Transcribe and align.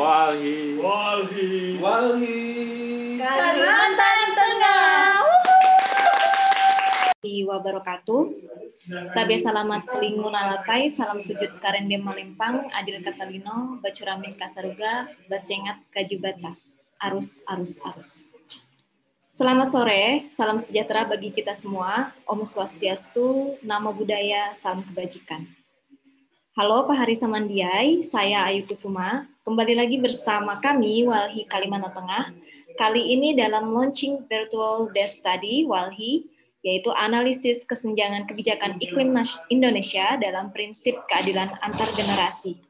Walhi. 0.00 0.80
Walhi. 0.80 1.76
Walhi. 1.76 2.40
Kalimantan 3.20 4.20
Tengah. 4.32 4.88
Di 7.20 7.44
wabarakatuh. 7.44 8.22
Tabe 9.12 9.36
salamat 9.36 9.92
lingun 10.00 10.32
alatai, 10.32 10.88
salam 10.88 11.20
sujud 11.20 11.52
karende 11.60 12.00
malempang, 12.00 12.72
adil 12.72 13.04
katalino, 13.04 13.76
bacuramin 13.84 14.40
kasaruga, 14.40 15.12
basengat 15.28 15.84
kajubata. 15.92 16.56
Arus, 17.04 17.44
arus, 17.52 17.84
arus. 17.92 18.24
Selamat 19.28 19.68
sore, 19.68 20.32
salam 20.32 20.56
sejahtera 20.56 21.04
bagi 21.04 21.28
kita 21.28 21.52
semua. 21.52 22.16
Om 22.24 22.40
Swastiastu, 22.48 23.60
nama 23.60 23.92
budaya, 23.92 24.56
salam 24.56 24.80
kebajikan. 24.80 25.59
Halo 26.60 26.84
Pak 26.84 26.92
Hari 26.92 27.16
Samandiai, 27.16 28.04
saya 28.04 28.44
Ayu 28.44 28.68
Kusuma. 28.68 29.24
Kembali 29.48 29.80
lagi 29.80 29.96
bersama 29.96 30.60
kami 30.60 31.08
Walhi 31.08 31.48
Kalimantan 31.48 31.88
Tengah. 31.96 32.36
Kali 32.76 33.16
ini 33.16 33.32
dalam 33.32 33.72
launching 33.72 34.28
virtual 34.28 34.92
desk 34.92 35.24
study 35.24 35.64
Walhi, 35.64 36.28
yaitu 36.60 36.92
analisis 36.92 37.64
kesenjangan 37.64 38.28
kebijakan 38.28 38.76
iklim 38.76 39.16
Indonesia 39.48 40.20
dalam 40.20 40.52
prinsip 40.52 41.00
keadilan 41.08 41.48
antar 41.64 41.88
generasi. 41.96 42.60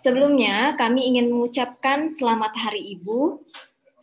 Sebelumnya, 0.00 0.80
kami 0.80 1.12
ingin 1.12 1.28
mengucapkan 1.28 2.08
selamat 2.08 2.56
Hari 2.56 2.96
Ibu, 2.96 3.36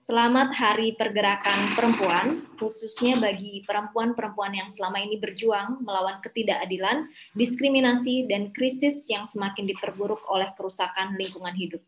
selamat 0.08 0.56
Hari 0.56 0.96
Pergerakan 0.96 1.76
Perempuan, 1.76 2.48
khususnya 2.56 3.20
bagi 3.20 3.68
perempuan-perempuan 3.68 4.56
yang 4.56 4.72
selama 4.72 5.04
ini 5.04 5.20
berjuang 5.20 5.84
melawan 5.84 6.24
ketidakadilan, 6.24 7.12
diskriminasi, 7.36 8.24
dan 8.32 8.56
krisis 8.56 9.04
yang 9.12 9.28
semakin 9.28 9.68
diperburuk 9.68 10.24
oleh 10.32 10.48
kerusakan 10.56 11.20
lingkungan 11.20 11.52
hidup. 11.52 11.84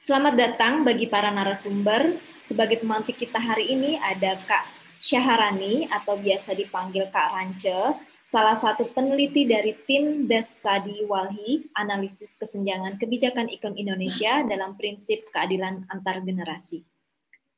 Selamat 0.00 0.40
datang 0.40 0.88
bagi 0.88 1.04
para 1.04 1.28
narasumber. 1.28 2.16
Sebagai 2.40 2.80
pemantik 2.80 3.20
kita 3.20 3.36
hari 3.36 3.68
ini 3.68 4.00
ada 4.00 4.40
Kak 4.48 4.64
Syaharani 4.96 5.92
atau 5.92 6.16
biasa 6.16 6.56
dipanggil 6.56 7.12
Kak 7.12 7.28
Rance, 7.28 7.92
salah 8.34 8.58
satu 8.58 8.90
peneliti 8.90 9.46
dari 9.46 9.78
tim 9.86 10.26
Desk 10.26 10.66
Study 10.66 11.06
Walhi, 11.06 11.70
analisis 11.78 12.34
kesenjangan 12.34 12.98
kebijakan 12.98 13.46
iklim 13.46 13.78
Indonesia 13.78 14.42
dalam 14.42 14.74
prinsip 14.74 15.30
keadilan 15.30 15.86
antar 15.86 16.18
generasi. 16.18 16.82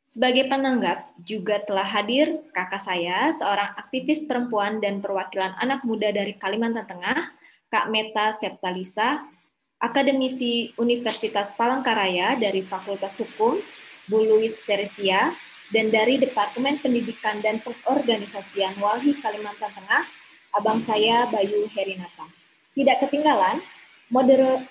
Sebagai 0.04 0.52
penanggap 0.52 1.16
juga 1.24 1.64
telah 1.64 1.88
hadir 1.88 2.44
kakak 2.52 2.84
saya, 2.84 3.32
seorang 3.32 3.72
aktivis 3.80 4.28
perempuan 4.28 4.84
dan 4.84 5.00
perwakilan 5.00 5.56
anak 5.64 5.80
muda 5.80 6.12
dari 6.12 6.36
Kalimantan 6.36 6.84
Tengah, 6.84 7.24
Kak 7.72 7.88
Meta 7.88 8.36
Septalisa, 8.36 9.24
akademisi 9.80 10.76
Universitas 10.76 11.56
Palangkaraya 11.56 12.36
dari 12.36 12.60
Fakultas 12.60 13.16
Hukum, 13.16 13.64
Bu 14.12 14.18
Louis 14.28 14.52
Seresia, 14.52 15.32
dan 15.72 15.88
dari 15.88 16.20
Departemen 16.20 16.76
Pendidikan 16.84 17.40
dan 17.40 17.64
Pengorganisasian 17.64 18.76
Walhi 18.76 19.16
Kalimantan 19.18 19.72
Tengah, 19.72 20.04
abang 20.56 20.80
saya 20.80 21.28
Bayu 21.28 21.68
Herinata. 21.68 22.24
Tidak 22.72 22.96
ketinggalan, 23.04 23.60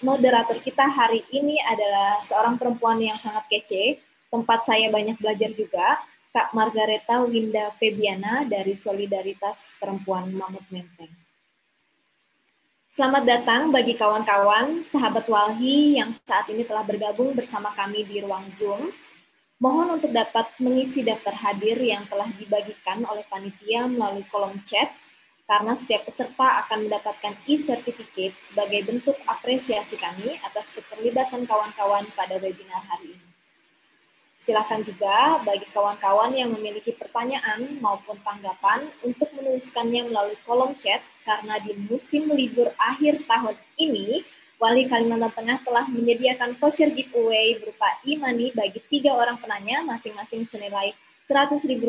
moderator 0.01 0.57
kita 0.65 0.89
hari 0.89 1.21
ini 1.29 1.61
adalah 1.61 2.25
seorang 2.25 2.57
perempuan 2.57 2.97
yang 2.97 3.21
sangat 3.21 3.45
kece, 3.49 4.01
tempat 4.33 4.65
saya 4.65 4.89
banyak 4.89 5.17
belajar 5.21 5.53
juga, 5.53 6.01
Kak 6.33 6.57
Margareta 6.57 7.23
Winda 7.23 7.71
Febiana 7.77 8.43
dari 8.49 8.73
Solidaritas 8.73 9.77
Perempuan 9.77 10.33
Mamut 10.33 10.65
Menteng. 10.73 11.13
Selamat 12.89 13.23
datang 13.27 13.69
bagi 13.69 13.93
kawan-kawan, 13.93 14.81
sahabat 14.81 15.27
Walhi 15.29 15.99
yang 15.99 16.15
saat 16.15 16.47
ini 16.49 16.63
telah 16.63 16.83
bergabung 16.83 17.35
bersama 17.35 17.71
kami 17.75 18.07
di 18.07 18.23
ruang 18.23 18.47
Zoom 18.51 18.89
Mohon 19.55 20.03
untuk 20.03 20.11
dapat 20.11 20.51
mengisi 20.59 20.99
daftar 20.99 21.31
hadir 21.31 21.79
yang 21.79 22.03
telah 22.11 22.27
dibagikan 22.35 23.07
oleh 23.07 23.23
panitia 23.31 23.87
melalui 23.87 24.27
kolom 24.27 24.59
chat, 24.67 24.91
karena 25.45 25.77
setiap 25.77 26.09
peserta 26.09 26.65
akan 26.65 26.89
mendapatkan 26.89 27.37
e-certificate 27.45 28.33
sebagai 28.41 28.81
bentuk 28.89 29.13
apresiasi 29.29 29.93
kami 29.93 30.41
atas 30.41 30.65
keterlibatan 30.73 31.45
kawan-kawan 31.45 32.09
pada 32.17 32.41
webinar 32.41 32.81
hari 32.89 33.13
ini. 33.13 33.29
Silakan 34.45 34.85
juga 34.85 35.41
bagi 35.41 35.65
kawan-kawan 35.73 36.37
yang 36.37 36.53
memiliki 36.53 36.93
pertanyaan 36.93 37.81
maupun 37.81 38.17
tanggapan 38.21 38.85
untuk 39.01 39.29
menuliskannya 39.33 40.05
melalui 40.05 40.37
kolom 40.45 40.77
chat 40.77 41.01
karena 41.25 41.57
di 41.65 41.73
musim 41.89 42.29
libur 42.29 42.69
akhir 42.77 43.25
tahun 43.25 43.57
ini 43.81 44.21
Wali 44.61 44.85
Kalimantan 44.85 45.33
Tengah 45.33 45.65
telah 45.65 45.85
menyediakan 45.89 46.61
voucher 46.61 46.93
giveaway 46.93 47.57
berupa 47.57 47.89
e-money 48.05 48.53
bagi 48.53 48.79
tiga 48.87 49.17
orang 49.17 49.41
penanya 49.41 49.83
masing-masing 49.83 50.47
senilai 50.47 50.93
Rp100.000 51.25 51.81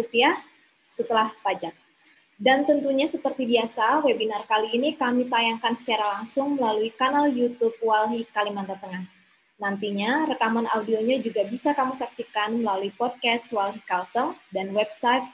setelah 0.88 1.30
pajak. 1.44 1.76
Dan 2.36 2.68
tentunya 2.68 3.08
seperti 3.08 3.48
biasa, 3.48 4.04
webinar 4.04 4.44
kali 4.44 4.76
ini 4.76 4.92
kami 4.92 5.24
tayangkan 5.32 5.72
secara 5.72 6.20
langsung 6.20 6.60
melalui 6.60 6.92
kanal 6.92 7.32
YouTube 7.32 7.72
Walhi 7.80 8.28
Kalimantan 8.28 8.76
Tengah. 8.76 9.08
Nantinya 9.56 10.28
rekaman 10.28 10.68
audionya 10.68 11.16
juga 11.24 11.48
bisa 11.48 11.72
kamu 11.72 11.96
saksikan 11.96 12.60
melalui 12.60 12.92
podcast 12.92 13.48
Walhi 13.56 13.80
Kalteng 13.88 14.36
dan 14.52 14.68
website 14.76 15.24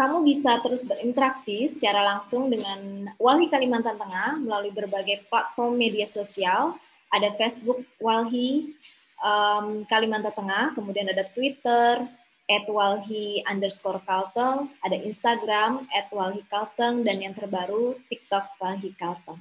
kamu 0.01 0.25
bisa 0.25 0.57
terus 0.65 0.81
berinteraksi 0.87 1.69
secara 1.69 2.01
langsung 2.01 2.49
dengan 2.49 3.11
Walhi 3.21 3.53
Kalimantan 3.53 4.01
Tengah 4.01 4.41
melalui 4.41 4.73
berbagai 4.73 5.29
platform 5.29 5.77
media 5.77 6.09
sosial. 6.09 6.73
Ada 7.13 7.37
Facebook 7.37 7.85
Walhi 8.01 8.73
um, 9.21 9.87
Kalimantan 9.87 10.33
Tengah, 10.33 10.73
kemudian 10.75 11.07
ada 11.09 11.25
Twitter, 11.31 12.05
at 12.51 12.67
Walhi 12.67 13.39
underscore 13.47 14.03
Kalteng, 14.03 14.67
ada 14.83 14.97
Instagram, 14.99 15.87
at 15.95 16.11
Walhi 16.11 16.43
Kalteng, 16.51 17.07
dan 17.07 17.23
yang 17.23 17.31
terbaru 17.31 17.95
TikTok 18.11 18.59
Walhi 18.59 18.91
Kalteng. 18.99 19.39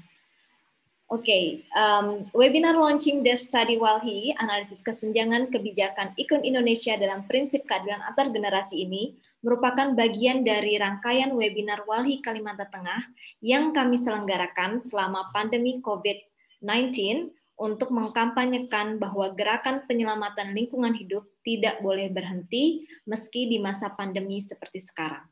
Oke, 1.10 1.26
okay, 1.26 1.44
um, 1.74 2.30
webinar 2.38 2.78
launching 2.78 3.26
Desk 3.26 3.50
Study 3.50 3.82
Walhi, 3.82 4.30
analisis 4.38 4.78
kesenjangan 4.78 5.50
kebijakan 5.50 6.14
iklim 6.14 6.47
Indonesia 6.47 6.94
dalam 6.94 7.26
prinsip 7.26 7.66
keadilan 7.66 7.98
antar 8.06 8.30
generasi 8.30 8.86
ini 8.86 9.18
merupakan 9.42 9.91
bagian 9.98 10.47
dari 10.47 10.78
rangkaian 10.78 11.34
webinar 11.34 11.82
Walhi 11.91 12.22
Kalimantan 12.22 12.70
Tengah 12.70 13.02
yang 13.42 13.74
kami 13.74 13.98
selenggarakan 13.98 14.78
selama 14.78 15.34
pandemi 15.34 15.82
COVID-19 15.82 17.34
untuk 17.60 17.93
mengkampanyekan 17.93 18.97
bahwa 18.97 19.37
gerakan 19.37 19.84
penyelamatan 19.84 20.56
lingkungan 20.56 20.97
hidup 20.97 21.28
tidak 21.44 21.76
boleh 21.84 22.09
berhenti 22.09 22.88
meski 23.04 23.53
di 23.53 23.60
masa 23.60 23.93
pandemi 23.93 24.41
seperti 24.41 24.81
sekarang. 24.81 25.28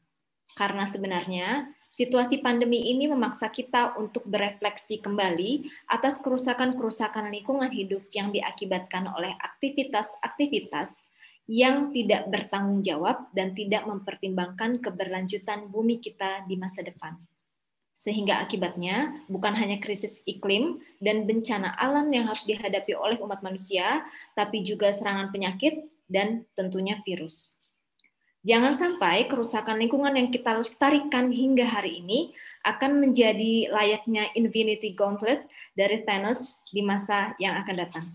Karena 0.53 0.85
sebenarnya 0.85 1.73
situasi 1.89 2.45
pandemi 2.45 2.93
ini 2.93 3.09
memaksa 3.09 3.49
kita 3.49 3.97
untuk 3.97 4.29
berefleksi 4.29 5.01
kembali 5.01 5.65
atas 5.89 6.21
kerusakan-kerusakan 6.21 7.33
lingkungan 7.33 7.73
hidup 7.73 8.05
yang 8.13 8.29
diakibatkan 8.29 9.09
oleh 9.09 9.33
aktivitas-aktivitas 9.41 11.09
yang 11.49 11.97
tidak 11.97 12.29
bertanggung 12.29 12.85
jawab 12.85 13.33
dan 13.33 13.57
tidak 13.57 13.89
mempertimbangkan 13.89 14.85
keberlanjutan 14.85 15.73
bumi 15.73 15.97
kita 15.97 16.45
di 16.45 16.61
masa 16.61 16.85
depan. 16.85 17.17
Sehingga 17.99 18.39
akibatnya 18.39 19.27
bukan 19.27 19.59
hanya 19.59 19.83
krisis 19.83 20.23
iklim 20.23 20.79
dan 21.03 21.27
bencana 21.27 21.75
alam 21.75 22.07
yang 22.15 22.31
harus 22.31 22.47
dihadapi 22.47 22.95
oleh 22.95 23.19
umat 23.19 23.43
manusia, 23.43 24.07
tapi 24.39 24.63
juga 24.63 24.95
serangan 24.95 25.35
penyakit 25.35 25.83
dan 26.07 26.47
tentunya 26.55 27.03
virus. 27.03 27.59
Jangan 28.47 28.71
sampai 28.71 29.27
kerusakan 29.27 29.83
lingkungan 29.83 30.15
yang 30.15 30.31
kita 30.31 30.55
lestarikan 30.55 31.35
hingga 31.35 31.67
hari 31.67 31.99
ini 31.99 32.31
akan 32.63 33.03
menjadi 33.03 33.67
layaknya 33.67 34.31
Infinity 34.39 34.95
Gauntlet 34.95 35.43
dari 35.75 36.07
Thanos 36.07 36.63
di 36.71 36.87
masa 36.87 37.35
yang 37.43 37.59
akan 37.67 37.77
datang. 37.77 38.07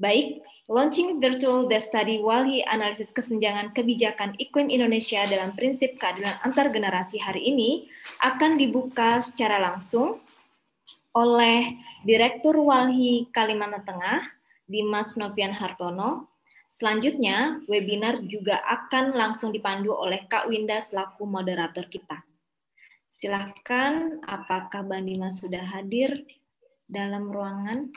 Baik, 0.00 0.40
Launching 0.72 1.20
Virtual 1.20 1.68
Desk 1.68 1.92
Study 1.92 2.24
Walhi 2.24 2.64
Analisis 2.64 3.12
Kesenjangan 3.12 3.76
Kebijakan 3.76 4.32
Iklim 4.40 4.72
Indonesia 4.72 5.28
dalam 5.28 5.52
Prinsip 5.52 6.00
Keadilan 6.00 6.40
Antar 6.40 6.72
Generasi 6.72 7.20
hari 7.20 7.44
ini 7.44 7.84
akan 8.24 8.56
dibuka 8.56 9.20
secara 9.20 9.60
langsung 9.60 10.24
oleh 11.12 11.76
Direktur 12.08 12.56
Walhi 12.64 13.28
Kalimantan 13.36 13.84
Tengah, 13.84 14.24
Dimas 14.64 15.20
Novian 15.20 15.52
Hartono. 15.52 16.32
Selanjutnya, 16.72 17.60
webinar 17.68 18.16
juga 18.24 18.64
akan 18.64 19.12
langsung 19.12 19.52
dipandu 19.52 19.92
oleh 19.92 20.24
Kak 20.32 20.48
Winda 20.48 20.80
selaku 20.80 21.28
moderator 21.28 21.84
kita. 21.92 22.24
Silakan, 23.12 24.24
apakah 24.24 24.80
Dimas 25.04 25.44
sudah 25.44 25.60
hadir 25.60 26.24
dalam 26.88 27.28
ruangan? 27.28 27.92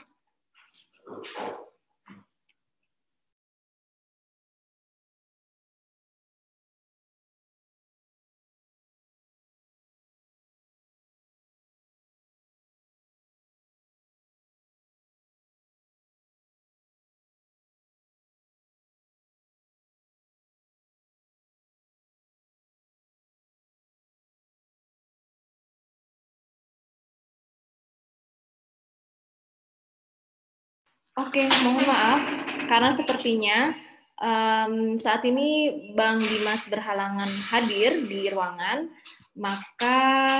Oke, 31.13 31.45
mohon 31.61 31.85
maaf 31.85 32.25
karena 32.65 32.89
sepertinya 32.89 33.69
um, 34.17 34.97
saat 34.97 35.21
ini 35.21 35.77
Bang 35.93 36.17
Dimas 36.17 36.65
berhalangan 36.65 37.29
hadir 37.53 38.01
di 38.09 38.33
ruangan, 38.33 38.89
maka 39.37 39.99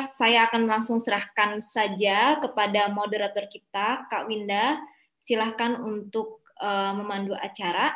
saya 0.10 0.50
akan 0.50 0.66
langsung 0.66 0.98
serahkan 0.98 1.62
saja 1.62 2.42
kepada 2.42 2.90
moderator 2.90 3.46
kita, 3.54 4.10
Kak 4.10 4.26
Winda. 4.26 4.82
Silahkan 5.22 5.78
untuk 5.78 6.42
uh, 6.58 6.98
memandu 6.98 7.38
acara. 7.38 7.94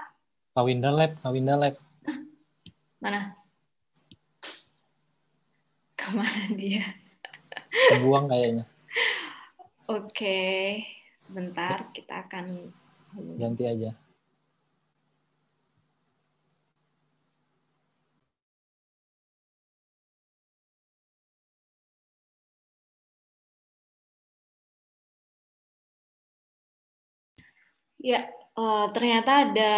Kak 0.54 0.62
Winda 0.70 0.94
Lab, 0.94 1.18
Kak 1.18 1.34
Winda 1.34 1.58
Lab. 1.58 1.82
Mana? 3.02 3.34
Ke 5.98 6.14
mana 6.14 6.46
dia? 6.54 6.86
Buang 8.06 8.30
kayaknya. 8.30 8.70
Oke, 9.90 10.78
sebentar 11.28 11.92
kita 11.92 12.24
akan 12.24 12.72
ganti 13.36 13.68
aja. 13.68 13.92
Ya, 27.98 28.24
uh, 28.56 28.88
ternyata 28.96 29.52
ada 29.52 29.76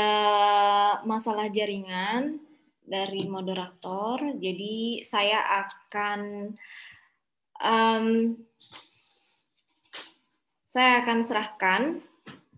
masalah 1.07 1.50
jaringan 1.50 2.38
dari 2.86 3.25
moderator, 3.25 4.38
jadi 4.38 5.02
saya 5.02 5.40
akan 5.66 6.54
um, 7.63 8.06
saya 10.69 11.01
akan 11.01 11.25
serahkan 11.25 11.81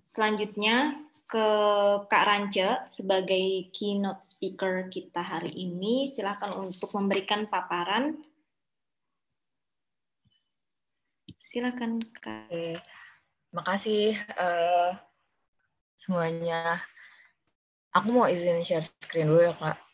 selanjutnya 0.04 1.00
ke 1.32 1.48
Kak 2.12 2.24
Rance 2.28 2.92
sebagai 2.92 3.72
keynote 3.72 4.20
speaker 4.20 4.92
kita 4.92 5.24
hari 5.24 5.56
ini. 5.56 6.12
Silakan 6.12 6.68
untuk 6.68 6.92
memberikan 6.92 7.48
paparan. 7.48 8.20
Silakan 11.40 12.04
Kak. 12.12 12.52
Oke. 12.52 12.76
Makasih 13.56 14.20
uh, 14.36 14.92
semuanya. 15.96 16.84
Aku 17.96 18.12
mau 18.12 18.28
izin 18.28 18.68
share 18.68 18.84
screen 18.84 19.32
dulu 19.32 19.40
ya, 19.48 19.56
Kak. 19.56 19.91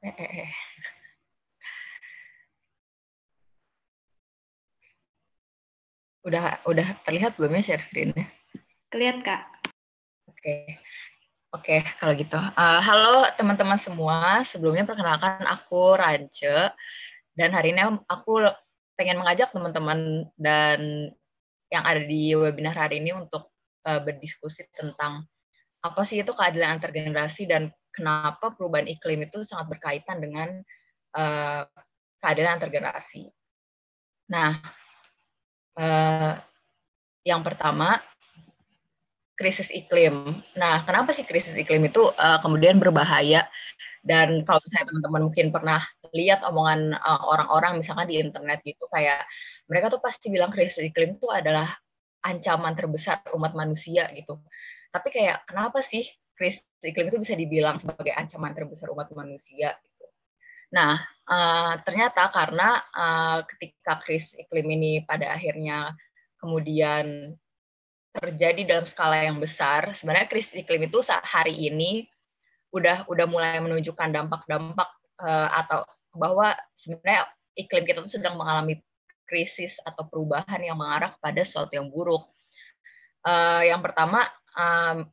Eh, 0.00 0.08
eh, 0.16 0.48
eh. 0.48 0.52
Udah 6.24 6.64
udah 6.64 6.88
terlihat 7.04 7.36
belum 7.36 7.60
ya 7.60 7.62
share 7.72 7.84
screen-nya? 7.84 8.24
Kelihat, 8.88 9.20
Kak. 9.20 9.42
Oke. 10.24 10.80
Oke, 11.52 11.84
kalau 12.00 12.16
gitu. 12.16 12.40
Uh, 12.56 12.80
halo 12.80 13.28
teman-teman 13.36 13.76
semua. 13.76 14.40
Sebelumnya 14.48 14.88
perkenalkan 14.88 15.44
aku 15.44 16.00
Rance 16.00 16.72
dan 17.36 17.52
hari 17.52 17.76
ini 17.76 17.84
aku 18.08 18.40
pengen 18.96 19.20
mengajak 19.20 19.52
teman-teman 19.52 20.28
dan 20.40 21.12
yang 21.68 21.84
ada 21.84 22.00
di 22.00 22.32
webinar 22.32 22.72
hari 22.72 23.04
ini 23.04 23.12
untuk 23.12 23.52
uh, 23.84 24.00
berdiskusi 24.00 24.64
tentang 24.72 25.28
apa 25.84 26.00
sih 26.08 26.24
itu 26.24 26.32
keadilan 26.32 26.80
antar 26.80 26.88
generasi 26.88 27.44
dan 27.44 27.68
kenapa 27.90 28.54
perubahan 28.54 28.88
iklim 28.88 29.26
itu 29.26 29.42
sangat 29.42 29.76
berkaitan 29.76 30.18
dengan 30.22 30.62
uh, 31.14 31.62
keadilan 32.20 32.60
antar 32.60 32.70
generasi. 32.70 33.28
Nah, 34.30 34.60
uh, 35.76 36.34
yang 37.26 37.42
pertama 37.42 37.98
krisis 39.40 39.72
iklim. 39.72 40.44
Nah, 40.52 40.84
kenapa 40.84 41.16
sih 41.16 41.24
krisis 41.24 41.56
iklim 41.56 41.88
itu 41.88 42.12
uh, 42.12 42.38
kemudian 42.44 42.76
berbahaya? 42.76 43.48
Dan 44.04 44.44
kalau 44.44 44.60
misalnya 44.64 44.92
teman-teman 44.92 45.22
mungkin 45.28 45.48
pernah 45.48 45.80
lihat 46.12 46.44
omongan 46.44 46.96
orang-orang 47.04 47.76
uh, 47.76 47.78
misalkan 47.80 48.08
di 48.08 48.20
internet 48.20 48.60
gitu 48.64 48.88
kayak 48.92 49.24
mereka 49.68 49.92
tuh 49.92 50.00
pasti 50.00 50.28
bilang 50.28 50.52
krisis 50.52 50.80
iklim 50.84 51.16
itu 51.16 51.28
adalah 51.32 51.72
ancaman 52.20 52.76
terbesar 52.76 53.24
umat 53.32 53.56
manusia 53.56 54.08
gitu. 54.12 54.40
Tapi 54.92 55.08
kayak 55.08 55.48
kenapa 55.48 55.80
sih 55.80 56.04
krisis 56.40 56.64
iklim 56.80 57.12
itu 57.12 57.20
bisa 57.20 57.36
dibilang 57.36 57.76
sebagai 57.76 58.16
ancaman 58.16 58.56
terbesar 58.56 58.88
umat 58.88 59.12
manusia. 59.12 59.76
Gitu. 59.84 60.06
Nah, 60.72 60.96
uh, 61.28 61.76
ternyata 61.84 62.32
karena 62.32 62.80
uh, 62.96 63.44
ketika 63.44 64.00
krisis 64.00 64.32
iklim 64.40 64.64
ini 64.72 65.04
pada 65.04 65.36
akhirnya 65.36 65.92
kemudian 66.40 67.36
terjadi 68.16 68.64
dalam 68.64 68.88
skala 68.88 69.20
yang 69.20 69.36
besar, 69.36 69.92
sebenarnya 69.92 70.32
krisis 70.32 70.56
iklim 70.56 70.88
itu 70.88 71.04
saat 71.04 71.22
hari 71.28 71.52
ini 71.52 72.08
udah 72.72 73.04
udah 73.04 73.26
mulai 73.28 73.60
menunjukkan 73.60 74.08
dampak-dampak 74.08 74.88
uh, 75.20 75.52
atau 75.52 75.84
bahwa 76.16 76.56
sebenarnya 76.72 77.28
iklim 77.54 77.84
kita 77.84 78.00
itu 78.00 78.16
sedang 78.16 78.40
mengalami 78.40 78.80
krisis 79.28 79.78
atau 79.84 80.08
perubahan 80.08 80.58
yang 80.58 80.74
mengarah 80.74 81.14
kepada 81.14 81.44
sesuatu 81.44 81.76
yang 81.76 81.86
buruk. 81.86 82.26
Uh, 83.20 83.62
yang 83.62 83.78
pertama, 83.84 84.26
um, 84.56 85.06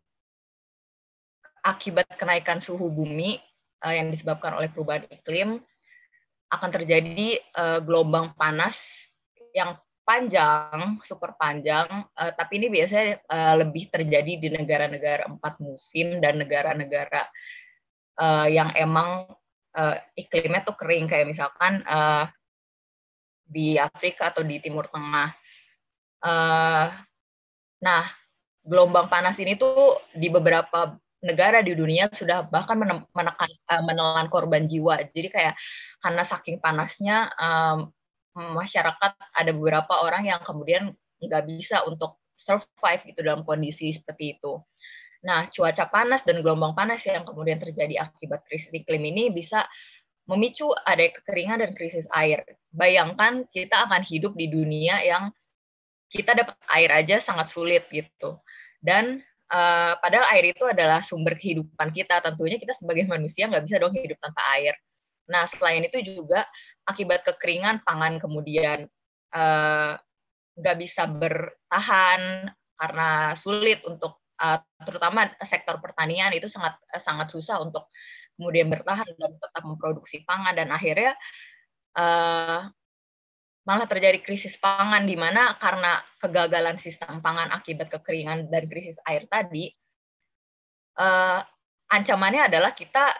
akibat 1.68 2.08
kenaikan 2.16 2.64
suhu 2.64 2.88
bumi 2.88 3.36
uh, 3.84 3.92
yang 3.92 4.08
disebabkan 4.08 4.56
oleh 4.56 4.72
perubahan 4.72 5.04
iklim 5.12 5.60
akan 6.48 6.70
terjadi 6.72 7.44
uh, 7.60 7.80
gelombang 7.84 8.32
panas 8.40 9.12
yang 9.52 9.76
panjang, 10.08 11.04
super 11.04 11.36
panjang, 11.36 12.08
uh, 12.16 12.32
tapi 12.32 12.64
ini 12.64 12.72
biasanya 12.72 13.20
uh, 13.28 13.60
lebih 13.60 13.92
terjadi 13.92 14.40
di 14.40 14.48
negara-negara 14.48 15.28
empat 15.28 15.60
musim 15.60 16.24
dan 16.24 16.40
negara-negara 16.40 17.28
uh, 18.16 18.48
yang 18.48 18.72
emang 18.80 19.28
uh, 19.76 19.96
iklimnya 20.16 20.64
tuh 20.64 20.80
kering 20.80 21.12
kayak 21.12 21.28
misalkan 21.28 21.84
uh, 21.84 22.24
di 23.44 23.76
Afrika 23.76 24.32
atau 24.32 24.48
di 24.48 24.64
Timur 24.64 24.88
Tengah. 24.88 25.36
Uh, 26.24 26.88
nah, 27.84 28.04
gelombang 28.64 29.12
panas 29.12 29.36
ini 29.44 29.60
tuh 29.60 30.00
di 30.16 30.32
beberapa 30.32 30.96
negara 31.24 31.66
di 31.66 31.74
dunia 31.74 32.10
sudah 32.14 32.46
bahkan 32.46 32.78
menekan 32.78 33.52
uh, 33.70 33.84
menelan 33.84 34.30
korban 34.30 34.70
jiwa. 34.70 35.02
Jadi 35.12 35.34
kayak 35.34 35.56
karena 36.02 36.24
saking 36.24 36.62
panasnya 36.62 37.34
masyarakat 38.38 39.18
ada 39.34 39.52
beberapa 39.52 39.98
orang 40.06 40.30
yang 40.30 40.38
kemudian 40.46 40.94
nggak 41.18 41.44
bisa 41.50 41.82
untuk 41.90 42.22
survive 42.38 43.02
gitu 43.10 43.26
dalam 43.26 43.42
kondisi 43.42 43.90
seperti 43.90 44.38
itu. 44.38 44.62
Nah, 45.26 45.50
cuaca 45.50 45.90
panas 45.90 46.22
dan 46.22 46.46
gelombang 46.46 46.78
panas 46.78 47.02
yang 47.02 47.26
kemudian 47.26 47.58
terjadi 47.58 48.06
akibat 48.06 48.46
krisis 48.46 48.70
iklim 48.70 49.02
ini 49.02 49.34
bisa 49.34 49.66
memicu 50.30 50.70
ada 50.86 51.02
kekeringan 51.10 51.66
dan 51.66 51.72
krisis 51.74 52.06
air. 52.14 52.46
Bayangkan 52.70 53.50
kita 53.50 53.90
akan 53.90 54.06
hidup 54.06 54.38
di 54.38 54.54
dunia 54.54 55.02
yang 55.02 55.34
kita 56.14 56.38
dapat 56.38 56.56
air 56.70 56.94
aja 56.94 57.18
sangat 57.18 57.50
sulit 57.50 57.90
gitu. 57.90 58.38
Dan 58.78 59.26
uh, 59.52 59.94
padahal 60.00 60.26
air 60.36 60.52
itu 60.56 60.64
adalah 60.68 61.04
sumber 61.04 61.36
kehidupan 61.40 61.92
kita. 61.92 62.20
Tentunya 62.24 62.58
kita 62.60 62.74
sebagai 62.76 63.08
manusia 63.08 63.48
nggak 63.48 63.64
bisa 63.64 63.78
dong 63.80 63.96
hidup 63.96 64.18
tanpa 64.20 64.42
air. 64.58 64.76
Nah, 65.28 65.44
selain 65.48 65.84
itu 65.84 66.00
juga 66.04 66.48
akibat 66.88 67.28
kekeringan 67.28 67.84
pangan 67.84 68.20
kemudian 68.20 68.88
uh, 69.36 70.00
nggak 70.58 70.78
bisa 70.80 71.06
bertahan 71.06 72.50
karena 72.78 73.10
sulit 73.36 73.84
untuk 73.84 74.24
uh, 74.42 74.60
terutama 74.86 75.30
sektor 75.46 75.78
pertanian 75.82 76.34
itu 76.34 76.48
sangat 76.50 76.78
sangat 77.02 77.30
susah 77.34 77.62
untuk 77.62 77.90
kemudian 78.38 78.70
bertahan 78.70 79.10
dan 79.18 79.34
tetap 79.38 79.64
memproduksi 79.66 80.22
pangan 80.24 80.54
dan 80.54 80.70
akhirnya 80.70 81.18
uh, 81.98 82.70
malah 83.68 83.84
terjadi 83.84 84.24
krisis 84.24 84.56
pangan 84.56 85.04
di 85.04 85.20
mana 85.20 85.52
karena 85.60 86.00
kegagalan 86.24 86.80
sistem 86.80 87.20
pangan 87.20 87.52
akibat 87.52 87.92
kekeringan 87.92 88.48
dan 88.48 88.64
krisis 88.72 88.96
air 89.04 89.28
tadi, 89.28 89.68
uh, 90.96 91.44
ancamannya 91.92 92.48
adalah 92.48 92.72
kita 92.72 93.12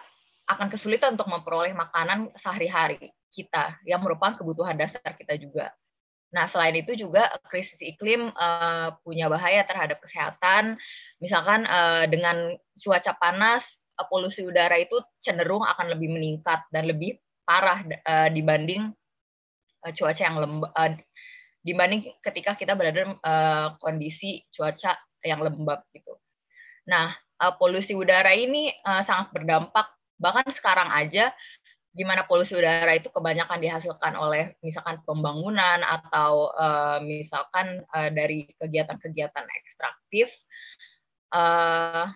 akan 0.48 0.72
kesulitan 0.72 1.20
untuk 1.20 1.28
memperoleh 1.28 1.76
makanan 1.76 2.32
sehari-hari 2.32 3.12
kita 3.28 3.76
yang 3.84 4.00
merupakan 4.00 4.40
kebutuhan 4.40 4.80
dasar 4.80 5.04
kita 5.20 5.36
juga. 5.36 5.68
Nah, 6.32 6.48
selain 6.48 6.80
itu 6.80 6.96
juga 6.96 7.28
krisis 7.52 7.76
iklim 7.84 8.32
uh, 8.32 8.96
punya 9.04 9.28
bahaya 9.28 9.68
terhadap 9.68 10.00
kesehatan. 10.00 10.80
Misalkan 11.20 11.68
uh, 11.68 12.08
dengan 12.08 12.56
cuaca 12.80 13.12
panas, 13.20 13.84
uh, 14.00 14.08
polusi 14.08 14.48
udara 14.48 14.80
itu 14.80 14.96
cenderung 15.20 15.60
akan 15.60 15.92
lebih 15.92 16.08
meningkat 16.08 16.64
dan 16.72 16.88
lebih 16.88 17.20
parah 17.48 17.80
dibanding 18.28 18.92
uh, 19.84 19.92
cuaca 19.94 20.22
yang 20.22 20.38
lembab 20.38 20.70
uh, 20.72 20.92
dibanding 21.62 22.08
ketika 22.22 22.54
kita 22.54 22.72
berada 22.78 23.18
uh, 23.20 23.76
kondisi 23.82 24.46
cuaca 24.54 24.96
yang 25.26 25.42
lembab 25.42 25.82
gitu. 25.90 26.14
Nah, 26.88 27.12
uh, 27.42 27.52
polusi 27.58 27.92
udara 27.92 28.32
ini 28.32 28.72
uh, 28.86 29.02
sangat 29.04 29.34
berdampak 29.34 29.90
bahkan 30.18 30.46
sekarang 30.50 30.90
aja 30.90 31.30
di 31.98 32.06
mana 32.06 32.22
polusi 32.22 32.54
udara 32.54 32.94
itu 32.94 33.10
kebanyakan 33.10 33.58
dihasilkan 33.58 34.14
oleh 34.14 34.54
misalkan 34.62 35.02
pembangunan 35.02 35.82
atau 35.82 36.54
uh, 36.54 37.02
misalkan 37.02 37.82
uh, 37.90 38.10
dari 38.12 38.46
kegiatan-kegiatan 38.60 39.46
ekstraktif, 39.58 40.30
uh, 41.34 42.06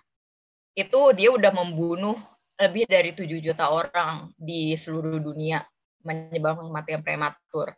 itu 0.79 1.01
dia 1.19 1.35
udah 1.35 1.51
membunuh 1.51 2.15
lebih 2.61 2.87
dari 2.87 3.11
7 3.11 3.27
juta 3.43 3.75
orang 3.75 4.31
di 4.39 4.79
seluruh 4.79 5.19
dunia, 5.19 5.67
menyebabkan 6.03 6.69
kematian 6.69 7.01
prematur. 7.03 7.75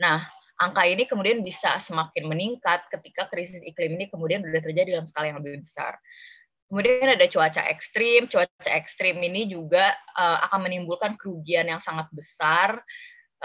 Nah, 0.00 0.26
angka 0.56 0.88
ini 0.88 1.04
kemudian 1.04 1.44
bisa 1.44 1.76
semakin 1.80 2.28
meningkat 2.28 2.88
ketika 2.88 3.28
krisis 3.28 3.60
iklim 3.60 4.00
ini 4.00 4.08
kemudian 4.08 4.40
sudah 4.40 4.60
terjadi 4.64 4.96
dalam 4.96 5.06
skala 5.08 5.28
yang 5.32 5.38
lebih 5.44 5.64
besar. 5.64 6.00
Kemudian 6.66 7.14
ada 7.14 7.26
cuaca 7.30 7.62
ekstrim. 7.70 8.26
Cuaca 8.26 8.70
ekstrim 8.74 9.22
ini 9.22 9.46
juga 9.46 9.94
uh, 10.18 10.42
akan 10.50 10.66
menimbulkan 10.66 11.14
kerugian 11.14 11.70
yang 11.70 11.78
sangat 11.78 12.10
besar 12.10 12.82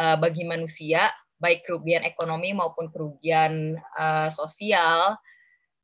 uh, 0.01 0.17
bagi 0.17 0.41
manusia, 0.41 1.13
baik 1.37 1.61
kerugian 1.67 2.01
ekonomi 2.01 2.49
maupun 2.49 2.89
kerugian 2.89 3.77
uh, 3.93 4.29
sosial, 4.33 5.21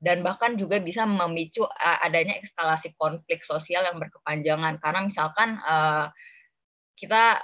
dan 0.02 0.26
bahkan 0.26 0.58
juga 0.58 0.82
bisa 0.82 1.06
memicu 1.06 1.62
uh, 1.62 2.00
adanya 2.02 2.42
eskalasi 2.42 2.98
konflik 2.98 3.46
sosial 3.46 3.86
yang 3.86 4.02
berkepanjangan. 4.02 4.82
Karena 4.82 5.06
misalkan 5.06 5.62
uh, 5.62 6.10
kita 6.98 7.38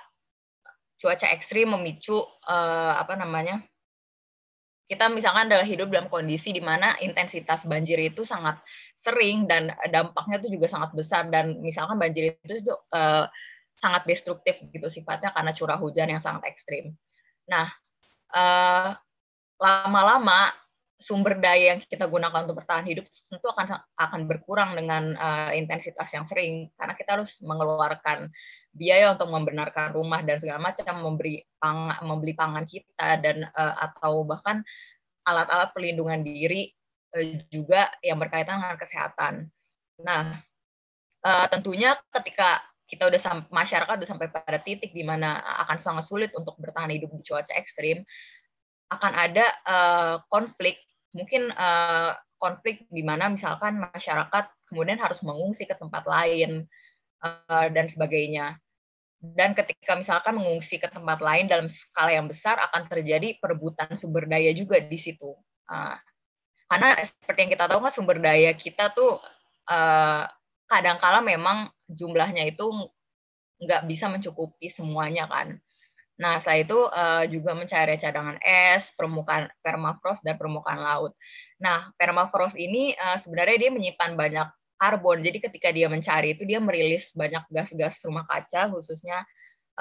cuaca 1.04 1.28
ekstrim 1.36 1.76
memicu 1.76 2.24
uh, 2.48 2.96
apa 2.96 3.20
namanya 3.20 3.60
kita 4.88 5.12
misalkan 5.12 5.52
adalah 5.52 5.68
hidup 5.68 5.92
dalam 5.92 6.08
kondisi 6.08 6.56
di 6.56 6.64
mana 6.64 6.96
intensitas 7.04 7.68
banjir 7.68 8.00
itu 8.00 8.24
sangat 8.24 8.60
sering 8.96 9.44
dan 9.52 9.76
dampaknya 9.92 10.40
itu 10.40 10.56
juga 10.56 10.72
sangat 10.72 10.96
besar 10.96 11.28
dan 11.28 11.60
misalkan 11.60 12.00
banjir 12.00 12.40
itu 12.40 12.72
uh, 12.96 13.28
sangat 13.76 14.08
destruktif 14.08 14.60
gitu 14.72 14.88
sifatnya 14.88 15.36
karena 15.36 15.52
curah 15.52 15.80
hujan 15.82 16.08
yang 16.08 16.22
sangat 16.24 16.46
ekstrim. 16.48 16.94
Nah, 17.50 17.68
lama 18.32 18.96
lama-lama 19.60 20.52
sumber 21.04 21.36
daya 21.36 21.76
yang 21.76 21.80
kita 21.84 22.08
gunakan 22.08 22.48
untuk 22.48 22.64
bertahan 22.64 22.88
hidup 22.88 23.04
tentu 23.28 23.48
akan 23.52 23.84
akan 24.00 24.22
berkurang 24.24 24.80
dengan 24.80 25.12
uh, 25.20 25.52
intensitas 25.52 26.08
yang 26.16 26.24
sering 26.24 26.72
karena 26.80 26.96
kita 26.96 27.20
harus 27.20 27.44
mengeluarkan 27.44 28.32
biaya 28.72 29.12
untuk 29.12 29.28
membenarkan 29.28 29.92
rumah 29.92 30.24
dan 30.24 30.40
segala 30.40 30.64
macam 30.64 31.04
memberi 31.04 31.44
pang, 31.60 31.92
membeli 32.08 32.34
pangan 32.34 32.64
kita 32.64 33.20
dan 33.20 33.52
uh, 33.52 33.76
atau 33.92 34.24
bahkan 34.24 34.64
alat-alat 35.28 35.76
pelindungan 35.76 36.24
diri 36.24 36.72
uh, 37.14 37.44
juga 37.52 37.92
yang 38.00 38.18
berkaitan 38.18 38.64
dengan 38.64 38.80
kesehatan. 38.80 39.34
Nah, 40.02 40.40
uh, 41.28 41.46
tentunya 41.52 42.00
ketika 42.16 42.64
kita 42.88 43.10
udah 43.10 43.20
masyarakat 43.50 43.96
udah 44.00 44.10
sampai 44.10 44.28
pada 44.30 44.60
titik 44.62 44.92
di 44.92 45.02
mana 45.02 45.42
akan 45.68 45.78
sangat 45.80 46.06
sulit 46.08 46.32
untuk 46.36 46.56
bertahan 46.60 46.92
hidup 46.92 47.10
di 47.14 47.24
cuaca 47.26 47.54
ekstrim, 47.56 48.04
akan 48.94 49.14
ada 49.18 49.46
uh, 49.66 50.16
konflik 50.30 50.78
mungkin 51.13 51.53
uh, 51.53 52.17
konflik 52.41 52.84
di 52.91 53.05
mana 53.05 53.32
misalkan 53.32 53.79
masyarakat 53.79 54.46
kemudian 54.67 55.00
harus 55.00 55.22
mengungsi 55.24 55.63
ke 55.63 55.77
tempat 55.77 56.03
lain 56.03 56.67
uh, 57.24 57.67
dan 57.72 57.88
sebagainya. 57.88 58.58
Dan 59.24 59.55
ketika 59.55 59.96
misalkan 59.96 60.36
mengungsi 60.36 60.75
ke 60.84 60.91
tempat 60.91 61.24
lain 61.24 61.48
dalam 61.48 61.72
skala 61.72 62.12
yang 62.12 62.27
besar 62.27 62.60
akan 62.60 62.91
terjadi 62.91 63.39
perebutan 63.39 63.96
sumber 63.96 64.27
daya 64.27 64.51
juga 64.51 64.84
di 64.84 65.00
situ. 65.00 65.32
Uh, 65.63 65.96
karena 66.67 67.00
seperti 67.00 67.39
yang 67.48 67.51
kita 67.55 67.65
tahu 67.72 67.79
kan 67.88 67.93
sumber 67.96 68.17
daya 68.20 68.51
kita 68.51 68.91
tuh 68.91 69.24
uh, 69.72 70.27
kadangkala 70.67 71.24
memang 71.24 71.72
jumlahnya 71.88 72.51
itu 72.51 72.65
nggak 73.63 73.88
bisa 73.88 74.12
mencukupi 74.12 74.67
semuanya 74.67 75.29
kan. 75.32 75.55
Nah, 76.13 76.38
setelah 76.38 76.60
itu 76.62 76.79
uh, 76.93 77.24
juga 77.25 77.58
mencari 77.58 77.98
cadangan 77.98 78.38
es, 78.46 78.93
permukaan 78.93 79.50
permafrost 79.65 80.22
dan 80.22 80.38
permukaan 80.38 80.77
laut. 80.77 81.17
Nah, 81.58 81.89
permafrost 81.98 82.53
ini 82.53 82.93
uh, 82.93 83.17
sebenarnya 83.17 83.67
dia 83.67 83.72
menyimpan 83.74 84.13
banyak 84.13 84.48
karbon. 84.77 85.25
Jadi 85.25 85.38
ketika 85.41 85.74
dia 85.74 85.89
mencari 85.89 86.38
itu 86.38 86.46
dia 86.46 86.62
merilis 86.62 87.10
banyak 87.17 87.41
gas-gas 87.50 88.03
rumah 88.05 88.29
kaca 88.29 88.70
khususnya 88.70 89.25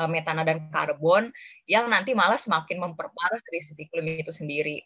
uh, 0.01 0.09
metana 0.09 0.41
dan 0.47 0.73
karbon 0.73 1.29
yang 1.69 1.93
nanti 1.93 2.17
malah 2.17 2.41
semakin 2.41 2.81
memperparah 2.81 3.41
krisis 3.45 3.77
iklim 3.77 4.25
itu 4.25 4.33
sendiri. 4.33 4.81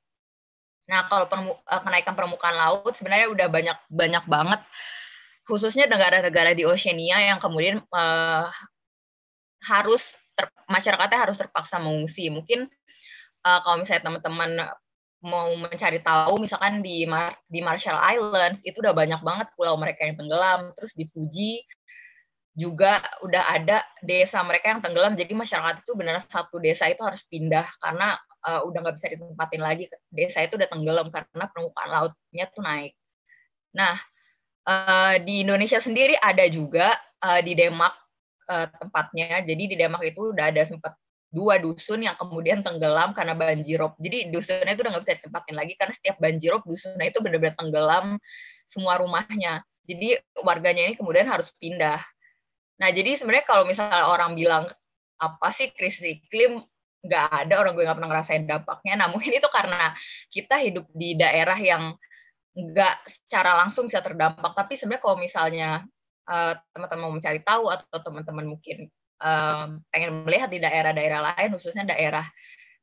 Nah, 0.90 1.06
kalau 1.10 1.26
permu, 1.30 1.52
kenaikan 1.66 2.14
permukaan 2.14 2.58
laut 2.58 2.94
sebenarnya 2.94 3.26
udah 3.30 3.46
banyak 3.50 3.78
banyak 3.90 4.24
banget 4.26 4.60
khususnya 5.46 5.86
negara-negara 5.86 6.58
di 6.58 6.66
Oceania 6.66 7.22
yang 7.22 7.38
kemudian 7.38 7.78
uh, 7.94 8.50
harus 9.62 10.10
masyarakatnya 10.68 11.18
harus 11.28 11.36
terpaksa 11.40 11.80
mengungsi. 11.80 12.28
Mungkin 12.28 12.68
uh, 13.46 13.60
kalau 13.64 13.82
misalnya 13.82 14.04
teman-teman 14.04 14.50
mau 15.24 15.50
mencari 15.56 15.98
tahu, 16.04 16.38
misalkan 16.38 16.84
di 16.84 17.08
Mar 17.08 17.34
di 17.48 17.64
Marshall 17.64 17.98
Islands 17.98 18.60
itu 18.62 18.78
udah 18.84 18.94
banyak 18.94 19.20
banget 19.24 19.48
pulau 19.56 19.74
mereka 19.80 20.06
yang 20.06 20.16
tenggelam. 20.20 20.70
Terus 20.76 20.92
di 20.92 21.08
Fuji 21.10 21.64
juga 22.56 23.04
udah 23.20 23.52
ada 23.52 23.84
desa 24.00 24.40
mereka 24.40 24.72
yang 24.72 24.80
tenggelam. 24.80 25.12
Jadi 25.12 25.32
masyarakat 25.36 25.84
itu 25.84 25.92
benar 25.92 26.24
satu 26.24 26.56
desa 26.56 26.88
itu 26.88 27.04
harus 27.04 27.20
pindah 27.28 27.68
karena 27.84 28.16
uh, 28.48 28.64
udah 28.64 28.78
nggak 28.80 28.96
bisa 28.96 29.08
ditempatin 29.12 29.62
lagi. 29.62 29.84
Desa 30.08 30.44
itu 30.44 30.56
udah 30.56 30.68
tenggelam 30.68 31.08
karena 31.12 31.44
permukaan 31.52 31.88
lautnya 31.92 32.44
tuh 32.52 32.64
naik. 32.64 32.92
Nah, 33.76 34.00
uh, 34.64 35.14
di 35.20 35.44
Indonesia 35.44 35.80
sendiri 35.84 36.16
ada 36.16 36.48
juga 36.48 36.96
uh, 37.20 37.40
di 37.44 37.52
Demak 37.52 38.05
uh, 38.48 38.66
tempatnya. 38.70 39.42
Jadi 39.42 39.62
di 39.74 39.76
Demak 39.78 40.02
itu 40.06 40.32
udah 40.32 40.50
ada 40.50 40.62
sempat 40.66 40.94
dua 41.30 41.58
dusun 41.60 42.00
yang 42.06 42.16
kemudian 42.16 42.62
tenggelam 42.62 43.12
karena 43.12 43.34
banjirop. 43.36 43.98
Jadi 44.00 44.32
dusunnya 44.32 44.72
itu 44.72 44.82
udah 44.82 44.92
nggak 44.96 45.04
bisa 45.04 45.14
ditempatin 45.20 45.54
lagi 45.58 45.72
karena 45.76 45.94
setiap 45.94 46.16
banjirop 46.22 46.62
dusunnya 46.64 47.06
itu 47.10 47.18
benar-benar 47.20 47.54
tenggelam 47.58 48.06
semua 48.64 48.96
rumahnya. 49.02 49.60
Jadi 49.86 50.18
warganya 50.42 50.82
ini 50.90 50.94
kemudian 50.98 51.28
harus 51.28 51.52
pindah. 51.60 52.00
Nah 52.80 52.88
jadi 52.90 53.20
sebenarnya 53.20 53.46
kalau 53.46 53.64
misalnya 53.68 54.08
orang 54.08 54.34
bilang 54.34 54.64
apa 55.16 55.48
sih 55.52 55.72
krisis 55.72 56.20
iklim 56.20 56.60
nggak 57.06 57.46
ada 57.46 57.54
orang 57.62 57.72
gue 57.78 57.86
nggak 57.86 57.96
pernah 58.00 58.10
ngerasain 58.10 58.44
dampaknya. 58.44 58.94
Nah 58.98 59.06
mungkin 59.12 59.30
itu 59.36 59.48
karena 59.52 59.94
kita 60.32 60.58
hidup 60.58 60.86
di 60.90 61.14
daerah 61.14 61.58
yang 61.58 61.94
nggak 62.56 62.96
secara 63.06 63.60
langsung 63.60 63.86
bisa 63.86 64.00
terdampak. 64.00 64.56
Tapi 64.56 64.74
sebenarnya 64.74 65.02
kalau 65.04 65.16
misalnya 65.20 65.68
teman-teman 66.74 67.02
mau 67.06 67.14
mencari 67.14 67.40
tahu 67.46 67.70
atau 67.70 67.98
teman-teman 68.02 68.46
mungkin 68.56 68.90
um, 69.22 69.80
pengen 69.94 70.26
melihat 70.26 70.50
di 70.50 70.58
daerah-daerah 70.58 71.34
lain 71.34 71.54
khususnya 71.54 71.86
daerah 71.86 72.26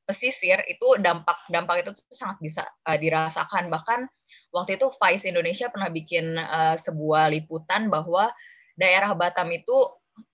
pesisir 0.03 0.59
itu 0.67 0.99
dampak 0.99 1.47
dampak 1.47 1.87
itu 1.87 1.95
tuh 1.95 2.03
sangat 2.11 2.37
bisa 2.43 2.63
uh, 2.87 2.97
dirasakan 2.99 3.71
bahkan 3.71 4.07
waktu 4.51 4.75
itu 4.75 4.91
Vice 4.99 5.25
Indonesia 5.27 5.71
pernah 5.71 5.89
bikin 5.89 6.35
uh, 6.35 6.75
sebuah 6.75 7.31
liputan 7.31 7.87
bahwa 7.87 8.31
daerah 8.75 9.15
Batam 9.15 9.47
itu 9.53 9.75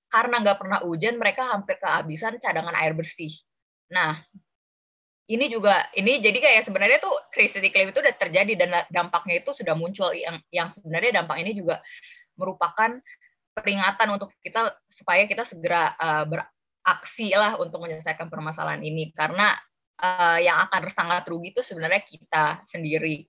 karena 0.10 0.42
nggak 0.42 0.58
pernah 0.58 0.80
hujan 0.82 1.22
mereka 1.22 1.54
hampir 1.54 1.78
kehabisan 1.78 2.42
cadangan 2.42 2.74
air 2.82 2.98
bersih. 2.98 3.30
Nah 3.94 4.18
ini 5.30 5.46
juga 5.46 5.86
ini 5.94 6.18
jadi 6.18 6.42
kayak 6.42 6.66
sebenarnya 6.66 6.98
tuh 6.98 7.14
krisis 7.30 7.62
iklim 7.62 7.94
itu 7.94 8.02
udah 8.02 8.16
terjadi 8.18 8.54
dan 8.58 8.70
dampaknya 8.90 9.46
itu 9.46 9.54
sudah 9.54 9.78
muncul 9.78 10.10
yang 10.18 10.42
yang 10.50 10.74
sebenarnya 10.74 11.22
dampak 11.22 11.38
ini 11.46 11.54
juga 11.54 11.78
merupakan 12.40 13.04
peringatan 13.52 14.08
untuk 14.16 14.32
kita 14.40 14.72
supaya 14.88 15.28
kita 15.28 15.44
segera 15.44 15.92
uh, 16.00 16.24
beraksi 16.24 17.36
lah 17.36 17.60
untuk 17.60 17.84
menyelesaikan 17.84 18.32
permasalahan 18.32 18.80
ini 18.80 19.12
karena 19.12 19.60
uh, 20.00 20.40
yang 20.40 20.64
akan 20.68 20.88
sangat 20.90 21.28
rugi 21.28 21.52
itu 21.52 21.62
sebenarnya 21.62 22.02
kita 22.02 22.64
sendiri. 22.64 23.28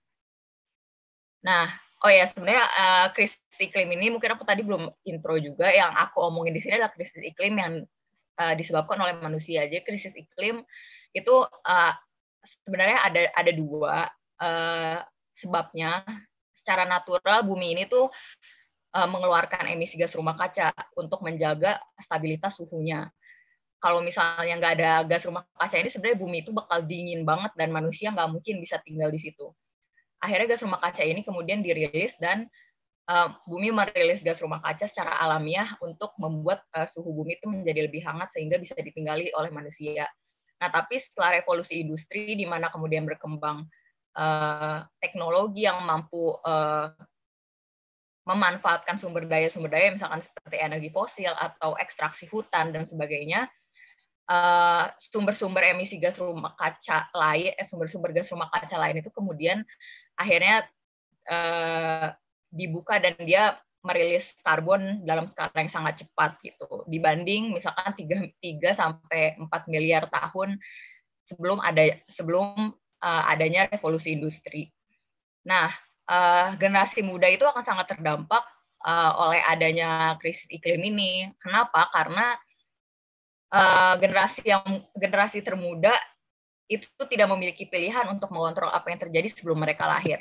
Nah, 1.43 1.67
oh 2.07 2.11
ya 2.13 2.25
sebenarnya 2.31 2.65
uh, 2.65 3.07
krisis 3.13 3.41
iklim 3.59 3.91
ini 3.97 4.13
mungkin 4.15 4.33
aku 4.39 4.47
tadi 4.47 4.63
belum 4.63 4.89
intro 5.05 5.37
juga 5.37 5.69
yang 5.69 5.93
aku 5.93 6.23
omongin 6.23 6.55
di 6.55 6.63
sini 6.63 6.79
adalah 6.79 6.95
krisis 6.95 7.21
iklim 7.21 7.59
yang 7.59 7.73
uh, 8.41 8.55
disebabkan 8.55 8.97
oleh 9.03 9.19
manusia. 9.19 9.67
Jadi 9.67 9.83
krisis 9.85 10.15
iklim 10.15 10.63
itu 11.13 11.35
uh, 11.45 11.93
sebenarnya 12.45 12.99
ada 13.05 13.21
ada 13.35 13.53
dua 13.53 13.95
uh, 14.41 14.99
sebabnya. 15.35 16.05
Secara 16.61 16.85
natural 16.85 17.41
bumi 17.49 17.73
ini 17.73 17.89
tuh 17.89 18.05
uh, 18.05 18.40
mengeluarkan 18.91 19.71
emisi 19.71 19.95
gas 19.95 20.19
rumah 20.19 20.35
kaca 20.35 20.75
untuk 20.99 21.23
menjaga 21.23 21.79
stabilitas 22.03 22.59
suhunya. 22.59 23.07
Kalau 23.81 24.03
misalnya 24.05 24.61
nggak 24.61 24.75
ada 24.77 24.93
gas 25.07 25.25
rumah 25.25 25.47
kaca 25.57 25.81
ini 25.81 25.89
sebenarnya 25.89 26.19
bumi 26.21 26.37
itu 26.45 26.51
bakal 26.53 26.85
dingin 26.85 27.25
banget 27.25 27.55
dan 27.57 27.73
manusia 27.73 28.13
nggak 28.13 28.29
mungkin 28.29 28.61
bisa 28.61 28.83
tinggal 28.83 29.09
di 29.09 29.23
situ. 29.23 29.49
Akhirnya 30.21 30.53
gas 30.53 30.61
rumah 30.67 30.83
kaca 30.83 31.01
ini 31.01 31.25
kemudian 31.25 31.65
dirilis 31.65 32.13
dan 32.21 32.45
uh, 33.09 33.33
bumi 33.49 33.73
merilis 33.73 34.21
gas 34.21 34.45
rumah 34.45 34.61
kaca 34.61 34.85
secara 34.85 35.17
alamiah 35.19 35.75
untuk 35.81 36.13
membuat 36.21 36.61
uh, 36.77 36.85
suhu 36.85 37.11
bumi 37.11 37.41
itu 37.41 37.49
menjadi 37.49 37.89
lebih 37.89 38.05
hangat 38.05 38.31
sehingga 38.37 38.61
bisa 38.61 38.77
ditinggali 38.77 39.33
oleh 39.33 39.49
manusia. 39.49 40.05
Nah, 40.61 40.69
tapi 40.69 41.01
setelah 41.01 41.41
revolusi 41.41 41.81
industri 41.81 42.37
di 42.37 42.45
mana 42.45 42.69
kemudian 42.69 43.09
berkembang 43.09 43.65
uh, 44.13 44.85
teknologi 45.01 45.65
yang 45.65 45.81
mampu 45.89 46.37
uh, 46.45 46.93
memanfaatkan 48.29 49.01
sumber 49.01 49.25
daya-sumber 49.25 49.73
daya 49.73 49.91
misalkan 49.93 50.21
seperti 50.21 50.61
energi 50.61 50.93
fosil 50.93 51.33
atau 51.33 51.75
ekstraksi 51.81 52.29
hutan 52.29 52.71
dan 52.71 52.85
sebagainya, 52.85 53.49
eh, 54.29 54.87
sumber-sumber 55.01 55.65
emisi 55.65 55.97
gas 55.97 56.21
rumah 56.21 56.53
kaca 56.55 57.09
lain, 57.17 57.57
eh, 57.57 57.67
sumber-sumber 57.67 58.13
gas 58.13 58.29
rumah 58.31 58.53
kaca 58.53 58.77
lain 58.77 59.01
itu 59.01 59.11
kemudian 59.11 59.65
akhirnya 60.21 60.69
uh, 61.31 62.13
dibuka 62.53 63.01
dan 63.01 63.17
dia 63.25 63.57
merilis 63.81 64.37
karbon 64.45 65.01
dalam 65.09 65.25
skala 65.25 65.57
yang 65.57 65.73
sangat 65.73 66.05
cepat 66.05 66.37
gitu 66.45 66.85
dibanding 66.85 67.57
misalkan 67.57 67.97
3, 67.97 68.29
3 68.37 68.77
sampai 68.77 69.41
4 69.41 69.73
miliar 69.73 70.05
tahun 70.13 70.61
sebelum 71.25 71.65
ada 71.65 71.97
sebelum 72.05 72.77
uh, 73.01 73.25
adanya 73.33 73.71
revolusi 73.73 74.13
industri. 74.13 74.69
Nah, 75.49 75.73
uh, 76.11 76.59
generasi 76.59 77.07
muda 77.07 77.31
itu 77.31 77.47
akan 77.47 77.63
sangat 77.63 77.95
terdampak 77.95 78.43
uh, 78.83 79.31
oleh 79.31 79.41
adanya 79.47 80.19
krisis 80.19 80.51
iklim 80.51 80.83
ini. 80.83 81.31
Kenapa? 81.39 81.87
Karena 81.95 82.35
uh, 83.55 83.95
generasi 84.03 84.43
yang 84.51 84.85
generasi 84.99 85.47
termuda 85.47 85.95
itu 86.71 86.87
tidak 87.11 87.27
memiliki 87.31 87.67
pilihan 87.67 88.07
untuk 88.11 88.31
mengontrol 88.31 88.71
apa 88.71 88.91
yang 88.91 89.01
terjadi 89.03 89.29
sebelum 89.31 89.59
mereka 89.63 89.91
lahir. 89.91 90.19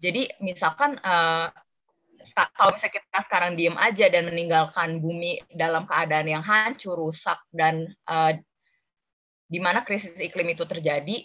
Jadi 0.00 0.28
misalkan 0.40 0.96
uh, 1.00 1.48
kalau 2.56 2.76
misalnya 2.76 3.00
kita 3.00 3.20
sekarang 3.24 3.56
diem 3.56 3.76
aja 3.80 4.12
dan 4.12 4.28
meninggalkan 4.28 5.00
bumi 5.00 5.40
dalam 5.56 5.88
keadaan 5.88 6.28
yang 6.28 6.44
hancur, 6.44 7.00
rusak 7.00 7.40
dan 7.48 7.88
uh, 8.08 8.36
di 9.50 9.58
mana 9.58 9.80
krisis 9.82 10.12
iklim 10.20 10.52
itu 10.52 10.68
terjadi, 10.68 11.24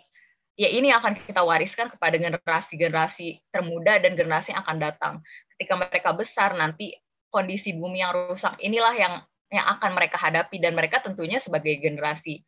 ya 0.55 0.71
ini 0.71 0.91
akan 0.91 1.19
kita 1.19 1.43
wariskan 1.43 1.91
kepada 1.91 2.15
generasi-generasi 2.15 3.51
termuda 3.51 4.00
dan 4.00 4.15
generasi 4.15 4.55
yang 4.55 4.63
akan 4.63 4.77
datang. 4.79 5.13
Ketika 5.55 5.75
mereka 5.75 6.09
besar 6.15 6.55
nanti 6.55 6.95
kondisi 7.27 7.75
bumi 7.75 8.00
yang 8.00 8.15
rusak 8.15 8.55
inilah 8.63 8.95
yang 8.95 9.13
yang 9.51 9.67
akan 9.77 9.91
mereka 9.93 10.15
hadapi 10.15 10.57
dan 10.57 10.74
mereka 10.74 11.03
tentunya 11.03 11.38
sebagai 11.43 11.75
generasi 11.77 12.41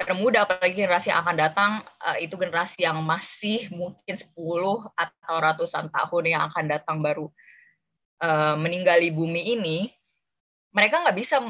termuda 0.00 0.48
apalagi 0.48 0.80
generasi 0.80 1.12
yang 1.12 1.20
akan 1.22 1.36
datang 1.36 1.70
eh, 2.10 2.26
itu 2.26 2.34
generasi 2.34 2.82
yang 2.82 2.98
masih 3.04 3.68
mungkin 3.70 4.16
10 4.16 4.32
atau 4.96 5.34
ratusan 5.38 5.92
tahun 5.92 6.24
yang 6.24 6.42
akan 6.48 6.64
datang 6.72 7.04
baru 7.04 7.28
uh, 8.24 8.56
meninggali 8.56 9.12
bumi 9.12 9.60
ini 9.60 9.78
mereka 10.72 11.04
nggak 11.04 11.18
bisa 11.20 11.44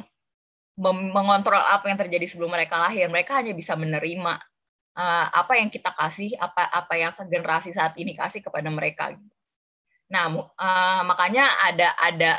mengontrol 0.80 1.60
apa 1.60 1.92
yang 1.92 1.98
terjadi 2.00 2.26
sebelum 2.26 2.50
mereka 2.50 2.80
lahir 2.80 3.06
mereka 3.06 3.38
hanya 3.38 3.54
bisa 3.54 3.78
menerima 3.78 4.42
uh, 4.96 5.26
apa 5.30 5.58
yang 5.58 5.68
kita 5.68 5.92
kasih, 5.94 6.34
apa 6.38 6.66
apa 6.66 6.94
yang 6.96 7.12
generasi 7.14 7.74
saat 7.74 7.94
ini 8.00 8.16
kasih 8.16 8.42
kepada 8.42 8.68
mereka. 8.72 9.14
Nah, 10.10 10.24
uh, 10.34 11.02
makanya 11.06 11.46
ada 11.70 11.94
ada 12.00 12.32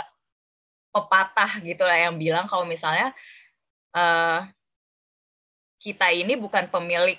pepatah 0.91 1.63
gitu 1.63 1.87
lah 1.87 1.95
yang 1.95 2.19
bilang 2.19 2.45
kalau 2.51 2.67
misalnya 2.67 3.15
uh, 3.95 4.43
kita 5.79 6.11
ini 6.11 6.35
bukan 6.35 6.67
pemilik 6.67 7.17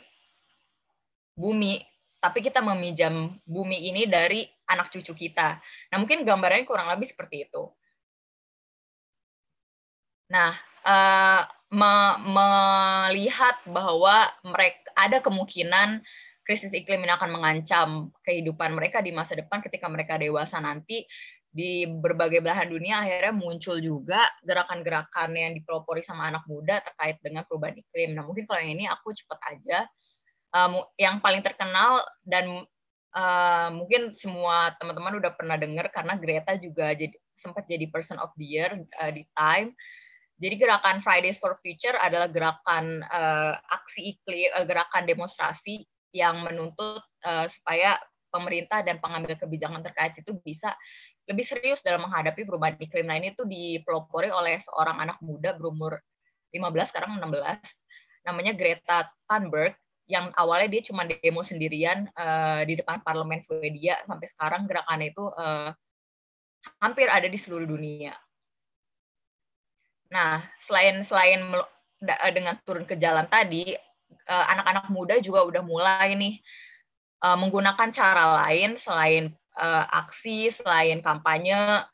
bumi, 1.32 1.80
tapi 2.20 2.44
kita 2.44 2.60
meminjam 2.60 3.40
bumi 3.48 3.90
ini 3.90 4.04
dari 4.04 4.44
anak 4.68 4.92
cucu 4.92 5.16
kita. 5.16 5.58
Nah, 5.90 5.96
mungkin 5.96 6.22
gambarannya 6.22 6.68
kurang 6.68 6.92
lebih 6.92 7.10
seperti 7.10 7.48
itu. 7.48 7.72
Nah, 10.30 10.56
uh, 10.86 11.42
me 11.72 11.94
melihat 12.20 13.56
bahwa 13.64 14.28
mereka 14.44 14.92
ada 14.92 15.24
kemungkinan 15.24 16.04
krisis 16.44 16.74
iklim 16.74 17.00
ini 17.06 17.12
akan 17.16 17.30
mengancam 17.32 17.88
kehidupan 18.26 18.76
mereka 18.76 19.00
di 19.00 19.14
masa 19.14 19.38
depan 19.38 19.64
ketika 19.64 19.88
mereka 19.88 20.20
dewasa 20.20 20.60
nanti 20.60 21.08
di 21.52 21.84
berbagai 21.84 22.40
belahan 22.40 22.68
dunia 22.68 23.04
akhirnya 23.04 23.32
muncul 23.36 23.76
juga 23.80 24.24
gerakan-gerakan 24.44 25.36
yang 25.36 25.52
dipelopori 25.52 26.00
sama 26.00 26.32
anak 26.32 26.44
muda 26.48 26.80
terkait 26.80 27.20
dengan 27.20 27.44
perubahan 27.44 27.76
iklim. 27.76 28.16
Nah 28.16 28.24
mungkin 28.24 28.48
kalau 28.48 28.60
yang 28.60 28.72
ini 28.76 28.84
aku 28.88 29.12
cepat 29.12 29.40
aja. 29.52 29.78
Um, 30.52 30.84
yang 31.00 31.24
paling 31.24 31.40
terkenal 31.40 32.04
dan 32.28 32.68
uh, 33.16 33.68
mungkin 33.72 34.12
semua 34.12 34.76
teman-teman 34.76 35.16
udah 35.16 35.32
pernah 35.32 35.56
dengar 35.56 35.88
karena 35.88 36.20
Greta 36.20 36.60
juga 36.60 36.92
jadi 36.92 37.16
sempat 37.36 37.64
jadi 37.64 37.88
person 37.88 38.20
of 38.20 38.28
the 38.36 38.44
year 38.44 38.68
uh, 39.00 39.12
di 39.12 39.24
Time 39.32 39.72
jadi 40.42 40.58
gerakan 40.58 40.98
Fridays 41.06 41.38
for 41.38 41.54
Future 41.62 41.94
adalah 42.02 42.26
gerakan 42.26 43.06
uh, 43.06 43.54
aksi 43.70 44.18
iklim, 44.18 44.50
uh, 44.58 44.66
gerakan 44.66 45.06
demonstrasi 45.06 45.86
yang 46.10 46.42
menuntut 46.42 46.98
uh, 47.22 47.46
supaya 47.46 47.94
pemerintah 48.34 48.82
dan 48.82 48.98
pengambil 48.98 49.38
kebijakan 49.38 49.86
terkait 49.86 50.18
itu 50.18 50.34
bisa 50.42 50.74
lebih 51.30 51.46
serius 51.46 51.78
dalam 51.86 52.02
menghadapi 52.02 52.42
perubahan 52.42 52.74
iklim. 52.82 53.06
Nah 53.06 53.22
ini 53.22 53.38
tuh 53.38 53.46
dipelopori 53.46 54.34
oleh 54.34 54.58
seorang 54.58 54.98
anak 54.98 55.22
muda 55.22 55.54
berumur 55.54 56.02
15 56.50 56.90
sekarang 56.90 57.22
16 57.22 58.26
namanya 58.26 58.52
Greta 58.58 58.98
Thunberg 59.30 59.78
yang 60.10 60.34
awalnya 60.34 60.68
dia 60.74 60.82
cuma 60.82 61.06
demo 61.06 61.46
sendirian 61.46 62.10
uh, 62.18 62.66
di 62.66 62.74
depan 62.74 62.98
parlemen 63.06 63.38
Swedia 63.38 64.02
sampai 64.02 64.26
sekarang 64.26 64.66
gerakan 64.66 65.00
itu 65.06 65.24
uh, 65.38 65.70
hampir 66.82 67.06
ada 67.06 67.30
di 67.30 67.38
seluruh 67.38 67.66
dunia. 67.66 68.10
Nah, 70.12 70.44
selain 70.60 71.00
selain 71.02 71.40
eh, 72.04 72.32
dengan 72.36 72.60
turun 72.62 72.84
ke 72.84 73.00
jalan 73.00 73.24
tadi, 73.32 73.72
eh, 73.72 74.44
anak-anak 74.52 74.86
muda 74.92 75.16
juga 75.24 75.48
udah 75.48 75.62
mulai 75.64 76.12
nih 76.14 76.34
eh, 77.24 77.36
menggunakan 77.40 77.88
cara 77.90 78.44
lain 78.44 78.76
selain 78.76 79.32
aksi, 79.92 80.48
selain 80.48 81.04
kampanye. 81.04 81.84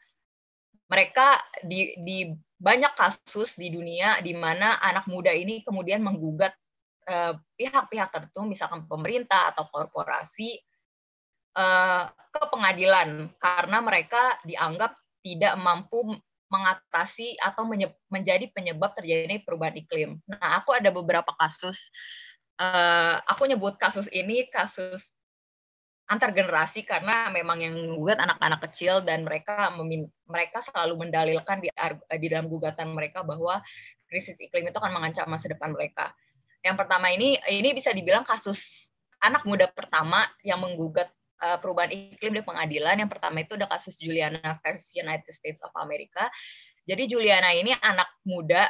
Mereka 0.86 1.26
di, 1.66 1.98
di 2.06 2.18
banyak 2.54 2.94
kasus 2.94 3.58
di 3.58 3.66
dunia 3.74 4.22
di 4.22 4.30
mana 4.30 4.78
anak 4.78 5.10
muda 5.10 5.34
ini 5.34 5.66
kemudian 5.66 5.98
menggugat 6.06 6.54
pihak-pihak 7.58 8.14
tertentu, 8.14 8.46
misalkan 8.46 8.86
pemerintah 8.86 9.50
atau 9.50 9.66
korporasi, 9.74 10.54
ke 12.30 12.42
pengadilan 12.46 13.26
karena 13.42 13.78
mereka 13.82 14.38
dianggap 14.46 14.94
tidak 15.26 15.58
mampu 15.58 16.14
mengatasi 16.48 17.36
atau 17.40 17.68
menjadi 18.08 18.48
penyebab 18.52 18.96
terjadinya 18.96 19.40
perubahan 19.44 19.76
iklim. 19.76 20.10
Nah, 20.24 20.60
aku 20.60 20.72
ada 20.72 20.88
beberapa 20.88 21.28
kasus, 21.36 21.92
uh, 22.56 23.20
aku 23.28 23.48
nyebut 23.48 23.76
kasus 23.76 24.08
ini 24.10 24.48
kasus 24.48 25.12
antar 26.08 26.32
generasi 26.32 26.88
karena 26.88 27.28
memang 27.28 27.60
yang 27.60 27.76
gugat 28.00 28.16
anak-anak 28.16 28.64
kecil 28.64 29.04
dan 29.04 29.28
mereka 29.28 29.68
memin 29.76 30.08
mereka 30.24 30.64
selalu 30.64 31.04
mendalilkan 31.04 31.60
di, 31.60 31.68
di 32.16 32.26
dalam 32.32 32.48
gugatan 32.48 32.96
mereka 32.96 33.20
bahwa 33.20 33.60
krisis 34.08 34.40
iklim 34.40 34.72
itu 34.72 34.80
akan 34.80 34.96
mengancam 34.96 35.28
masa 35.28 35.52
depan 35.52 35.76
mereka. 35.76 36.16
Yang 36.64 36.76
pertama 36.80 37.12
ini 37.12 37.36
ini 37.52 37.76
bisa 37.76 37.92
dibilang 37.92 38.24
kasus 38.24 38.88
anak 39.20 39.44
muda 39.44 39.68
pertama 39.68 40.24
yang 40.40 40.64
menggugat 40.64 41.12
uh, 41.42 41.58
perubahan 41.58 41.90
iklim 41.90 42.38
di 42.38 42.42
pengadilan. 42.42 43.00
Yang 43.02 43.10
pertama 43.18 43.42
itu 43.42 43.54
ada 43.58 43.66
kasus 43.70 43.98
Juliana 43.98 44.58
versus 44.62 44.92
United 44.94 45.30
States 45.30 45.62
of 45.62 45.72
America. 45.78 46.26
Jadi 46.88 47.04
Juliana 47.10 47.52
ini 47.52 47.76
anak 47.84 48.08
muda, 48.24 48.68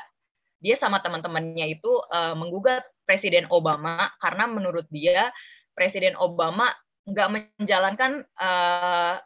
dia 0.59 0.75
sama 0.75 0.99
teman-temannya 0.99 1.79
itu 1.79 1.93
uh, 2.11 2.35
menggugat 2.35 2.83
Presiden 3.07 3.47
Obama 3.49 4.11
karena 4.21 4.45
menurut 4.51 4.85
dia 4.91 5.31
Presiden 5.73 6.19
Obama 6.19 6.69
nggak 7.09 7.29
menjalankan 7.33 8.27
uh, 8.37 9.17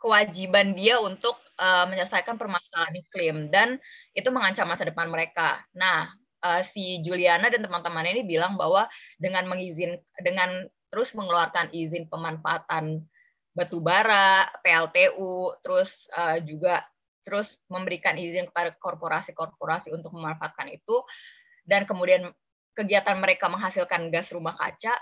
kewajiban 0.00 0.72
dia 0.74 0.98
untuk 1.00 1.36
uh, 1.60 1.84
menyelesaikan 1.86 2.40
permasalahan 2.40 2.96
iklim 2.98 3.36
dan 3.52 3.76
itu 4.16 4.28
mengancam 4.32 4.66
masa 4.68 4.88
depan 4.88 5.08
mereka. 5.12 5.60
Nah, 5.76 6.08
uh, 6.44 6.60
si 6.64 7.04
Juliana 7.04 7.52
dan 7.52 7.64
teman-temannya 7.64 8.20
ini 8.20 8.24
bilang 8.26 8.56
bahwa 8.56 8.88
dengan 9.20 9.46
mengizin 9.46 10.00
dengan 10.24 10.66
terus 10.90 11.14
mengeluarkan 11.14 11.70
izin 11.70 12.10
pemanfaatan 12.10 13.06
batu 13.54 13.78
bara, 13.82 14.46
PLTU, 14.62 15.58
terus 15.62 16.06
uh, 16.14 16.38
juga 16.42 16.86
terus 17.26 17.58
memberikan 17.70 18.16
izin 18.18 18.48
kepada 18.50 18.74
korporasi-korporasi 18.78 19.94
untuk 19.94 20.14
memanfaatkan 20.14 20.70
itu. 20.70 21.02
Dan 21.62 21.86
kemudian 21.86 22.30
kegiatan 22.74 23.18
mereka 23.18 23.50
menghasilkan 23.50 24.10
gas 24.10 24.30
rumah 24.34 24.54
kaca 24.58 24.94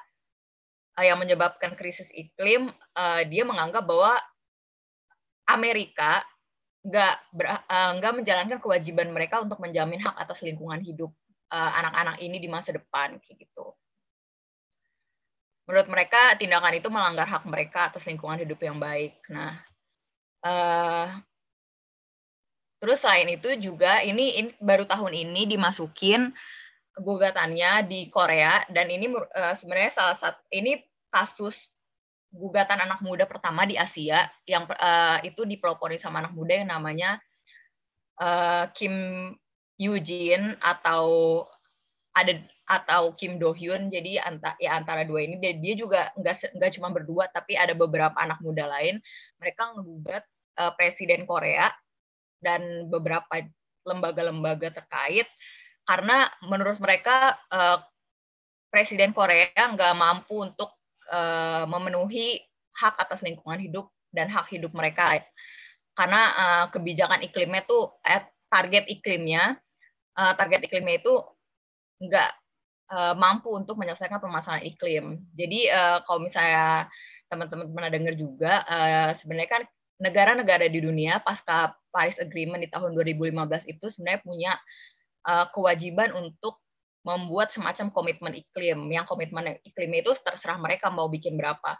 uh, 0.98 1.04
yang 1.04 1.20
menyebabkan 1.20 1.76
krisis 1.76 2.08
iklim, 2.12 2.72
uh, 2.96 3.22
dia 3.28 3.44
menganggap 3.44 3.84
bahwa 3.84 4.16
Amerika 5.48 6.24
nggak 6.84 7.14
uh, 7.68 7.92
nggak 8.00 8.12
menjalankan 8.16 8.58
kewajiban 8.60 9.08
mereka 9.12 9.40
untuk 9.40 9.60
menjamin 9.60 10.00
hak 10.00 10.14
atas 10.14 10.40
lingkungan 10.46 10.78
hidup 10.78 11.10
anak-anak 11.48 12.20
uh, 12.20 12.22
ini 12.22 12.38
di 12.38 12.48
masa 12.48 12.76
depan 12.76 13.18
kayak 13.24 13.48
gitu 13.48 13.72
menurut 15.68 15.88
mereka 15.92 16.32
tindakan 16.40 16.80
itu 16.80 16.88
melanggar 16.88 17.28
hak 17.28 17.44
mereka 17.44 17.92
atas 17.92 18.08
lingkungan 18.08 18.40
hidup 18.40 18.56
yang 18.64 18.80
baik. 18.80 19.20
Nah, 19.28 19.60
uh, 20.40 21.06
terus 22.80 23.04
selain 23.04 23.28
itu 23.28 23.52
juga 23.60 24.00
ini, 24.00 24.40
ini 24.40 24.50
baru 24.56 24.88
tahun 24.88 25.12
ini 25.12 25.44
dimasukin 25.44 26.32
gugatannya 26.96 27.84
di 27.84 28.00
Korea 28.08 28.64
dan 28.72 28.88
ini 28.88 29.12
uh, 29.12 29.54
sebenarnya 29.54 29.92
salah 29.92 30.16
satu 30.16 30.40
ini 30.50 30.80
kasus 31.12 31.68
gugatan 32.32 32.80
anak 32.80 33.00
muda 33.04 33.28
pertama 33.28 33.68
di 33.68 33.76
Asia 33.76 34.28
yang 34.48 34.68
uh, 34.68 35.20
itu 35.20 35.44
dipelopori 35.44 36.00
sama 36.00 36.24
anak 36.24 36.32
muda 36.32 36.64
yang 36.64 36.68
namanya 36.72 37.20
uh, 38.20 38.68
Kim 38.72 38.94
Eugene 39.78 40.58
atau 40.58 41.44
ada 42.12 42.34
atau 42.68 43.16
Kim 43.16 43.40
Do 43.40 43.56
Hyun 43.56 43.88
jadi 43.88 44.20
anta, 44.20 44.52
ya 44.60 44.76
antara 44.76 45.08
dua 45.08 45.24
ini 45.24 45.40
dia, 45.40 45.56
dia 45.56 45.72
juga 45.72 46.12
nggak 46.20 46.60
nggak 46.60 46.72
cuma 46.76 46.92
berdua 46.92 47.24
tapi 47.32 47.56
ada 47.56 47.72
beberapa 47.72 48.14
anak 48.20 48.44
muda 48.44 48.68
lain. 48.68 49.00
Mereka 49.40 49.72
ngegugat 49.72 50.24
uh, 50.60 50.72
presiden 50.76 51.24
Korea 51.24 51.72
dan 52.44 52.86
beberapa 52.92 53.40
lembaga-lembaga 53.88 54.68
terkait 54.84 55.24
karena 55.88 56.28
menurut 56.44 56.76
mereka 56.76 57.40
uh, 57.48 57.80
presiden 58.68 59.16
Korea 59.16 59.48
nggak 59.56 59.96
mampu 59.96 60.44
untuk 60.44 60.76
uh, 61.08 61.64
memenuhi 61.64 62.44
hak 62.76 63.00
atas 63.00 63.24
lingkungan 63.24 63.58
hidup 63.64 63.88
dan 64.12 64.28
hak 64.28 64.52
hidup 64.52 64.76
mereka. 64.76 65.24
Karena 65.96 66.22
uh, 66.36 66.64
kebijakan 66.68 67.24
iklimnya 67.24 67.64
tuh 67.64 67.96
eh, 68.04 68.22
target 68.52 68.86
iklimnya 68.92 69.56
uh, 70.20 70.32
target 70.36 70.68
iklimnya 70.68 71.00
itu 71.00 71.14
nggak 71.98 72.30
uh, 72.92 73.14
mampu 73.14 73.52
untuk 73.52 73.76
menyelesaikan 73.76 74.20
permasalahan 74.20 74.64
iklim. 74.64 75.04
Jadi 75.36 75.68
uh, 75.72 76.00
kalau 76.04 76.24
misalnya 76.24 76.88
teman-teman 77.28 77.68
pernah 77.70 77.90
dengar 77.92 78.14
juga, 78.16 78.52
uh, 78.64 79.10
sebenarnya 79.12 79.50
kan 79.50 79.62
negara-negara 79.98 80.70
di 80.70 80.80
dunia 80.80 81.18
pasca 81.20 81.74
Paris 81.90 82.16
Agreement 82.22 82.62
di 82.62 82.70
tahun 82.70 82.94
2015 82.94 83.34
itu 83.66 83.86
sebenarnya 83.90 84.20
punya 84.22 84.52
uh, 85.26 85.46
kewajiban 85.50 86.14
untuk 86.14 86.62
membuat 87.04 87.50
semacam 87.50 87.88
komitmen 87.92 88.32
iklim. 88.36 88.88
Yang 88.92 89.06
komitmen 89.10 89.58
iklim 89.64 89.90
itu 89.96 90.12
terserah 90.20 90.60
mereka 90.60 90.92
mau 90.92 91.08
bikin 91.08 91.36
berapa. 91.36 91.76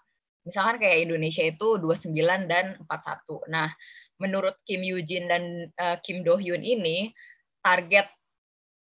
Misalkan 0.46 0.80
kayak 0.80 1.04
Indonesia 1.04 1.44
itu 1.44 1.76
29 1.76 2.14
dan 2.48 2.80
41. 2.80 3.52
Nah, 3.52 3.68
menurut 4.16 4.56
Kim 4.64 4.80
Eugene 4.80 5.26
dan 5.28 5.42
uh, 5.76 5.96
Kim 6.00 6.24
Do 6.24 6.40
Hyun 6.40 6.64
ini, 6.64 7.12
target 7.60 8.08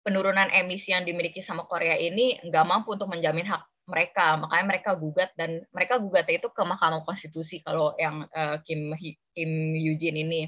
penurunan 0.03 0.49
emisi 0.51 0.95
yang 0.95 1.05
dimiliki 1.05 1.45
sama 1.45 1.67
Korea 1.69 1.99
ini 1.99 2.39
nggak 2.41 2.65
mampu 2.65 2.95
untuk 2.97 3.11
menjamin 3.11 3.47
hak 3.47 3.63
mereka. 3.89 4.37
Makanya 4.37 4.65
mereka 4.69 4.91
gugat 4.95 5.31
dan 5.35 5.65
mereka 5.73 5.97
gugat 5.97 6.29
itu 6.29 6.53
ke 6.53 6.63
Mahkamah 6.63 7.03
Konstitusi 7.09 7.65
kalau 7.65 7.97
yang 7.97 8.29
uh, 8.37 8.61
Kim 8.63 8.93
Kim 9.33 9.51
Eugene 9.75 10.21
ini. 10.23 10.43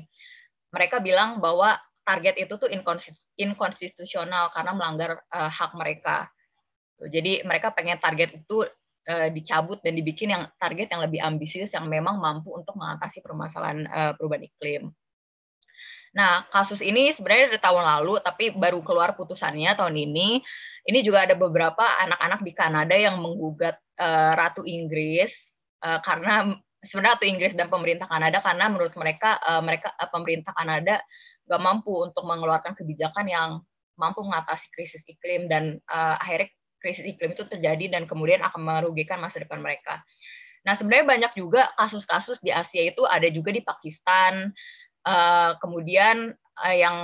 Mereka 0.71 1.03
bilang 1.03 1.43
bahwa 1.43 1.75
target 2.07 2.39
itu 2.39 2.55
tuh 2.55 2.71
inkonstitusional 3.39 4.55
karena 4.55 4.73
melanggar 4.77 5.23
uh, 5.33 5.51
hak 5.51 5.75
mereka. 5.75 6.31
Jadi 7.01 7.43
mereka 7.49 7.73
pengen 7.73 7.97
target 7.97 8.45
itu 8.45 8.69
uh, 9.09 9.29
dicabut 9.33 9.81
dan 9.81 9.97
dibikin 9.97 10.31
yang 10.37 10.45
target 10.61 10.93
yang 10.93 11.03
lebih 11.03 11.21
ambisius 11.25 11.73
yang 11.73 11.89
memang 11.89 12.21
mampu 12.21 12.53
untuk 12.53 12.77
mengatasi 12.77 13.25
permasalahan 13.25 13.89
uh, 13.89 14.13
perubahan 14.15 14.47
iklim. 14.47 14.85
Nah, 16.11 16.43
kasus 16.51 16.83
ini 16.83 17.15
sebenarnya 17.15 17.55
dari 17.55 17.61
tahun 17.63 17.87
lalu, 17.87 18.19
tapi 18.19 18.51
baru 18.51 18.83
keluar 18.83 19.15
putusannya 19.15 19.79
tahun 19.79 19.95
ini. 19.95 20.43
Ini 20.83 20.99
juga 21.07 21.23
ada 21.23 21.39
beberapa 21.39 21.87
anak-anak 21.87 22.41
di 22.43 22.53
Kanada 22.53 22.97
yang 22.99 23.23
menggugat 23.23 23.79
uh, 24.01 24.35
Ratu 24.35 24.67
Inggris 24.67 25.63
uh, 25.87 26.03
karena 26.03 26.51
sebenarnya 26.83 27.15
Ratu 27.15 27.27
Inggris 27.31 27.53
dan 27.55 27.71
pemerintah 27.71 28.11
Kanada 28.11 28.43
karena 28.43 28.67
menurut 28.73 28.95
mereka 28.99 29.39
uh, 29.39 29.63
mereka 29.63 29.95
uh, 29.95 30.11
pemerintah 30.11 30.51
Kanada 30.57 30.99
nggak 31.47 31.63
mampu 31.63 31.93
untuk 31.95 32.27
mengeluarkan 32.27 32.75
kebijakan 32.75 33.27
yang 33.31 33.51
mampu 33.95 34.25
mengatasi 34.25 34.73
krisis 34.73 35.05
iklim 35.07 35.47
dan 35.47 35.79
uh, 35.93 36.17
akhirnya 36.19 36.49
krisis 36.81 37.05
iklim 37.05 37.37
itu 37.37 37.45
terjadi 37.45 37.93
dan 37.93 38.09
kemudian 38.09 38.41
akan 38.41 38.65
merugikan 38.65 39.21
masa 39.21 39.45
depan 39.45 39.61
mereka. 39.61 40.01
Nah 40.65 40.77
sebenarnya 40.77 41.07
banyak 41.07 41.33
juga 41.37 41.69
kasus-kasus 41.77 42.41
di 42.41 42.49
Asia 42.53 42.89
itu 42.89 43.05
ada 43.05 43.29
juga 43.29 43.53
di 43.53 43.61
Pakistan, 43.61 44.53
uh, 45.07 45.57
kemudian 45.61 46.35
uh, 46.61 46.75
yang 46.77 46.99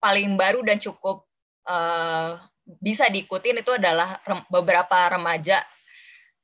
paling 0.00 0.34
baru 0.36 0.64
dan 0.64 0.80
cukup 0.80 1.26
uh, 1.68 2.40
bisa 2.80 3.10
diikutin 3.10 3.60
itu 3.60 3.74
adalah 3.74 4.22
rem 4.22 4.40
beberapa 4.48 5.10
remaja 5.10 5.64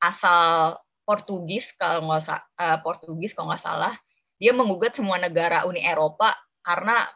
asal 0.02 0.76
Portugis 1.06 1.70
kalau 1.78 2.10
nggak 2.10 2.42
uh, 2.58 2.78
Portugis 2.82 3.32
kalau 3.32 3.54
nggak 3.54 3.62
salah 3.62 3.94
dia 4.36 4.52
menggugat 4.52 4.98
semua 4.98 5.16
negara 5.16 5.64
Uni 5.64 5.80
Eropa 5.80 6.34
karena 6.60 7.06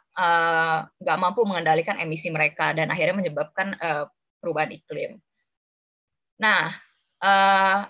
nggak 1.01 1.18
uh, 1.18 1.23
mampu 1.23 1.42
mengendalikan 1.42 1.99
emisi 1.99 2.31
mereka 2.31 2.70
dan 2.73 2.88
akhirnya 2.88 3.18
menyebabkan 3.18 3.75
uh, 3.83 4.05
perubahan 4.40 4.73
iklim. 4.73 5.20
Nah, 6.40 6.73
uh, 7.20 7.85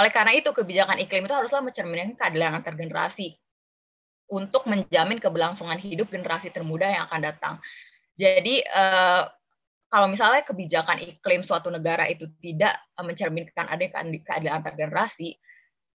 oleh 0.00 0.12
karena 0.14 0.32
itu 0.32 0.54
kebijakan 0.54 1.02
iklim 1.02 1.28
itu 1.28 1.34
haruslah 1.34 1.60
mencerminkan 1.60 2.16
keadilan 2.16 2.62
antar 2.62 2.78
generasi 2.78 3.36
untuk 4.30 4.64
menjamin 4.70 5.18
keberlangsungan 5.18 5.76
hidup 5.82 6.08
generasi 6.08 6.54
termuda 6.54 6.86
yang 6.86 7.10
akan 7.10 7.20
datang. 7.20 7.54
Jadi 8.14 8.62
uh, 8.62 9.26
kalau 9.90 10.06
misalnya 10.06 10.46
kebijakan 10.46 11.02
iklim 11.02 11.42
suatu 11.42 11.66
negara 11.66 12.06
itu 12.06 12.30
tidak 12.38 12.78
mencerminkan 12.94 13.66
adanya 13.66 14.06
keadilan 14.22 14.62
antar 14.62 14.78
generasi, 14.78 15.34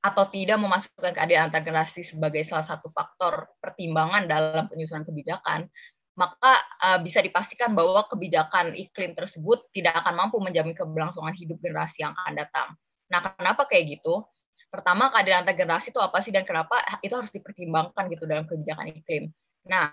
atau 0.03 0.27
tidak 0.35 0.59
memasukkan 0.59 1.15
keadilan 1.15 1.49
antar 1.49 1.63
generasi 1.63 2.03
sebagai 2.03 2.43
salah 2.43 2.67
satu 2.67 2.91
faktor 2.91 3.47
pertimbangan 3.63 4.27
dalam 4.27 4.67
penyusunan 4.67 5.07
kebijakan, 5.07 5.71
maka 6.19 6.59
uh, 6.83 6.99
bisa 6.99 7.23
dipastikan 7.23 7.73
bahwa 7.73 8.03
kebijakan 8.11 8.75
iklim 8.75 9.15
tersebut 9.15 9.63
tidak 9.71 9.95
akan 10.03 10.27
mampu 10.27 10.43
menjamin 10.43 10.75
keberlangsungan 10.75 11.33
hidup 11.39 11.57
generasi 11.63 12.03
yang 12.03 12.13
akan 12.19 12.35
datang. 12.35 12.69
Nah, 13.15 13.33
kenapa 13.39 13.65
kayak 13.71 14.01
gitu? 14.01 14.27
Pertama, 14.73 15.13
keadilan 15.13 15.45
antar 15.45 15.53
generasi 15.53 15.93
itu 15.93 16.01
apa 16.01 16.25
sih 16.25 16.33
dan 16.33 16.49
kenapa 16.49 16.81
itu 17.05 17.13
harus 17.13 17.29
dipertimbangkan 17.29 18.09
gitu 18.09 18.25
dalam 18.25 18.49
kebijakan 18.49 18.89
iklim. 18.89 19.29
Nah, 19.69 19.93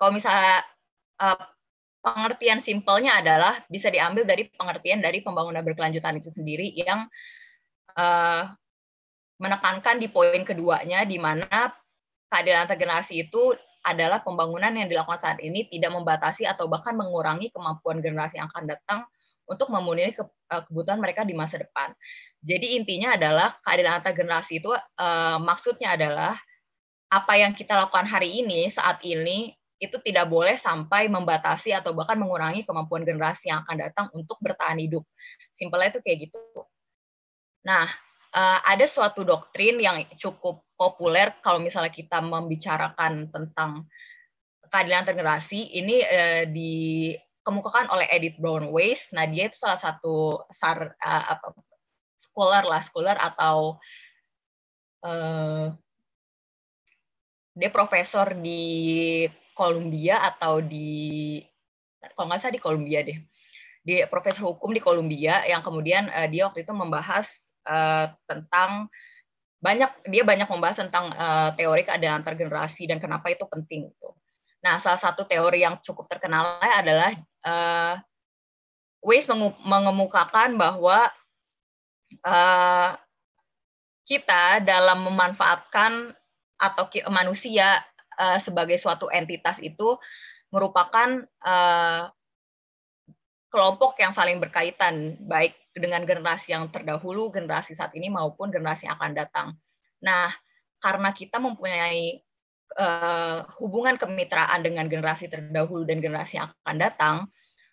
kalau 0.00 0.16
misalnya 0.16 0.64
uh, 1.20 1.44
pengertian 2.00 2.64
simpelnya 2.64 3.20
adalah 3.20 3.60
bisa 3.68 3.92
diambil 3.92 4.24
dari 4.24 4.48
pengertian 4.48 5.04
dari 5.04 5.20
pembangunan 5.20 5.60
berkelanjutan 5.60 6.16
itu 6.16 6.32
sendiri 6.32 6.72
yang 6.72 7.04
uh, 7.92 8.48
menekankan 9.36 10.00
di 10.00 10.08
poin 10.08 10.42
keduanya 10.48 11.04
di 11.04 11.20
mana 11.20 11.68
keadilan 12.32 12.64
antar 12.64 12.80
generasi 12.80 13.28
itu 13.28 13.52
adalah 13.84 14.24
pembangunan 14.24 14.72
yang 14.72 14.88
dilakukan 14.88 15.20
saat 15.20 15.38
ini 15.44 15.68
tidak 15.68 15.92
membatasi 15.92 16.48
atau 16.48 16.66
bahkan 16.66 16.96
mengurangi 16.96 17.52
kemampuan 17.52 18.00
generasi 18.00 18.40
yang 18.40 18.48
akan 18.48 18.64
datang 18.64 19.00
untuk 19.48 19.72
memenuhi 19.72 20.12
eh, 20.12 20.62
kebutuhan 20.68 21.00
mereka 21.00 21.24
di 21.24 21.32
masa 21.32 21.58
depan. 21.58 21.96
Jadi 22.44 22.78
intinya 22.78 23.18
adalah 23.18 23.56
keadilan 23.66 23.98
antar 23.98 24.14
generasi 24.14 24.62
itu 24.62 24.70
uh, 24.70 25.38
maksudnya 25.42 25.98
adalah 25.98 26.38
apa 27.10 27.34
yang 27.34 27.50
kita 27.56 27.74
lakukan 27.74 28.06
hari 28.06 28.38
ini 28.44 28.70
saat 28.70 29.02
ini 29.02 29.50
itu 29.82 29.98
tidak 30.06 30.30
boleh 30.30 30.54
sampai 30.54 31.10
membatasi 31.10 31.74
atau 31.74 31.94
bahkan 31.94 32.14
mengurangi 32.18 32.62
kemampuan 32.62 33.02
generasi 33.02 33.50
yang 33.50 33.66
akan 33.66 33.76
datang 33.78 34.06
untuk 34.14 34.38
bertahan 34.38 34.78
hidup. 34.78 35.02
Simpelnya 35.50 35.98
itu 35.98 36.00
kayak 36.02 36.18
gitu. 36.30 36.42
Nah, 37.66 37.90
uh, 38.34 38.58
ada 38.62 38.86
suatu 38.86 39.26
doktrin 39.26 39.78
yang 39.82 40.02
cukup 40.18 40.66
populer 40.78 41.34
kalau 41.42 41.58
misalnya 41.58 41.90
kita 41.90 42.22
membicarakan 42.22 43.34
tentang 43.34 43.86
keadilan 44.70 45.06
generasi 45.10 45.74
ini 45.74 46.02
uh, 46.06 46.44
dikemukakan 47.48 47.88
oleh 47.88 48.04
Edith 48.12 48.36
Brown 48.36 48.68
Weiss. 48.68 49.08
Nah, 49.16 49.24
dia 49.24 49.48
itu 49.48 49.56
salah 49.56 49.80
satu 49.80 50.44
sar 50.52 50.92
uh, 51.00 51.24
apa 51.32 51.56
scholar 52.20 52.68
lah, 52.68 52.84
scholar 52.84 53.16
atau 53.16 53.80
uh, 55.08 55.72
dia 57.56 57.70
profesor 57.72 58.36
di 58.36 59.24
Columbia 59.56 60.20
atau 60.28 60.60
di 60.60 61.40
kalau 62.12 62.28
nggak 62.28 62.36
salah 62.44 62.52
di 62.52 62.60
Columbia 62.60 63.00
deh. 63.00 63.16
Dia 63.80 64.04
profesor 64.12 64.52
hukum 64.52 64.76
di 64.76 64.84
Columbia 64.84 65.48
yang 65.48 65.64
kemudian 65.64 66.12
uh, 66.12 66.28
dia 66.28 66.52
waktu 66.52 66.68
itu 66.68 66.76
membahas 66.76 67.32
uh, 67.64 68.12
tentang 68.28 68.92
banyak 69.64 69.88
dia 70.12 70.20
banyak 70.20 70.44
membahas 70.52 70.84
tentang 70.84 71.16
uh, 71.16 71.56
teori 71.56 71.80
keadilan 71.88 72.20
antar 72.20 72.36
generasi 72.36 72.84
dan 72.84 73.00
kenapa 73.00 73.32
itu 73.32 73.48
penting 73.48 73.88
gitu. 73.88 74.12
Nah, 74.58 74.82
salah 74.82 74.98
satu 74.98 75.22
teori 75.22 75.62
yang 75.62 75.78
cukup 75.82 76.10
terkenal 76.10 76.58
adalah 76.58 77.14
uh, 77.44 78.00
Weiss 78.98 79.30
mengemukakan 79.62 80.58
bahwa 80.58 81.06
uh, 82.26 82.90
kita 84.08 84.64
dalam 84.64 85.04
memanfaatkan 85.06 86.16
atau 86.58 86.84
manusia 87.12 87.84
uh, 88.18 88.40
sebagai 88.42 88.80
suatu 88.80 89.06
entitas 89.12 89.62
itu 89.62 89.94
merupakan 90.50 91.22
uh, 91.44 92.10
kelompok 93.48 93.96
yang 94.00 94.12
saling 94.12 94.42
berkaitan, 94.42 95.16
baik 95.24 95.56
dengan 95.72 96.04
generasi 96.04 96.52
yang 96.52 96.68
terdahulu, 96.68 97.30
generasi 97.32 97.78
saat 97.78 97.94
ini 97.94 98.10
maupun 98.12 98.50
generasi 98.52 98.90
yang 98.90 98.98
akan 98.98 99.12
datang. 99.14 99.48
Nah, 100.02 100.32
karena 100.82 101.10
kita 101.14 101.38
mempunyai 101.38 102.22
uh, 102.76 103.48
hubungan 103.62 103.96
kemitraan 103.96 104.60
dengan 104.60 104.90
generasi 104.90 105.30
terdahulu 105.32 105.88
dan 105.88 106.04
generasi 106.04 106.42
yang 106.42 106.52
akan 106.64 106.76
datang, 106.76 107.16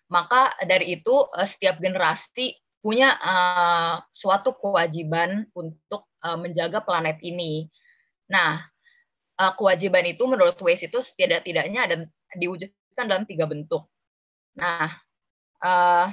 maka 0.08 0.54
dari 0.64 0.96
itu 1.00 1.12
uh, 1.12 1.44
setiap 1.44 1.82
generasi 1.82 2.56
punya 2.80 3.18
uh, 3.18 3.98
suatu 4.14 4.54
kewajiban 4.56 5.50
untuk 5.52 6.06
uh, 6.22 6.38
menjaga 6.38 6.80
planet 6.86 7.18
ini. 7.20 7.66
Nah, 8.30 8.62
uh, 9.42 9.52
kewajiban 9.58 10.06
itu 10.06 10.22
menurut 10.24 10.54
Weiss 10.62 10.86
itu 10.86 11.02
setidak-tidaknya 11.02 11.80
ada 11.90 11.96
diwujudkan 12.38 13.04
dalam 13.10 13.26
tiga 13.26 13.50
bentuk. 13.50 13.90
Nah, 14.54 14.94
uh, 15.60 16.08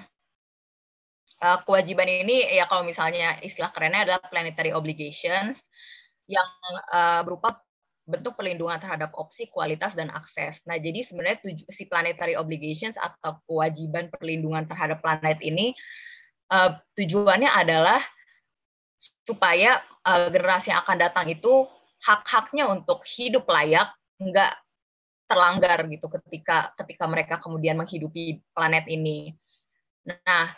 uh, 1.44 1.58
kewajiban 1.68 2.08
ini 2.08 2.58
ya 2.58 2.66
kalau 2.66 2.88
misalnya 2.88 3.38
istilah 3.44 3.70
kerennya 3.70 4.08
adalah 4.10 4.22
planetary 4.28 4.72
obligations 4.72 5.60
yang 6.26 6.48
uh, 6.90 7.22
berupa 7.28 7.60
bentuk 8.04 8.36
perlindungan 8.36 8.84
terhadap 8.84 9.16
opsi, 9.16 9.48
kualitas, 9.48 9.96
dan 9.96 10.12
akses. 10.12 10.60
Nah, 10.68 10.76
jadi 10.76 11.08
sebenarnya 11.08 11.40
tuju, 11.40 11.64
si 11.72 11.88
planetary 11.88 12.36
obligations 12.36 13.00
atau 13.00 13.40
kewajiban 13.48 14.12
perlindungan 14.12 14.68
terhadap 14.68 15.00
planet 15.00 15.40
ini 15.40 15.72
uh, 16.52 16.76
tujuannya 17.00 17.48
adalah 17.48 18.04
supaya 19.24 19.80
uh, 20.04 20.28
generasi 20.28 20.76
yang 20.76 20.84
akan 20.84 20.98
datang 21.00 21.28
itu 21.32 21.68
hak-haknya 22.04 22.68
untuk 22.68 23.08
hidup 23.08 23.48
layak 23.48 23.92
nggak 24.20 24.52
terlanggar 25.28 25.88
gitu 25.88 26.12
ketika 26.20 26.76
ketika 26.76 27.08
mereka 27.08 27.36
kemudian 27.40 27.80
menghidupi 27.80 28.44
planet 28.52 28.84
ini. 28.92 29.32
Nah, 30.04 30.52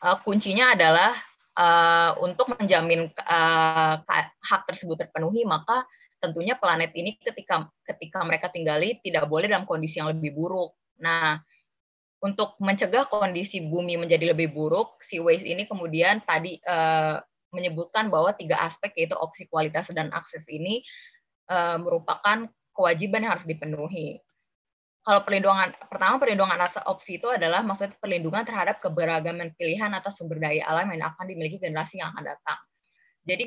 uh, 0.00 0.16
kuncinya 0.24 0.72
adalah 0.72 1.12
uh, 1.60 2.16
untuk 2.24 2.56
menjamin 2.56 3.12
uh, 3.12 4.00
hak 4.40 4.62
tersebut 4.64 4.96
terpenuhi 4.96 5.44
maka 5.44 5.84
tentunya 6.20 6.56
planet 6.56 6.92
ini 6.96 7.16
ketika 7.20 7.68
ketika 7.84 8.24
mereka 8.24 8.48
tinggali 8.48 8.98
tidak 9.04 9.28
boleh 9.28 9.46
dalam 9.46 9.68
kondisi 9.68 10.00
yang 10.00 10.10
lebih 10.10 10.32
buruk. 10.32 10.72
Nah, 11.00 11.38
untuk 12.24 12.56
mencegah 12.58 13.06
kondisi 13.06 13.60
bumi 13.60 14.00
menjadi 14.00 14.32
lebih 14.32 14.50
buruk, 14.50 14.98
si 15.04 15.20
Waze 15.20 15.44
ini 15.44 15.68
kemudian 15.68 16.24
tadi 16.24 16.56
uh, 16.64 17.20
menyebutkan 17.52 18.08
bahwa 18.08 18.32
tiga 18.32 18.58
aspek 18.64 18.92
yaitu 18.96 19.14
opsi 19.14 19.46
kualitas 19.46 19.92
dan 19.92 20.10
akses 20.10 20.48
ini 20.48 20.82
uh, 21.52 21.76
merupakan 21.78 22.48
kewajiban 22.72 23.24
yang 23.24 23.32
harus 23.36 23.48
dipenuhi. 23.48 24.20
Kalau 25.06 25.22
perlindungan 25.22 25.70
pertama 25.86 26.18
perlindungan 26.18 26.58
atas 26.58 26.82
opsi 26.82 27.22
itu 27.22 27.30
adalah 27.30 27.62
maksudnya 27.62 27.94
perlindungan 28.02 28.42
terhadap 28.42 28.82
keberagaman 28.82 29.54
pilihan 29.54 29.94
atas 29.94 30.18
sumber 30.18 30.42
daya 30.42 30.66
alam 30.66 30.90
yang 30.90 31.14
akan 31.14 31.30
dimiliki 31.30 31.62
generasi 31.62 32.02
yang 32.02 32.10
akan 32.10 32.34
datang. 32.34 32.58
Jadi 33.22 33.42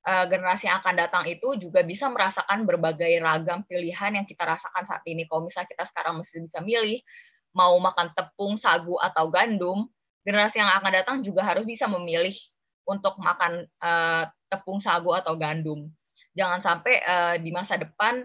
Eh, 0.00 0.26
generasi 0.32 0.64
yang 0.64 0.80
akan 0.80 0.96
datang 0.96 1.24
itu 1.28 1.60
juga 1.60 1.84
bisa 1.84 2.08
merasakan 2.08 2.64
berbagai 2.64 3.20
ragam 3.20 3.60
pilihan 3.68 4.16
yang 4.16 4.24
kita 4.24 4.48
rasakan 4.48 4.88
saat 4.88 5.04
ini. 5.04 5.28
Kalau 5.28 5.44
misalnya 5.44 5.68
kita 5.68 5.84
sekarang 5.84 6.16
masih 6.16 6.40
bisa 6.40 6.64
milih 6.64 7.04
mau 7.52 7.76
makan 7.76 8.08
tepung, 8.16 8.56
sagu 8.56 8.96
atau 8.96 9.28
gandum, 9.28 9.84
generasi 10.24 10.56
yang 10.56 10.72
akan 10.72 10.92
datang 10.96 11.16
juga 11.20 11.44
harus 11.44 11.68
bisa 11.68 11.84
memilih 11.84 12.32
untuk 12.88 13.20
makan 13.20 13.68
uh, 13.84 14.24
tepung, 14.48 14.80
sagu 14.80 15.12
atau 15.12 15.36
gandum. 15.36 15.92
Jangan 16.32 16.64
sampai 16.64 17.04
uh, 17.04 17.36
di 17.36 17.52
masa 17.52 17.76
depan, 17.76 18.24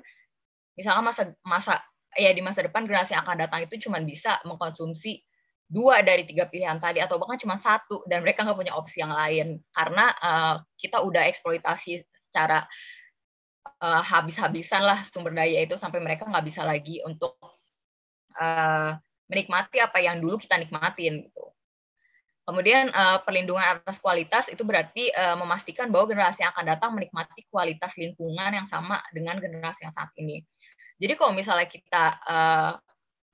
misalnya 0.79 1.03
masa 1.03 1.23
masa 1.43 1.83
ya 2.15 2.31
di 2.31 2.39
masa 2.39 2.63
depan 2.63 2.87
generasi 2.87 3.19
yang 3.19 3.27
akan 3.27 3.35
datang 3.35 3.67
itu 3.67 3.75
cuma 3.83 3.99
bisa 3.99 4.39
mengkonsumsi 4.47 5.24
dua 5.65 6.05
dari 6.05 6.23
tiga 6.29 6.45
pilihan 6.45 6.77
tadi 6.77 7.01
atau 7.01 7.17
bahkan 7.17 7.41
cuma 7.41 7.57
satu 7.57 8.05
dan 8.05 8.21
mereka 8.21 8.45
nggak 8.45 8.57
punya 8.57 8.73
opsi 8.77 9.01
yang 9.01 9.09
lain 9.09 9.57
karena 9.73 10.13
uh, 10.21 10.55
kita 10.77 11.01
udah 11.01 11.25
eksploitasi 11.25 12.05
secara 12.21 12.61
uh, 13.81 14.01
habis-habisan 14.05 14.85
lah 14.85 15.01
sumber 15.09 15.33
daya 15.33 15.65
itu 15.65 15.73
sampai 15.75 15.99
mereka 15.99 16.29
nggak 16.29 16.45
bisa 16.45 16.61
lagi 16.61 17.01
untuk 17.01 17.33
uh, 18.37 18.93
menikmati 19.25 19.81
apa 19.81 19.97
yang 20.01 20.21
dulu 20.21 20.37
kita 20.37 20.61
nikmatin 20.61 21.25
gitu. 21.25 21.45
Kemudian 22.45 22.93
uh, 22.93 23.25
perlindungan 23.25 23.81
atas 23.81 23.97
kualitas 23.97 24.45
itu 24.53 24.61
berarti 24.61 25.09
uh, 25.09 25.33
memastikan 25.33 25.89
bahwa 25.89 26.13
generasi 26.13 26.45
yang 26.45 26.53
akan 26.53 26.77
datang 26.77 26.93
menikmati 26.93 27.41
kualitas 27.49 27.97
lingkungan 27.97 28.53
yang 28.53 28.69
sama 28.69 29.01
dengan 29.09 29.41
generasi 29.41 29.89
yang 29.89 29.93
saat 29.97 30.13
ini. 30.21 30.45
Jadi 31.01 31.17
kalau 31.17 31.33
misalnya 31.33 31.65
kita 31.65 32.05
uh, 32.21 32.71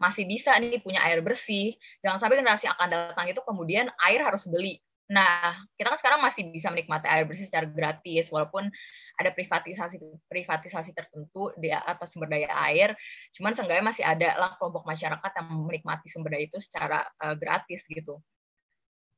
masih 0.02 0.26
bisa 0.26 0.58
nih 0.58 0.82
punya 0.82 0.98
air 1.06 1.22
bersih. 1.22 1.78
Jangan 2.02 2.18
sampai 2.18 2.42
generasi 2.42 2.66
akan 2.66 2.88
datang 2.90 3.30
itu 3.30 3.42
kemudian 3.46 3.94
air 4.02 4.26
harus 4.26 4.50
beli. 4.50 4.82
Nah, 5.12 5.54
kita 5.76 5.92
kan 5.92 6.00
sekarang 6.00 6.20
masih 6.24 6.48
bisa 6.50 6.72
menikmati 6.72 7.04
air 7.06 7.28
bersih 7.28 7.44
secara 7.44 7.68
gratis, 7.68 8.32
walaupun 8.32 8.72
ada 9.20 9.30
privatisasi 9.36 10.00
privatisasi 10.32 10.96
tertentu 10.96 11.52
di 11.60 11.70
atas 11.70 12.16
sumber 12.16 12.32
daya 12.32 12.50
air. 12.72 12.96
Cuman 13.36 13.54
seenggaknya 13.54 13.86
masih 13.86 14.04
ada 14.08 14.40
lah 14.40 14.56
kelompok 14.58 14.88
masyarakat 14.88 15.32
yang 15.38 15.48
menikmati 15.68 16.08
sumber 16.10 16.34
daya 16.34 16.48
itu 16.48 16.58
secara 16.64 17.06
uh, 17.22 17.36
gratis 17.36 17.86
gitu. 17.86 18.24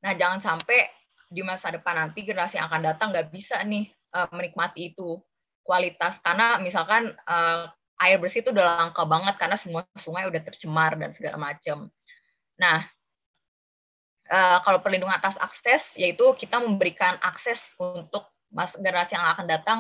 Nah, 0.04 0.18
jangan 0.18 0.44
sampai 0.44 0.90
di 1.30 1.42
masa 1.46 1.72
depan 1.72 1.96
nanti 1.96 2.26
generasi 2.26 2.60
yang 2.60 2.68
akan 2.68 2.84
datang 2.84 3.08
nggak 3.14 3.30
bisa 3.32 3.62
nih 3.64 3.88
uh, 4.18 4.28
menikmati 4.34 4.94
itu 4.94 5.22
kualitas 5.64 6.20
karena 6.20 6.60
misalkan 6.60 7.16
uh, 7.26 7.72
air 8.04 8.18
bersih 8.20 8.44
itu 8.44 8.52
udah 8.52 8.90
langka 8.90 9.04
banget 9.08 9.36
karena 9.40 9.58
semua 9.58 9.82
sungai 9.96 10.28
udah 10.28 10.42
tercemar 10.44 10.96
dan 11.00 11.16
segala 11.16 11.40
macam. 11.40 11.88
Nah, 12.60 12.86
uh, 14.30 14.58
kalau 14.64 14.80
perlindungan 14.84 15.18
atas 15.18 15.40
akses 15.40 15.96
yaitu 16.00 16.24
kita 16.36 16.60
memberikan 16.62 17.18
akses 17.24 17.74
untuk 17.80 18.30
mas 18.54 18.78
generasi 18.78 19.18
yang 19.18 19.26
akan 19.34 19.46
datang 19.50 19.80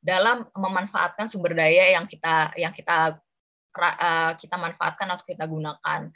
dalam 0.00 0.48
memanfaatkan 0.56 1.28
sumber 1.28 1.52
daya 1.52 1.92
yang 1.92 2.08
kita 2.08 2.52
yang 2.56 2.72
kita 2.72 3.20
uh, 3.76 4.32
kita 4.40 4.56
manfaatkan 4.56 5.08
atau 5.12 5.24
kita 5.28 5.44
gunakan. 5.44 6.08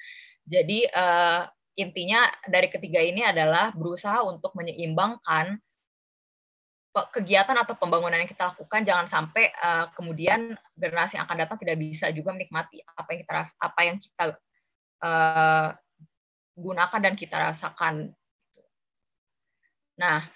Jadi 0.49 0.89
uh, 0.89 1.45
intinya 1.77 2.27
dari 2.49 2.73
ketiga 2.73 3.05
ini 3.05 3.23
adalah 3.23 3.71
berusaha 3.77 4.25
untuk 4.25 4.57
menyeimbangkan 4.57 5.61
kegiatan 7.13 7.55
atau 7.55 7.79
pembangunan 7.79 8.19
yang 8.19 8.31
kita 8.31 8.55
lakukan 8.55 8.83
jangan 8.83 9.07
sampai 9.07 9.53
uh, 9.61 9.91
kemudian 9.95 10.59
generasi 10.75 11.19
yang 11.21 11.25
akan 11.29 11.39
datang 11.47 11.59
tidak 11.61 11.77
bisa 11.79 12.11
juga 12.11 12.35
menikmati 12.35 12.83
apa 12.83 13.09
yang 13.15 13.21
kita 13.23 13.33
apa 13.59 13.81
yang 13.85 13.97
kita 14.03 14.25
uh, 15.03 15.69
gunakan 16.59 17.01
dan 17.01 17.15
kita 17.15 17.37
rasakan. 17.39 18.11
Nah, 19.99 20.27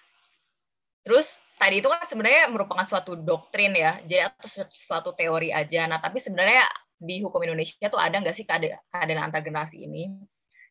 terus 1.02 1.38
tadi 1.58 1.82
itu 1.82 1.90
kan 1.90 2.06
sebenarnya 2.06 2.50
merupakan 2.50 2.86
suatu 2.86 3.18
doktrin 3.18 3.74
ya, 3.74 3.98
jadi 4.06 4.30
atau 4.30 4.66
suatu 4.70 5.10
teori 5.14 5.50
aja. 5.50 5.86
Nah, 5.90 5.98
tapi 5.98 6.22
sebenarnya 6.22 6.66
di 6.98 7.18
hukum 7.22 7.42
Indonesia 7.42 7.90
tuh 7.90 7.98
ada 7.98 8.22
nggak 8.22 8.34
sih 8.34 8.46
keadaan 8.46 9.18
antar 9.18 9.42
generasi 9.42 9.82
ini? 9.82 10.22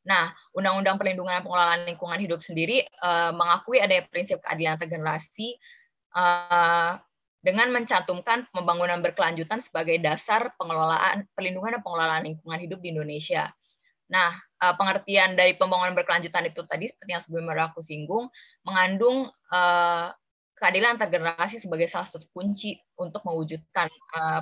Nah, 0.01 0.34
Undang-Undang 0.58 0.97
Perlindungan 0.97 1.45
Pengelolaan 1.45 1.86
Lingkungan 1.86 2.17
Hidup 2.17 2.41
sendiri 2.41 2.82
uh, 3.06 3.30
mengakui 3.36 3.77
ada 3.77 4.01
prinsip 4.10 4.41
keadilan 4.41 4.80
antar 4.80 4.89
generasi 4.89 5.62
uh, 6.15 7.00
dengan 7.41 7.74
mencantumkan 7.74 8.45
pembangunan 8.54 9.02
berkelanjutan 9.02 9.65
sebagai 9.65 9.97
dasar 9.97 10.54
pengelolaan 10.62 11.26
perlindungan 11.34 11.80
dan 11.80 11.82
pengelolaan 11.82 12.24
lingkungan 12.30 12.60
hidup 12.62 12.80
di 12.86 12.93
Indonesia. 12.93 13.50
Nah, 14.12 14.36
uh, 14.62 14.74
pengertian 14.78 15.34
dari 15.34 15.58
pembangunan 15.58 15.97
berkelanjutan 15.97 16.52
itu 16.52 16.62
tadi 16.67 16.86
seperti 16.91 17.17
yang 17.17 17.24
sebelumnya 17.24 17.71
aku 17.71 17.82
singgung, 17.82 18.30
mengandung 18.67 19.32
uh, 19.50 20.13
keadilan 20.62 21.00
antar 21.00 21.10
generasi 21.10 21.58
sebagai 21.58 21.89
salah 21.89 22.06
satu 22.06 22.30
kunci 22.38 22.78
untuk 22.93 23.26
mewujudkan 23.26 23.89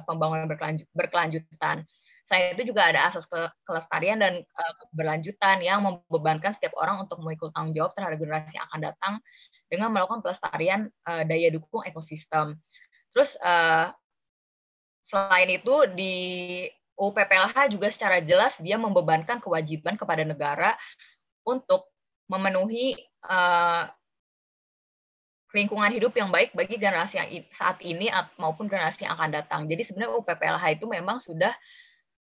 pembangunan 0.04 0.52
berkelanjut, 0.52 0.84
berkelanjutan. 0.92 1.88
Selain 2.28 2.60
itu 2.60 2.76
juga 2.76 2.92
ada 2.92 3.08
asas 3.08 3.24
ke 3.24 3.40
kelestarian 3.64 4.20
dan 4.20 4.44
keberlanjutan 4.84 5.64
yang 5.64 5.80
membebankan 5.80 6.52
setiap 6.52 6.76
orang 6.76 7.08
untuk 7.08 7.24
mengikut 7.24 7.56
tanggung 7.56 7.72
jawab 7.72 7.96
terhadap 7.96 8.20
generasi 8.20 8.52
yang 8.52 8.68
akan 8.68 8.82
datang 8.92 9.14
dengan 9.70 9.94
melakukan 9.94 10.26
pelestarian 10.26 10.90
uh, 11.06 11.24
daya 11.24 11.54
dukung 11.54 11.86
ekosistem. 11.86 12.58
Terus 13.14 13.38
uh, 13.40 13.94
selain 15.06 15.50
itu 15.50 15.76
di 15.94 16.16
UPPLH 17.00 17.72
juga 17.72 17.88
secara 17.88 18.20
jelas 18.20 18.60
dia 18.60 18.76
membebankan 18.76 19.40
kewajiban 19.40 19.96
kepada 19.96 20.28
negara 20.28 20.76
untuk 21.48 21.88
memenuhi 22.28 23.00
uh, 23.26 23.88
lingkungan 25.50 25.90
hidup 25.90 26.14
yang 26.14 26.30
baik 26.30 26.54
bagi 26.54 26.78
generasi 26.78 27.18
yang 27.18 27.30
saat 27.50 27.82
ini 27.82 28.14
maupun 28.38 28.70
generasi 28.70 29.10
yang 29.10 29.18
akan 29.18 29.34
datang. 29.34 29.62
Jadi 29.66 29.82
sebenarnya 29.82 30.14
UPPLH 30.22 30.66
itu 30.78 30.86
memang 30.86 31.18
sudah 31.18 31.54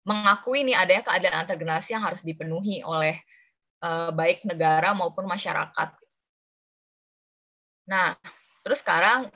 mengakui 0.07 0.63
ini 0.63 0.79
adanya 0.79 1.03
keadilan 1.03 1.35
antar 1.43 1.59
generasi 1.59 1.99
yang 1.99 2.07
harus 2.07 2.23
dipenuhi 2.23 2.87
oleh 2.87 3.19
uh, 3.83 4.15
baik 4.15 4.47
negara 4.47 4.95
maupun 4.95 5.27
masyarakat. 5.27 5.91
Nah, 7.87 8.19
terus 8.67 8.83
sekarang 8.83 9.31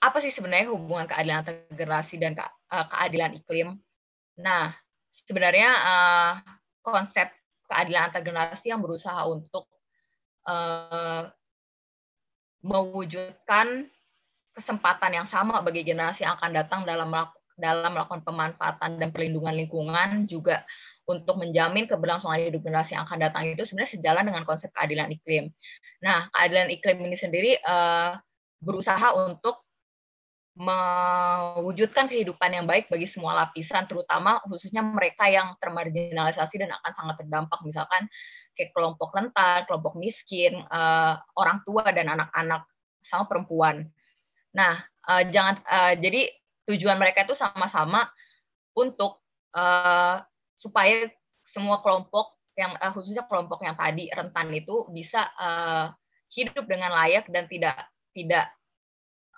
apa 0.00 0.18
sih 0.20 0.28
sebenarnya 0.28 0.68
hubungan 0.68 1.08
keadilan 1.08 1.40
antar 1.40 1.54
generasi 1.72 2.20
dan 2.20 2.36
ke, 2.36 2.44
uh, 2.44 2.86
keadilan 2.92 3.32
iklim? 3.40 3.68
Nah, 4.40 4.76
sebenarnya 5.08 5.70
uh, 5.72 6.32
konsep 6.84 7.32
keadilan 7.68 8.12
antar 8.12 8.20
generasi 8.20 8.68
yang 8.68 8.84
berusaha 8.84 9.24
untuk 9.24 9.64
uh, 10.44 11.32
mewujudkan 12.64 13.88
kesempatan 14.54 15.24
yang 15.24 15.28
sama 15.28 15.60
bagi 15.60 15.82
generasi 15.82 16.24
yang 16.24 16.38
akan 16.38 16.52
datang 16.54 16.80
dalam 16.86 17.10
dalam 17.54 17.94
melakukan 17.94 18.26
pemanfaatan 18.26 18.98
dan 18.98 19.08
perlindungan 19.14 19.54
lingkungan 19.54 20.26
juga 20.26 20.66
untuk 21.06 21.38
menjamin 21.38 21.86
keberlangsungan 21.86 22.50
hidup 22.50 22.64
generasi 22.64 22.96
yang 22.96 23.04
akan 23.04 23.18
datang 23.20 23.42
itu 23.46 23.62
sebenarnya 23.62 23.92
sejalan 24.00 24.24
dengan 24.26 24.42
konsep 24.48 24.72
keadilan 24.72 25.12
iklim. 25.12 25.52
Nah, 26.00 26.26
keadilan 26.32 26.68
iklim 26.72 26.98
ini 27.04 27.16
sendiri 27.16 27.52
uh, 27.62 28.16
berusaha 28.64 29.12
untuk 29.14 29.64
mewujudkan 30.54 32.06
kehidupan 32.06 32.54
yang 32.54 32.66
baik 32.66 32.86
bagi 32.86 33.10
semua 33.10 33.34
lapisan, 33.34 33.90
terutama 33.90 34.38
khususnya 34.46 34.86
mereka 34.86 35.26
yang 35.26 35.58
termarginalisasi 35.58 36.62
dan 36.62 36.70
akan 36.78 36.92
sangat 36.94 37.14
terdampak, 37.26 37.58
misalkan 37.66 38.06
kayak 38.54 38.70
kelompok 38.70 39.10
rentan, 39.18 39.66
kelompok 39.66 39.98
miskin, 39.98 40.62
uh, 40.70 41.18
orang 41.34 41.58
tua 41.66 41.90
dan 41.90 42.06
anak-anak 42.06 42.62
sama 43.02 43.26
perempuan. 43.26 43.90
Nah, 44.54 44.78
uh, 45.10 45.26
jangan 45.26 45.58
uh, 45.66 45.98
jadi 45.98 46.30
tujuan 46.68 46.96
mereka 46.96 47.24
itu 47.28 47.36
sama-sama 47.36 48.08
untuk 48.74 49.20
uh, 49.54 50.20
supaya 50.56 51.08
semua 51.44 51.84
kelompok 51.84 52.34
yang 52.54 52.74
uh, 52.78 52.90
khususnya 52.94 53.26
kelompok 53.26 53.60
yang 53.66 53.76
tadi 53.76 54.08
rentan 54.10 54.48
itu 54.54 54.86
bisa 54.90 55.28
uh, 55.36 55.90
hidup 56.30 56.64
dengan 56.66 56.94
layak 56.94 57.28
dan 57.30 57.46
tidak 57.50 57.76
tidak 58.14 58.46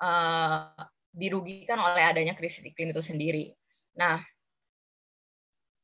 uh, 0.00 0.72
dirugikan 1.16 1.80
oleh 1.80 2.04
adanya 2.04 2.36
krisis 2.36 2.64
iklim 2.64 2.92
itu 2.92 3.00
sendiri. 3.00 3.44
Nah, 3.96 4.20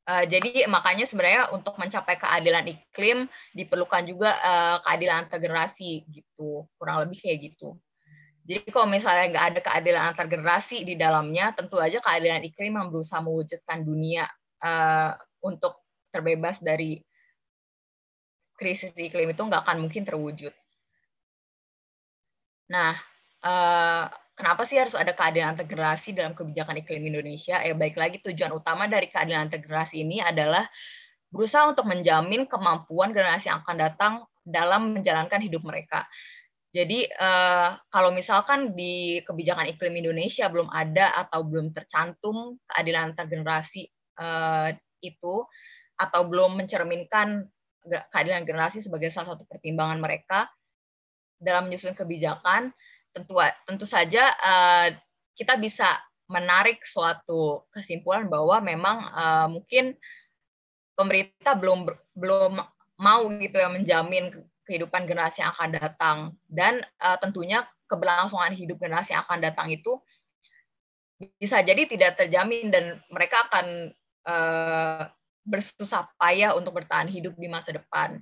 uh, 0.05 0.25
jadi 0.29 0.69
makanya 0.69 1.09
sebenarnya 1.09 1.49
untuk 1.57 1.81
mencapai 1.81 2.21
keadilan 2.21 2.69
iklim 2.69 3.25
diperlukan 3.57 4.05
juga 4.05 4.37
uh, 4.45 4.77
keadilan 4.85 5.25
antar 5.27 5.41
generasi 5.41 6.05
gitu, 6.13 6.69
kurang 6.77 7.09
lebih 7.09 7.19
kayak 7.25 7.39
gitu. 7.53 7.81
Jadi 8.43 8.69
kalau 8.75 8.91
misalnya 8.91 9.31
nggak 9.31 9.47
ada 9.55 9.61
keadilan 9.63 10.03
antar 10.13 10.27
generasi 10.27 10.83
di 10.83 10.99
dalamnya, 10.99 11.55
tentu 11.55 11.79
aja 11.79 12.03
keadilan 12.03 12.43
iklim 12.43 12.75
yang 12.75 12.89
berusaha 12.91 13.23
mewujudkan 13.23 13.87
dunia 13.87 14.27
uh, 14.59 15.15
untuk 15.47 15.79
terbebas 16.11 16.59
dari 16.59 16.99
krisis 18.59 18.91
iklim 18.99 19.31
itu 19.31 19.43
nggak 19.43 19.63
akan 19.63 19.87
mungkin 19.87 20.03
terwujud. 20.03 20.51
Nah, 22.71 22.99
uh, 23.47 24.11
kenapa 24.35 24.67
sih 24.67 24.75
harus 24.75 24.99
ada 24.99 25.15
keadilan 25.15 25.55
antar 25.55 25.67
generasi 25.71 26.11
dalam 26.11 26.35
kebijakan 26.35 26.83
iklim 26.83 27.15
Indonesia? 27.15 27.63
Eh, 27.63 27.79
baik 27.79 27.95
lagi 27.95 28.19
tujuan 28.27 28.51
utama 28.51 28.91
dari 28.91 29.07
keadilan 29.07 29.47
antar 29.47 29.63
generasi 29.63 30.03
ini 30.03 30.19
adalah 30.19 30.67
berusaha 31.31 31.71
untuk 31.71 31.87
menjamin 31.87 32.51
kemampuan 32.51 33.15
generasi 33.15 33.55
yang 33.55 33.63
akan 33.63 33.77
datang 33.79 34.15
dalam 34.43 34.99
menjalankan 34.99 35.39
hidup 35.39 35.63
mereka. 35.63 36.11
Jadi 36.73 37.05
uh, 37.05 37.77
kalau 37.93 38.17
misalkan 38.17 38.73
di 38.73 39.21
kebijakan 39.29 39.69
iklim 39.77 39.93
Indonesia 39.93 40.49
belum 40.49 40.73
ada 40.73 41.13
atau 41.21 41.45
belum 41.45 41.77
tercantum 41.77 42.57
keadilan 42.65 43.13
antar 43.13 43.29
generasi 43.29 43.85
uh, 44.17 44.73
itu 45.05 45.45
atau 46.01 46.21
belum 46.25 46.57
mencerminkan 46.57 47.45
keadilan 47.85 48.49
generasi 48.49 48.81
sebagai 48.81 49.13
salah 49.13 49.37
satu 49.37 49.45
pertimbangan 49.45 50.01
mereka 50.01 50.49
dalam 51.43 51.69
menyusun 51.69 51.93
kebijakan, 51.93 52.73
tentu 53.13 53.37
tentu 53.69 53.85
saja 53.85 54.33
uh, 54.41 54.89
kita 55.37 55.61
bisa 55.61 56.01
menarik 56.31 56.81
suatu 56.89 57.69
kesimpulan 57.75 58.31
bahwa 58.33 58.65
memang 58.65 58.97
uh, 59.13 59.49
mungkin 59.53 59.93
pemerintah 60.97 61.53
belum 61.59 61.91
belum 62.17 62.63
mau 62.97 63.23
gitu 63.37 63.59
ya 63.59 63.69
menjamin 63.69 64.31
kehidupan 64.67 65.05
generasi 65.07 65.43
yang 65.43 65.53
akan 65.55 65.71
datang. 65.77 66.17
Dan 66.47 66.83
uh, 67.03 67.19
tentunya 67.19 67.67
keberlangsungan 67.91 68.55
hidup 68.57 68.81
generasi 68.81 69.13
yang 69.13 69.23
akan 69.27 69.41
datang 69.43 69.69
itu 69.69 70.01
bisa 71.39 71.63
jadi 71.63 71.87
tidak 71.87 72.19
terjamin 72.19 72.73
dan 72.73 72.99
mereka 73.13 73.47
akan 73.47 73.95
uh, 74.27 75.07
bersusah 75.47 76.11
payah 76.19 76.55
untuk 76.55 76.75
bertahan 76.79 77.11
hidup 77.11 77.35
di 77.39 77.47
masa 77.47 77.75
depan. 77.75 78.19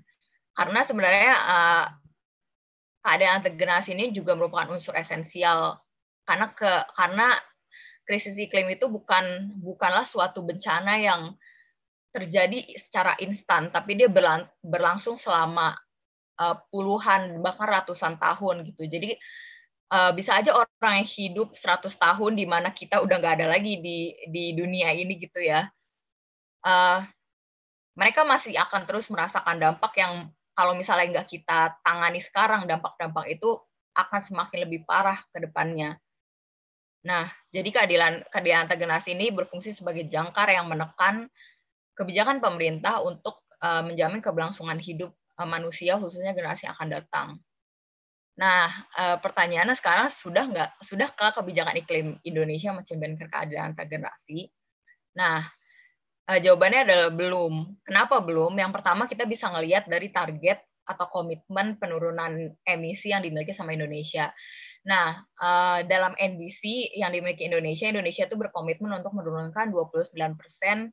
Karena 0.53 0.81
sebenarnya 0.85 1.33
uh, 1.33 1.87
keadaan 3.01 3.41
generasi 3.57 3.97
ini 3.97 4.13
juga 4.13 4.37
merupakan 4.37 4.77
unsur 4.77 4.93
esensial. 4.97 5.81
Karena 6.29 6.53
ke 6.53 6.73
karena 6.95 7.33
krisis 8.05 8.37
iklim 8.37 8.69
itu 8.75 8.91
bukan 8.91 9.55
bukanlah 9.61 10.05
suatu 10.05 10.45
bencana 10.45 11.01
yang 11.01 11.35
terjadi 12.11 12.67
secara 12.75 13.15
instan 13.23 13.71
tapi 13.71 13.95
dia 13.95 14.11
berlang, 14.11 14.51
berlangsung 14.67 15.15
selama 15.15 15.79
uh, 16.41 16.57
puluhan 16.73 17.45
bahkan 17.45 17.69
ratusan 17.69 18.17
tahun 18.17 18.65
gitu. 18.73 18.89
Jadi 18.89 19.21
uh, 19.93 20.11
bisa 20.17 20.41
aja 20.41 20.57
orang 20.57 21.05
yang 21.05 21.09
hidup 21.09 21.53
100 21.53 21.93
tahun 21.93 22.33
di 22.35 22.49
mana 22.49 22.73
kita 22.73 23.05
udah 23.05 23.17
nggak 23.21 23.35
ada 23.45 23.47
lagi 23.53 23.79
di 23.85 24.17
di 24.33 24.57
dunia 24.57 24.97
ini 24.97 25.21
gitu 25.21 25.45
ya. 25.45 25.69
Uh, 26.65 27.05
mereka 27.99 28.25
masih 28.25 28.57
akan 28.57 28.89
terus 28.89 29.13
merasakan 29.13 29.61
dampak 29.61 29.93
yang 30.01 30.33
kalau 30.57 30.73
misalnya 30.73 31.21
nggak 31.21 31.29
kita 31.29 31.77
tangani 31.85 32.21
sekarang 32.21 32.65
dampak-dampak 32.65 33.29
itu 33.29 33.61
akan 33.93 34.21
semakin 34.25 34.59
lebih 34.65 34.89
parah 34.89 35.21
ke 35.29 35.39
depannya. 35.45 36.01
Nah, 37.01 37.33
jadi 37.49 37.69
keadilan 37.73 38.29
keadilan 38.29 38.69
antar 38.69 38.77
generasi 38.77 39.17
ini 39.17 39.33
berfungsi 39.33 39.73
sebagai 39.73 40.05
jangkar 40.09 40.53
yang 40.53 40.69
menekan 40.69 41.33
kebijakan 41.97 42.45
pemerintah 42.45 43.01
untuk 43.01 43.41
uh, 43.65 43.81
menjamin 43.85 44.21
keberlangsungan 44.21 44.77
hidup 44.81 45.17
manusia 45.49 45.97
khususnya 46.01 46.33
generasi 46.37 46.67
yang 46.69 46.75
akan 46.77 46.91
datang. 46.91 47.29
Nah, 48.41 48.73
uh, 48.97 49.17
pertanyaannya 49.21 49.77
sekarang 49.77 50.09
sudah 50.09 50.45
nggak 50.49 50.71
sudahkah 50.81 51.37
kebijakan 51.37 51.77
iklim 51.77 52.07
Indonesia 52.25 52.73
mencerminkan 52.73 53.29
keadilan 53.29 53.77
antar 53.77 53.85
generasi? 53.85 54.49
Nah, 55.13 55.45
uh, 56.25 56.39
jawabannya 56.41 56.89
adalah 56.89 57.09
belum. 57.13 57.85
Kenapa 57.85 58.25
belum? 58.25 58.57
Yang 58.57 58.73
pertama 58.81 59.05
kita 59.05 59.29
bisa 59.29 59.53
ngelihat 59.53 59.85
dari 59.93 60.09
target 60.09 60.65
atau 60.89 61.07
komitmen 61.13 61.77
penurunan 61.77 62.57
emisi 62.65 63.13
yang 63.13 63.21
dimiliki 63.21 63.53
sama 63.53 63.77
Indonesia. 63.77 64.33
Nah, 64.81 65.13
dalam 65.85 66.17
NDC 66.17 66.97
yang 66.97 67.13
dimiliki 67.13 67.45
Indonesia, 67.45 67.85
Indonesia 67.85 68.25
itu 68.25 68.33
berkomitmen 68.33 68.89
untuk 68.97 69.13
menurunkan 69.13 69.69
29 69.69 70.17
persen 70.41 70.89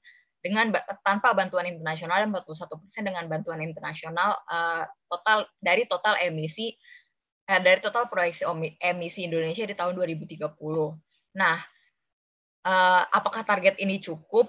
dengan 0.47 0.71
tanpa 1.03 1.35
bantuan 1.35 1.67
internasional 1.67 2.23
dan 2.23 2.31
41 2.31 2.79
persen 2.79 3.03
dengan 3.03 3.27
bantuan 3.27 3.59
internasional 3.59 4.39
uh, 4.47 4.87
total 5.11 5.43
dari 5.59 5.83
total 5.83 6.15
emisi 6.23 6.71
uh, 7.51 7.59
dari 7.59 7.83
total 7.83 8.07
proyeksi 8.07 8.47
emisi 8.79 9.27
Indonesia 9.27 9.67
di 9.67 9.75
tahun 9.75 9.99
2030. 9.99 10.39
Nah, 11.35 11.57
uh, 12.63 13.01
apakah 13.11 13.43
target 13.43 13.75
ini 13.83 13.99
cukup? 13.99 14.47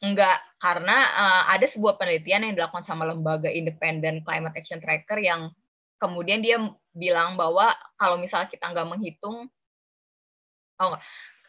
Enggak, 0.00 0.40
karena 0.60 0.96
uh, 1.16 1.42
ada 1.52 1.64
sebuah 1.68 2.00
penelitian 2.00 2.48
yang 2.48 2.54
dilakukan 2.56 2.84
sama 2.84 3.08
lembaga 3.08 3.48
independen 3.48 4.24
Climate 4.24 4.56
Action 4.56 4.80
Tracker 4.80 5.20
yang 5.20 5.52
kemudian 5.96 6.44
dia 6.44 6.60
bilang 6.92 7.40
bahwa 7.40 7.72
kalau 7.96 8.20
misalnya 8.20 8.48
kita 8.52 8.68
nggak 8.72 8.88
menghitung 8.88 9.48
oh, 10.80 10.94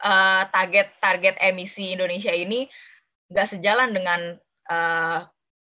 uh, 0.04 0.44
target 0.48 0.96
target 1.04 1.36
emisi 1.44 1.92
Indonesia 1.96 2.32
ini 2.32 2.72
nggak 3.28 3.48
sejalan 3.48 3.92
dengan 3.92 4.22
uh, 4.72 5.20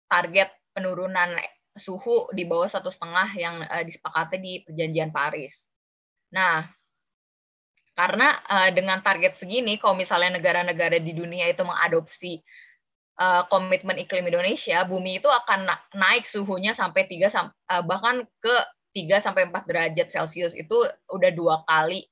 target 0.07 0.51
penurunan 0.75 1.39
suhu 1.75 2.31
di 2.35 2.47
bawah 2.47 2.67
satu 2.71 2.91
setengah 2.91 3.29
yang 3.39 3.57
uh, 3.67 3.83
disepakati 3.83 4.37
di 4.39 4.53
perjanjian 4.67 5.11
Paris. 5.15 5.67
Nah, 6.35 6.67
karena 7.99 8.39
uh, 8.47 8.71
dengan 8.71 9.03
target 9.03 9.39
segini, 9.39 9.75
kalau 9.79 9.99
misalnya 9.99 10.39
negara-negara 10.39 11.03
di 11.03 11.15
dunia 11.15 11.51
itu 11.51 11.67
mengadopsi 11.67 12.39
uh, 13.19 13.43
komitmen 13.51 13.99
iklim 13.99 14.31
Indonesia, 14.31 14.87
bumi 14.87 15.19
itu 15.19 15.27
akan 15.27 15.67
na 15.67 15.77
naik 15.95 16.23
suhunya 16.23 16.79
sampai 16.79 17.11
3 17.11 17.27
uh, 17.35 17.83
bahkan 17.83 18.23
ke 18.39 18.55
3 18.95 19.19
sampai 19.19 19.51
4 19.51 19.67
derajat 19.67 20.09
Celcius 20.15 20.55
itu 20.55 20.87
udah 21.11 21.31
dua 21.35 21.63
kali 21.67 22.07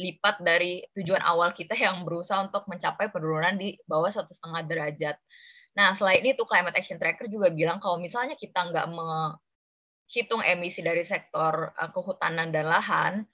lipat 0.00 0.40
dari 0.40 0.80
tujuan 0.96 1.20
awal 1.20 1.52
kita 1.52 1.76
yang 1.76 2.08
berusaha 2.08 2.40
untuk 2.40 2.64
mencapai 2.64 3.12
penurunan 3.12 3.60
di 3.60 3.76
bawah 3.84 4.08
satu 4.08 4.32
setengah 4.32 4.64
derajat. 4.64 5.16
Nah, 5.76 5.92
selain 5.92 6.24
itu 6.24 6.42
Climate 6.48 6.74
Action 6.80 6.96
Tracker 6.96 7.28
juga 7.28 7.52
bilang 7.52 7.78
kalau 7.78 8.00
misalnya 8.00 8.34
kita 8.34 8.72
nggak 8.72 8.88
menghitung 8.90 10.42
emisi 10.42 10.80
dari 10.80 11.04
sektor 11.04 11.76
uh, 11.76 11.90
kehutanan 11.92 12.48
dan 12.50 12.66
lahan, 12.66 13.28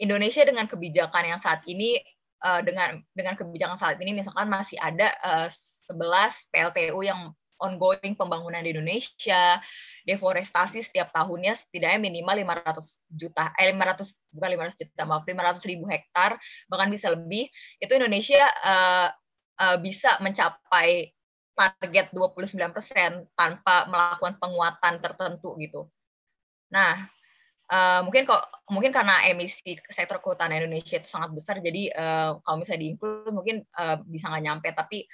Indonesia 0.00 0.42
dengan 0.42 0.64
kebijakan 0.64 1.36
yang 1.36 1.40
saat 1.44 1.62
ini 1.68 2.00
uh, 2.42 2.64
dengan 2.64 3.02
dengan 3.12 3.34
kebijakan 3.36 3.78
saat 3.78 4.00
ini 4.00 4.16
misalkan 4.16 4.48
masih 4.48 4.78
ada 4.80 5.12
uh, 5.22 5.48
11 5.92 6.50
PLTU 6.54 6.98
yang 7.04 7.30
ongoing 7.58 8.14
pembangunan 8.14 8.62
di 8.62 8.70
Indonesia, 8.74 9.58
deforestasi 10.06 10.82
setiap 10.82 11.10
tahunnya 11.12 11.58
setidaknya 11.58 11.98
minimal 12.00 12.46
500 12.46 12.98
juta, 13.10 13.50
eh 13.58 13.68
500 13.70 14.34
bukan 14.34 14.50
500 14.72 14.82
juta, 14.86 15.02
maaf 15.04 15.24
500 15.26 15.70
ribu 15.70 15.84
hektar, 15.90 16.38
bahkan 16.70 16.88
bisa 16.88 17.12
lebih, 17.12 17.50
itu 17.82 17.92
Indonesia 17.92 18.42
uh, 18.64 19.08
uh, 19.60 19.76
bisa 19.82 20.16
mencapai 20.22 21.12
target 21.58 22.14
29% 22.14 23.34
tanpa 23.34 23.90
melakukan 23.90 24.38
penguatan 24.38 24.94
tertentu 25.02 25.58
gitu. 25.58 25.90
Nah, 26.70 27.10
uh, 27.72 28.00
mungkin 28.04 28.24
kok 28.24 28.42
mungkin 28.70 28.90
karena 28.90 29.26
emisi 29.28 29.76
sektor 29.88 30.20
kehutanan 30.22 30.64
Indonesia 30.64 31.00
itu 31.00 31.08
sangat 31.08 31.30
besar 31.36 31.60
jadi 31.60 31.92
uh, 31.92 32.30
kalau 32.42 32.56
misalnya 32.60 32.82
diinclude 32.84 33.32
mungkin 33.32 33.56
uh, 33.76 34.00
bisa 34.08 34.28
nggak 34.28 34.44
nyampe 34.44 34.68
tapi 34.72 35.04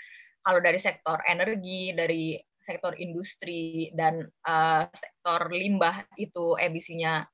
kalau 0.45 0.61
dari 0.61 0.77
sektor 0.77 1.19
energi 1.25 1.97
dari 1.97 2.37
sektor 2.61 2.97
industri 2.97 3.93
dan 3.93 4.25
uh, 4.45 4.85
sektor 4.93 5.53
limbah 5.53 6.05
itu 6.21 6.57
emisinya 6.57 7.25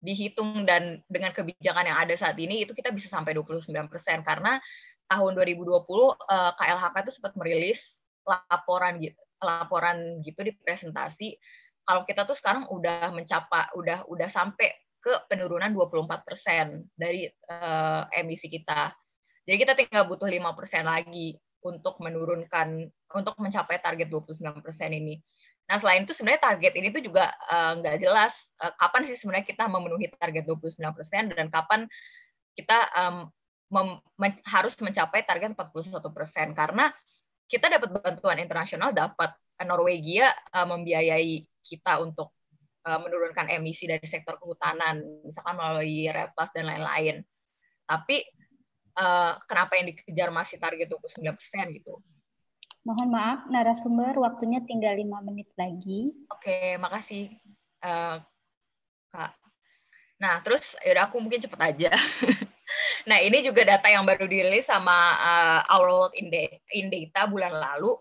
dihitung 0.00 0.64
dan 0.64 1.02
dengan 1.06 1.30
kebijakan 1.30 1.90
yang 1.90 1.98
ada 1.98 2.14
saat 2.16 2.38
ini 2.40 2.64
itu 2.64 2.72
kita 2.74 2.90
bisa 2.90 3.10
sampai 3.10 3.36
29% 3.36 3.70
karena 4.26 4.58
tahun 5.10 5.32
2020 5.34 5.66
uh, 5.66 6.52
KLHK 6.56 6.96
itu 7.06 7.12
sempat 7.12 7.32
merilis 7.38 8.00
laporan 8.24 8.98
gitu 9.02 9.20
laporan 9.42 10.22
gitu 10.22 10.40
di 10.44 10.52
presentasi 10.54 11.34
kalau 11.84 12.06
kita 12.06 12.22
tuh 12.22 12.38
sekarang 12.38 12.70
udah 12.70 13.10
mencapai 13.10 13.74
udah 13.74 14.06
udah 14.06 14.28
sampai 14.30 14.70
ke 15.00 15.12
penurunan 15.32 15.72
24% 15.72 16.92
dari 16.92 17.24
uh, 17.48 18.04
emisi 18.12 18.52
kita. 18.52 18.92
Jadi 19.48 19.56
kita 19.56 19.72
tinggal 19.72 20.04
butuh 20.04 20.28
5% 20.28 20.44
lagi 20.84 21.40
untuk 21.60 22.00
menurunkan 22.00 22.88
untuk 23.12 23.34
mencapai 23.36 23.80
target 23.82 24.08
29% 24.08 24.64
ini. 24.90 25.20
Nah, 25.70 25.78
selain 25.78 26.02
itu 26.02 26.10
sebenarnya 26.10 26.50
target 26.50 26.72
ini 26.74 26.90
tuh 26.90 26.98
juga 26.98 27.30
uh, 27.46 27.78
nggak 27.78 28.02
jelas 28.02 28.34
uh, 28.58 28.74
kapan 28.74 29.06
sih 29.06 29.14
sebenarnya 29.14 29.46
kita 29.46 29.70
memenuhi 29.70 30.10
target 30.18 30.42
29% 30.42 30.82
dan 31.30 31.46
kapan 31.46 31.86
kita 32.58 32.78
um, 32.98 33.30
mem 33.70 34.02
men 34.18 34.34
harus 34.42 34.74
mencapai 34.82 35.22
target 35.22 35.54
41% 35.54 36.58
karena 36.58 36.90
kita 37.46 37.70
dapat 37.70 37.88
bantuan 38.02 38.42
internasional 38.42 38.90
dapat 38.90 39.30
Norwegia 39.62 40.34
uh, 40.50 40.66
membiayai 40.66 41.46
kita 41.62 42.02
untuk 42.02 42.34
uh, 42.82 42.98
menurunkan 42.98 43.46
emisi 43.52 43.86
dari 43.86 44.02
sektor 44.10 44.42
kehutanan 44.42 45.06
misalkan 45.22 45.54
melalui 45.54 46.08
Red 46.10 46.34
Plus 46.34 46.50
dan 46.50 46.66
lain-lain. 46.66 47.22
Tapi 47.86 48.22
uh, 48.96 49.38
kenapa 49.46 49.78
yang 49.78 49.90
dikejar 49.92 50.30
masih 50.34 50.56
target 50.58 50.90
29% 50.90 51.76
gitu? 51.76 52.00
Mohon 52.80 53.08
maaf, 53.12 53.40
narasumber 53.52 54.16
waktunya 54.16 54.64
tinggal 54.64 54.96
lima 54.96 55.20
menit 55.20 55.52
lagi. 55.60 56.16
Oke, 56.32 56.80
makasih 56.80 57.28
uh, 57.84 58.24
Kak. 59.12 59.36
Nah, 60.20 60.40
terus 60.44 60.76
yaudah 60.84 61.08
aku 61.08 61.20
mungkin 61.20 61.44
cepet 61.44 61.60
aja. 61.60 61.92
nah, 63.08 63.20
ini 63.20 63.44
juga 63.44 63.64
data 63.64 63.88
yang 63.88 64.04
baru 64.04 64.24
dirilis 64.24 64.68
sama 64.68 65.16
uh, 65.16 65.60
Our 65.76 65.88
World 65.88 66.14
in, 66.16 66.88
Data 66.88 67.28
bulan 67.28 67.52
lalu, 67.52 67.96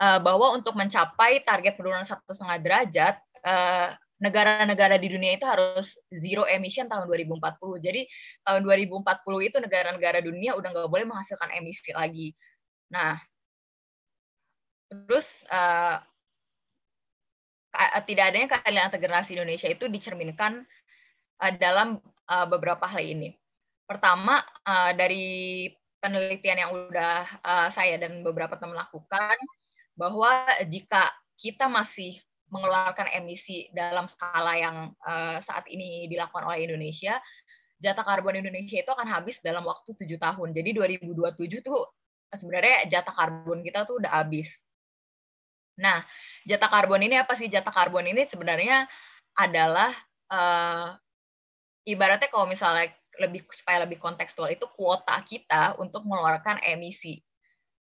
uh, 0.00 0.20
bahwa 0.20 0.56
untuk 0.56 0.76
mencapai 0.76 1.44
target 1.44 1.76
penurunan 1.76 2.08
satu 2.08 2.32
setengah 2.32 2.58
derajat, 2.60 3.14
uh, 3.44 3.92
negara-negara 4.20 5.00
di 5.00 5.08
dunia 5.08 5.34
itu 5.34 5.48
harus 5.48 5.96
zero 6.12 6.44
emission 6.44 6.86
tahun 6.86 7.08
2040. 7.08 7.80
Jadi 7.80 8.04
tahun 8.44 8.60
2040 8.62 9.48
itu 9.48 9.56
negara-negara 9.58 10.18
dunia 10.20 10.54
udah 10.54 10.68
nggak 10.68 10.90
boleh 10.92 11.06
menghasilkan 11.08 11.50
emisi 11.56 11.90
lagi. 11.96 12.36
Nah, 12.92 13.16
Terus 14.90 15.46
uh, 15.46 16.02
tidak 18.02 18.24
adanya 18.34 18.48
keadilan 18.50 18.90
integrasi 18.90 19.38
Indonesia 19.38 19.70
itu 19.70 19.86
dicerminkan 19.86 20.66
uh, 21.38 21.52
dalam 21.54 22.02
uh, 22.26 22.46
beberapa 22.50 22.90
hal 22.90 23.06
ini. 23.06 23.38
Pertama, 23.86 24.42
uh, 24.66 24.90
dari 24.98 25.70
penelitian 26.02 26.66
yang 26.66 26.70
sudah 26.74 27.22
uh, 27.46 27.68
saya 27.70 28.02
dan 28.02 28.26
beberapa 28.26 28.58
teman 28.58 28.74
lakukan, 28.74 29.38
bahwa 29.94 30.42
jika 30.66 31.06
kita 31.38 31.70
masih 31.70 32.18
mengeluarkan 32.50 33.14
emisi 33.14 33.70
dalam 33.70 34.10
skala 34.10 34.58
yang 34.58 34.76
uh, 35.06 35.38
saat 35.40 35.64
ini 35.70 36.10
dilakukan 36.10 36.44
oleh 36.46 36.66
Indonesia, 36.66 37.16
jatah 37.80 38.04
karbon 38.04 38.36
Indonesia 38.42 38.82
itu 38.82 38.90
akan 38.90 39.08
habis 39.08 39.40
dalam 39.40 39.64
waktu 39.64 39.96
tujuh 39.96 40.18
tahun. 40.20 40.52
Jadi 40.52 40.76
2027 41.00 41.64
tuh 41.64 41.88
sebenarnya 42.34 42.90
jatah 42.90 43.14
karbon 43.14 43.64
kita 43.64 43.88
tuh 43.88 44.02
udah 44.02 44.12
habis. 44.20 44.60
Nah, 45.80 46.04
jatah 46.44 46.68
karbon 46.68 47.00
ini 47.00 47.16
apa 47.16 47.32
sih? 47.38 47.48
Jatah 47.48 47.72
karbon 47.72 48.04
ini 48.04 48.28
sebenarnya 48.28 48.84
adalah 49.38 49.94
uh, 50.28 50.92
ibaratnya 51.88 52.28
kalau 52.28 52.44
misalnya 52.44 52.92
lebih 53.16 53.48
supaya 53.52 53.84
lebih 53.88 53.96
kontekstual 53.96 54.52
itu 54.52 54.68
kuota 54.76 55.16
kita 55.24 55.76
untuk 55.80 56.04
mengeluarkan 56.04 56.60
emisi 56.64 57.20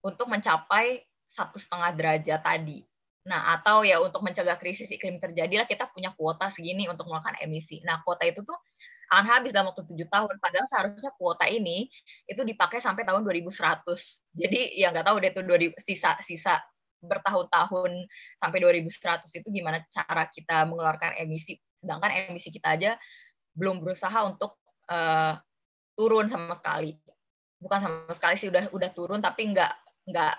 untuk 0.04 0.28
mencapai 0.28 1.02
satu 1.30 1.58
setengah 1.58 1.92
derajat 1.96 2.42
tadi. 2.44 2.86
Nah, 3.24 3.56
atau 3.56 3.88
ya 3.88 4.04
untuk 4.04 4.20
mencegah 4.20 4.60
krisis 4.60 4.92
iklim 4.92 5.16
terjadi 5.20 5.64
lah 5.64 5.68
kita 5.68 5.88
punya 5.92 6.12
kuota 6.12 6.52
segini 6.52 6.92
untuk 6.92 7.08
mengeluarkan 7.08 7.40
emisi. 7.40 7.80
Nah, 7.88 8.04
kuota 8.04 8.28
itu 8.28 8.44
tuh 8.44 8.56
akan 9.12 9.26
habis 9.30 9.56
dalam 9.56 9.72
waktu 9.72 9.88
tujuh 9.88 10.08
tahun. 10.12 10.36
Padahal 10.44 10.68
seharusnya 10.68 11.12
kuota 11.16 11.48
ini 11.48 11.88
itu 12.28 12.42
dipakai 12.44 12.84
sampai 12.84 13.08
tahun 13.08 13.24
2100. 13.24 13.88
Jadi 14.36 14.76
ya 14.76 14.92
nggak 14.92 15.06
tahu 15.08 15.18
deh 15.24 15.32
tuh 15.32 15.44
sisa 15.80 16.20
sisa 16.20 16.60
bertahun-tahun 17.04 17.92
sampai 18.40 18.58
2100 18.64 19.28
itu 19.28 19.48
gimana 19.52 19.84
cara 19.92 20.24
kita 20.32 20.64
mengeluarkan 20.64 21.20
emisi 21.20 21.60
sedangkan 21.76 22.32
emisi 22.32 22.48
kita 22.48 22.80
aja 22.80 22.92
belum 23.52 23.84
berusaha 23.84 24.24
untuk 24.24 24.56
uh, 24.88 25.36
turun 26.00 26.32
sama 26.32 26.56
sekali 26.56 26.96
bukan 27.60 27.80
sama 27.84 28.14
sekali 28.16 28.36
sih 28.40 28.48
udah 28.48 28.72
udah 28.72 28.90
turun 28.96 29.20
tapi 29.20 29.52
nggak 29.52 29.74
nggak 30.08 30.36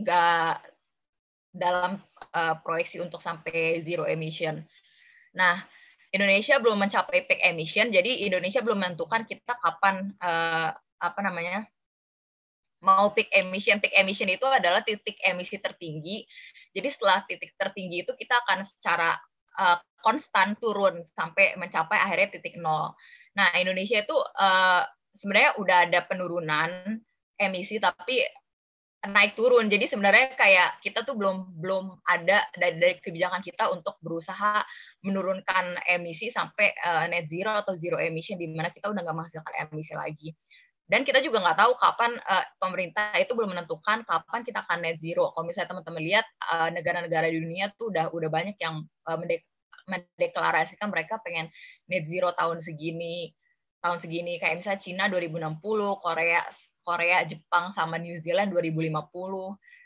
nggak 0.00 0.54
dalam 1.50 1.98
uh, 2.34 2.54
proyeksi 2.62 3.02
untuk 3.02 3.18
sampai 3.18 3.82
zero 3.82 4.06
emission. 4.06 4.62
Nah, 5.34 5.58
Indonesia 6.10 6.58
belum 6.58 6.78
mencapai 6.78 7.26
peak 7.26 7.42
emission, 7.42 7.90
jadi 7.94 8.26
Indonesia 8.26 8.62
belum 8.62 8.82
menentukan 8.82 9.26
kita 9.26 9.54
kapan 9.62 10.10
uh, 10.18 10.74
apa 10.98 11.20
namanya 11.22 11.66
mau 12.82 13.12
peak 13.14 13.30
emission. 13.30 13.78
Peak 13.78 13.94
emission 13.94 14.26
itu 14.26 14.42
adalah 14.48 14.82
titik 14.82 15.20
emisi 15.22 15.60
tertinggi. 15.60 16.26
Jadi 16.74 16.88
setelah 16.90 17.22
titik 17.28 17.54
tertinggi 17.54 18.02
itu 18.02 18.12
kita 18.18 18.42
akan 18.46 18.66
secara 18.66 19.14
uh, 19.58 19.78
konstan 20.00 20.56
turun 20.58 21.04
sampai 21.04 21.54
mencapai 21.60 21.98
akhirnya 22.00 22.28
titik 22.32 22.56
nol. 22.58 22.96
Nah 23.36 23.52
Indonesia 23.54 24.00
itu 24.02 24.16
uh, 24.16 24.82
sebenarnya 25.14 25.60
udah 25.60 25.78
ada 25.86 26.00
penurunan 26.08 26.98
emisi 27.40 27.78
tapi 27.78 28.24
naik 29.00 29.32
turun. 29.32 29.72
Jadi 29.72 29.88
sebenarnya 29.88 30.36
kayak 30.36 30.84
kita 30.84 31.08
tuh 31.08 31.16
belum 31.16 31.56
belum 31.56 32.04
ada 32.04 32.44
dari, 32.52 32.76
dari 32.76 32.94
kebijakan 33.00 33.40
kita 33.40 33.72
untuk 33.72 33.96
berusaha 34.04 34.60
menurunkan 35.00 35.80
emisi 35.88 36.28
sampai 36.28 36.76
uh, 36.84 37.08
net 37.08 37.24
zero 37.32 37.56
atau 37.56 37.72
zero 37.80 37.96
emission 37.96 38.36
di 38.36 38.52
mana 38.52 38.68
kita 38.68 38.92
udah 38.92 39.00
nggak 39.00 39.16
menghasilkan 39.16 39.54
emisi 39.64 39.96
lagi. 39.96 40.36
Dan 40.90 41.06
kita 41.06 41.22
juga 41.22 41.38
nggak 41.40 41.58
tahu 41.64 41.72
kapan 41.78 42.12
uh, 42.18 42.44
pemerintah 42.60 43.14
itu 43.16 43.32
belum 43.32 43.56
menentukan 43.56 44.04
kapan 44.04 44.40
kita 44.44 44.66
akan 44.68 44.84
net 44.84 44.98
zero. 45.00 45.32
Kalau 45.32 45.46
misalnya 45.48 45.70
teman-teman 45.70 46.02
lihat 46.02 46.26
eh, 46.50 46.70
negara-negara 46.74 47.30
di 47.30 47.38
dunia 47.38 47.70
tuh 47.78 47.94
udah 47.94 48.10
udah 48.10 48.28
banyak 48.28 48.58
yang 48.58 48.84
uh, 49.06 49.16
mendek 49.16 49.46
mendeklarasikan 49.86 50.90
mereka 50.90 51.22
pengen 51.22 51.46
net 51.86 52.10
zero 52.10 52.34
tahun 52.34 52.58
segini, 52.58 53.32
tahun 53.80 54.02
segini. 54.02 54.42
Kayak 54.42 54.60
misalnya 54.60 54.82
Cina 54.82 55.04
2060, 55.08 55.62
Korea 56.02 56.42
Korea, 56.90 57.22
Jepang 57.22 57.70
sama 57.70 58.02
New 58.02 58.18
Zealand 58.18 58.50
2050 58.50 58.90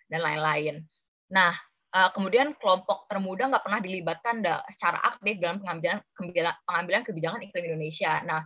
dan 0.09 0.20
lain-lain. 0.24 0.80
Nah, 1.28 1.52
uh, 1.92 2.09
kemudian 2.16 2.57
kelompok 2.57 3.05
termuda 3.12 3.52
nggak 3.52 3.64
pernah 3.64 3.80
dilibatkan 3.84 4.40
secara 4.72 5.05
aktif 5.05 5.36
dalam 5.36 5.61
pengambilan 5.61 6.00
pengambilan 6.64 7.02
kebijakan 7.05 7.44
iklim 7.44 7.64
Indonesia. 7.68 8.24
Nah, 8.24 8.40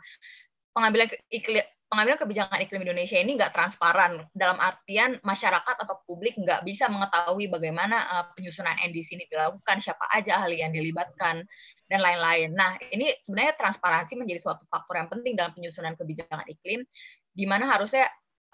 pengambilan 0.75 1.07
iklim 1.31 1.63
pengambilan 1.89 2.21
kebijakan 2.21 2.59
iklim 2.61 2.85
Indonesia 2.85 3.17
ini 3.17 3.41
nggak 3.41 3.57
transparan 3.57 4.21
dalam 4.37 4.61
artian 4.61 5.17
masyarakat 5.25 5.77
atau 5.81 5.97
publik 6.05 6.37
nggak 6.37 6.61
bisa 6.69 6.85
mengetahui 6.93 7.49
bagaimana 7.49 8.05
uh, 8.13 8.25
penyusunan 8.37 8.77
NDC 8.77 9.17
ini 9.17 9.25
dilakukan, 9.33 9.81
siapa 9.81 10.05
aja 10.13 10.45
ahli 10.45 10.61
yang 10.61 10.77
dilibatkan 10.77 11.49
dan 11.89 12.01
lain-lain. 12.05 12.53
Nah, 12.53 12.77
ini 12.93 13.17
sebenarnya 13.25 13.57
transparansi 13.57 14.21
menjadi 14.21 14.45
suatu 14.45 14.69
faktor 14.69 15.01
yang 15.01 15.09
penting 15.09 15.33
dalam 15.33 15.57
penyusunan 15.57 15.97
kebijakan 15.97 16.45
iklim, 16.45 16.85
di 17.33 17.45
mana 17.49 17.65
harusnya 17.65 18.05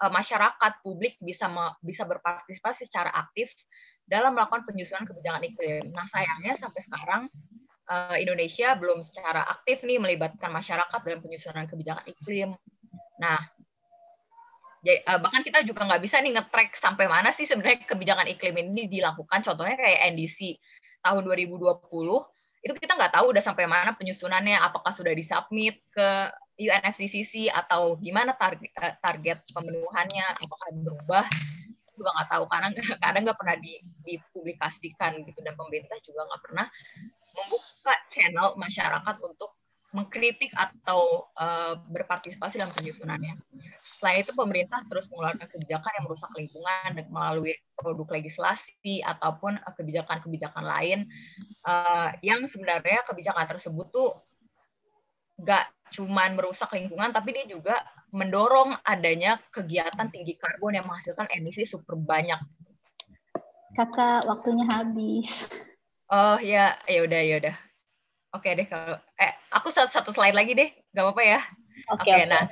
uh, 0.01 0.11
masyarakat 0.11 0.81
publik 0.81 1.19
bisa 1.21 1.47
bisa 1.83 2.03
berpartisipasi 2.03 2.87
secara 2.87 3.13
aktif 3.13 3.51
dalam 4.05 4.37
melakukan 4.37 4.65
penyusunan 4.69 5.05
kebijakan 5.07 5.43
iklim. 5.45 5.89
Nah, 5.89 6.05
sayangnya 6.05 6.53
sampai 6.53 6.81
sekarang 6.85 7.23
uh, 7.89 8.15
Indonesia 8.17 8.77
belum 8.77 9.01
secara 9.01 9.41
aktif 9.49 9.81
nih 9.81 9.97
melibatkan 9.97 10.53
masyarakat 10.53 10.99
dalam 11.01 11.21
penyusunan 11.25 11.65
kebijakan 11.65 12.05
iklim 12.05 12.53
Nah, 13.19 13.39
jadi, 14.85 15.01
uh, 15.07 15.17
bahkan 15.17 15.41
kita 15.41 15.65
juga 15.65 15.87
nggak 15.87 16.01
bisa 16.03 16.21
nih 16.21 16.37
nge-track 16.37 16.77
sampai 16.77 17.09
mana 17.09 17.33
sih 17.33 17.47
sebenarnya 17.49 17.89
kebijakan 17.89 18.27
iklim 18.29 18.55
ini 18.61 18.85
dilakukan. 18.85 19.41
Contohnya 19.41 19.79
kayak 19.79 20.13
NDC 20.13 20.61
tahun 21.01 21.25
2020, 21.25 21.81
itu 22.65 22.73
kita 22.77 22.93
nggak 22.93 23.13
tahu 23.17 23.33
udah 23.33 23.43
sampai 23.43 23.65
mana 23.65 23.97
penyusunannya, 23.97 24.61
apakah 24.61 24.93
sudah 24.93 25.13
disubmit 25.17 25.81
ke 25.89 26.29
UNFCCC 26.55 27.51
atau 27.51 27.99
gimana 27.99 28.31
target, 28.35 28.71
uh, 28.79 28.95
target 29.03 29.39
pemenuhannya, 29.51 30.25
apakah 30.39 30.69
berubah. 30.75 31.25
juga 31.95 32.11
nggak 32.11 32.27
tahu 32.27 32.43
karena 32.51 32.67
kadang 32.99 33.23
nggak 33.23 33.39
pernah 33.39 33.55
di, 33.55 33.79
dipublikasikan 34.03 35.23
gitu 35.23 35.39
dan 35.47 35.55
pemerintah 35.55 35.95
juga 36.03 36.27
nggak 36.27 36.43
pernah 36.43 36.67
membuka 37.39 37.95
channel 38.11 38.51
masyarakat 38.59 39.15
untuk 39.23 39.55
mengkritik 39.95 40.51
atau 40.51 41.31
uh, 41.39 41.79
berpartisipasi 41.87 42.59
dalam 42.59 42.75
penyusunannya. 42.75 43.39
Selain 43.79 44.27
itu, 44.27 44.35
pemerintah 44.35 44.83
terus 44.91 45.07
mengeluarkan 45.07 45.47
kebijakan 45.47 45.91
yang 45.95 46.03
merusak 46.03 46.31
lingkungan 46.35 46.91
melalui 47.07 47.55
produk 47.79 48.19
legislasi 48.19 48.99
ataupun 49.05 49.55
eh, 49.55 49.73
kebijakan-kebijakan 49.79 50.65
lain 50.67 50.99
uh, 51.63 52.11
yang 52.19 52.43
sebenarnya 52.49 53.07
kebijakan 53.07 53.47
tersebut 53.47 53.87
tuh 53.93 54.09
nggak 55.39 55.67
cuman 55.93 56.37
merusak 56.37 56.73
lingkungan, 56.73 57.13
tapi 57.13 57.35
dia 57.35 57.45
juga 57.45 57.81
mendorong 58.15 58.79
adanya 58.85 59.37
kegiatan 59.51 60.07
tinggi 60.09 60.39
karbon 60.39 60.79
yang 60.79 60.85
menghasilkan 60.87 61.27
emisi 61.33 61.67
super 61.67 61.99
banyak. 61.99 62.39
Kakak, 63.75 64.23
waktunya 64.25 64.63
habis. 64.71 65.51
Oh 66.07 66.39
ya, 66.39 66.79
ya 66.87 66.99
udah 67.03 67.21
ya 67.21 67.35
udah. 67.43 67.55
Oke 68.35 68.51
deh 68.55 68.67
kalau 68.67 68.99
eh 69.19 69.31
aku 69.51 69.71
satu, 69.71 69.91
satu 69.91 70.09
slide 70.15 70.35
lagi 70.35 70.55
deh, 70.55 70.69
nggak 70.95 71.03
apa-apa 71.03 71.23
ya. 71.23 71.39
Oke. 71.91 72.07
Okay, 72.07 72.23
okay, 72.23 72.29
nah, 72.29 72.43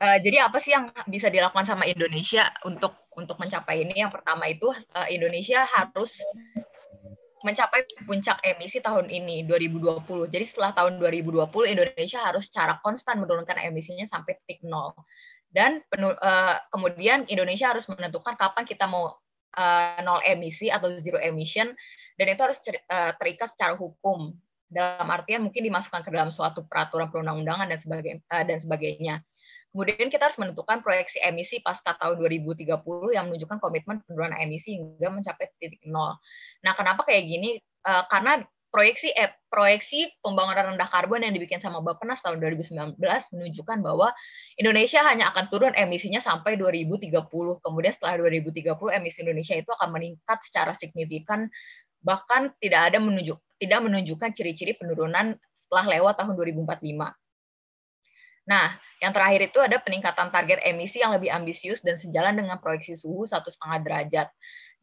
uh, 0.00 0.16
jadi 0.20 0.48
apa 0.48 0.58
sih 0.60 0.72
yang 0.72 0.92
bisa 1.08 1.28
dilakukan 1.28 1.68
sama 1.68 1.84
Indonesia 1.84 2.48
untuk 2.64 2.96
untuk 3.16 3.36
mencapai 3.40 3.84
ini? 3.84 4.04
Yang 4.04 4.20
pertama 4.20 4.48
itu 4.48 4.72
uh, 4.72 5.08
Indonesia 5.08 5.64
harus 5.64 6.16
mencapai 7.44 7.84
puncak 8.08 8.40
emisi 8.40 8.80
tahun 8.80 9.12
ini 9.12 9.44
2020. 9.44 10.32
Jadi 10.32 10.44
setelah 10.48 10.72
tahun 10.72 10.96
2020 10.96 11.44
Indonesia 11.68 12.20
harus 12.24 12.48
secara 12.48 12.80
konstan 12.80 13.20
menurunkan 13.20 13.60
emisinya 13.60 14.08
sampai 14.08 14.40
titik 14.42 14.64
nol. 14.64 14.96
Dan 15.52 15.84
uh, 15.94 16.56
kemudian 16.72 17.28
Indonesia 17.30 17.70
harus 17.70 17.86
menentukan 17.86 18.34
kapan 18.34 18.64
kita 18.66 18.88
mau 18.88 19.14
uh, 19.60 19.98
nol 20.02 20.24
emisi 20.26 20.72
atau 20.72 20.90
zero 20.98 21.20
emission 21.22 21.70
dan 22.18 22.26
itu 22.26 22.40
harus 22.42 22.58
uh, 22.90 23.12
terikat 23.20 23.54
secara 23.54 23.78
hukum 23.78 24.34
dalam 24.66 25.06
artian 25.06 25.46
mungkin 25.46 25.62
dimasukkan 25.62 26.02
ke 26.02 26.10
dalam 26.10 26.34
suatu 26.34 26.66
peraturan 26.66 27.06
perundang-undangan 27.12 27.70
dan 27.70 27.78
sebagainya 27.78 28.20
uh, 28.32 28.42
dan 28.42 28.58
sebagainya. 28.58 29.14
Kemudian 29.74 30.06
kita 30.06 30.30
harus 30.30 30.38
menentukan 30.38 30.86
proyeksi 30.86 31.18
emisi 31.18 31.58
pasca 31.58 31.98
tahun 31.98 32.22
2030 32.22 32.78
yang 33.10 33.26
menunjukkan 33.26 33.58
komitmen 33.58 34.06
penurunan 34.06 34.38
emisi 34.38 34.78
hingga 34.78 35.10
mencapai 35.10 35.50
titik 35.58 35.82
nol. 35.90 36.14
Nah, 36.62 36.78
kenapa 36.78 37.02
kayak 37.02 37.26
gini? 37.26 37.58
Uh, 37.82 38.06
karena 38.06 38.46
proyeksi 38.70 39.10
eh, 39.14 39.34
proyeksi 39.50 40.14
pembangunan 40.22 40.74
rendah 40.74 40.86
karbon 40.90 41.26
yang 41.26 41.34
dibikin 41.34 41.58
sama 41.58 41.82
Bappenas 41.82 42.22
tahun 42.22 42.38
2019 42.38 42.98
menunjukkan 43.34 43.78
bahwa 43.82 44.14
Indonesia 44.58 45.02
hanya 45.02 45.34
akan 45.34 45.50
turun 45.50 45.74
emisinya 45.74 46.22
sampai 46.22 46.54
2030. 46.54 47.10
Kemudian 47.58 47.92
setelah 47.94 48.14
2030 48.30 48.78
emisi 48.94 49.26
Indonesia 49.26 49.54
itu 49.58 49.70
akan 49.74 49.90
meningkat 49.90 50.38
secara 50.46 50.70
signifikan 50.74 51.50
bahkan 52.02 52.54
tidak 52.62 52.94
ada 52.94 52.98
menunjuk 53.02 53.42
tidak 53.58 53.80
menunjukkan 53.82 54.30
ciri-ciri 54.34 54.78
penurunan 54.78 55.34
setelah 55.54 55.98
lewat 55.98 56.14
tahun 56.18 56.38
2045. 56.38 57.23
Nah, 58.44 58.76
yang 59.00 59.12
terakhir 59.16 59.48
itu 59.48 59.58
ada 59.60 59.80
peningkatan 59.80 60.28
target 60.28 60.60
emisi 60.64 61.00
yang 61.00 61.16
lebih 61.16 61.32
ambisius 61.32 61.80
dan 61.80 61.96
sejalan 61.96 62.36
dengan 62.36 62.60
proyeksi 62.60 62.92
suhu 62.92 63.24
satu 63.24 63.48
setengah 63.48 63.78
derajat 63.80 64.28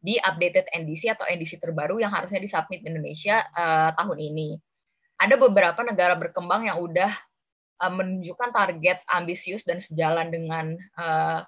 di 0.02 0.18
updated 0.18 0.66
NDC 0.74 1.14
atau 1.14 1.22
NDC 1.30 1.62
terbaru 1.62 2.02
yang 2.02 2.10
harusnya 2.10 2.42
disubmit 2.42 2.82
Indonesia 2.82 3.46
uh, 3.54 3.94
tahun 3.94 4.18
ini. 4.18 4.58
Ada 5.22 5.38
beberapa 5.38 5.78
negara 5.86 6.18
berkembang 6.18 6.66
yang 6.66 6.82
udah 6.82 7.14
uh, 7.78 7.92
menunjukkan 7.94 8.50
target 8.50 8.98
ambisius 9.06 9.62
dan 9.62 9.78
sejalan 9.78 10.34
dengan 10.34 10.74
uh, 10.98 11.46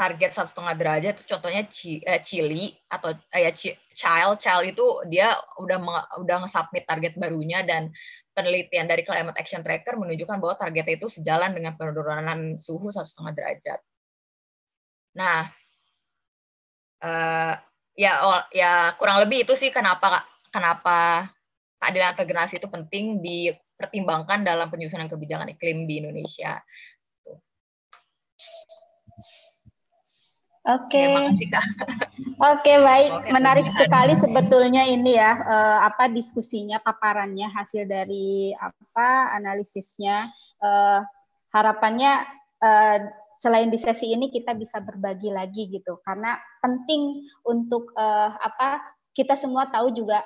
target 0.00 0.32
satu 0.32 0.48
setengah 0.48 0.74
derajat 0.80 1.12
itu 1.20 1.24
contohnya 1.28 1.68
eh, 2.08 2.20
Chili 2.24 2.72
atau 2.88 3.12
eh, 3.36 3.40
ya 3.44 3.52
Child 3.92 4.40
Child 4.40 4.64
itu 4.72 4.86
dia 5.12 5.36
udah 5.60 5.76
udah 6.24 6.36
nge-submit 6.40 6.88
target 6.88 7.20
barunya 7.20 7.60
dan 7.68 7.92
penelitian 8.32 8.88
dari 8.88 9.04
Climate 9.04 9.36
Action 9.36 9.60
Tracker 9.60 10.00
menunjukkan 10.00 10.40
bahwa 10.40 10.56
targetnya 10.56 10.96
itu 10.96 11.12
sejalan 11.12 11.52
dengan 11.52 11.76
penurunan 11.76 12.56
suhu 12.56 12.88
satu 12.88 13.04
setengah 13.04 13.32
derajat. 13.36 13.80
Nah, 15.20 15.52
uh, 17.04 17.54
ya 17.92 18.12
ya 18.56 18.96
kurang 18.96 19.20
lebih 19.20 19.44
itu 19.44 19.52
sih 19.52 19.68
kenapa 19.68 20.24
kenapa 20.48 21.28
keadilan 21.76 22.16
antar 22.16 22.24
generasi 22.24 22.56
itu 22.56 22.68
penting 22.72 23.20
dipertimbangkan 23.20 24.48
dalam 24.48 24.72
penyusunan 24.72 25.12
kebijakan 25.12 25.52
iklim 25.52 25.84
di 25.84 26.00
Indonesia. 26.00 26.56
Oke. 30.60 30.92
Okay. 30.92 31.56
Oke, 32.36 32.72
baik. 32.84 33.32
Menarik 33.32 33.68
sekali 33.72 34.12
sebetulnya 34.12 34.84
ini 34.84 35.16
ya 35.16 35.32
uh, 35.40 35.78
apa 35.88 36.12
diskusinya, 36.12 36.76
paparannya, 36.84 37.48
hasil 37.48 37.88
dari 37.88 38.52
apa 38.52 39.32
analisisnya. 39.40 40.28
Uh, 40.60 41.00
harapannya 41.50 42.28
uh, 42.60 42.98
selain 43.40 43.72
di 43.72 43.80
sesi 43.80 44.12
ini 44.12 44.28
kita 44.28 44.52
bisa 44.52 44.84
berbagi 44.84 45.32
lagi 45.32 45.72
gitu 45.72 45.96
karena 46.04 46.36
penting 46.60 47.24
untuk 47.48 47.96
uh, 47.96 48.36
apa 48.36 48.84
kita 49.16 49.32
semua 49.32 49.72
tahu 49.72 49.96
juga 49.96 50.20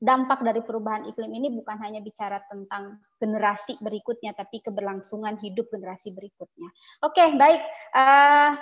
dampak 0.00 0.40
dari 0.40 0.60
perubahan 0.64 1.04
iklim 1.08 1.32
ini 1.32 1.52
bukan 1.52 1.76
hanya 1.80 2.00
bicara 2.00 2.40
tentang 2.48 3.00
generasi 3.20 3.76
berikutnya 3.84 4.32
tapi 4.32 4.64
keberlangsungan 4.64 5.36
hidup 5.44 5.68
generasi 5.68 6.12
berikutnya. 6.12 6.68
Oke, 7.04 7.20
okay, 7.20 7.28
baik. 7.36 7.62
Uh, 7.92 8.52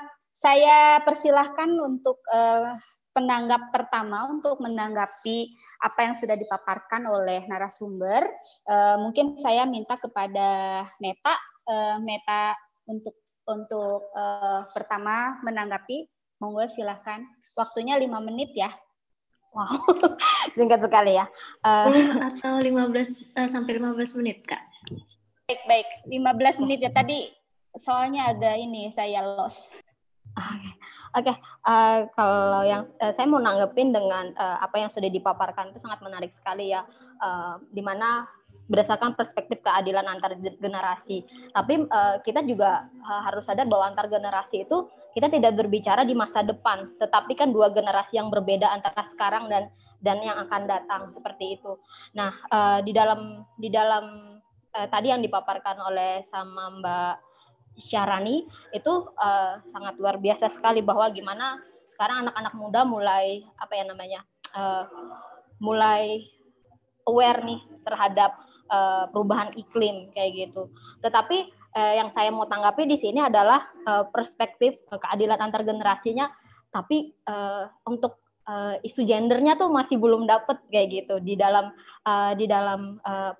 saya 0.43 0.99
persilahkan 1.07 1.71
untuk 1.79 2.19
uh, 2.35 2.75
penanggap 3.15 3.71
pertama 3.71 4.27
untuk 4.27 4.59
menanggapi 4.59 5.55
apa 5.87 6.11
yang 6.11 6.15
sudah 6.19 6.35
dipaparkan 6.35 7.07
oleh 7.07 7.47
narasumber. 7.47 8.27
Uh, 8.67 8.99
mungkin 9.07 9.39
saya 9.39 9.63
minta 9.71 9.95
kepada 9.95 10.83
Meta, 10.99 11.35
uh, 11.71 11.97
Meta 12.03 12.59
untuk 12.91 13.15
untuk 13.47 14.11
uh, 14.19 14.67
pertama 14.75 15.39
menanggapi. 15.47 16.11
Monggo 16.43 16.67
silahkan. 16.67 17.23
Waktunya 17.55 17.95
lima 18.03 18.19
menit 18.19 18.51
ya. 18.51 18.75
Wow, 19.55 19.79
singkat 20.59 20.83
sekali 20.83 21.15
ya. 21.15 21.31
Uh, 21.63 22.19
atau 22.19 22.59
15 22.59 22.91
uh, 23.39 23.47
sampai 23.47 23.79
15 23.79 24.19
menit, 24.19 24.43
Kak. 24.43 24.59
Baik, 25.47 25.63
baik. 25.71 25.89
15 26.11 26.67
menit 26.67 26.83
ya 26.83 26.91
tadi 26.91 27.31
soalnya 27.79 28.35
ada 28.35 28.59
ini 28.59 28.91
saya 28.91 29.23
lost. 29.23 29.82
Oke, 31.13 31.29
okay. 31.29 31.37
uh, 31.69 32.09
kalau 32.17 32.65
yang 32.65 32.89
uh, 33.05 33.13
saya 33.13 33.29
mau 33.29 33.37
nanggepin 33.37 33.93
dengan 33.93 34.33
uh, 34.33 34.65
apa 34.65 34.81
yang 34.81 34.89
sudah 34.89 35.13
dipaparkan 35.13 35.69
itu 35.69 35.85
sangat 35.85 36.01
menarik 36.01 36.33
sekali 36.33 36.73
ya, 36.73 36.89
uh, 37.21 37.61
di 37.69 37.85
mana 37.85 38.25
berdasarkan 38.73 39.13
perspektif 39.13 39.61
keadilan 39.61 40.09
antar 40.09 40.33
generasi. 40.39 41.27
Tapi 41.53 41.85
kita 42.25 42.47
juga 42.47 42.89
harus 43.05 43.45
sadar 43.45 43.69
bahwa 43.69 43.91
antar 43.91 44.09
generasi 44.09 44.65
itu 44.65 44.89
kita 45.13 45.29
tidak 45.29 45.59
berbicara 45.61 46.07
di 46.09 46.17
masa 46.17 46.41
depan, 46.41 46.89
tetapi 46.97 47.37
kan 47.37 47.53
dua 47.53 47.69
generasi 47.75 48.17
yang 48.17 48.33
berbeda 48.33 48.71
antara 48.71 49.03
sekarang 49.13 49.51
dan 49.51 49.69
dan 50.01 50.25
yang 50.25 50.41
akan 50.47 50.71
datang 50.71 51.03
seperti 51.13 51.59
itu. 51.59 51.75
Nah, 52.17 52.33
di 52.81 52.95
dalam 52.95 53.45
di 53.59 53.69
dalam 53.69 54.39
tadi 54.73 55.11
yang 55.11 55.21
dipaparkan 55.21 55.77
oleh 55.83 56.25
sama 56.31 56.73
Mbak 56.73 57.15
Syarani 57.79 58.45
itu 58.77 58.93
uh, 59.17 59.61
sangat 59.73 59.97
luar 59.97 60.21
biasa 60.21 60.53
sekali 60.53 60.85
bahwa 60.85 61.09
gimana 61.09 61.61
sekarang 61.93 62.29
anak-anak 62.29 62.55
muda 62.57 62.81
mulai 62.85 63.45
apa 63.61 63.73
ya 63.77 63.85
namanya 63.89 64.21
uh, 64.53 64.85
mulai 65.63 66.27
aware 67.07 67.41
nih 67.43 67.61
terhadap 67.87 68.35
uh, 68.71 69.09
perubahan 69.11 69.55
iklim 69.55 70.11
kayak 70.15 70.49
gitu. 70.49 70.71
Tetapi 71.03 71.39
uh, 71.77 71.95
yang 71.99 72.11
saya 72.15 72.31
mau 72.31 72.47
tanggapi 72.47 72.87
di 72.87 72.99
sini 72.99 73.23
adalah 73.23 73.67
uh, 73.87 74.05
perspektif 74.11 74.79
uh, 74.91 74.99
keadilan 74.99 75.39
antar 75.39 75.63
generasinya, 75.67 76.31
tapi 76.71 77.15
uh, 77.27 77.71
untuk 77.87 78.23
uh, 78.49 78.79
isu 78.83 79.07
gendernya 79.07 79.59
tuh 79.59 79.71
masih 79.71 79.99
belum 79.99 80.27
dapet 80.27 80.59
kayak 80.71 80.89
gitu 81.03 81.15
di 81.23 81.35
dalam 81.39 81.71
uh, 82.07 82.33
di 82.35 82.47
dalam 82.47 82.99
uh, 83.03 83.33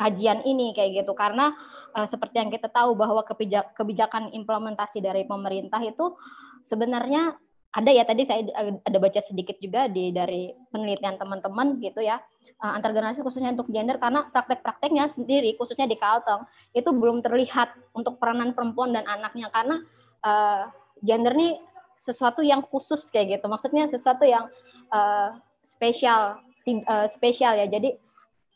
kajian 0.00 0.40
ini 0.48 0.72
kayak 0.72 1.04
gitu. 1.04 1.12
Karena 1.12 1.52
uh, 1.92 2.08
seperti 2.08 2.40
yang 2.40 2.48
kita 2.48 2.72
tahu 2.72 2.96
bahwa 2.96 3.20
kebijak, 3.28 3.76
kebijakan 3.76 4.32
implementasi 4.32 5.04
dari 5.04 5.28
pemerintah 5.28 5.84
itu 5.84 6.16
sebenarnya 6.64 7.36
ada 7.70 7.90
ya 7.92 8.02
tadi 8.02 8.26
saya 8.26 8.42
ada 8.82 8.98
baca 8.98 9.20
sedikit 9.22 9.60
juga 9.62 9.86
di 9.86 10.10
dari 10.10 10.50
penelitian 10.72 11.20
teman-teman 11.20 11.76
gitu 11.84 12.00
ya. 12.00 12.16
Uh, 12.60 12.76
antar 12.76 12.92
generasi 12.92 13.24
khususnya 13.24 13.56
untuk 13.56 13.72
gender 13.72 13.96
karena 13.96 14.28
praktek-prakteknya 14.36 15.08
sendiri 15.08 15.56
khususnya 15.56 15.88
di 15.88 15.96
Kalteng 15.96 16.44
itu 16.76 16.92
belum 16.92 17.24
terlihat 17.24 17.72
untuk 17.96 18.20
peranan 18.20 18.56
perempuan 18.56 18.96
dan 18.96 19.04
anaknya. 19.04 19.52
Karena 19.52 19.76
uh, 20.24 20.68
gender 21.04 21.36
ini 21.36 21.60
sesuatu 22.00 22.40
yang 22.40 22.64
khusus 22.64 23.08
kayak 23.12 23.40
gitu. 23.40 23.46
Maksudnya 23.48 23.88
sesuatu 23.88 24.24
yang 24.24 24.48
uh, 24.92 25.36
spesial 25.64 26.40
uh, 26.88 27.06
spesial 27.08 27.56
ya. 27.56 27.68
Jadi 27.68 27.96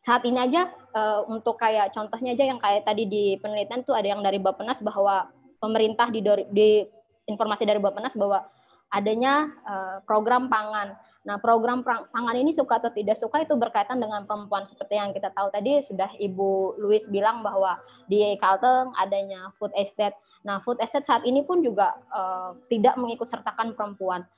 saat 0.05 0.25
ini 0.29 0.37
aja 0.37 0.69
uh, 0.95 1.27
untuk 1.27 1.59
kayak 1.59 1.93
contohnya 1.93 2.33
aja 2.33 2.45
yang 2.49 2.63
kayak 2.63 2.87
tadi 2.87 3.05
di 3.05 3.25
penelitian 3.43 3.83
tuh 3.83 3.99
ada 3.99 4.09
yang 4.15 4.23
dari 4.23 4.39
Bapenas 4.39 4.79
bahwa 4.81 5.29
pemerintah 5.59 6.09
di, 6.09 6.23
di 6.55 6.87
informasi 7.27 7.67
dari 7.67 7.81
Bapak 7.83 8.15
bahwa 8.15 8.47
adanya 8.95 9.51
uh, 9.67 9.97
program 10.07 10.47
pangan. 10.47 10.95
Nah, 11.25 11.41
program 11.41 11.81
pangan 11.85 12.37
ini 12.37 12.53
suka 12.53 12.77
atau 12.77 12.93
tidak 12.93 13.17
suka 13.17 13.49
itu 13.49 13.57
berkaitan 13.57 13.97
dengan 13.97 14.29
perempuan 14.29 14.69
seperti 14.69 15.01
yang 15.01 15.17
kita 15.17 15.33
tahu 15.33 15.49
tadi 15.49 15.81
sudah 15.89 16.13
Ibu 16.21 16.77
Louis 16.77 17.01
bilang 17.09 17.41
bahwa 17.41 17.81
di 18.13 18.37
Kalteng 18.37 18.93
adanya 19.01 19.49
food 19.57 19.73
estate. 19.73 20.13
Nah, 20.45 20.61
food 20.61 20.77
estate 20.85 21.09
saat 21.09 21.25
ini 21.25 21.41
pun 21.41 21.65
juga 21.65 21.97
uh, 22.13 22.53
tidak 22.69 23.01
mengikut 23.01 23.25
sertakan 23.25 23.73
perempuan. 23.73 24.29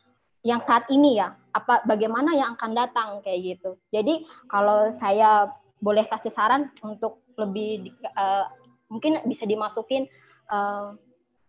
Yang 0.47 0.63
saat 0.71 0.87
ini 0.87 1.19
ya, 1.19 1.35
apa 1.51 1.83
bagaimana 1.91 2.39
yang 2.39 2.55
akan 2.55 2.73
datang 2.79 3.19
kayak 3.27 3.59
gitu. 3.59 3.75
Jadi, 3.91 4.23
kalau 4.47 4.95
saya 4.95 5.51
boleh 5.81 6.09
kasih 6.09 6.33
saran 6.33 6.72
untuk 6.81 7.20
lebih 7.37 7.93
uh, 8.16 8.49
mungkin 8.89 9.20
bisa 9.29 9.45
dimasukin 9.45 10.09
uh, 10.49 10.97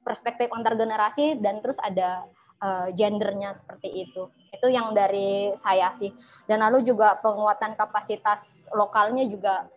perspektif 0.03 0.47
antar 0.51 0.80
generasi 0.80 1.39
dan 1.43 1.59
terus 1.59 1.75
ada 1.84 2.23
uh, 2.63 2.88
gendernya 2.95 3.55
seperti 3.55 4.07
itu. 4.07 4.32
Itu 4.55 4.67
yang 4.71 4.95
dari 4.95 5.51
saya 5.59 5.93
sih. 5.99 6.11
Dan 6.47 6.63
lalu 6.63 6.88
juga 6.88 7.19
penguatan 7.19 7.75
kapasitas 7.75 8.67
lokalnya 8.71 9.28
juga 9.28 9.67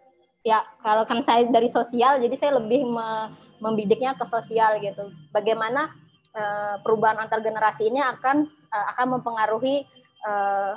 ya 0.41 0.65
kalau 0.81 1.05
kan 1.05 1.21
saya 1.21 1.45
dari 1.53 1.69
sosial 1.69 2.17
jadi 2.17 2.33
saya 2.33 2.53
lebih 2.57 2.89
me, 2.89 3.35
membidiknya 3.61 4.17
ke 4.17 4.25
sosial 4.25 4.81
gitu. 4.81 5.13
Bagaimana 5.35 5.91
uh, 6.33 6.81
perubahan 6.81 7.21
antar 7.21 7.45
generasi 7.45 7.91
ini 7.91 8.01
akan 8.01 8.49
uh, 8.49 8.87
akan 8.97 9.21
mempengaruhi 9.21 9.85
uh, 10.25 10.75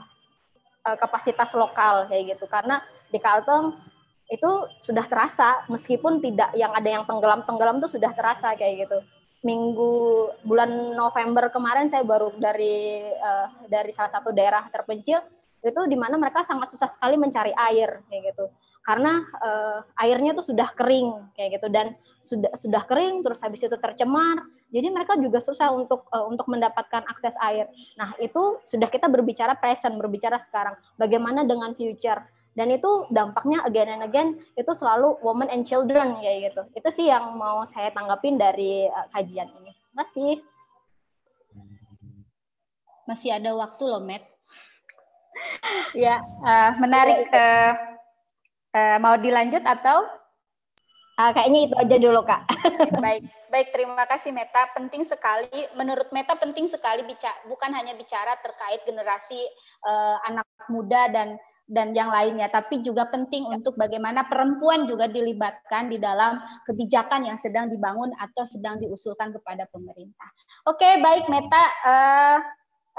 kapasitas 0.83 1.55
lokal 1.55 2.11
kayak 2.11 2.35
gitu. 2.35 2.43
Karena 2.51 2.83
di 3.13 3.21
Kalteng 3.21 3.77
itu 4.33 4.51
sudah 4.81 5.05
terasa 5.05 5.61
meskipun 5.69 6.17
tidak 6.17 6.49
yang 6.57 6.73
ada 6.73 6.89
yang 6.89 7.03
tenggelam-tenggelam 7.05 7.77
itu 7.77 7.99
sudah 7.99 8.09
terasa 8.17 8.57
kayak 8.57 8.89
gitu. 8.89 8.97
Minggu 9.45 10.31
bulan 10.41 10.97
November 10.97 11.51
kemarin 11.53 11.93
saya 11.93 12.01
baru 12.01 12.33
dari 12.39 13.05
uh, 13.13 13.47
dari 13.69 13.93
salah 13.93 14.09
satu 14.09 14.33
daerah 14.33 14.65
terpencil 14.73 15.21
itu 15.63 15.81
di 15.87 15.95
mana 15.95 16.19
mereka 16.19 16.43
sangat 16.43 16.75
susah 16.75 16.91
sekali 16.91 17.19
mencari 17.19 17.53
air 17.53 18.01
kayak 18.09 18.33
gitu. 18.33 18.47
Karena 18.83 19.23
uh, 19.39 19.79
airnya 20.01 20.35
tuh 20.35 20.49
sudah 20.51 20.71
kering 20.75 21.29
kayak 21.35 21.59
gitu. 21.59 21.67
Dan 21.67 21.95
sudah 22.23 22.51
sudah 22.55 22.83
kering 22.87 23.21
terus 23.21 23.43
habis 23.43 23.61
itu 23.63 23.75
tercemar. 23.75 24.43
Jadi 24.73 24.87
mereka 24.89 25.19
juga 25.19 25.43
susah 25.43 25.69
untuk 25.75 26.07
uh, 26.09 26.25
untuk 26.25 26.47
mendapatkan 26.47 27.03
akses 27.11 27.35
air. 27.43 27.67
Nah 27.99 28.15
itu 28.23 28.63
sudah 28.65 28.87
kita 28.87 29.11
berbicara 29.11 29.59
present 29.59 29.99
berbicara 29.99 30.39
sekarang. 30.39 30.79
Bagaimana 30.95 31.43
dengan 31.43 31.75
future 31.75 32.23
dan 32.53 32.69
itu 32.69 33.09
dampaknya 33.09 33.65
again 33.65 33.89
and 33.89 34.05
again 34.05 34.37
itu 34.53 34.71
selalu 34.77 35.17
women 35.25 35.49
and 35.49 35.65
children 35.65 36.21
kayak 36.21 36.53
gitu. 36.53 36.61
Itu 36.77 36.89
sih 36.93 37.09
yang 37.09 37.33
mau 37.33 37.65
saya 37.65 37.89
tanggapin 37.89 38.37
dari 38.37 38.85
uh, 38.85 39.09
kajian 39.09 39.49
ini. 39.61 39.73
Masih. 39.97 40.37
Masih 43.09 43.33
ada 43.33 43.51
waktu 43.57 43.83
loh 43.85 44.01
Matt. 44.01 44.23
Ya 45.97 46.21
uh, 46.21 46.71
menarik 46.77 47.25
uh, 47.33 47.73
uh, 48.77 48.97
mau 49.01 49.17
dilanjut 49.17 49.65
atau? 49.65 50.05
Uh, 51.13 51.29
kayaknya 51.33 51.69
itu 51.69 51.75
aja 51.77 51.95
dulu 51.97 52.21
kak. 52.25 52.41
Baik. 53.03 53.25
Baik 53.53 53.69
terima 53.69 54.05
kasih 54.09 54.33
Meta. 54.33 54.69
Penting 54.73 55.05
sekali 55.05 55.49
menurut 55.77 56.09
Meta 56.09 56.33
penting 56.37 56.69
sekali 56.69 57.05
bicara 57.05 57.37
bukan 57.49 57.69
hanya 57.73 57.93
bicara 57.97 58.33
terkait 58.41 58.81
generasi 58.85 59.41
uh, 59.85 60.17
anak 60.25 60.45
muda 60.69 61.09
dan 61.13 61.37
dan 61.63 61.95
yang 61.95 62.11
lainnya, 62.11 62.51
tapi 62.51 62.83
juga 62.83 63.07
penting 63.07 63.47
untuk 63.47 63.79
bagaimana 63.79 64.27
perempuan 64.27 64.83
juga 64.83 65.07
dilibatkan 65.07 65.87
di 65.87 65.95
dalam 65.95 66.43
kebijakan 66.67 67.23
yang 67.23 67.39
sedang 67.39 67.71
dibangun 67.71 68.11
atau 68.19 68.43
sedang 68.43 68.83
diusulkan 68.83 69.31
kepada 69.31 69.63
pemerintah. 69.71 70.27
Oke, 70.67 70.99
baik 70.99 71.31
Meta, 71.31 71.63
uh, 71.87 72.37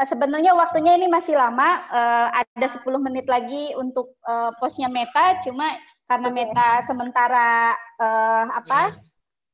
sebenarnya 0.00 0.56
waktunya 0.56 0.96
ini 0.96 1.12
masih 1.12 1.36
lama, 1.36 1.84
uh, 1.92 2.28
ada 2.32 2.66
10 2.66 2.80
menit 3.04 3.28
lagi 3.28 3.76
untuk 3.76 4.16
uh, 4.24 4.56
posnya 4.56 4.88
Meta, 4.88 5.38
cuma 5.44 5.68
karena 6.08 6.32
Meta 6.32 6.80
sementara 6.88 7.76
uh, 8.00 8.48
apa? 8.48 8.96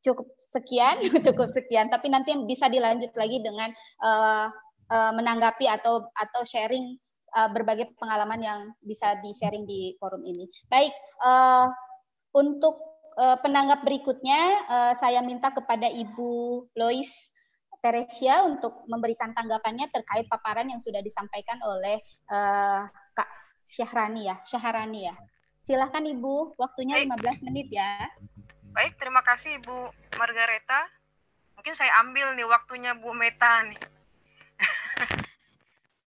Cukup 0.06 0.32
sekian, 0.38 1.02
cukup 1.26 1.50
sekian, 1.50 1.90
tapi 1.90 2.14
nanti 2.14 2.30
bisa 2.46 2.70
dilanjut 2.70 3.10
lagi 3.18 3.42
dengan 3.42 3.74
uh, 4.06 4.46
uh, 4.86 5.12
menanggapi 5.18 5.66
atau 5.66 6.06
atau 6.14 6.42
sharing 6.46 6.94
uh, 7.36 7.50
berbagai 7.50 7.94
pengalaman 7.96 8.40
yang 8.40 8.60
bisa 8.82 9.18
di-sharing 9.22 9.66
di 9.66 9.94
forum 9.98 10.22
ini. 10.26 10.46
Baik, 10.70 10.94
uh, 11.22 11.70
untuk 12.34 12.78
uh, 13.18 13.38
penanggap 13.42 13.82
berikutnya 13.82 14.40
uh, 14.66 14.92
saya 14.98 15.22
minta 15.22 15.50
kepada 15.50 15.90
Ibu 15.90 16.64
Lois 16.78 17.34
Teresia 17.80 18.44
untuk 18.44 18.84
memberikan 18.92 19.32
tanggapannya 19.32 19.88
terkait 19.88 20.28
paparan 20.28 20.68
yang 20.68 20.78
sudah 20.84 21.00
disampaikan 21.00 21.56
oleh 21.64 21.96
uh, 22.28 22.84
Kak 23.16 23.30
Syahrani 23.64 24.28
ya, 24.28 24.36
Syahrani 24.44 25.08
ya. 25.08 25.16
Silahkan 25.64 26.04
Ibu, 26.04 26.60
waktunya 26.60 27.00
Baik. 27.00 27.40
15 27.40 27.46
menit 27.48 27.68
ya. 27.72 28.04
Baik, 28.76 29.00
terima 29.00 29.24
kasih 29.24 29.58
Ibu 29.64 29.76
Margareta. 30.20 30.86
Mungkin 31.56 31.74
saya 31.76 32.00
ambil 32.04 32.36
nih 32.36 32.48
waktunya 32.48 32.92
Bu 32.96 33.12
Meta 33.16 33.64
nih. 33.64 33.80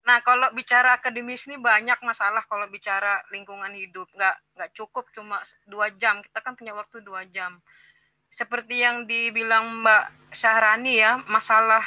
Nah, 0.02 0.18
kalau 0.26 0.50
bicara 0.58 0.98
akademis 0.98 1.46
ini 1.46 1.62
banyak 1.62 2.02
masalah 2.02 2.42
kalau 2.50 2.66
bicara 2.74 3.22
lingkungan 3.30 3.70
hidup. 3.78 4.10
Nggak, 4.18 4.36
nggak 4.58 4.72
cukup 4.74 5.06
cuma 5.14 5.38
dua 5.70 5.94
jam. 6.02 6.26
Kita 6.26 6.42
kan 6.42 6.58
punya 6.58 6.74
waktu 6.74 7.06
dua 7.06 7.30
jam. 7.30 7.62
Seperti 8.34 8.82
yang 8.82 9.06
dibilang 9.06 9.86
Mbak 9.86 10.34
Syahrani 10.34 10.98
ya, 10.98 11.22
masalah 11.30 11.86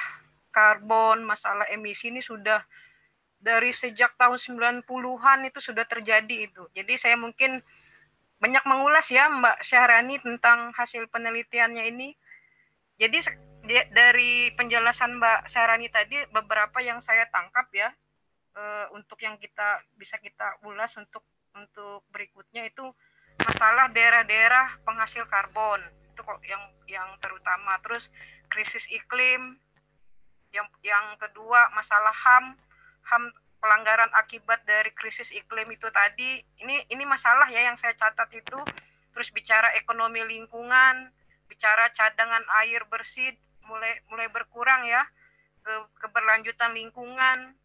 karbon, 0.55 1.27
masalah 1.27 1.67
emisi 1.75 2.15
ini 2.15 2.23
sudah 2.23 2.63
dari 3.43 3.75
sejak 3.75 4.15
tahun 4.15 4.39
90-an 4.39 5.51
itu 5.51 5.59
sudah 5.59 5.85
terjadi 5.85 6.49
itu. 6.49 6.63
Jadi 6.71 6.95
saya 6.95 7.19
mungkin 7.19 7.59
banyak 8.39 8.63
mengulas 8.63 9.11
ya 9.11 9.27
Mbak 9.27 9.59
Syahrani 9.67 10.23
tentang 10.23 10.71
hasil 10.79 11.11
penelitiannya 11.11 11.83
ini. 11.91 12.15
Jadi 12.95 13.19
dari 13.91 14.55
penjelasan 14.55 15.19
Mbak 15.19 15.51
Syahrani 15.51 15.91
tadi 15.91 16.23
beberapa 16.31 16.79
yang 16.79 17.03
saya 17.03 17.27
tangkap 17.33 17.67
ya 17.75 17.91
uh, 18.55 18.87
untuk 18.95 19.19
yang 19.23 19.37
kita 19.39 19.83
bisa 19.99 20.19
kita 20.19 20.59
ulas 20.67 20.95
untuk 20.99 21.23
untuk 21.55 22.03
berikutnya 22.11 22.67
itu 22.67 22.91
masalah 23.43 23.91
daerah-daerah 23.91 24.83
penghasil 24.83 25.27
karbon. 25.31 25.83
Itu 26.15 26.23
kok 26.23 26.43
yang 26.47 26.63
yang 26.91 27.09
terutama. 27.19 27.79
Terus 27.83 28.11
krisis 28.51 28.87
iklim 28.91 29.59
yang 30.55 30.67
yang 30.87 31.19
kedua 31.19 31.71
masalah 31.75 32.15
ham 32.15 32.55
ham 33.11 33.23
pelanggaran 33.59 34.11
akibat 34.19 34.63
dari 34.67 34.91
krisis 34.95 35.31
iklim 35.35 35.71
itu 35.71 35.87
tadi. 35.91 36.43
Ini 36.63 36.91
ini 36.91 37.05
masalah 37.07 37.47
ya 37.51 37.63
yang 37.67 37.79
saya 37.79 37.95
catat 37.95 38.31
itu. 38.35 38.59
Terus 39.15 39.31
bicara 39.31 39.71
ekonomi 39.79 40.23
lingkungan 40.27 41.11
bicara 41.47 41.93
cadangan 41.95 42.43
air 42.65 42.83
bersih 42.91 43.31
mulai 43.69 44.01
mulai 44.11 44.27
berkurang 44.29 44.85
ya 44.85 45.07
ke 45.65 45.73
keberlanjutan 46.03 46.77
lingkungan 46.77 47.57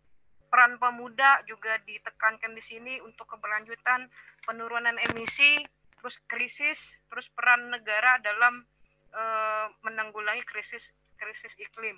peran 0.49 0.81
pemuda 0.81 1.45
juga 1.45 1.77
ditekankan 1.85 2.57
di 2.57 2.63
sini 2.65 2.93
untuk 3.05 3.29
keberlanjutan 3.29 4.09
penurunan 4.43 4.97
emisi, 5.13 5.61
terus 6.01 6.17
krisis, 6.25 6.97
terus 7.07 7.29
peran 7.37 7.69
negara 7.69 8.17
dalam 8.19 8.65
e, 9.13 9.23
menanggulangi 9.85 10.41
krisis 10.49 10.89
krisis 11.21 11.53
iklim. 11.61 11.95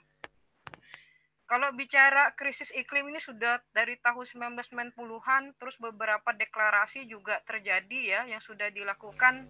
Kalau 1.48 1.68
bicara 1.76 2.32
krisis 2.40 2.72
iklim 2.72 3.12
ini 3.12 3.20
sudah 3.20 3.60
dari 3.76 4.00
tahun 4.00 4.24
1990-an, 4.56 5.60
terus 5.60 5.76
beberapa 5.84 6.32
deklarasi 6.32 7.12
juga 7.12 7.44
terjadi 7.44 8.00
ya 8.00 8.22
yang 8.24 8.40
sudah 8.40 8.72
dilakukan, 8.72 9.48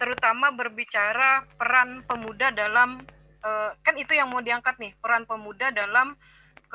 terutama 0.00 0.52
berbicara 0.52 1.44
peran 1.56 2.04
pemuda 2.08 2.52
dalam 2.52 3.04
e, 3.40 3.50
kan 3.80 3.94
itu 3.96 4.12
yang 4.16 4.32
mau 4.32 4.40
diangkat 4.44 4.76
nih 4.80 4.92
peran 5.00 5.24
pemuda 5.28 5.72
dalam 5.72 6.16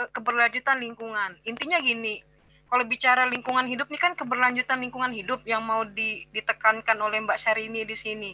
keberlanjutan 0.10 0.82
lingkungan. 0.82 1.38
Intinya 1.46 1.78
gini, 1.78 2.24
kalau 2.72 2.88
bicara 2.88 3.30
lingkungan 3.30 3.70
hidup 3.70 3.92
ini 3.94 4.00
kan 4.02 4.18
keberlanjutan 4.18 4.82
lingkungan 4.82 5.14
hidup 5.14 5.46
yang 5.46 5.62
mau 5.62 5.86
di, 5.86 6.26
ditekankan 6.34 6.98
oleh 6.98 7.22
Mbak 7.22 7.38
Syahrini 7.38 7.86
di 7.86 7.94
sini. 7.94 8.32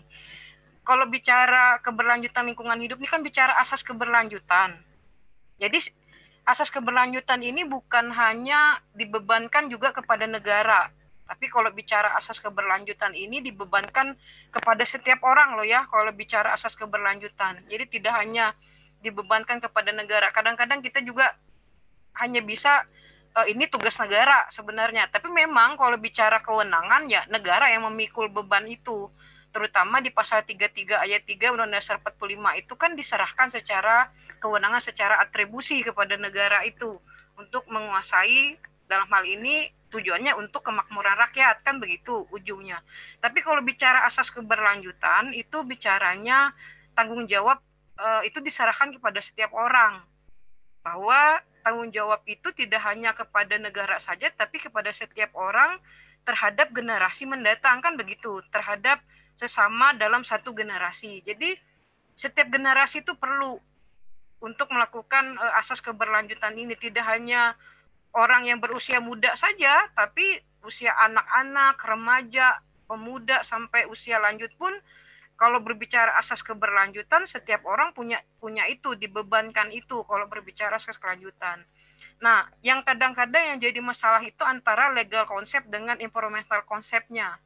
Kalau 0.87 1.09
bicara 1.11 1.83
keberlanjutan 1.83 2.47
lingkungan 2.47 2.79
hidup 2.79 3.01
ini 3.03 3.09
kan 3.11 3.19
bicara 3.25 3.57
asas 3.59 3.83
keberlanjutan. 3.83 4.79
Jadi 5.59 5.91
asas 6.47 6.71
keberlanjutan 6.71 7.43
ini 7.43 7.67
bukan 7.67 8.13
hanya 8.15 8.79
dibebankan 8.95 9.67
juga 9.67 9.91
kepada 9.91 10.23
negara, 10.23 10.87
tapi 11.27 11.51
kalau 11.51 11.67
bicara 11.75 12.15
asas 12.15 12.39
keberlanjutan 12.39 13.11
ini 13.11 13.43
dibebankan 13.43 14.15
kepada 14.55 14.83
setiap 14.87 15.19
orang 15.27 15.59
loh 15.59 15.67
ya 15.67 15.83
kalau 15.91 16.13
bicara 16.15 16.55
asas 16.55 16.71
keberlanjutan. 16.79 17.67
Jadi 17.67 17.99
tidak 17.99 18.15
hanya 18.15 18.55
dibebankan 19.03 19.59
kepada 19.59 19.91
negara. 19.91 20.31
Kadang-kadang 20.31 20.79
kita 20.79 21.03
juga 21.03 21.35
hanya 22.15 22.39
bisa 22.39 22.87
uh, 23.35 23.45
ini 23.45 23.67
tugas 23.67 23.97
negara 23.99 24.47
sebenarnya. 24.49 25.11
Tapi 25.11 25.27
memang 25.29 25.75
kalau 25.75 25.99
bicara 25.99 26.39
kewenangan 26.41 27.05
ya 27.11 27.27
negara 27.27 27.69
yang 27.69 27.85
memikul 27.89 28.31
beban 28.31 28.65
itu. 28.69 29.11
terutama 29.47 30.03
di 30.03 30.13
pasal 30.13 30.45
33 30.45 31.01
ayat 31.01 31.25
3 31.25 31.49
Undang-Undang 31.49 31.81
Dasar 31.81 31.97
45 32.03 32.61
itu 32.61 32.73
kan 32.77 32.93
diserahkan 32.93 33.47
secara 33.49 34.11
kewenangan 34.37 34.83
secara 34.83 35.17
atribusi 35.17 35.81
kepada 35.81 36.13
negara 36.13 36.61
itu 36.61 37.01
untuk 37.39 37.65
menguasai 37.65 38.59
dalam 38.85 39.09
hal 39.09 39.23
ini 39.25 39.71
tujuannya 39.87 40.35
untuk 40.35 40.67
kemakmuran 40.67 41.15
rakyat 41.15 41.63
kan 41.63 41.79
begitu 41.79 42.27
ujungnya. 42.29 42.83
Tapi 43.23 43.39
kalau 43.39 43.63
bicara 43.63 44.03
asas 44.05 44.29
keberlanjutan 44.29 45.31
itu 45.31 45.63
bicaranya 45.63 46.51
tanggung 46.93 47.23
jawab 47.25 47.63
e, 47.95 48.27
itu 48.27 48.43
diserahkan 48.43 48.91
kepada 48.99 49.23
setiap 49.23 49.55
orang 49.55 50.03
bahwa 50.87 51.43
tanggung 51.67 51.91
jawab 51.91 52.23
itu 52.23 52.47
tidak 52.55 52.79
hanya 52.87 53.11
kepada 53.11 53.59
negara 53.59 53.99
saja 53.99 54.31
tapi 54.31 54.63
kepada 54.63 54.87
setiap 54.95 55.35
orang 55.35 55.75
terhadap 56.23 56.71
generasi 56.71 57.27
mendatang 57.27 57.83
kan 57.83 57.99
begitu 57.99 58.39
terhadap 58.55 59.03
sesama 59.35 59.91
dalam 59.99 60.23
satu 60.23 60.55
generasi. 60.55 61.19
Jadi 61.27 61.59
setiap 62.15 62.47
generasi 62.47 63.03
itu 63.03 63.19
perlu 63.19 63.59
untuk 64.39 64.71
melakukan 64.71 65.35
uh, 65.35 65.59
asas 65.59 65.83
keberlanjutan 65.83 66.55
ini 66.55 66.79
tidak 66.79 67.03
hanya 67.03 67.59
orang 68.15 68.47
yang 68.47 68.63
berusia 68.63 69.03
muda 69.03 69.35
saja, 69.35 69.91
tapi 69.91 70.39
usia 70.63 70.95
anak-anak, 71.03 71.83
remaja, 71.83 72.63
pemuda 72.87 73.43
sampai 73.43 73.85
usia 73.91 74.17
lanjut 74.23 74.49
pun 74.55 74.71
kalau 75.37 75.61
berbicara 75.61 76.17
asas 76.17 76.41
keberlanjutan 76.41 77.29
setiap 77.29 77.63
orang 77.69 77.93
punya 77.93 78.19
punya 78.41 78.65
itu 78.67 78.97
dibebankan 78.97 79.69
itu 79.71 80.01
kalau 80.09 80.25
berbicara 80.25 80.81
asas 80.81 80.97
keberlanjutan. 80.97 81.61
Nah, 82.17 82.49
yang 82.65 82.81
kadang-kadang 82.81 83.55
yang 83.55 83.57
jadi 83.61 83.77
masalah 83.77 84.25
itu 84.25 84.41
antara 84.41 84.89
legal 84.89 85.29
konsep 85.29 85.61
dengan 85.69 86.01
environmental 86.01 86.65
konsepnya 86.65 87.37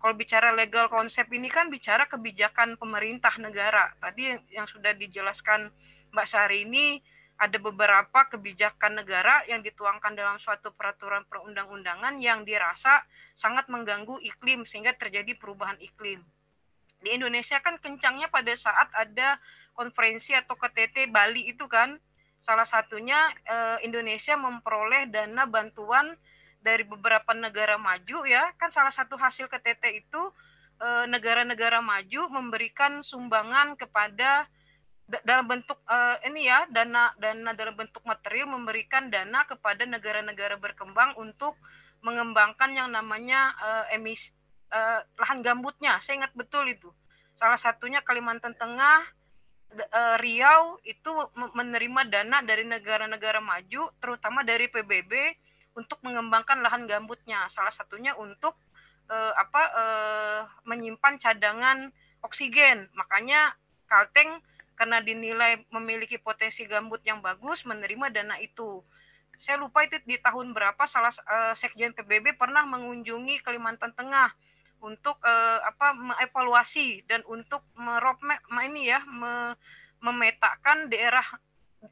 kalau 0.00 0.16
bicara 0.16 0.56
legal 0.56 0.88
konsep 0.88 1.28
ini 1.28 1.52
kan 1.52 1.68
bicara 1.68 2.08
kebijakan 2.08 2.80
pemerintah 2.80 3.36
negara. 3.36 3.92
Tadi 4.00 4.32
yang 4.48 4.64
sudah 4.64 4.96
dijelaskan 4.96 5.68
Mbak 6.16 6.26
Sari 6.26 6.64
ini 6.64 7.04
ada 7.36 7.60
beberapa 7.60 8.24
kebijakan 8.32 9.04
negara 9.04 9.44
yang 9.44 9.60
dituangkan 9.60 10.16
dalam 10.16 10.40
suatu 10.40 10.72
peraturan 10.72 11.28
perundang-undangan 11.28 12.16
yang 12.16 12.48
dirasa 12.48 13.04
sangat 13.36 13.68
mengganggu 13.68 14.16
iklim 14.24 14.64
sehingga 14.64 14.96
terjadi 14.96 15.36
perubahan 15.36 15.76
iklim. 15.84 16.24
Di 17.00 17.16
Indonesia 17.16 17.58
kan 17.64 17.80
kencangnya 17.80 18.28
pada 18.28 18.52
saat 18.52 18.88
ada 18.92 19.40
konferensi 19.72 20.36
atau 20.36 20.56
KTT 20.56 21.08
Bali 21.08 21.48
itu 21.48 21.64
kan. 21.66 21.96
Salah 22.40 22.64
satunya 22.64 23.28
eh, 23.44 23.84
Indonesia 23.84 24.36
memperoleh 24.36 25.12
dana 25.12 25.44
bantuan 25.44 26.16
dari 26.60 26.84
beberapa 26.84 27.32
negara 27.36 27.76
maju 27.76 28.24
ya. 28.24 28.52
Kan 28.56 28.72
salah 28.72 28.92
satu 28.92 29.16
hasil 29.16 29.48
KTT 29.48 30.04
itu 30.04 30.22
eh, 30.80 31.04
negara-negara 31.08 31.80
maju 31.80 32.28
memberikan 32.32 33.00
sumbangan 33.00 33.76
kepada 33.76 34.48
dalam 35.26 35.50
bentuk 35.50 35.74
uh, 35.90 36.16
ini 36.22 36.46
ya 36.46 36.70
dana 36.70 37.10
dana 37.18 37.50
dalam 37.58 37.74
bentuk 37.74 37.98
material 38.06 38.46
memberikan 38.46 39.10
dana 39.10 39.42
kepada 39.42 39.82
negara-negara 39.82 40.54
berkembang 40.54 41.18
untuk 41.18 41.58
mengembangkan 42.00 42.70
yang 42.72 42.94
namanya 42.94 43.52
uh, 43.58 43.84
emis 43.90 44.30
uh, 44.70 45.00
lahan 45.18 45.42
gambutnya 45.44 45.98
saya 46.02 46.24
ingat 46.24 46.32
betul 46.34 46.66
itu 46.66 46.90
salah 47.36 47.58
satunya 47.60 48.00
Kalimantan 48.02 48.56
Tengah 48.56 49.06
uh, 49.78 50.16
Riau 50.18 50.82
itu 50.82 51.10
menerima 51.34 52.10
dana 52.10 52.42
dari 52.42 52.66
negara-negara 52.66 53.38
maju 53.38 53.90
terutama 54.02 54.42
dari 54.42 54.66
PBB 54.66 55.36
untuk 55.78 56.02
mengembangkan 56.02 56.60
lahan 56.60 56.86
gambutnya. 56.90 57.46
Salah 57.52 57.70
satunya 57.70 58.16
untuk 58.18 58.58
uh, 59.10 59.32
apa 59.38 59.62
uh, 59.72 60.40
menyimpan 60.66 61.22
cadangan 61.22 61.94
oksigen. 62.26 62.90
Makanya 62.98 63.54
Kalteng 63.86 64.38
karena 64.78 65.02
dinilai 65.02 65.66
memiliki 65.74 66.16
potensi 66.16 66.64
gambut 66.64 67.02
yang 67.04 67.20
bagus 67.20 67.66
menerima 67.66 68.10
dana 68.10 68.38
itu. 68.40 68.80
Saya 69.40 69.56
lupa 69.56 69.82
itu 69.88 69.96
di 70.04 70.20
tahun 70.20 70.52
berapa 70.52 70.84
salah 70.84 71.12
uh, 71.24 71.54
Sekjen 71.56 71.96
PBB 71.96 72.36
pernah 72.36 72.64
mengunjungi 72.68 73.40
Kalimantan 73.40 73.96
Tengah 73.96 74.30
untuk 74.80 75.16
uh, 75.22 75.60
apa 75.64 75.92
mengevaluasi 75.96 77.04
dan 77.04 77.20
untuk 77.28 77.64
merop 77.76 78.20
ini 78.64 78.88
ya 78.88 79.00
me, 79.04 79.54
memetakan 80.00 80.88
daerah 80.88 81.24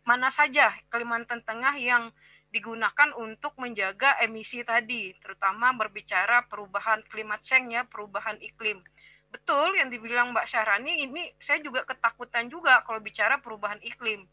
mana 0.05 0.29
saja 0.29 0.73
Kalimantan 0.93 1.45
Tengah 1.45 1.77
yang 1.81 2.13
digunakan 2.49 3.13
untuk 3.21 3.53
menjaga 3.61 4.17
emisi 4.25 4.65
tadi, 4.65 5.13
terutama 5.21 5.77
berbicara 5.77 6.49
perubahan 6.49 7.05
klimat 7.13 7.45
change 7.45 7.77
ya, 7.77 7.85
perubahan 7.85 8.41
iklim. 8.41 8.81
Betul 9.29 9.77
yang 9.77 9.93
dibilang 9.93 10.33
Mbak 10.33 10.49
Syahrani, 10.49 11.05
ini 11.05 11.29
saya 11.45 11.61
juga 11.61 11.85
ketakutan 11.85 12.49
juga 12.49 12.81
kalau 12.89 13.05
bicara 13.05 13.37
perubahan 13.45 13.77
iklim. 13.85 14.25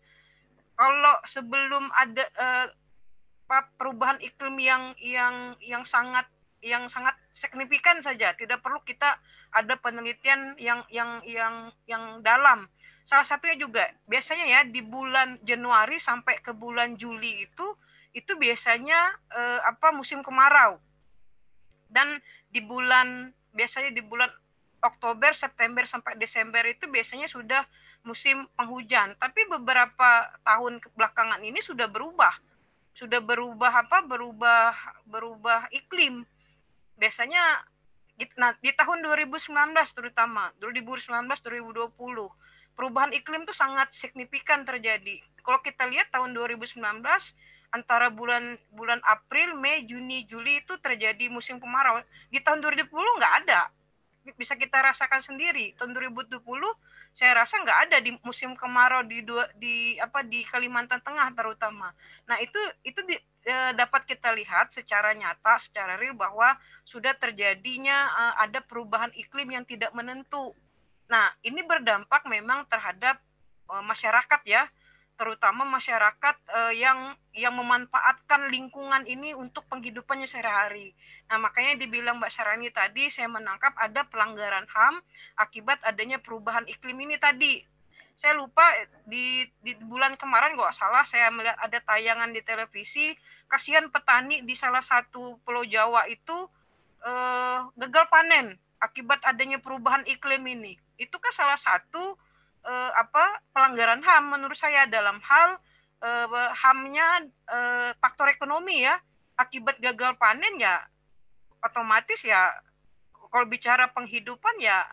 Kalau 0.75 1.15
sebelum 1.27 1.91
ada 1.91 2.23
eh, 2.23 2.67
perubahan 3.75 4.19
iklim 4.23 4.55
yang 4.63 4.83
yang 4.99 5.35
yang 5.59 5.83
sangat 5.83 6.23
yang 6.65 6.89
sangat 6.89 7.13
signifikan 7.37 8.01
saja, 8.01 8.33
tidak 8.33 8.65
perlu 8.65 8.81
kita 8.81 9.21
ada 9.53 9.77
penelitian 9.77 10.57
yang 10.57 10.81
yang 10.89 11.21
yang 11.21 11.69
yang 11.85 12.25
dalam. 12.25 12.65
Salah 13.05 13.21
satunya 13.21 13.53
juga 13.61 13.85
biasanya 14.09 14.45
ya 14.49 14.61
di 14.65 14.81
bulan 14.81 15.37
Januari 15.45 16.01
sampai 16.01 16.41
ke 16.41 16.57
bulan 16.57 16.97
Juli 16.97 17.45
itu 17.45 17.67
itu 18.17 18.33
biasanya 18.33 19.13
eh, 19.29 19.61
apa 19.61 19.93
musim 19.93 20.25
kemarau. 20.25 20.81
Dan 21.85 22.17
di 22.49 22.65
bulan 22.65 23.29
biasanya 23.53 23.93
di 23.93 24.01
bulan 24.01 24.33
Oktober, 24.81 25.37
September 25.37 25.85
sampai 25.85 26.17
Desember 26.17 26.65
itu 26.65 26.89
biasanya 26.89 27.29
sudah 27.29 27.61
musim 28.05 28.45
penghujan. 28.57 29.13
Tapi 29.21 29.49
beberapa 29.49 30.33
tahun 30.41 30.81
belakangan 30.97 31.41
ini 31.45 31.61
sudah 31.61 31.85
berubah. 31.89 32.33
Sudah 32.95 33.19
berubah 33.21 33.85
apa? 33.85 34.01
Berubah 34.05 34.73
berubah 35.05 35.69
iklim. 35.69 36.25
Biasanya 36.95 37.63
nah, 38.39 38.55
di 38.63 38.71
tahun 38.71 39.03
2019 39.03 39.51
terutama 39.91 40.51
2019 40.63 41.11
2020 41.11 41.91
perubahan 42.75 43.11
iklim 43.15 43.47
itu 43.47 43.55
sangat 43.55 43.91
signifikan 43.95 44.67
terjadi. 44.67 45.23
Kalau 45.43 45.59
kita 45.63 45.87
lihat 45.87 46.11
tahun 46.11 46.35
2019 46.35 46.79
antara 47.75 48.07
bulan 48.11 48.55
bulan 48.71 49.03
April, 49.03 49.55
Mei, 49.59 49.83
Juni, 49.87 50.27
Juli 50.27 50.63
itu 50.63 50.75
terjadi 50.79 51.27
musim 51.31 51.59
kemarau. 51.59 52.03
Di 52.31 52.39
tahun 52.43 52.63
2020 52.63 52.91
nggak 52.91 53.35
ada. 53.47 53.71
Bisa 54.35 54.55
kita 54.59 54.79
rasakan 54.79 55.23
sendiri. 55.23 55.75
Tahun 55.79 55.91
2020 55.91 56.39
saya 57.15 57.31
rasa 57.31 57.63
nggak 57.63 57.79
ada 57.87 57.97
di 58.03 58.11
musim 58.27 58.59
kemarau 58.59 59.07
di 59.07 59.23
dua, 59.23 59.47
di 59.55 59.95
apa 59.99 60.19
di 60.23 60.43
Kalimantan 60.43 60.99
Tengah 60.99 61.31
terutama. 61.31 61.95
Nah 62.27 62.35
itu 62.43 62.59
itu 62.83 62.99
di, 63.07 63.15
e, 63.45 63.55
dapat 63.77 64.09
kita 64.09 64.33
lihat 64.33 64.73
secara 64.73 65.13
nyata, 65.13 65.61
secara 65.61 65.95
real 65.95 66.17
bahwa 66.17 66.57
sudah 66.83 67.13
terjadinya 67.15 68.09
e, 68.09 68.23
ada 68.49 68.59
perubahan 68.65 69.13
iklim 69.13 69.53
yang 69.53 69.63
tidak 69.63 69.93
menentu. 69.93 70.51
Nah 71.07 71.29
ini 71.45 71.61
berdampak 71.61 72.25
memang 72.25 72.65
terhadap 72.65 73.21
e, 73.69 73.73
masyarakat 73.85 74.41
ya 74.49 74.65
terutama 75.15 75.63
masyarakat 75.63 76.35
yang 76.75 77.15
yang 77.31 77.55
memanfaatkan 77.55 78.51
lingkungan 78.51 79.07
ini 79.07 79.31
untuk 79.31 79.63
penghidupannya 79.71 80.27
sehari-hari. 80.27 80.91
Nah, 81.31 81.39
makanya 81.39 81.79
dibilang 81.79 82.19
Mbak 82.19 82.31
Sarani 82.35 82.67
tadi 82.67 83.07
saya 83.07 83.31
menangkap 83.31 83.73
ada 83.79 84.03
pelanggaran 84.11 84.67
HAM 84.67 84.99
akibat 85.39 85.79
adanya 85.87 86.19
perubahan 86.19 86.67
iklim 86.67 86.99
ini 86.99 87.15
tadi. 87.15 87.63
Saya 88.15 88.35
lupa 88.39 88.63
di 89.07 89.43
di 89.59 89.75
bulan 89.87 90.15
kemarin 90.15 90.55
nggak 90.55 90.75
salah 90.75 91.03
saya 91.03 91.27
melihat 91.31 91.59
ada 91.59 91.79
tayangan 91.83 92.31
di 92.31 92.43
televisi 92.43 93.11
kasihan 93.47 93.87
petani 93.89 94.41
di 94.43 94.53
salah 94.57 94.81
satu 94.81 95.37
pulau 95.45 95.63
Jawa 95.63 96.09
itu 96.09 96.49
uh, 97.05 97.59
gagal 97.77 98.05
panen 98.09 98.57
akibat 98.81 99.21
adanya 99.23 99.61
perubahan 99.61 100.03
iklim 100.05 100.43
ini. 100.45 100.75
Itu 100.97 101.17
kan 101.21 101.33
salah 101.33 101.59
satu 101.59 102.17
uh, 102.65 102.91
apa 102.97 103.41
pelanggaran 103.53 104.01
HAM 104.01 104.35
menurut 104.35 104.57
saya 104.57 104.89
dalam 104.89 105.21
hal 105.21 105.61
uh, 106.01 106.51
HAM-nya 106.51 107.07
uh, 107.49 107.89
faktor 108.01 108.33
ekonomi 108.33 108.83
ya 108.83 108.97
akibat 109.35 109.77
gagal 109.83 110.15
panen 110.15 110.57
ya 110.57 110.79
otomatis 111.59 112.23
ya 112.23 112.53
kalau 113.31 113.45
bicara 113.49 113.91
penghidupan 113.91 114.63
ya 114.63 114.85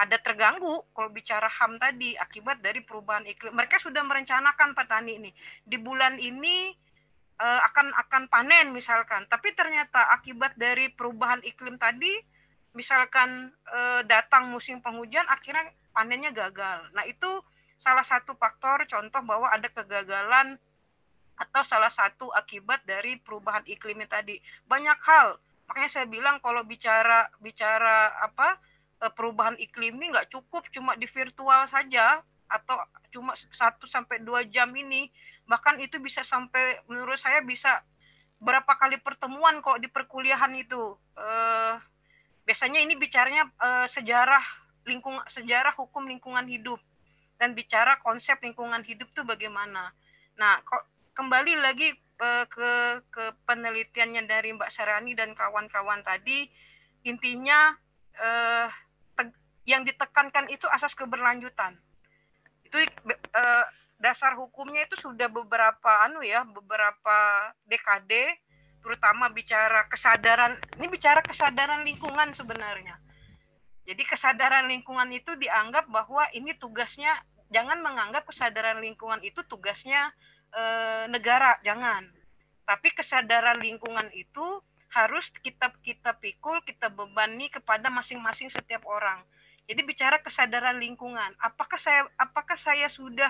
ada 0.00 0.16
terganggu 0.16 0.80
kalau 0.96 1.12
bicara 1.12 1.46
HAM 1.46 1.76
tadi 1.76 2.16
akibat 2.16 2.64
dari 2.64 2.80
perubahan 2.80 3.28
iklim. 3.28 3.52
Mereka 3.52 3.76
sudah 3.84 4.00
merencanakan 4.00 4.72
petani 4.72 5.20
ini 5.20 5.30
di 5.68 5.76
bulan 5.76 6.16
ini 6.16 6.72
uh, 7.40 7.60
akan 7.72 7.96
akan 8.06 8.22
panen 8.28 8.76
misalkan, 8.76 9.24
tapi 9.32 9.56
ternyata 9.56 10.12
akibat 10.12 10.54
dari 10.60 10.92
perubahan 10.92 11.40
iklim 11.40 11.80
tadi 11.80 12.20
misalkan 12.70 13.50
uh, 13.66 14.06
datang 14.06 14.52
musim 14.52 14.78
penghujan 14.78 15.26
akhirnya 15.26 15.72
panennya 15.90 16.30
gagal. 16.30 16.86
Nah, 16.94 17.02
itu 17.08 17.42
salah 17.80 18.04
satu 18.04 18.36
faktor 18.36 18.86
contoh 18.86 19.22
bahwa 19.24 19.50
ada 19.50 19.66
kegagalan 19.72 20.60
atau 21.40 21.62
salah 21.64 21.88
satu 21.88 22.28
akibat 22.36 22.84
dari 22.84 23.16
perubahan 23.16 23.64
iklimnya 23.64 24.06
tadi. 24.06 24.38
Banyak 24.68 24.98
hal. 25.00 25.40
Makanya 25.66 25.90
saya 25.90 26.06
bilang 26.06 26.38
kalau 26.44 26.62
bicara 26.62 27.32
bicara 27.40 28.12
apa 28.20 28.60
uh, 29.02 29.10
perubahan 29.10 29.56
iklim 29.56 29.96
ini 29.98 30.12
nggak 30.12 30.30
cukup 30.30 30.68
cuma 30.70 30.94
di 30.94 31.08
virtual 31.08 31.66
saja 31.66 32.20
atau 32.50 32.82
cuma 33.14 33.38
satu 33.38 33.86
sampai 33.86 34.20
dua 34.22 34.42
jam 34.50 34.68
ini 34.74 35.06
bahkan 35.50 35.82
itu 35.82 35.98
bisa 35.98 36.22
sampai 36.22 36.78
menurut 36.86 37.18
saya 37.18 37.42
bisa 37.42 37.82
berapa 38.38 38.70
kali 38.78 39.02
pertemuan 39.02 39.58
kok 39.58 39.82
di 39.82 39.90
perkuliahan 39.90 40.54
itu. 40.54 40.94
Uh, 41.18 41.74
biasanya 42.46 42.78
ini 42.78 42.94
bicaranya 42.94 43.50
uh, 43.58 43.90
sejarah 43.90 44.40
lingkung 44.86 45.18
sejarah 45.26 45.74
hukum 45.74 46.06
lingkungan 46.06 46.46
hidup. 46.46 46.78
Dan 47.34 47.58
bicara 47.58 47.98
konsep 47.98 48.38
lingkungan 48.38 48.86
hidup 48.86 49.10
itu 49.10 49.26
bagaimana. 49.26 49.90
Nah 50.38 50.62
kok 50.62 50.86
kembali 51.18 51.58
lagi 51.58 51.98
uh, 52.22 52.46
ke 52.46 53.02
ke 53.10 53.24
penelitiannya 53.50 54.30
dari 54.30 54.54
Mbak 54.54 54.70
Sarani 54.70 55.18
dan 55.18 55.34
kawan-kawan 55.34 56.06
tadi 56.06 56.46
intinya 57.02 57.74
uh, 58.22 58.70
yang 59.66 59.82
ditekankan 59.82 60.46
itu 60.46 60.70
asas 60.70 60.94
keberlanjutan. 60.94 61.74
Itu 62.64 62.78
uh, 63.34 63.64
dasar 64.00 64.32
hukumnya 64.34 64.88
itu 64.88 64.96
sudah 64.96 65.28
beberapa 65.28 66.08
anu 66.08 66.24
ya 66.24 66.42
beberapa 66.48 67.52
dekade 67.68 68.32
terutama 68.80 69.28
bicara 69.28 69.84
kesadaran 69.92 70.56
ini 70.80 70.88
bicara 70.88 71.20
kesadaran 71.20 71.84
lingkungan 71.84 72.32
sebenarnya. 72.32 72.96
Jadi 73.84 74.02
kesadaran 74.08 74.72
lingkungan 74.72 75.12
itu 75.12 75.36
dianggap 75.36 75.84
bahwa 75.92 76.24
ini 76.32 76.56
tugasnya 76.56 77.12
jangan 77.52 77.84
menganggap 77.84 78.24
kesadaran 78.24 78.80
lingkungan 78.80 79.20
itu 79.20 79.44
tugasnya 79.44 80.08
e, 80.48 80.62
negara 81.12 81.60
jangan. 81.60 82.08
Tapi 82.64 82.88
kesadaran 82.96 83.60
lingkungan 83.60 84.08
itu 84.16 84.64
harus 84.96 85.28
kita 85.44 85.76
kita 85.84 86.16
pikul 86.16 86.64
kita 86.64 86.88
bebani 86.88 87.52
kepada 87.52 87.92
masing-masing 87.92 88.48
setiap 88.48 88.80
orang. 88.88 89.20
Jadi 89.68 89.84
bicara 89.84 90.24
kesadaran 90.24 90.80
lingkungan 90.80 91.36
apakah 91.36 91.76
saya 91.76 92.08
apakah 92.16 92.56
saya 92.56 92.88
sudah 92.88 93.28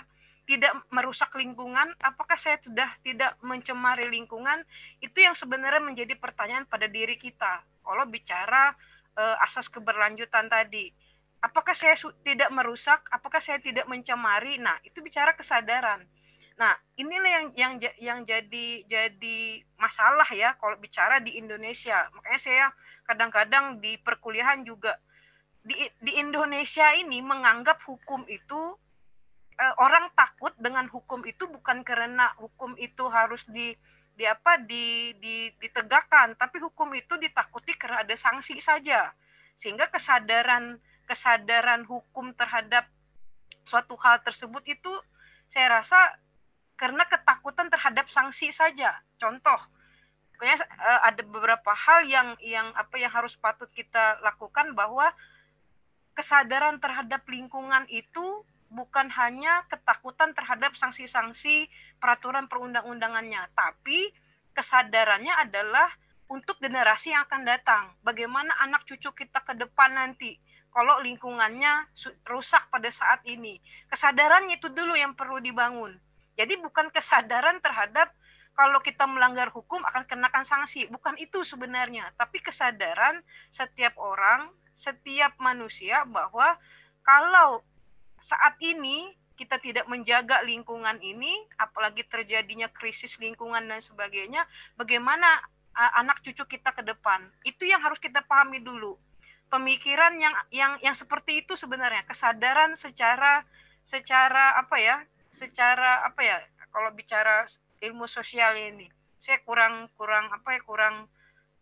tidak 0.51 0.75
merusak 0.91 1.31
lingkungan, 1.39 1.95
apakah 2.03 2.35
saya 2.35 2.59
sudah 2.67 2.91
tidak 3.07 3.39
mencemari 3.39 4.11
lingkungan? 4.11 4.67
Itu 4.99 5.23
yang 5.23 5.39
sebenarnya 5.39 5.79
menjadi 5.79 6.19
pertanyaan 6.19 6.67
pada 6.67 6.91
diri 6.91 7.15
kita. 7.15 7.63
Kalau 7.87 8.05
bicara 8.11 8.75
uh, 9.15 9.47
asas 9.47 9.71
keberlanjutan 9.71 10.51
tadi, 10.51 10.91
apakah 11.39 11.71
saya 11.79 11.95
tidak 12.27 12.51
merusak, 12.51 12.99
apakah 13.15 13.39
saya 13.39 13.63
tidak 13.63 13.87
mencemari? 13.87 14.59
Nah, 14.59 14.75
itu 14.83 14.99
bicara 14.99 15.39
kesadaran. 15.39 16.03
Nah, 16.59 16.75
inilah 16.99 17.31
yang 17.31 17.47
yang 17.55 17.73
yang 18.03 18.19
jadi 18.27 18.85
jadi 18.91 19.39
masalah 19.79 20.27
ya 20.35 20.59
kalau 20.59 20.75
bicara 20.83 21.23
di 21.23 21.39
Indonesia. 21.39 22.11
Makanya 22.11 22.41
saya 22.43 22.67
kadang-kadang 23.07 23.79
di 23.79 23.97
perkuliahan 24.03 24.67
juga 24.67 24.99
di 25.63 25.79
di 26.03 26.13
Indonesia 26.19 26.91
ini 26.99 27.23
menganggap 27.23 27.81
hukum 27.87 28.27
itu 28.27 28.77
uh, 29.61 29.75
orang 29.77 30.09
takut 30.17 30.57
dengan 30.57 30.89
hukum 30.89 31.21
itu 31.29 31.45
bukan 31.45 31.85
karena 31.85 32.33
hukum 32.41 32.73
itu 32.81 33.05
harus 33.13 33.45
di 33.53 33.77
di 34.17 34.25
apa 34.29 34.61
di, 34.61 35.17
di 35.17 35.49
ditegakkan 35.61 36.37
tapi 36.37 36.61
hukum 36.61 36.93
itu 36.97 37.17
ditakuti 37.21 37.77
karena 37.77 38.03
ada 38.03 38.17
sanksi 38.17 38.59
saja. 38.59 39.13
Sehingga 39.61 39.93
kesadaran 39.93 40.81
kesadaran 41.05 41.85
hukum 41.85 42.33
terhadap 42.33 42.89
suatu 43.69 43.95
hal 44.01 44.25
tersebut 44.25 44.65
itu 44.65 44.93
saya 45.53 45.83
rasa 45.83 45.99
karena 46.81 47.05
ketakutan 47.05 47.69
terhadap 47.69 48.09
sanksi 48.09 48.49
saja. 48.49 48.97
Contoh 49.21 49.61
pokoknya 50.33 50.57
uh, 50.65 51.01
ada 51.05 51.21
beberapa 51.21 51.73
hal 51.77 52.09
yang 52.09 52.33
yang 52.41 52.73
apa 52.73 52.97
yang 52.97 53.13
harus 53.13 53.37
patut 53.37 53.69
kita 53.77 54.17
lakukan 54.25 54.73
bahwa 54.73 55.13
kesadaran 56.17 56.81
terhadap 56.81 57.21
lingkungan 57.29 57.85
itu 57.93 58.41
bukan 58.71 59.11
hanya 59.11 59.67
ketakutan 59.67 60.31
terhadap 60.33 60.79
sanksi-sanksi 60.79 61.67
peraturan 61.99 62.47
perundang-undangannya, 62.47 63.51
tapi 63.53 64.15
kesadarannya 64.55 65.35
adalah 65.37 65.91
untuk 66.31 66.63
generasi 66.63 67.11
yang 67.11 67.27
akan 67.27 67.43
datang. 67.43 67.91
Bagaimana 68.07 68.55
anak 68.63 68.87
cucu 68.87 69.11
kita 69.11 69.43
ke 69.43 69.59
depan 69.59 69.99
nanti 69.99 70.39
kalau 70.71 71.03
lingkungannya 71.03 71.91
rusak 72.31 72.71
pada 72.71 72.87
saat 72.95 73.27
ini. 73.27 73.59
Kesadarannya 73.91 74.63
itu 74.63 74.71
dulu 74.71 74.95
yang 74.95 75.19
perlu 75.19 75.43
dibangun. 75.43 75.99
Jadi 76.39 76.55
bukan 76.63 76.95
kesadaran 76.95 77.59
terhadap 77.59 78.15
kalau 78.55 78.79
kita 78.79 79.03
melanggar 79.11 79.51
hukum 79.51 79.83
akan 79.83 80.07
kenakan 80.07 80.47
sanksi. 80.47 80.87
Bukan 80.87 81.19
itu 81.19 81.43
sebenarnya, 81.43 82.15
tapi 82.15 82.39
kesadaran 82.39 83.19
setiap 83.51 83.99
orang, 83.99 84.55
setiap 84.79 85.35
manusia 85.43 86.07
bahwa 86.07 86.55
kalau 87.03 87.67
saat 88.25 88.57
ini 88.61 89.13
kita 89.41 89.57
tidak 89.57 89.89
menjaga 89.89 90.45
lingkungan 90.45 91.01
ini, 91.01 91.33
apalagi 91.57 92.05
terjadinya 92.05 92.69
krisis 92.69 93.17
lingkungan 93.17 93.65
dan 93.65 93.81
sebagainya, 93.81 94.45
bagaimana 94.77 95.41
anak 95.97 96.21
cucu 96.21 96.45
kita 96.45 96.77
ke 96.77 96.85
depan? 96.85 97.25
Itu 97.49 97.65
yang 97.65 97.81
harus 97.81 97.97
kita 97.97 98.21
pahami 98.29 98.61
dulu. 98.61 99.01
Pemikiran 99.49 100.21
yang 100.21 100.37
yang 100.53 100.73
yang 100.85 100.95
seperti 100.95 101.43
itu 101.43 101.57
sebenarnya 101.57 102.05
kesadaran 102.07 102.77
secara 102.77 103.43
secara 103.83 104.61
apa 104.61 104.77
ya? 104.77 104.97
Secara 105.33 106.05
apa 106.05 106.21
ya? 106.21 106.39
Kalau 106.71 106.93
bicara 106.95 107.49
ilmu 107.83 108.07
sosial 108.07 108.55
ini, 108.61 108.87
saya 109.19 109.41
kurang 109.43 109.89
kurang 109.97 110.29
apa 110.31 110.55
ya? 110.55 110.61
Kurang 110.63 111.09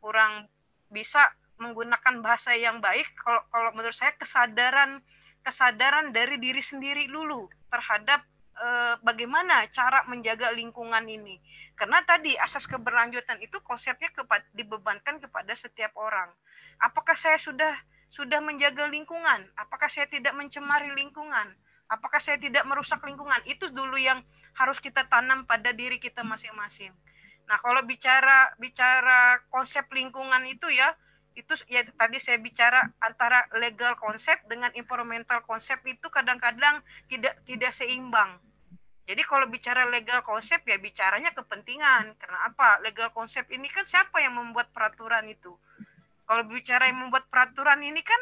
kurang 0.02 0.50
bisa 0.90 1.30
menggunakan 1.62 2.20
bahasa 2.20 2.52
yang 2.58 2.82
baik. 2.82 3.06
Kalau 3.22 3.40
kalau 3.54 3.70
menurut 3.72 3.94
saya 3.94 4.12
kesadaran 4.18 5.00
kesadaran 5.42 6.10
dari 6.12 6.36
diri 6.40 6.60
sendiri 6.60 7.08
dulu 7.08 7.48
terhadap 7.72 8.24
e, 8.56 8.68
bagaimana 9.02 9.66
cara 9.70 10.04
menjaga 10.10 10.52
lingkungan 10.52 11.04
ini. 11.06 11.38
Karena 11.78 12.02
tadi 12.02 12.34
asas 12.34 12.66
keberlanjutan 12.66 13.38
itu 13.38 13.62
konsepnya 13.62 14.10
kepa 14.10 14.42
dibebankan 14.52 15.22
kepada 15.22 15.54
setiap 15.54 15.94
orang. 15.94 16.28
Apakah 16.82 17.14
saya 17.14 17.38
sudah 17.38 17.74
sudah 18.08 18.40
menjaga 18.40 18.88
lingkungan? 18.88 19.46
Apakah 19.54 19.86
saya 19.86 20.08
tidak 20.10 20.34
mencemari 20.34 20.90
lingkungan? 20.96 21.54
Apakah 21.88 22.20
saya 22.20 22.36
tidak 22.36 22.64
merusak 22.68 23.00
lingkungan? 23.04 23.40
Itu 23.48 23.72
dulu 23.72 23.96
yang 23.96 24.20
harus 24.58 24.82
kita 24.82 25.06
tanam 25.08 25.46
pada 25.46 25.72
diri 25.72 26.02
kita 26.02 26.20
masing-masing. 26.26 26.92
Nah, 27.48 27.56
kalau 27.64 27.80
bicara 27.86 28.52
bicara 28.60 29.40
konsep 29.48 29.88
lingkungan 29.88 30.44
itu 30.44 30.68
ya, 30.68 30.92
itu 31.38 31.54
ya 31.70 31.86
tadi 31.94 32.18
saya 32.18 32.42
bicara 32.42 32.82
antara 32.98 33.46
legal 33.62 33.94
konsep 33.94 34.42
dengan 34.50 34.74
environmental 34.74 35.38
konsep 35.46 35.78
itu 35.86 36.10
kadang-kadang 36.10 36.82
tidak 37.06 37.38
tidak 37.46 37.70
seimbang. 37.70 38.42
Jadi 39.08 39.22
kalau 39.24 39.46
bicara 39.48 39.88
legal 39.88 40.20
konsep 40.26 40.60
ya 40.66 40.76
bicaranya 40.76 41.32
kepentingan. 41.32 42.18
Karena 42.18 42.38
apa? 42.50 42.82
Legal 42.84 43.08
konsep 43.14 43.46
ini 43.48 43.70
kan 43.70 43.86
siapa 43.86 44.20
yang 44.20 44.36
membuat 44.36 44.68
peraturan 44.74 45.24
itu? 45.30 45.54
Kalau 46.28 46.44
bicara 46.44 46.90
yang 46.90 47.08
membuat 47.08 47.30
peraturan 47.32 47.80
ini 47.80 48.04
kan 48.04 48.20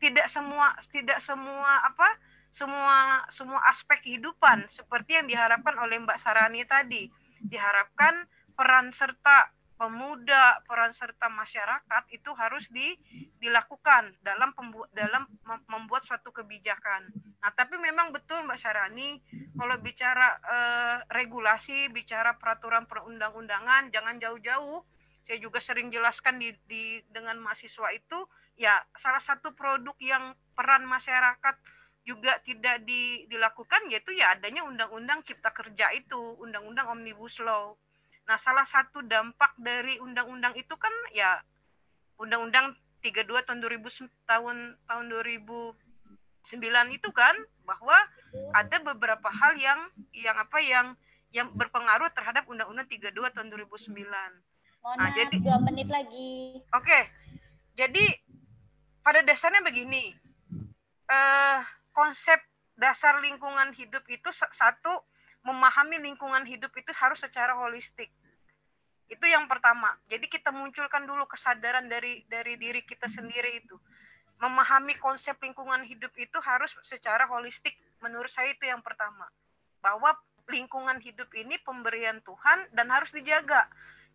tidak 0.00 0.30
semua 0.30 0.72
tidak 0.88 1.18
semua 1.20 1.82
apa? 1.84 2.08
semua 2.52 3.24
semua 3.32 3.64
aspek 3.64 4.04
kehidupan 4.04 4.68
seperti 4.68 5.16
yang 5.16 5.24
diharapkan 5.24 5.72
oleh 5.80 5.96
Mbak 6.04 6.20
Sarani 6.20 6.62
tadi. 6.68 7.08
Diharapkan 7.40 8.28
peran 8.52 8.92
serta 8.92 9.48
pemuda, 9.82 10.62
peran 10.62 10.94
serta 10.94 11.26
masyarakat 11.26 12.06
itu 12.14 12.30
harus 12.38 12.70
di, 12.70 12.94
dilakukan 13.42 14.14
dalam 14.22 14.54
pembu 14.54 14.86
dalam 14.94 15.26
membuat 15.66 16.06
suatu 16.06 16.30
kebijakan. 16.30 17.10
Nah, 17.42 17.50
tapi 17.50 17.74
memang 17.82 18.14
betul 18.14 18.46
Mbak 18.46 18.62
Syarani, 18.62 19.18
kalau 19.58 19.74
bicara 19.82 20.38
eh, 20.38 20.96
regulasi, 21.10 21.90
bicara 21.90 22.38
peraturan 22.38 22.86
perundang-undangan, 22.86 23.90
jangan 23.90 24.22
jauh-jauh. 24.22 24.86
Saya 25.26 25.42
juga 25.42 25.58
sering 25.58 25.90
jelaskan 25.90 26.38
di, 26.38 26.54
di 26.70 27.02
dengan 27.10 27.42
mahasiswa 27.42 27.90
itu, 27.90 28.22
ya 28.54 28.78
salah 28.94 29.22
satu 29.22 29.50
produk 29.50 29.98
yang 29.98 30.38
peran 30.54 30.86
masyarakat 30.86 31.58
juga 32.06 32.38
tidak 32.46 32.86
di, 32.86 33.26
dilakukan 33.26 33.86
yaitu 33.90 34.14
ya 34.14 34.34
adanya 34.34 34.62
undang-undang 34.62 35.26
cipta 35.26 35.50
kerja 35.50 35.90
itu, 35.90 36.38
undang-undang 36.38 36.86
omnibus 36.86 37.42
law 37.42 37.74
Nah, 38.26 38.38
salah 38.38 38.66
satu 38.66 39.02
dampak 39.02 39.52
dari 39.58 39.98
undang-undang 39.98 40.54
itu 40.54 40.74
kan 40.78 40.92
ya 41.10 41.42
undang-undang 42.16 42.76
32 43.02 43.42
tahun 43.42 43.58
2000 43.58 44.06
tahun 44.30 44.56
tahun 44.86 45.04
2009 45.10 46.96
itu 46.96 47.08
kan 47.10 47.34
bahwa 47.66 47.98
ada 48.54 48.76
beberapa 48.78 49.26
hal 49.26 49.58
yang 49.58 49.80
yang 50.14 50.36
apa 50.38 50.58
yang 50.62 50.86
yang 51.34 51.48
berpengaruh 51.50 52.12
terhadap 52.14 52.46
undang-undang 52.46 52.86
32 52.86 53.34
tahun 53.34 53.48
2009. 53.50 53.90
Mona, 54.82 54.98
nah, 54.98 55.10
jadi 55.14 55.36
dua 55.38 55.58
menit 55.62 55.88
lagi. 55.88 56.58
Oke. 56.74 56.86
Okay. 56.86 57.02
Jadi 57.78 58.04
pada 59.02 59.24
dasarnya 59.24 59.64
begini. 59.64 60.14
Eh 61.10 61.58
konsep 61.92 62.38
dasar 62.76 63.20
lingkungan 63.20 63.72
hidup 63.76 64.02
itu 64.08 64.28
satu 64.32 65.04
memahami 65.42 65.98
lingkungan 65.98 66.46
hidup 66.46 66.70
itu 66.78 66.90
harus 66.94 67.18
secara 67.18 67.54
holistik. 67.58 68.10
Itu 69.10 69.26
yang 69.28 69.50
pertama. 69.50 69.92
Jadi 70.08 70.30
kita 70.30 70.54
munculkan 70.54 71.04
dulu 71.04 71.26
kesadaran 71.28 71.90
dari 71.90 72.24
dari 72.30 72.56
diri 72.56 72.80
kita 72.82 73.06
sendiri 73.10 73.62
itu. 73.62 73.76
memahami 74.42 74.98
konsep 74.98 75.38
lingkungan 75.38 75.86
hidup 75.86 76.10
itu 76.18 76.34
harus 76.42 76.74
secara 76.82 77.30
holistik. 77.30 77.78
Menurut 78.02 78.26
saya 78.26 78.50
itu 78.50 78.66
yang 78.66 78.82
pertama. 78.82 79.30
Bahwa 79.78 80.18
lingkungan 80.50 80.98
hidup 80.98 81.30
ini 81.38 81.62
pemberian 81.62 82.18
Tuhan 82.26 82.66
dan 82.74 82.90
harus 82.90 83.14
dijaga. 83.14 83.70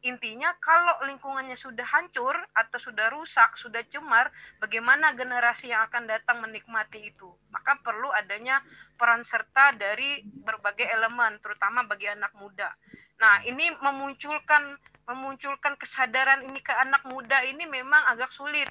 Intinya 0.06 0.54
kalau 0.62 1.02
lingkungannya 1.10 1.58
sudah 1.58 1.84
hancur 1.86 2.38
atau 2.54 2.78
sudah 2.78 3.10
rusak, 3.10 3.58
sudah 3.58 3.82
cemar, 3.89 4.30
bagaimana 4.62 5.18
generasi 5.18 5.74
yang 5.74 5.88
akan 5.89 6.06
datang 6.06 6.41
menikmati 6.43 7.10
itu? 7.10 7.30
Maka 7.50 7.82
perlu 7.82 8.14
adanya 8.14 8.62
peran 8.95 9.26
serta 9.26 9.74
dari 9.74 10.22
berbagai 10.22 10.86
elemen, 10.86 11.41
terutama 11.41 11.82
bagi 11.89 12.08
anak 12.08 12.32
muda. 12.38 12.70
Nah, 13.18 13.41
ini 13.50 13.74
memunculkan 13.82 14.78
memunculkan 15.08 15.80
kesadaran 15.80 16.43
ini 16.43 16.60
ke 16.60 16.76
anak 16.76 17.08
muda 17.08 17.39
ini 17.48 17.64
memang 17.64 18.12
agak 18.12 18.28
sulit 18.28 18.68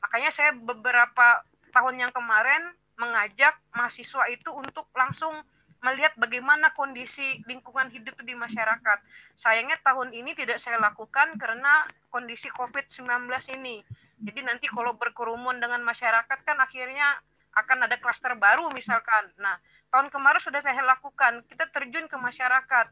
Makanya 0.00 0.30
saya 0.32 0.50
beberapa 0.56 1.44
tahun 1.70 2.02
yang 2.02 2.12
kemarin 2.12 2.72
mengajak 2.98 3.56
mahasiswa 3.76 4.26
itu 4.32 4.50
untuk 4.52 4.88
langsung 4.96 5.32
melihat 5.80 6.12
bagaimana 6.20 6.72
kondisi 6.76 7.40
lingkungan 7.48 7.88
hidup 7.88 8.16
di 8.20 8.36
masyarakat. 8.36 8.98
Sayangnya 9.36 9.80
tahun 9.80 10.12
ini 10.12 10.36
tidak 10.36 10.60
saya 10.60 10.76
lakukan 10.76 11.40
karena 11.40 11.88
kondisi 12.12 12.52
COVID-19 12.52 13.08
ini. 13.56 13.80
Jadi 14.20 14.40
nanti 14.44 14.66
kalau 14.68 14.92
berkerumun 14.96 15.56
dengan 15.58 15.80
masyarakat 15.80 16.38
kan 16.44 16.58
akhirnya 16.60 17.16
akan 17.56 17.88
ada 17.88 17.96
klaster 17.96 18.36
baru 18.36 18.68
misalkan. 18.70 19.32
Nah, 19.40 19.56
tahun 19.88 20.12
kemarin 20.12 20.40
sudah 20.44 20.60
saya 20.60 20.84
lakukan. 20.84 21.42
Kita 21.48 21.66
terjun 21.72 22.06
ke 22.06 22.16
masyarakat. 22.20 22.86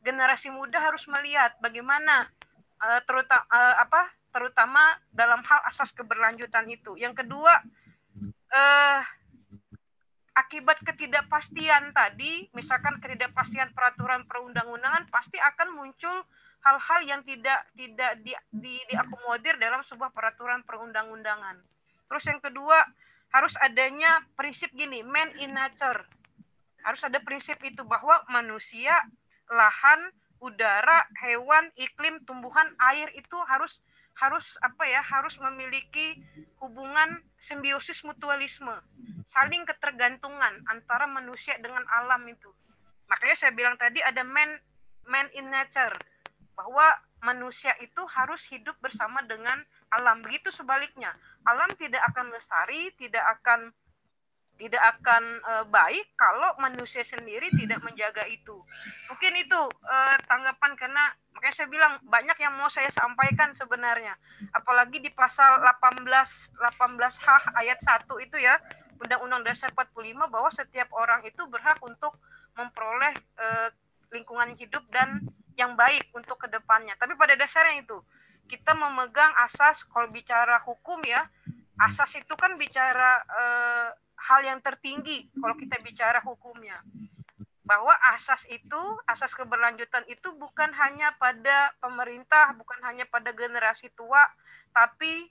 Generasi 0.00 0.48
muda 0.48 0.80
harus 0.80 1.04
melihat 1.12 1.52
bagaimana 1.60 2.32
uh, 2.80 3.00
terutama 3.04 3.44
uh, 3.52 3.84
apa 3.84 4.08
terutama 4.30 4.96
dalam 5.12 5.44
hal 5.44 5.60
asas 5.68 5.92
keberlanjutan 5.92 6.64
itu. 6.70 6.94
Yang 6.94 7.26
kedua, 7.26 7.50
eh, 8.50 9.00
akibat 10.40 10.80
ketidakpastian 10.80 11.92
tadi, 11.92 12.48
misalkan 12.56 12.96
ketidakpastian 12.98 13.76
peraturan 13.76 14.24
perundang-undangan, 14.24 15.08
pasti 15.12 15.36
akan 15.36 15.76
muncul 15.76 16.24
hal-hal 16.64 17.00
yang 17.04 17.20
tidak 17.24 17.68
tidak 17.76 18.20
di, 18.24 18.32
di, 18.52 18.74
diakomodir 18.88 19.56
dalam 19.60 19.84
sebuah 19.84 20.12
peraturan 20.12 20.64
perundang-undangan. 20.64 21.60
Terus 22.08 22.24
yang 22.26 22.40
kedua, 22.40 22.84
harus 23.30 23.54
adanya 23.62 24.24
prinsip 24.34 24.72
gini, 24.74 25.04
man 25.06 25.30
in 25.38 25.54
nature. 25.54 26.02
Harus 26.82 27.04
ada 27.04 27.20
prinsip 27.22 27.60
itu 27.62 27.84
bahwa 27.84 28.24
manusia, 28.32 28.92
lahan, 29.52 30.10
udara, 30.40 31.04
hewan, 31.20 31.68
iklim, 31.76 32.24
tumbuhan, 32.24 32.72
air 32.92 33.12
itu 33.14 33.36
harus 33.46 33.78
harus 34.20 34.60
apa 34.60 34.84
ya 34.84 35.00
harus 35.00 35.40
memiliki 35.40 36.20
hubungan 36.60 37.24
simbiosis 37.40 38.04
mutualisme 38.04 38.76
saling 39.32 39.64
ketergantungan 39.64 40.60
antara 40.68 41.08
manusia 41.08 41.56
dengan 41.56 41.80
alam 41.88 42.20
itu. 42.28 42.52
Makanya 43.08 43.36
saya 43.36 43.52
bilang 43.56 43.80
tadi 43.80 44.04
ada 44.04 44.20
man 44.20 44.60
man 45.08 45.26
in 45.32 45.48
nature 45.48 45.96
bahwa 46.52 46.84
manusia 47.24 47.72
itu 47.80 48.04
harus 48.12 48.44
hidup 48.52 48.76
bersama 48.84 49.24
dengan 49.24 49.64
alam. 49.96 50.20
Begitu 50.20 50.52
sebaliknya 50.52 51.16
alam 51.48 51.72
tidak 51.80 52.04
akan 52.12 52.28
lestari 52.36 52.92
tidak 53.00 53.24
akan 53.40 53.72
tidak 54.60 55.00
akan 55.00 55.40
uh, 55.40 55.64
baik 55.72 56.12
kalau 56.20 56.52
manusia 56.60 57.00
sendiri 57.00 57.48
tidak 57.56 57.80
menjaga 57.80 58.28
itu. 58.28 58.60
Mungkin 59.08 59.32
itu 59.40 59.56
uh, 59.88 60.16
tanggapan 60.28 60.76
karena 60.76 61.16
makanya 61.32 61.54
saya 61.56 61.68
bilang 61.72 61.96
banyak 62.04 62.36
yang 62.36 62.52
mau 62.60 62.68
saya 62.68 62.92
sampaikan 62.92 63.56
sebenarnya. 63.56 64.12
Apalagi 64.52 65.00
di 65.00 65.08
pasal 65.08 65.64
18 65.64 66.04
18H 66.04 67.56
ayat 67.56 67.80
1 67.80 68.04
itu 68.20 68.36
ya 68.36 68.60
Undang-Undang 69.00 69.48
Dasar 69.48 69.72
45 69.72 70.28
bahwa 70.28 70.52
setiap 70.52 70.92
orang 70.92 71.24
itu 71.24 71.40
berhak 71.48 71.80
untuk 71.80 72.20
memperoleh 72.52 73.16
uh, 73.40 73.72
lingkungan 74.12 74.52
hidup 74.60 74.84
dan 74.92 75.24
yang 75.56 75.72
baik 75.72 76.04
untuk 76.12 76.36
ke 76.36 76.52
depannya. 76.52 76.92
Tapi 77.00 77.16
pada 77.16 77.32
dasarnya 77.32 77.80
itu 77.80 77.96
kita 78.50 78.76
memegang 78.76 79.32
asas 79.40 79.86
kalau 79.88 80.12
bicara 80.12 80.60
hukum 80.68 81.00
ya, 81.06 81.24
asas 81.80 82.12
itu 82.18 82.34
kan 82.36 82.60
bicara 82.60 83.24
uh, 83.24 83.88
hal 84.20 84.40
yang 84.44 84.60
tertinggi 84.60 85.32
kalau 85.40 85.56
kita 85.56 85.80
bicara 85.80 86.20
hukumnya. 86.20 86.80
Bahwa 87.64 87.94
asas 88.12 88.44
itu, 88.50 88.82
asas 89.06 89.30
keberlanjutan 89.32 90.02
itu 90.10 90.34
bukan 90.34 90.74
hanya 90.74 91.14
pada 91.16 91.70
pemerintah, 91.78 92.50
bukan 92.58 92.82
hanya 92.82 93.06
pada 93.06 93.30
generasi 93.30 93.88
tua, 93.94 94.26
tapi 94.74 95.30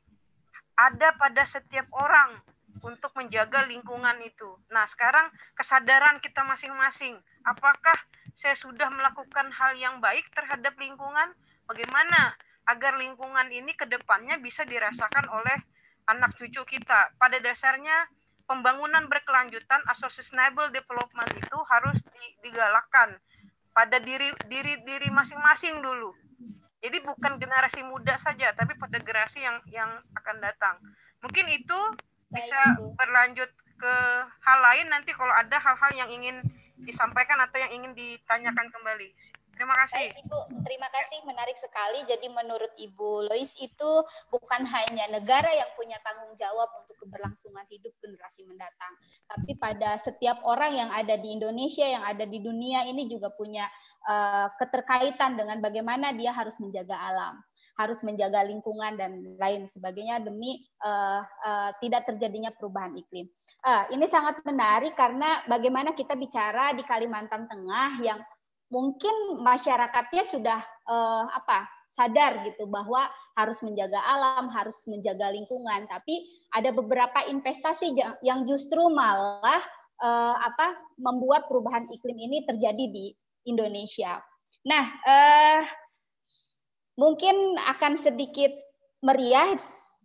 ada 0.79 1.11
pada 1.19 1.43
setiap 1.43 1.85
orang 1.91 2.39
untuk 2.79 3.11
menjaga 3.19 3.67
lingkungan 3.67 4.23
itu. 4.23 4.55
Nah, 4.71 4.87
sekarang 4.87 5.27
kesadaran 5.59 6.23
kita 6.23 6.47
masing-masing, 6.47 7.19
apakah 7.43 7.95
saya 8.39 8.55
sudah 8.55 8.87
melakukan 8.87 9.51
hal 9.51 9.75
yang 9.75 9.99
baik 9.99 10.23
terhadap 10.31 10.71
lingkungan? 10.79 11.35
Bagaimana 11.67 12.33
agar 12.71 12.95
lingkungan 12.95 13.51
ini 13.51 13.75
ke 13.75 13.83
depannya 13.83 14.39
bisa 14.39 14.63
dirasakan 14.63 15.27
oleh 15.27 15.59
anak 16.07 16.39
cucu 16.39 16.63
kita? 16.63 17.11
Pada 17.19 17.37
dasarnya 17.43 18.07
pembangunan 18.49 19.05
berkelanjutan 19.05 19.85
atau 19.85 20.09
sustainable 20.09 20.73
development 20.73 21.29
itu 21.37 21.57
harus 21.69 22.01
digalakkan 22.41 23.13
pada 23.77 24.01
diri 24.01 24.33
diri 24.49 24.81
diri 24.81 25.13
masing-masing 25.13 25.85
dulu. 25.85 26.09
Jadi 26.81 26.97
bukan 27.05 27.37
generasi 27.37 27.85
muda 27.85 28.17
saja, 28.17 28.49
tapi 28.57 28.73
pada 28.81 28.97
generasi 28.97 29.45
yang 29.45 29.61
yang 29.69 29.91
akan 30.17 30.41
datang. 30.41 30.81
Mungkin 31.21 31.45
itu 31.53 31.79
bisa 32.33 32.59
berlanjut 32.97 33.51
ke 33.79 33.95
hal 34.25 34.59
lain 34.59 34.87
nanti 34.89 35.13
kalau 35.13 35.31
ada 35.31 35.55
hal-hal 35.61 35.91
yang 35.93 36.09
ingin 36.09 36.41
disampaikan 36.81 37.37
atau 37.45 37.61
yang 37.61 37.71
ingin 37.75 37.93
ditanyakan 37.93 38.67
kembali. 38.73 39.09
Terima 39.59 39.75
kasih. 39.75 39.91
Baik, 39.91 40.23
Ibu, 40.23 40.39
terima 40.63 40.87
kasih. 40.87 41.19
Menarik 41.27 41.57
sekali. 41.59 41.99
Jadi 42.07 42.31
menurut 42.31 42.71
Ibu 42.79 43.27
Lois 43.27 43.51
itu 43.59 43.91
bukan 44.31 44.63
hanya 44.63 45.11
negara 45.11 45.51
yang 45.51 45.67
punya 45.75 45.99
tanggung 45.99 46.31
jawab 46.39 46.71
untuk 46.79 46.95
keberlangsungan 47.03 47.67
hidup 47.67 47.91
generasi 47.99 48.47
mendatang, 48.47 48.95
tapi 49.27 49.59
pada 49.59 49.99
setiap 49.99 50.39
orang 50.47 50.79
yang 50.79 50.89
ada 50.95 51.19
di 51.19 51.35
Indonesia, 51.35 51.83
yang 51.83 52.07
ada 52.07 52.23
di 52.23 52.39
dunia 52.39 52.87
ini 52.87 53.11
juga 53.11 53.35
punya 53.35 53.67
uh, 54.07 54.47
keterkaitan 54.55 55.35
dengan 55.35 55.59
bagaimana 55.59 56.15
dia 56.15 56.31
harus 56.31 56.55
menjaga 56.63 56.95
alam 56.95 57.35
harus 57.79 58.03
menjaga 58.03 58.43
lingkungan 58.43 58.99
dan 58.99 59.23
lain 59.39 59.63
sebagainya 59.63 60.19
demi 60.19 60.67
uh, 60.83 61.23
uh, 61.23 61.71
tidak 61.79 62.11
terjadinya 62.11 62.51
perubahan 62.51 62.91
iklim. 62.99 63.23
Uh, 63.63 63.87
ini 63.95 64.03
sangat 64.03 64.43
menarik 64.43 64.99
karena 64.99 65.39
bagaimana 65.47 65.95
kita 65.95 66.19
bicara 66.19 66.75
di 66.75 66.83
Kalimantan 66.83 67.47
Tengah 67.47 68.03
yang 68.03 68.19
mungkin 68.69 69.41
masyarakatnya 69.41 70.23
sudah 70.25 70.61
uh, 70.85 71.25
apa 71.33 71.65
sadar 71.93 72.47
gitu 72.47 72.69
bahwa 72.69 73.09
harus 73.35 73.59
menjaga 73.65 73.99
alam, 73.99 74.47
harus 74.47 74.77
menjaga 74.87 75.33
lingkungan, 75.33 75.89
tapi 75.89 76.23
ada 76.55 76.71
beberapa 76.71 77.27
investasi 77.27 77.91
yang 78.23 78.47
justru 78.47 78.79
malah 78.89 79.59
uh, 79.99 80.35
apa 80.39 80.79
membuat 81.01 81.45
perubahan 81.51 81.85
iklim 81.91 82.15
ini 82.15 82.47
terjadi 82.47 82.85
di 82.87 83.11
Indonesia. 83.49 84.21
Nah, 84.63 84.85
uh, 84.85 85.61
mungkin 86.95 87.57
akan 87.57 87.99
sedikit 87.99 88.51
meriah 89.03 89.55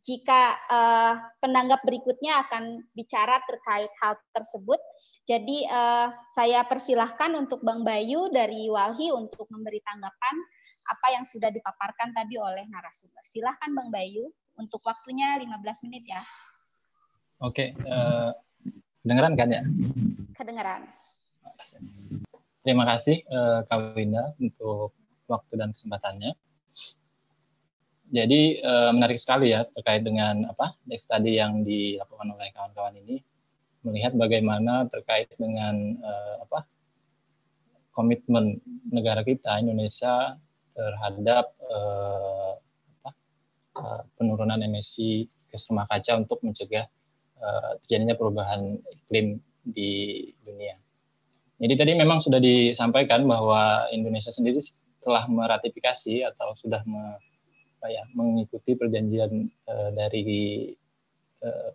jika 0.05 0.61
uh, 0.69 1.17
penanggap 1.41 1.81
berikutnya 1.81 2.45
akan 2.45 2.85
bicara 2.93 3.41
terkait 3.49 3.89
hal 4.05 4.21
tersebut. 4.37 4.77
Jadi 5.25 5.65
uh, 5.65 6.13
saya 6.37 6.61
persilahkan 6.69 7.33
untuk 7.33 7.65
Bang 7.65 7.81
Bayu 7.89 8.29
dari 8.29 8.69
Walhi 8.69 9.09
untuk 9.09 9.49
memberi 9.49 9.81
tanggapan 9.81 10.37
apa 10.85 11.07
yang 11.17 11.25
sudah 11.25 11.49
dipaparkan 11.49 12.13
tadi 12.13 12.37
oleh 12.37 12.69
narasumber. 12.69 13.25
Silahkan 13.25 13.73
Bang 13.73 13.89
Bayu 13.89 14.29
untuk 14.61 14.85
waktunya 14.85 15.41
15 15.41 15.89
menit 15.89 16.05
ya. 16.05 16.21
Oke, 17.41 17.73
uh, 17.89 18.31
kedengeran 19.01 19.35
kan 19.41 19.49
ya? 19.49 19.63
Kedengeran. 20.37 20.85
Terima 22.61 22.85
kasih 22.93 23.25
uh, 23.33 23.65
Kak 23.65 23.97
Winda 23.97 24.37
untuk 24.37 24.93
waktu 25.33 25.53
dan 25.57 25.73
kesempatannya. 25.73 26.37
Jadi 28.15 28.63
uh, 28.63 28.95
menarik 28.95 29.19
sekali 29.19 29.51
ya 29.51 29.67
terkait 29.75 30.07
dengan 30.07 30.47
apa 30.47 30.79
next 30.87 31.11
study 31.11 31.35
yang 31.35 31.67
dilakukan 31.67 32.31
oleh 32.31 32.47
kawan-kawan 32.55 32.95
ini 33.03 33.19
melihat 33.83 34.15
bagaimana 34.15 34.87
terkait 34.87 35.35
dengan 35.35 35.99
uh, 35.99 36.47
apa 36.47 36.63
komitmen 37.91 38.63
negara 38.87 39.27
kita 39.27 39.59
Indonesia 39.59 40.39
terhadap 40.79 41.59
uh, 41.67 42.55
apa, 43.03 43.11
uh, 43.83 44.03
penurunan 44.15 44.63
emisi 44.63 45.27
gas 45.51 45.67
rumah 45.67 45.91
kaca 45.91 46.15
untuk 46.15 46.39
mencegah 46.47 46.87
uh, 47.43 47.83
terjadinya 47.83 48.15
perubahan 48.15 48.79
iklim 48.95 49.43
di 49.67 50.23
dunia. 50.47 50.79
Jadi 51.59 51.75
tadi 51.75 51.93
memang 51.99 52.23
sudah 52.23 52.39
disampaikan 52.39 53.27
bahwa 53.27 53.91
Indonesia 53.91 54.31
sendiri 54.31 54.63
telah 55.03 55.27
meratifikasi 55.27 56.27
atau 56.31 56.55
sudah 56.59 56.83
me, 56.87 57.19
apa 57.85 57.93
ya 57.93 58.01
mengikuti 58.17 58.73
perjanjian 58.81 59.45
uh, 59.69 59.93
dari 59.93 60.73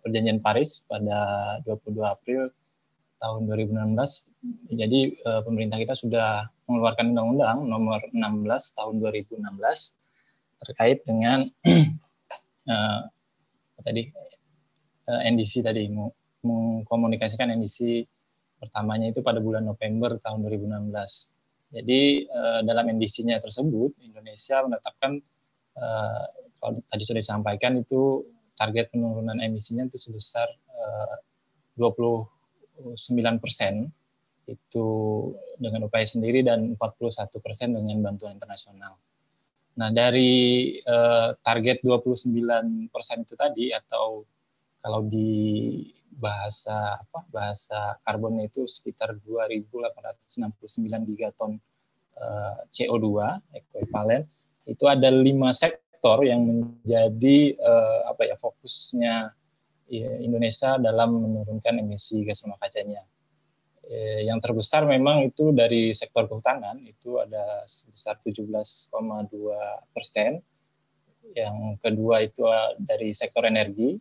perjanjian 0.02 0.42
Paris 0.42 0.82
pada 0.90 1.62
22 1.62 2.02
April 2.02 2.50
tahun 3.22 3.46
2016. 3.46 4.74
Jadi 4.74 5.22
pemerintah 5.46 5.78
kita 5.78 5.94
sudah 5.94 6.50
mengeluarkan 6.66 7.14
undang-undang 7.14 7.70
nomor 7.70 8.02
16 8.10 8.50
tahun 8.50 8.98
2016 8.98 9.38
terkait 10.66 11.06
dengan 11.06 11.46
tadi 13.86 14.10
NDC 15.06 15.62
tadi 15.62 15.86
mengkomunikasikan 16.42 17.54
NDC 17.54 18.10
pertamanya 18.58 19.14
itu 19.14 19.22
pada 19.22 19.38
bulan 19.38 19.70
November 19.70 20.18
tahun 20.18 20.50
2016. 20.50 20.90
Jadi 21.70 22.26
uh, 22.26 22.60
dalam 22.66 22.90
NDC-nya 22.90 23.38
tersebut 23.38 23.94
Indonesia 24.02 24.58
menetapkan 24.66 25.22
uh, 25.80 26.24
kalau 26.60 26.76
tadi 26.92 27.02
sudah 27.08 27.20
disampaikan 27.24 27.80
itu 27.80 28.28
target 28.60 28.92
penurunan 28.92 29.40
emisinya 29.40 29.88
itu 29.88 29.96
sebesar 29.96 30.46
uh, 30.76 31.16
29 31.80 33.40
persen 33.40 33.88
itu 34.44 34.88
dengan 35.56 35.86
upaya 35.88 36.04
sendiri 36.04 36.44
dan 36.44 36.76
41 36.76 37.40
persen 37.40 37.72
dengan 37.72 38.02
bantuan 38.04 38.36
internasional. 38.36 39.00
Nah 39.80 39.88
dari 39.94 40.74
uh, 40.84 41.32
target 41.40 41.80
29 41.80 42.28
persen 42.92 43.22
itu 43.24 43.34
tadi 43.38 43.72
atau 43.72 44.26
kalau 44.80 45.04
di 45.06 45.86
bahasa 46.20 47.00
apa 47.00 47.20
bahasa 47.32 47.96
karbon 48.04 48.40
itu 48.44 48.68
sekitar 48.68 49.16
2.869 49.24 51.08
gigaton 51.08 51.56
uh, 52.20 52.56
eh, 52.56 52.56
CO2 52.68 53.08
ekuivalen 53.56 54.24
itu 54.68 54.84
ada 54.88 55.08
lima 55.08 55.54
sektor 55.56 56.24
yang 56.24 56.44
menjadi 56.44 57.56
uh, 57.60 58.12
apa 58.12 58.22
ya 58.28 58.36
fokusnya 58.36 59.14
ya, 59.90 60.10
Indonesia 60.22 60.78
dalam 60.78 61.20
menurunkan 61.20 61.80
emisi 61.82 62.22
gas 62.24 62.46
rumah 62.46 62.60
kacanya. 62.60 63.02
Eh, 63.90 64.22
yang 64.30 64.38
terbesar 64.38 64.86
memang 64.86 65.26
itu 65.26 65.50
dari 65.50 65.90
sektor 65.90 66.30
kehutanan 66.30 66.78
itu 66.86 67.18
ada 67.18 67.66
sebesar 67.66 68.22
17,2 68.22 68.94
persen. 69.90 70.38
Yang 71.34 71.56
kedua 71.82 72.22
itu 72.22 72.46
dari 72.78 73.10
sektor 73.10 73.42
energi 73.50 73.98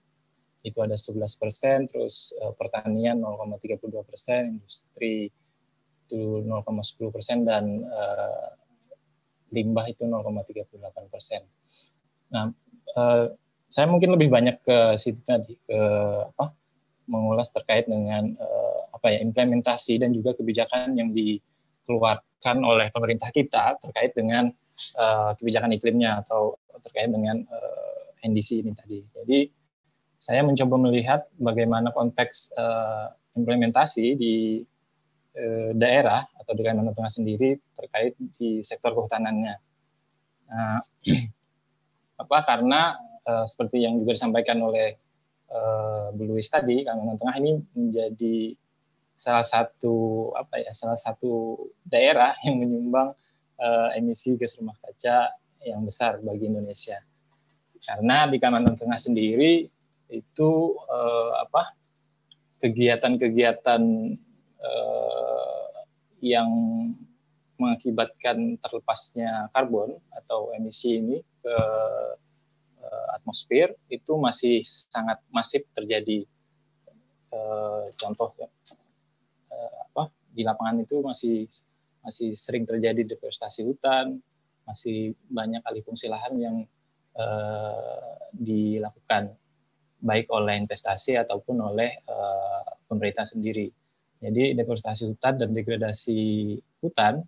itu 0.62 0.78
ada 0.84 0.94
11 0.94 1.42
persen, 1.42 1.78
terus 1.88 2.36
uh, 2.44 2.52
pertanian 2.54 3.24
0,32 3.24 4.04
persen, 4.04 4.60
industri 4.60 5.32
itu 6.06 6.44
0,10 6.44 7.16
persen 7.16 7.48
dan 7.48 7.88
uh, 7.88 8.59
limbah 9.50 9.86
itu 9.90 10.06
0,38 10.06 11.14
persen. 11.14 11.42
Nah, 12.34 12.54
uh, 12.96 13.34
saya 13.70 13.86
mungkin 13.86 14.18
lebih 14.18 14.34
banyak 14.34 14.66
ke 14.66 14.98
situ 14.98 15.22
tadi 15.22 15.54
ke 15.62 15.80
apa 16.26 16.54
mengulas 17.10 17.54
terkait 17.54 17.86
dengan 17.90 18.34
uh, 18.38 18.82
apa 18.94 19.14
ya 19.14 19.20
implementasi 19.22 20.02
dan 20.02 20.14
juga 20.14 20.38
kebijakan 20.38 20.98
yang 20.98 21.14
dikeluarkan 21.14 22.66
oleh 22.66 22.90
pemerintah 22.94 23.30
kita 23.34 23.78
terkait 23.82 24.14
dengan 24.14 24.50
uh, 24.98 25.34
kebijakan 25.38 25.74
iklimnya 25.74 26.26
atau 26.26 26.58
terkait 26.82 27.10
dengan 27.10 27.42
uh, 27.50 28.26
NDC 28.26 28.66
ini 28.66 28.74
tadi. 28.74 29.06
Jadi 29.10 29.40
saya 30.20 30.44
mencoba 30.44 30.76
melihat 30.76 31.26
bagaimana 31.40 31.96
konteks 31.96 32.52
uh, 32.58 33.14
implementasi 33.40 34.20
di 34.20 34.66
uh, 35.40 35.72
daerah 35.74 36.28
atau 36.36 36.52
di 36.52 36.62
Kalimantan 36.62 36.96
Tengah 36.96 37.14
sendiri 37.14 37.56
terkait 37.80 38.20
di 38.36 38.60
sektor 38.60 38.92
kehutanannya. 38.92 39.56
Nah, 40.52 40.80
apa 42.24 42.38
karena 42.44 43.00
uh, 43.24 43.46
seperti 43.48 43.88
yang 43.88 43.96
juga 44.04 44.20
disampaikan 44.20 44.60
oleh 44.60 45.00
uh, 45.48 46.12
Bu 46.12 46.36
Louis 46.36 46.44
tadi, 46.44 46.84
Kalimantan 46.84 47.18
Tengah 47.18 47.36
ini 47.40 47.52
menjadi 47.74 48.38
salah 49.20 49.44
satu 49.44 50.30
apa 50.36 50.64
ya 50.64 50.72
salah 50.72 50.96
satu 50.96 51.60
daerah 51.84 52.32
yang 52.48 52.56
menyumbang 52.60 53.12
uh, 53.60 53.90
emisi 53.96 54.40
gas 54.40 54.56
rumah 54.60 54.76
kaca 54.80 55.36
yang 55.64 55.84
besar 55.84 56.20
bagi 56.24 56.48
Indonesia. 56.48 57.00
Karena 57.80 58.28
di 58.28 58.38
Kalimantan 58.40 58.76
Tengah 58.76 59.00
sendiri 59.00 59.68
itu 60.10 60.52
uh, 60.90 61.32
apa 61.40 61.76
kegiatan-kegiatan 62.60 63.82
uh, 64.64 65.70
yang 66.20 66.50
mengakibatkan 67.60 68.56
terlepasnya 68.64 69.52
karbon 69.52 70.00
atau 70.16 70.56
emisi 70.56 70.96
ini 71.00 71.20
ke 71.44 71.56
uh, 72.80 73.08
atmosfer 73.20 73.76
itu 73.92 74.16
masih 74.16 74.64
sangat 74.64 75.20
masif 75.32 75.68
terjadi. 75.76 76.24
Uh, 77.30 77.92
contoh 78.00 78.34
uh, 78.42 79.76
apa 79.92 80.10
di 80.34 80.42
lapangan 80.42 80.82
itu 80.82 81.04
masih 81.04 81.46
masih 82.02 82.34
sering 82.34 82.64
terjadi 82.64 83.04
deforestasi 83.06 83.68
hutan, 83.68 84.24
masih 84.64 85.14
banyak 85.28 85.60
alih 85.68 85.84
fungsi 85.84 86.08
lahan 86.08 86.34
yang 86.40 86.58
uh, 87.20 88.16
dilakukan 88.32 89.36
baik 90.00 90.32
oleh 90.32 90.56
investasi 90.56 91.20
ataupun 91.20 91.60
oleh 91.60 91.92
uh, 92.08 92.64
pemerintah 92.88 93.28
sendiri. 93.28 93.68
Jadi 94.20 94.52
deforestasi 94.56 95.16
hutan 95.16 95.40
dan 95.40 95.56
degradasi 95.56 96.22
hutan 96.84 97.24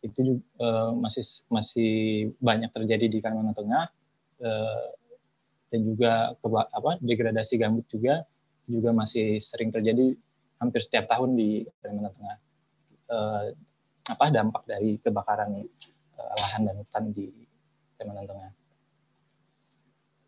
itu 0.00 0.40
uh, 0.60 0.92
masih 0.96 1.24
masih 1.52 1.92
banyak 2.40 2.72
terjadi 2.72 3.06
di 3.08 3.18
Kalimantan 3.20 3.56
Tengah 3.56 3.84
uh, 4.44 4.88
dan 5.68 5.80
juga 5.84 6.32
apa 6.48 6.90
degradasi 7.00 7.60
gambut 7.60 7.84
juga 7.92 8.24
juga 8.64 8.96
masih 8.96 9.40
sering 9.40 9.68
terjadi 9.68 10.16
hampir 10.60 10.80
setiap 10.80 11.04
tahun 11.08 11.36
di 11.36 11.68
Kalimantan 11.84 12.14
Tengah. 12.16 12.36
Uh, 13.04 13.44
apa 14.04 14.28
dampak 14.32 14.64
dari 14.68 15.00
kebakaran 15.00 15.64
lahan 16.16 16.60
dan 16.68 16.76
hutan 16.76 17.04
di 17.12 17.28
Kalimantan 18.00 18.28
Tengah 18.32 18.63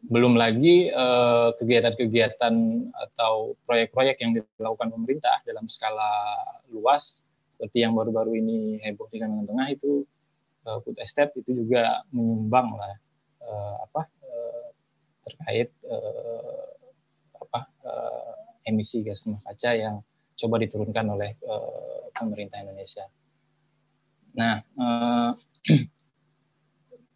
belum 0.05 0.37
lagi 0.37 0.93
eh, 0.93 1.49
kegiatan-kegiatan 1.57 2.55
atau 2.93 3.57
proyek-proyek 3.65 4.17
yang 4.21 4.37
dilakukan 4.37 4.93
pemerintah 4.93 5.41
dalam 5.49 5.65
skala 5.67 6.37
luas 6.69 7.25
seperti 7.57 7.83
yang 7.83 7.97
baru-baru 7.97 8.37
ini 8.37 8.77
heboh 8.85 9.09
di 9.09 9.17
Kalimantan 9.17 9.49
Tengah 9.49 9.69
itu 9.73 10.05
uh, 10.69 10.77
food 10.85 11.01
estate 11.01 11.33
itu 11.41 11.57
juga 11.65 12.05
menyumbang 12.13 12.77
lah 12.77 12.95
uh, 13.41 13.75
apa 13.89 14.03
terkait 15.25 15.73
apa 17.41 17.67
emisi 18.63 19.03
gas 19.03 19.27
rumah 19.27 19.43
kaca 19.43 19.75
yang 19.75 19.99
coba 20.39 20.63
diturunkan 20.63 21.03
oleh 21.17 21.35
pemerintah 22.15 22.63
Indonesia. 22.63 23.11
Nah, 24.37 24.61
uh, 24.77 25.33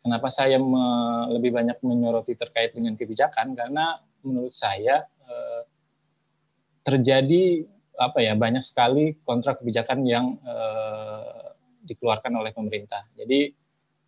Kenapa 0.00 0.32
saya 0.32 0.56
me, 0.56 0.84
lebih 1.36 1.52
banyak 1.52 1.76
menyoroti 1.84 2.32
terkait 2.32 2.72
dengan 2.72 2.96
kebijakan? 2.96 3.52
Karena 3.52 4.00
menurut 4.24 4.52
saya 4.52 5.04
eh, 5.28 5.62
terjadi 6.80 7.68
apa 8.00 8.24
ya 8.24 8.32
banyak 8.32 8.64
sekali 8.64 9.20
kontrak 9.20 9.60
kebijakan 9.60 10.08
yang 10.08 10.40
eh, 10.40 11.52
dikeluarkan 11.84 12.32
oleh 12.32 12.52
pemerintah. 12.56 13.04
Jadi 13.12 13.52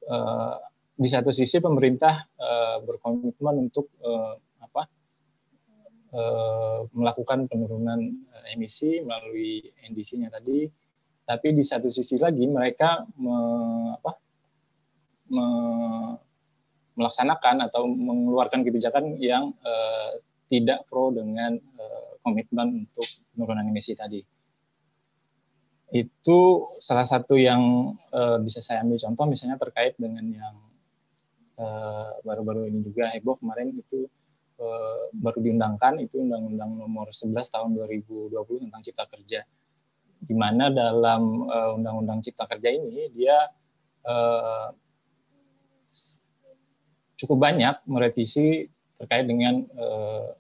eh, 0.09 0.55
di 0.97 1.09
satu 1.09 1.29
sisi 1.29 1.61
pemerintah 1.61 2.25
eh, 2.41 2.77
berkomitmen 2.89 3.69
untuk 3.69 3.93
eh, 4.01 4.35
apa 4.65 4.83
eh, 6.17 6.81
melakukan 6.97 7.53
penurunan 7.53 8.01
eh, 8.01 8.57
emisi 8.57 9.05
melalui 9.05 9.61
NDC-nya 9.93 10.33
tadi, 10.33 10.65
tapi 11.29 11.53
di 11.53 11.61
satu 11.61 11.93
sisi 11.93 12.17
lagi 12.17 12.49
mereka 12.49 13.05
me, 13.21 13.37
apa, 14.01 14.17
me 15.33 15.47
melaksanakan 16.93 17.65
atau 17.69 17.89
mengeluarkan 17.89 18.61
kebijakan 18.69 19.17
yang 19.17 19.57
uh, 19.65 20.13
tidak 20.53 20.85
pro 20.93 21.09
dengan 21.09 21.57
uh, 21.57 22.13
komitmen 22.21 22.85
untuk 22.85 23.09
penurunan 23.33 23.65
emisi 23.65 23.97
tadi. 23.97 24.21
Itu 25.93 26.69
salah 26.81 27.09
satu 27.09 27.37
yang 27.37 27.93
uh, 28.13 28.37
bisa 28.45 28.61
saya 28.61 28.85
ambil 28.85 29.01
contoh 29.01 29.25
misalnya 29.29 29.57
terkait 29.61 29.97
dengan 29.97 30.25
yang 30.29 30.57
baru-baru 32.27 32.67
uh, 32.67 32.69
ini 32.69 32.81
juga 32.83 33.13
heboh 33.13 33.39
kemarin 33.39 33.71
itu 33.77 34.09
uh, 34.59 35.09
baru 35.15 35.39
diundangkan 35.41 36.01
itu 36.01 36.19
Undang-Undang 36.21 36.81
Nomor 36.81 37.13
11 37.13 37.39
Tahun 37.39 37.71
2020 37.77 38.33
tentang 38.69 38.83
Cipta 38.85 39.05
Kerja. 39.09 39.41
Di 40.23 40.35
mana 40.37 40.69
dalam 40.69 41.49
Undang-Undang 41.81 42.19
uh, 42.21 42.25
Cipta 42.25 42.45
Kerja 42.51 42.69
ini 42.73 43.09
dia 43.15 43.47
uh, 44.05 44.75
cukup 47.19 47.39
banyak 47.39 47.75
merevisi 47.87 48.67
terkait 48.99 49.27
dengan 49.27 49.63
uh, 49.79 50.31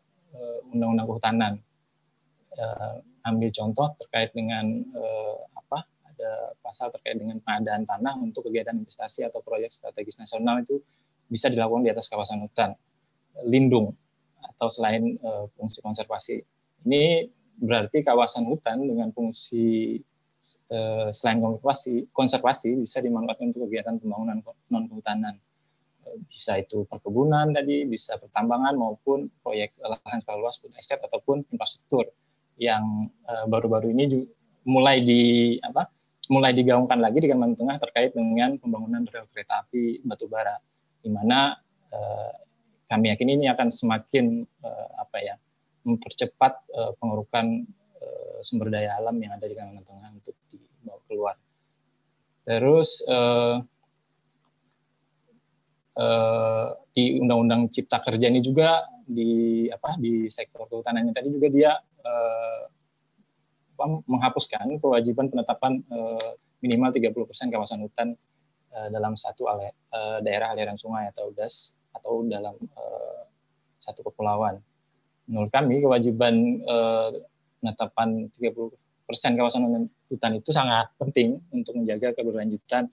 undang-undang 0.70 1.06
kehutanan. 1.06 1.55
Uh, 2.52 3.01
ambil 3.23 3.55
contoh 3.55 3.94
terkait 4.02 4.35
dengan 4.35 4.82
apa? 5.55 5.86
Ada 6.10 6.59
pasal 6.59 6.90
terkait 6.90 7.23
dengan 7.23 7.39
pengadaan 7.39 7.86
tanah 7.86 8.19
untuk 8.19 8.51
kegiatan 8.51 8.74
investasi 8.74 9.23
atau 9.23 9.39
proyek 9.47 9.70
strategis 9.70 10.19
nasional 10.19 10.59
itu 10.59 10.82
bisa 11.31 11.47
dilakukan 11.47 11.86
di 11.86 11.94
atas 11.94 12.10
kawasan 12.10 12.43
hutan 12.43 12.74
lindung 13.47 13.94
atau 14.43 14.66
selain 14.66 15.23
fungsi 15.55 15.78
konservasi. 15.86 16.43
Ini 16.82 17.31
berarti 17.62 18.02
kawasan 18.02 18.43
hutan 18.51 18.82
dengan 18.90 19.14
fungsi 19.14 20.02
uh, 20.70 21.09
selain 21.14 21.39
konservasi, 21.39 22.10
konservasi 22.10 22.74
bisa 22.82 22.98
dimanfaatkan 22.98 23.55
untuk 23.55 23.70
kegiatan 23.70 23.98
pembangunan 24.02 24.43
non 24.70 24.86
kehutanan. 24.90 25.36
bisa 26.28 26.60
itu 26.60 26.85
perkebunan 26.90 27.55
tadi, 27.56 27.89
bisa 27.89 28.19
pertambangan 28.19 28.74
maupun 28.77 29.32
proyek 29.40 29.73
lahan 29.81 30.20
skala 30.20 30.44
luas 30.44 30.59
food 30.60 30.74
estate 30.77 31.01
ataupun 31.01 31.47
infrastruktur 31.48 32.10
yang 32.60 33.09
baru-baru 33.48 33.89
uh, 33.89 33.94
ini 33.97 34.05
mulai 34.69 35.01
di 35.01 35.56
apa 35.62 35.89
mulai 36.28 36.52
digaungkan 36.52 37.01
lagi 37.01 37.23
di 37.23 37.31
Kalimantan 37.31 37.64
Tengah 37.64 37.77
terkait 37.81 38.10
dengan 38.12 38.59
pembangunan 38.60 39.09
rel 39.09 39.24
kereta 39.31 39.64
api 39.64 40.05
batubara 40.05 40.59
di 41.01 41.09
mana 41.09 41.56
kami 42.90 43.14
yakin 43.14 43.28
ini 43.39 43.47
akan 43.48 43.73
semakin 43.73 44.44
apa 44.98 45.19
ya 45.23 45.35
mempercepat 45.86 46.62
pengurukan 47.01 47.66
uh, 48.03 48.39
sumber 48.43 48.74
daya 48.74 48.99
alam 48.99 49.15
yang 49.23 49.39
ada 49.39 49.47
di 49.47 49.55
Kalimantan 49.55 49.87
Tengah 49.87 50.11
untuk 50.11 50.35
dibawa 50.51 51.01
keluar. 51.07 51.37
Terus 52.43 53.07
uh, 53.07 53.62
uh, 55.95 56.66
di 56.91 57.23
Undang-Undang 57.23 57.70
Cipta 57.70 58.03
Kerja 58.03 58.27
ini 58.27 58.43
juga 58.43 58.83
di 59.07 59.70
apa 59.70 59.95
di 59.95 60.27
sektor 60.27 60.66
kehutanannya 60.66 61.15
tadi 61.15 61.29
juga 61.31 61.49
dia 61.51 61.73
apa, 63.83 63.99
menghapuskan 64.07 64.79
kewajiban 64.79 65.27
penetapan 65.27 65.83
uh, 65.91 66.39
minimal 66.62 66.95
30% 66.95 67.51
kawasan 67.51 67.83
hutan 67.83 68.15
uh, 68.70 68.89
dalam 68.95 69.19
satu 69.19 69.51
ale, 69.51 69.74
uh, 69.91 70.23
daerah 70.23 70.55
aliran 70.55 70.79
sungai 70.79 71.11
atau 71.11 71.35
DAS 71.35 71.74
atau 71.91 72.23
dalam 72.23 72.55
uh, 72.79 73.23
satu 73.83 74.07
kepulauan. 74.07 74.62
Menurut 75.27 75.51
kami 75.51 75.83
kewajiban 75.83 76.62
uh, 76.62 77.11
penetapan 77.62 78.26
30 78.34 79.06
persen 79.06 79.39
kawasan 79.39 79.86
hutan 80.10 80.32
itu 80.34 80.51
sangat 80.51 80.90
penting 80.98 81.39
untuk 81.55 81.78
menjaga 81.78 82.10
keberlanjutan 82.18 82.90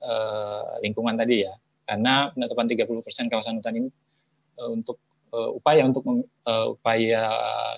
uh, 0.00 0.80
lingkungan 0.80 1.20
tadi 1.20 1.44
ya. 1.44 1.52
Karena 1.84 2.32
penetapan 2.32 2.66
30 2.72 3.04
persen 3.04 3.28
kawasan 3.28 3.60
hutan 3.60 3.74
ini 3.76 3.88
uh, 4.58 4.72
untuk 4.72 4.96
uh, 5.36 5.52
upaya 5.52 5.84
untuk 5.84 6.02
uh, 6.08 6.72
upaya 6.72 7.22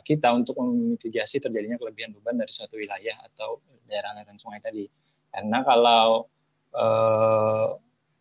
kita 0.07 0.31
untuk 0.31 0.55
memitigasi 0.63 1.43
terjadinya 1.43 1.77
kelebihan 1.77 2.15
beban 2.15 2.39
dari 2.39 2.51
suatu 2.51 2.79
wilayah 2.79 3.19
atau 3.35 3.59
daerah 3.91 4.15
aliran 4.15 4.39
sungai 4.39 4.63
tadi. 4.63 4.87
Karena 5.29 5.61
kalau 5.67 6.29
uh, 6.77 7.69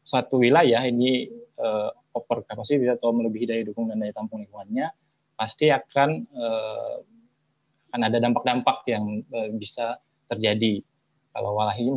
suatu 0.04 0.40
wilayah 0.40 0.84
ini 0.88 1.28
uh, 1.60 1.92
over 2.16 2.44
capacity 2.48 2.88
atau 2.88 3.14
melebihi 3.14 3.46
daya 3.46 3.64
dukung 3.68 3.92
dan 3.92 4.02
daya 4.02 4.16
tampung 4.16 4.42
lingkungannya, 4.42 4.90
pasti 5.38 5.70
akan 5.70 6.10
uh, 6.34 6.96
akan 7.98 8.14
ada 8.14 8.22
dampak-dampak 8.22 8.86
yang 8.86 9.26
uh, 9.34 9.50
bisa 9.58 9.98
terjadi. 10.30 10.86
Kalau 11.34 11.58
Walahi 11.58 11.90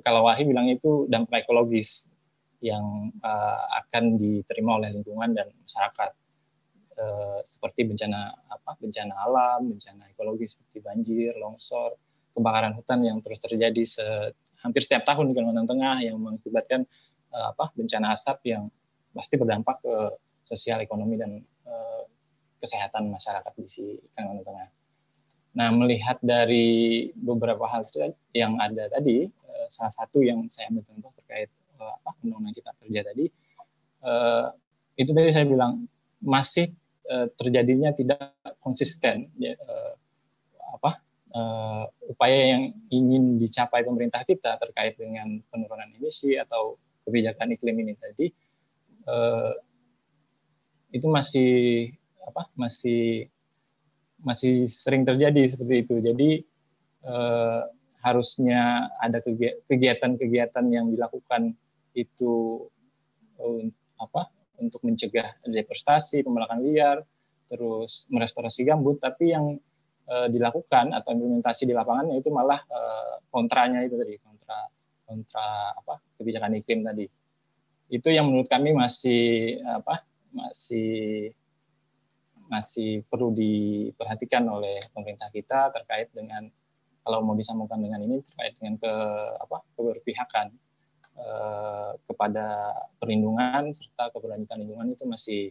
kalau 0.00 0.24
Walahi 0.24 0.48
bilang 0.48 0.72
itu 0.72 1.04
dampak 1.12 1.44
ekologis 1.44 2.08
yang 2.64 3.12
uh, 3.20 3.60
akan 3.84 4.16
diterima 4.16 4.80
oleh 4.80 4.96
lingkungan 4.96 5.36
dan 5.36 5.52
masyarakat. 5.60 6.16
Uh, 6.96 7.44
seperti 7.44 7.84
bencana 7.84 8.32
apa 8.48 8.80
bencana 8.80 9.12
alam, 9.28 9.68
bencana 9.68 10.08
ekologi 10.16 10.48
seperti 10.48 10.80
banjir, 10.80 11.36
longsor, 11.36 11.92
kebakaran 12.32 12.72
hutan 12.72 13.04
yang 13.04 13.20
terus 13.20 13.36
terjadi 13.44 13.84
se 13.84 14.32
hampir 14.64 14.80
setiap 14.80 15.04
tahun 15.04 15.28
di 15.28 15.32
Kalimantan 15.36 15.68
Tengah 15.68 16.00
yang 16.00 16.16
mengakibatkan 16.16 16.88
uh, 17.36 17.52
apa 17.52 17.76
bencana 17.76 18.16
asap 18.16 18.56
yang 18.56 18.72
pasti 19.12 19.36
berdampak 19.36 19.84
ke 19.84 19.94
sosial 20.48 20.80
ekonomi 20.80 21.20
dan 21.20 21.36
uh, 21.68 22.08
kesehatan 22.56 23.12
masyarakat 23.12 23.52
di 23.60 23.68
si 23.68 23.84
Kalimantan 24.16 24.48
Tengah. 24.48 24.68
Nah, 25.56 25.72
melihat 25.72 26.20
dari 26.20 27.08
beberapa 27.16 27.64
hal 27.64 27.80
yang 28.36 28.60
ada 28.60 28.92
tadi, 28.92 29.24
uh, 29.24 29.66
salah 29.72 29.92
satu 29.96 30.20
yang 30.20 30.44
saya 30.52 30.68
ambil 30.68 30.84
contoh 30.84 31.12
terkait 31.16 31.48
uh, 31.80 31.96
apa 31.96 32.12
undang-undang 32.20 32.52
cipta 32.52 32.76
kerja 32.84 33.00
tadi, 33.08 33.24
uh, 34.04 34.52
itu 35.00 35.10
tadi 35.16 35.28
saya 35.32 35.48
bilang 35.48 35.88
masih 36.20 36.72
terjadinya 37.38 37.94
tidak 37.94 38.34
konsisten 38.58 39.30
ya, 39.38 39.54
apa 40.74 40.98
upaya 42.10 42.58
yang 42.58 42.74
ingin 42.90 43.38
dicapai 43.38 43.86
pemerintah 43.86 44.26
kita 44.26 44.58
terkait 44.58 44.98
dengan 44.98 45.38
penurunan 45.46 45.86
emisi 45.94 46.34
atau 46.34 46.74
kebijakan 47.06 47.54
iklim 47.54 47.78
ini 47.78 47.94
tadi 47.94 48.26
itu 50.90 51.06
masih 51.06 51.94
apa 52.26 52.50
masih 52.58 53.30
masih 54.22 54.70
sering 54.70 55.04
terjadi 55.04 55.44
seperti 55.48 55.74
itu. 55.84 55.94
Jadi 56.00 56.30
uh, 57.04 57.66
harusnya 58.04 58.92
ada 59.02 59.18
kegiatan-kegiatan 59.66 60.64
yang 60.70 60.92
dilakukan 60.92 61.56
itu 61.96 62.64
uh, 63.40 63.62
apa 64.00 64.28
untuk 64.60 64.80
mencegah 64.84 65.36
deforestasi, 65.44 66.24
pembalakan 66.24 66.64
liar, 66.64 67.04
terus 67.52 68.08
merestorasi 68.08 68.64
gambut, 68.64 69.00
tapi 69.00 69.36
yang 69.36 69.60
uh, 70.08 70.28
dilakukan 70.32 70.96
atau 70.96 71.12
implementasi 71.12 71.68
di 71.68 71.74
lapangannya 71.76 72.16
itu 72.16 72.32
malah 72.32 72.60
uh, 72.72 73.20
kontranya 73.28 73.84
itu 73.84 74.00
tadi, 74.00 74.16
kontra 74.20 74.58
kontra 75.06 75.72
apa 75.78 76.02
kebijakan 76.18 76.58
iklim 76.58 76.82
tadi 76.82 77.06
itu 77.86 78.08
yang 78.10 78.26
menurut 78.26 78.50
kami 78.50 78.74
masih 78.74 79.56
apa 79.62 80.02
masih 80.34 81.30
masih 82.46 83.02
perlu 83.10 83.34
diperhatikan 83.34 84.46
oleh 84.46 84.78
pemerintah 84.94 85.30
kita 85.34 85.74
terkait 85.74 86.10
dengan 86.14 86.46
kalau 87.06 87.22
mau 87.22 87.38
disambungkan 87.38 87.78
dengan 87.78 88.02
ini 88.02 88.18
terkait 88.22 88.58
dengan 88.58 88.74
ke 88.82 88.92
apa 89.38 89.62
keberpihakan 89.78 90.46
eh, 91.14 91.90
kepada 92.06 92.46
perlindungan 92.98 93.70
serta 93.70 94.10
keberlanjutan 94.10 94.58
lingkungan 94.62 94.90
itu 94.90 95.04
masih 95.06 95.42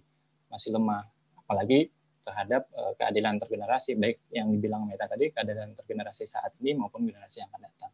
masih 0.51 0.75
lemah 0.75 1.07
apalagi 1.39 1.91
terhadap 2.25 2.67
eh, 2.75 2.93
keadilan 2.99 3.39
tergenerasi 3.39 3.95
baik 3.95 4.17
yang 4.35 4.51
dibilang 4.51 4.83
Meta 4.83 5.07
tadi 5.07 5.31
keadilan 5.31 5.77
tergenerasi 5.79 6.27
saat 6.27 6.51
ini 6.59 6.75
maupun 6.75 7.07
generasi 7.07 7.39
yang 7.39 7.49
akan 7.53 7.63
datang. 7.63 7.93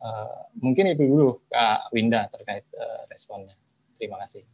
Uh, 0.00 0.48
mungkin 0.64 0.96
itu 0.96 1.04
dulu 1.04 1.36
Kak 1.52 1.92
Winda 1.92 2.24
terkait 2.32 2.64
uh, 2.72 3.04
responnya. 3.12 3.52
Terima 4.00 4.16
kasih. 4.24 4.48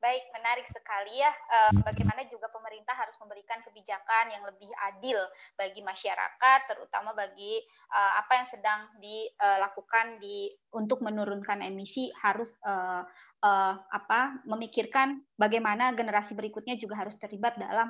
Baik, 0.00 0.24
menarik 0.32 0.66
sekali 0.66 1.20
ya. 1.20 1.28
Uh, 1.52 1.84
bagaimana 1.84 2.24
juga 2.24 2.48
pemerintah 2.48 2.96
harus 2.96 3.14
memberikan 3.20 3.60
kebijakan 3.62 4.32
yang 4.32 4.42
lebih 4.48 4.72
adil 4.90 5.20
bagi 5.54 5.84
masyarakat, 5.84 6.60
terutama 6.66 7.12
bagi 7.12 7.60
uh, 7.92 8.18
apa 8.18 8.32
yang 8.40 8.48
sedang 8.48 8.80
dilakukan 8.98 10.18
di 10.18 10.50
untuk 10.72 11.04
menurunkan 11.04 11.60
emisi 11.60 12.08
harus 12.16 12.56
apa 13.40 14.36
memikirkan 14.44 15.24
bagaimana 15.40 15.96
generasi 15.96 16.36
berikutnya 16.36 16.76
juga 16.76 17.00
harus 17.00 17.16
terlibat 17.16 17.56
dalam 17.56 17.88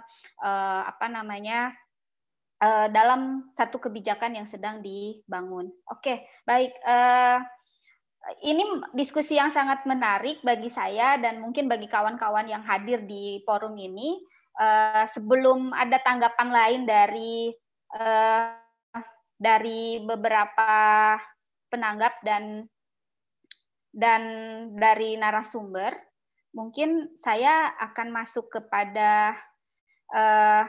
apa 0.87 1.07
namanya 1.11 1.75
dalam 2.93 3.51
satu 3.53 3.83
kebijakan 3.83 4.39
yang 4.39 4.47
sedang 4.47 4.79
dibangun. 4.81 5.69
Oke, 5.91 6.25
baik. 6.47 6.73
Ini 8.45 8.63
diskusi 8.93 9.41
yang 9.41 9.49
sangat 9.49 9.89
menarik 9.89 10.45
bagi 10.45 10.69
saya 10.69 11.17
dan 11.17 11.41
mungkin 11.41 11.67
bagi 11.67 11.89
kawan-kawan 11.89 12.47
yang 12.47 12.61
hadir 12.65 13.01
di 13.05 13.41
forum 13.49 13.77
ini. 13.81 14.21
Uh, 14.61 15.09
sebelum 15.09 15.73
ada 15.73 15.97
tanggapan 16.05 16.49
lain 16.53 16.81
dari 16.85 17.49
uh, 17.97 18.53
dari 19.41 20.05
beberapa 20.05 20.73
penanggap 21.73 22.21
dan 22.21 22.69
dan 23.91 24.23
dari 24.77 25.17
narasumber, 25.17 25.97
mungkin 26.53 27.15
saya 27.17 27.73
akan 27.79 28.13
masuk 28.13 28.53
kepada 28.53 29.33
uh, 30.13 30.69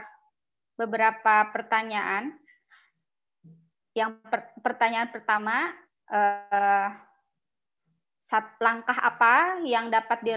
beberapa 0.79 1.51
pertanyaan. 1.51 2.31
Yang 3.91 4.23
per, 4.23 4.55
pertanyaan 4.63 5.11
pertama, 5.11 5.75
sat, 6.07 7.10
langkah 8.63 8.95
apa 8.95 9.59
yang 9.67 9.91
dapat 9.91 10.19
di, 10.23 10.33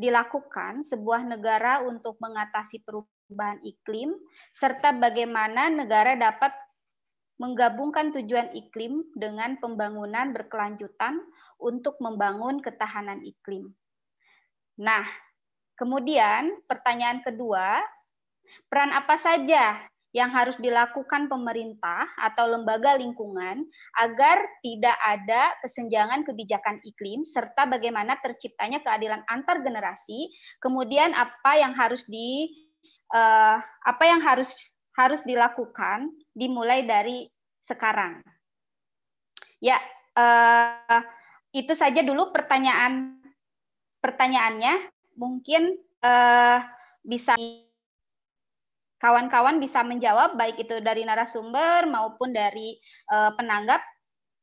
dilakukan 0.00 0.80
sebuah 0.80 1.28
negara 1.28 1.84
untuk 1.84 2.16
mengatasi 2.18 2.80
perubahan 2.82 3.60
iklim, 3.62 4.16
serta 4.50 4.96
bagaimana 4.96 5.68
negara 5.68 6.16
dapat 6.16 6.56
menggabungkan 7.36 8.14
tujuan 8.14 8.54
iklim 8.54 9.04
dengan 9.18 9.58
pembangunan 9.58 10.30
berkelanjutan 10.32 11.18
untuk 11.60 11.98
membangun 11.98 12.62
ketahanan 12.62 13.20
iklim. 13.26 13.74
Nah, 14.80 15.04
kemudian 15.76 16.62
pertanyaan 16.64 17.20
kedua, 17.26 17.82
Peran 18.68 18.92
apa 18.92 19.16
saja 19.16 19.80
yang 20.14 20.30
harus 20.30 20.54
dilakukan 20.62 21.26
pemerintah 21.26 22.06
atau 22.14 22.46
lembaga 22.46 22.94
lingkungan 22.94 23.66
agar 23.98 24.38
tidak 24.62 24.94
ada 25.02 25.58
kesenjangan 25.66 26.22
kebijakan 26.22 26.78
iklim 26.86 27.26
serta 27.26 27.66
bagaimana 27.66 28.14
terciptanya 28.22 28.78
keadilan 28.86 29.26
antar 29.26 29.66
generasi. 29.66 30.30
Kemudian 30.62 31.10
apa 31.18 31.58
yang 31.58 31.74
harus 31.74 32.06
di 32.06 32.46
uh, 33.10 33.58
apa 33.58 34.04
yang 34.06 34.22
harus 34.22 34.54
harus 34.94 35.26
dilakukan 35.26 36.14
dimulai 36.30 36.86
dari 36.86 37.26
sekarang. 37.58 38.22
Ya, 39.58 39.82
uh, 40.14 41.02
itu 41.50 41.74
saja 41.74 42.06
dulu 42.06 42.30
pertanyaan 42.30 43.18
pertanyaannya. 43.98 44.94
Mungkin 45.18 45.74
uh, 46.06 46.58
bisa 47.02 47.34
kawan-kawan 49.04 49.60
bisa 49.60 49.84
menjawab 49.84 50.40
baik 50.40 50.64
itu 50.64 50.80
dari 50.80 51.04
narasumber 51.04 51.84
maupun 51.84 52.32
dari 52.32 52.80
uh, 53.12 53.36
penanggap. 53.36 53.84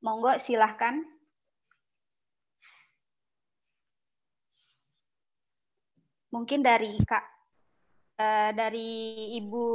Monggo 0.06 0.38
silahkan. 0.38 1.02
Mungkin 6.30 6.62
dari 6.62 6.94
Kak 7.02 7.26
uh, 8.22 8.50
dari 8.54 8.90
Ibu 9.42 9.66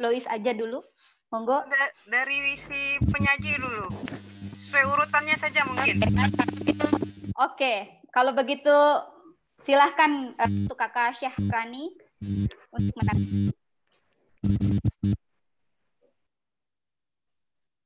Lois 0.00 0.28
aja 0.28 0.52
dulu. 0.52 0.84
Monggo. 1.32 1.64
Da 1.64 1.88
dari 2.12 2.60
si 2.60 3.00
penyaji 3.08 3.56
dulu. 3.56 3.88
Sesuai 4.68 4.84
urutannya 4.84 5.36
saja 5.40 5.64
mungkin. 5.64 6.04
Oke, 7.40 8.04
kalau 8.12 8.36
begitu 8.36 8.76
silahkan 9.64 10.36
uh, 10.36 10.48
untuk 10.48 10.76
Kakak 10.76 11.16
Syahrani 11.16 11.96
untuk 12.72 12.94
menang. 13.00 13.56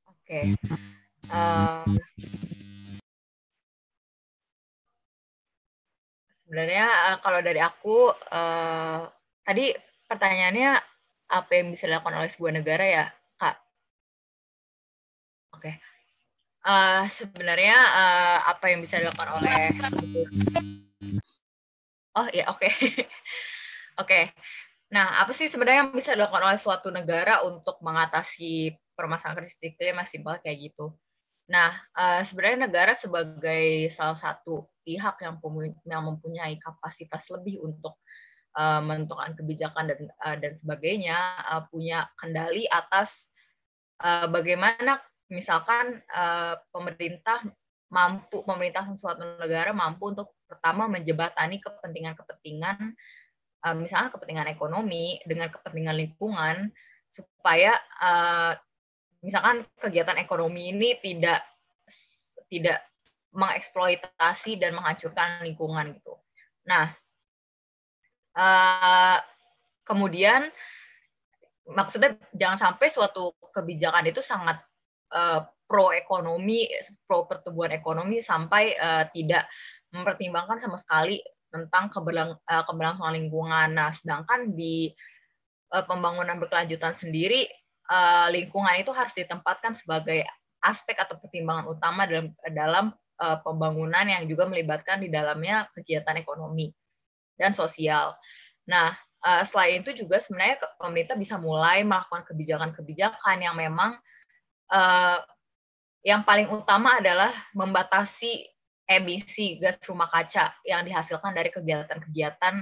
Oke. 0.06 0.55
Uh, 1.26 1.82
sebenarnya 6.47 6.86
uh, 6.86 7.16
kalau 7.18 7.43
dari 7.43 7.59
aku 7.59 8.14
uh, 8.14 9.10
tadi 9.43 9.74
pertanyaannya 10.06 10.78
apa 11.32 11.51
yang 11.51 11.74
bisa 11.74 11.90
dilakukan 11.90 12.14
oleh 12.14 12.30
sebuah 12.30 12.52
negara 12.55 12.84
ya, 12.86 13.05
Kak? 13.43 13.56
Oke. 15.59 15.66
Okay. 15.66 15.74
Uh, 16.62 17.10
sebenarnya 17.10 17.74
uh, 17.74 18.39
apa 18.55 18.70
yang 18.70 18.86
bisa 18.86 19.02
dilakukan 19.02 19.43
oleh 19.43 19.74
Oh 22.12 22.28
ya, 22.30 22.44
oke. 22.52 22.60
Okay. 22.60 22.72
oke. 23.98 24.06
Okay. 24.06 24.24
Nah, 24.93 25.24
apa 25.24 25.32
sih 25.32 25.48
sebenarnya 25.48 25.89
yang 25.89 25.97
bisa 25.97 26.12
dilakukan 26.12 26.52
oleh 26.52 26.60
suatu 26.60 26.93
negara 26.93 27.40
untuk 27.48 27.81
mengatasi 27.81 28.77
permasalahan 28.93 29.40
krisis 29.40 29.73
iklim 29.73 29.97
yang 29.97 30.05
simpel 30.05 30.36
kayak 30.44 30.69
gitu? 30.69 30.93
Nah, 31.48 31.73
uh, 31.97 32.20
sebenarnya 32.28 32.69
negara 32.69 32.93
sebagai 32.93 33.89
salah 33.89 34.20
satu 34.20 34.69
pihak 34.85 35.16
yang, 35.24 35.40
mempunyai 36.05 36.60
kapasitas 36.60 37.24
lebih 37.32 37.64
untuk 37.64 37.97
uh, 38.60 38.85
menentukan 38.85 39.32
kebijakan 39.32 39.97
dan 39.97 40.01
uh, 40.28 40.36
dan 40.36 40.52
sebagainya, 40.60 41.16
punya 41.73 42.12
kendali 42.20 42.69
atas 42.69 43.32
bagaimana 44.02 44.98
misalkan 45.31 46.02
pemerintah 46.74 47.39
mampu 47.86 48.43
pemerintah 48.43 48.82
suatu 48.98 49.39
negara 49.39 49.70
mampu 49.70 50.10
untuk 50.10 50.35
pertama 50.51 50.90
menjebatani 50.90 51.62
kepentingan-kepentingan 51.62 52.98
uh, 53.62 53.76
misalnya 53.76 54.10
kepentingan 54.10 54.51
ekonomi 54.51 55.18
dengan 55.26 55.48
kepentingan 55.51 55.97
lingkungan 55.97 56.70
supaya 57.09 57.78
uh, 58.01 58.52
misalkan 59.22 59.62
kegiatan 59.78 60.18
ekonomi 60.18 60.74
ini 60.74 60.98
tidak 60.98 61.47
tidak 62.51 62.84
mengeksploitasi 63.32 64.60
dan 64.60 64.76
menghancurkan 64.76 65.40
lingkungan 65.40 65.97
gitu. 65.97 66.14
Nah, 66.68 66.93
uh, 68.36 69.18
kemudian 69.89 70.52
maksudnya 71.64 72.18
jangan 72.36 72.59
sampai 72.60 72.93
suatu 72.93 73.32
kebijakan 73.56 74.10
itu 74.10 74.20
sangat 74.20 74.60
uh, 75.16 75.48
pro 75.64 75.97
ekonomi, 75.97 76.68
pro 77.09 77.24
pertumbuhan 77.24 77.72
ekonomi 77.72 78.20
sampai 78.20 78.76
uh, 78.76 79.09
tidak 79.16 79.48
mempertimbangkan 79.93 80.60
sama 80.60 80.76
sekali 80.76 81.20
tentang 81.52 81.92
keberlang, 81.92 82.40
uh, 82.48 82.64
keberlangsungan 82.64 83.14
lingkungan. 83.14 83.68
Nah, 83.76 83.92
sedangkan 83.92 84.56
di 84.56 84.90
uh, 85.70 85.84
pembangunan 85.84 86.40
berkelanjutan 86.40 86.96
sendiri, 86.96 87.46
uh, 87.92 88.32
lingkungan 88.32 88.80
itu 88.80 88.90
harus 88.90 89.12
ditempatkan 89.12 89.76
sebagai 89.76 90.24
aspek 90.64 90.96
atau 90.96 91.20
pertimbangan 91.20 91.68
utama 91.68 92.08
dalam 92.08 92.32
dalam 92.54 92.84
uh, 93.20 93.38
pembangunan 93.44 94.08
yang 94.08 94.24
juga 94.24 94.48
melibatkan 94.48 95.04
di 95.04 95.12
dalamnya 95.12 95.68
kegiatan 95.76 96.16
ekonomi 96.16 96.72
dan 97.36 97.52
sosial. 97.52 98.16
Nah, 98.64 98.94
uh, 99.26 99.42
selain 99.44 99.82
itu 99.82 99.92
juga 99.92 100.22
sebenarnya 100.22 100.62
pemerintah 100.78 101.18
bisa 101.18 101.36
mulai 101.36 101.82
melakukan 101.82 102.24
kebijakan-kebijakan 102.30 103.36
yang 103.42 103.58
memang 103.58 103.98
uh, 104.70 105.18
yang 106.02 106.26
paling 106.26 106.50
utama 106.50 106.98
adalah 106.98 107.30
membatasi 107.54 108.46
emisi 108.86 109.59
gas 109.62 109.78
rumah 109.86 110.10
kaca 110.10 110.52
yang 110.66 110.82
dihasilkan 110.82 111.32
dari 111.32 111.50
kegiatan-kegiatan 111.54 112.54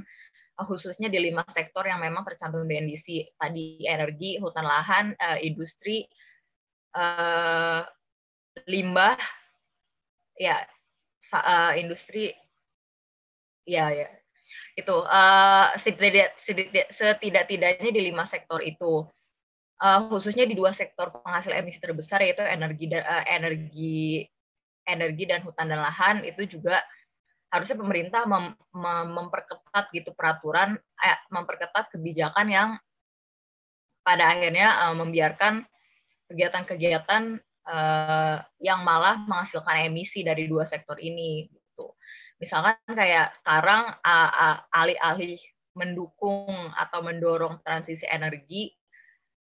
eh, 0.60 0.64
khususnya 0.66 1.08
di 1.08 1.18
lima 1.18 1.44
sektor 1.48 1.86
yang 1.88 2.00
memang 2.00 2.22
tercantum 2.26 2.68
di 2.68 2.76
NDC 2.76 3.06
tadi 3.40 3.88
energi, 3.88 4.36
hutan 4.36 4.66
lahan, 4.66 5.16
uh, 5.16 5.38
industri, 5.40 6.04
uh, 6.96 7.82
limbah, 8.68 9.16
ya 10.36 10.60
industri, 11.76 12.32
ya 13.64 13.92
ya 13.92 14.08
itu 14.74 14.96
setidak-tidaknya 16.90 17.90
di 17.92 18.00
lima 18.02 18.26
sektor 18.26 18.58
itu. 18.64 19.06
Khususnya 19.80 20.44
di 20.44 20.52
dua 20.52 20.76
sektor 20.76 21.08
penghasil 21.08 21.54
emisi 21.56 21.80
terbesar 21.80 22.20
yaitu 22.20 22.44
energi 22.44 22.90
energi 23.30 24.28
energi 24.86 25.24
dan 25.28 25.44
hutan 25.44 25.68
dan 25.68 25.80
lahan 25.82 26.22
itu 26.24 26.46
juga 26.46 26.80
harusnya 27.50 27.76
pemerintah 27.76 28.22
mem 28.30 28.54
mem 28.72 29.06
memperketat 29.10 29.90
gitu 29.90 30.14
peraturan 30.14 30.78
eh, 31.02 31.18
memperketat 31.34 31.90
kebijakan 31.90 32.46
yang 32.46 32.70
pada 34.00 34.32
akhirnya 34.32 34.68
uh, 34.86 34.94
membiarkan 34.96 35.66
kegiatan-kegiatan 36.30 37.42
uh, 37.68 38.36
yang 38.62 38.80
malah 38.86 39.18
menghasilkan 39.26 39.90
emisi 39.90 40.22
dari 40.22 40.46
dua 40.46 40.64
sektor 40.64 40.96
ini 40.96 41.50
gitu. 41.50 41.92
Misalkan 42.40 42.78
kayak 42.88 43.36
sekarang 43.36 43.92
alih-alih 44.72 45.36
mendukung 45.76 46.72
atau 46.72 47.04
mendorong 47.04 47.60
transisi 47.60 48.08
energi 48.08 48.72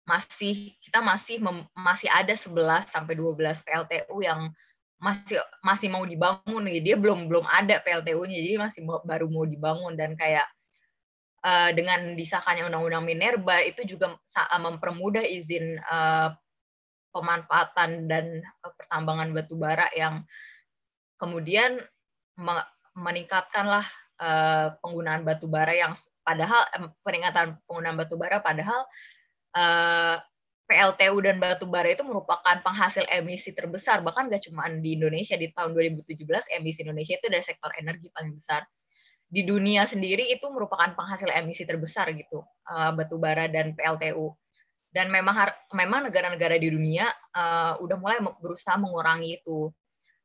masih 0.03 0.75
kita 0.81 0.99
masih 0.99 1.39
masih 1.77 2.09
ada 2.09 2.33
11 2.33 2.89
sampai 2.89 3.13
12 3.15 3.39
PLTU 3.63 4.17
yang 4.19 4.51
masih 4.99 5.39
masih 5.63 5.87
mau 5.87 6.03
dibangun 6.03 6.63
nih. 6.67 6.79
Dia 6.83 6.95
belum 6.99 7.31
belum 7.31 7.47
ada 7.47 7.79
PLTU-nya 7.79 8.37
jadi 8.37 8.57
masih 8.59 8.81
baru 8.85 9.31
mau 9.31 9.47
dibangun. 9.47 9.95
Dan 9.95 10.19
kayak 10.19 10.45
uh, 11.43 11.71
dengan 11.71 12.15
disahkannya 12.15 12.67
undang-undang 12.67 13.07
minerba 13.07 13.63
itu 13.63 13.87
juga 13.87 14.19
mempermudah 14.59 15.23
izin 15.23 15.79
uh, 15.87 16.35
pemanfaatan 17.15 18.05
dan 18.05 18.43
uh, 18.63 18.71
pertambangan 18.75 19.33
batu 19.33 19.55
bara 19.57 19.87
yang 19.95 20.23
kemudian 21.19 21.81
me 22.39 22.55
meningkatkanlah 22.99 23.85
uh, 24.19 24.75
penggunaan 24.83 25.23
batu 25.23 25.47
bara 25.47 25.71
yang 25.71 25.95
padahal 26.23 26.67
uh, 26.75 26.91
peningkatan 27.03 27.55
penggunaan 27.65 27.97
batu 27.97 28.15
bara 28.19 28.43
padahal 28.43 28.83
uh, 29.55 30.19
PLTU 30.69 31.17
dan 31.25 31.41
batu 31.41 31.65
bara 31.65 31.89
itu 31.89 32.05
merupakan 32.05 32.61
penghasil 32.61 33.01
emisi 33.09 33.57
terbesar 33.57 34.05
bahkan 34.05 34.29
gak 34.29 34.45
cuma 34.45 34.69
di 34.69 34.93
Indonesia 34.93 35.33
di 35.33 35.49
tahun 35.49 35.73
2017 35.73 36.13
emisi 36.61 36.85
Indonesia 36.85 37.17
itu 37.17 37.25
dari 37.25 37.41
sektor 37.41 37.73
energi 37.81 38.13
paling 38.13 38.37
besar. 38.37 38.69
Di 39.25 39.45
dunia 39.45 39.89
sendiri 39.89 40.29
itu 40.29 40.45
merupakan 40.53 40.93
penghasil 40.93 41.29
emisi 41.33 41.65
terbesar 41.65 42.13
gitu 42.13 42.45
uh, 42.69 42.93
batu 42.93 43.17
bara 43.17 43.49
dan 43.49 43.73
PLTU 43.73 44.29
dan 44.93 45.09
memang 45.09 45.49
memang 45.73 46.09
negara-negara 46.09 46.57
di 46.61 46.69
dunia 46.69 47.09
uh, 47.33 47.77
udah 47.81 47.97
mulai 47.97 48.21
berusaha 48.37 48.77
mengurangi 48.77 49.41
itu. 49.41 49.73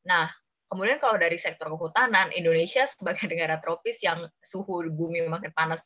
Nah 0.05 0.29
kemudian 0.69 1.01
kalau 1.01 1.17
dari 1.17 1.41
sektor 1.41 1.73
kehutanan 1.73 2.33
Indonesia 2.37 2.85
sebagai 2.93 3.33
negara 3.33 3.61
tropis 3.65 3.97
yang 4.05 4.29
suhu 4.45 4.85
bumi 4.93 5.25
makin 5.25 5.53
panas 5.57 5.81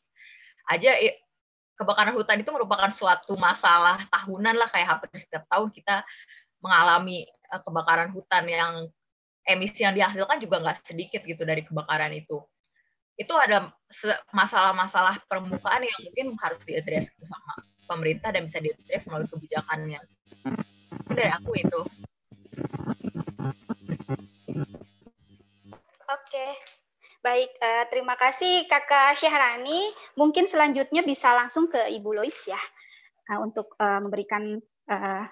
aja 0.67 0.99
kebakaran 1.79 2.11
hutan 2.11 2.43
itu 2.43 2.51
merupakan 2.51 2.91
suatu 2.91 3.39
masalah 3.39 4.03
tahunan 4.11 4.59
lah 4.59 4.67
kayak 4.67 4.99
hampir 4.99 5.15
setiap 5.15 5.47
tahun 5.47 5.71
kita 5.71 6.03
mengalami 6.59 7.23
uh, 7.55 7.63
kebakaran 7.63 8.11
hutan 8.11 8.43
yang 8.51 8.73
emisi 9.47 9.87
yang 9.87 9.95
dihasilkan 9.95 10.43
juga 10.43 10.59
nggak 10.59 10.83
sedikit 10.83 11.23
gitu 11.23 11.47
dari 11.47 11.63
kebakaran 11.63 12.11
itu. 12.11 12.43
Itu 13.15 13.31
ada 13.35 13.71
masalah-masalah 14.35 15.23
permukaan 15.27 15.83
yang 15.87 15.99
mungkin 16.03 16.35
harus 16.39 16.59
diadres 16.67 17.07
gitu 17.11 17.25
sama 17.27 17.63
pemerintah 17.87 18.35
dan 18.35 18.47
bisa 18.47 18.59
diadres 18.59 19.07
melalui 19.07 19.27
kebijakannya. 19.31 19.99
Dari 21.09 21.31
aku 21.31 21.51
itu. 21.55 21.81
Oke, 26.09 26.47
baik. 27.19 27.51
Uh, 27.59 27.85
terima 27.91 28.15
kasih 28.15 28.65
Kakak 28.67 29.19
Syahrani. 29.19 29.91
Mungkin 30.15 30.47
selanjutnya 30.47 31.03
bisa 31.03 31.31
langsung 31.35 31.67
ke 31.67 31.79
Ibu 31.99 32.15
Lois 32.15 32.37
ya 32.47 32.59
uh, 33.31 33.39
untuk 33.43 33.75
uh, 33.79 33.99
memberikan 33.99 34.57
uh, 34.89 35.23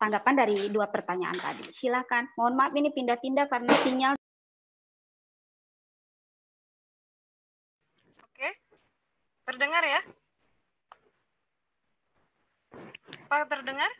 tanggapan 0.00 0.34
dari 0.36 0.58
dua 0.72 0.88
pertanyaan 0.88 1.36
tadi. 1.36 1.68
Silakan. 1.72 2.32
Mohon 2.36 2.54
maaf 2.56 2.72
ini 2.76 2.88
pindah-pindah 2.92 3.46
karena 3.48 3.72
sinyal. 3.80 4.14
Oke, 8.20 8.48
terdengar 9.48 9.82
ya? 9.84 10.00
Pak 13.26 13.48
terdengar? 13.50 13.90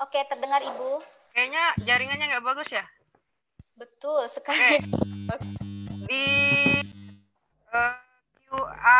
Oke, 0.00 0.20
terdengar 0.28 0.60
Ibu. 0.60 1.00
Kayaknya 1.30 1.62
jaringannya 1.86 2.26
nggak 2.36 2.46
bagus 2.46 2.68
ya? 2.74 2.84
Betul 3.78 4.26
sekali. 4.28 4.82
Oke. 5.30 5.60
Di 6.10 6.26
uh, 7.70 7.94
QA, 8.50 8.98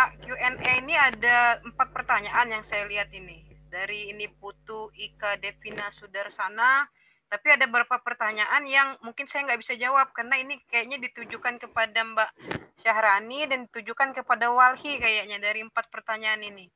ini 0.79 0.95
ada 0.95 1.59
empat 1.59 1.91
pertanyaan 1.91 2.55
yang 2.55 2.63
saya 2.63 2.87
lihat 2.87 3.11
ini 3.11 3.43
dari 3.67 4.15
ini 4.15 4.31
Putu 4.31 4.95
Ika 4.95 5.43
Devina 5.43 5.91
Sudarsana. 5.91 6.87
Tapi 7.27 7.47
ada 7.51 7.67
beberapa 7.67 7.99
pertanyaan 7.99 8.63
yang 8.67 8.95
mungkin 9.03 9.27
saya 9.27 9.43
nggak 9.51 9.59
bisa 9.59 9.75
jawab 9.75 10.15
karena 10.15 10.39
ini 10.39 10.63
kayaknya 10.71 11.03
ditujukan 11.03 11.59
kepada 11.59 11.99
Mbak 11.99 12.31
Syahrani 12.79 13.47
dan 13.51 13.67
ditujukan 13.67 14.15
kepada 14.15 14.51
Walhi 14.55 15.03
kayaknya 15.03 15.43
dari 15.43 15.67
empat 15.67 15.91
pertanyaan 15.91 16.47
ini. 16.47 16.71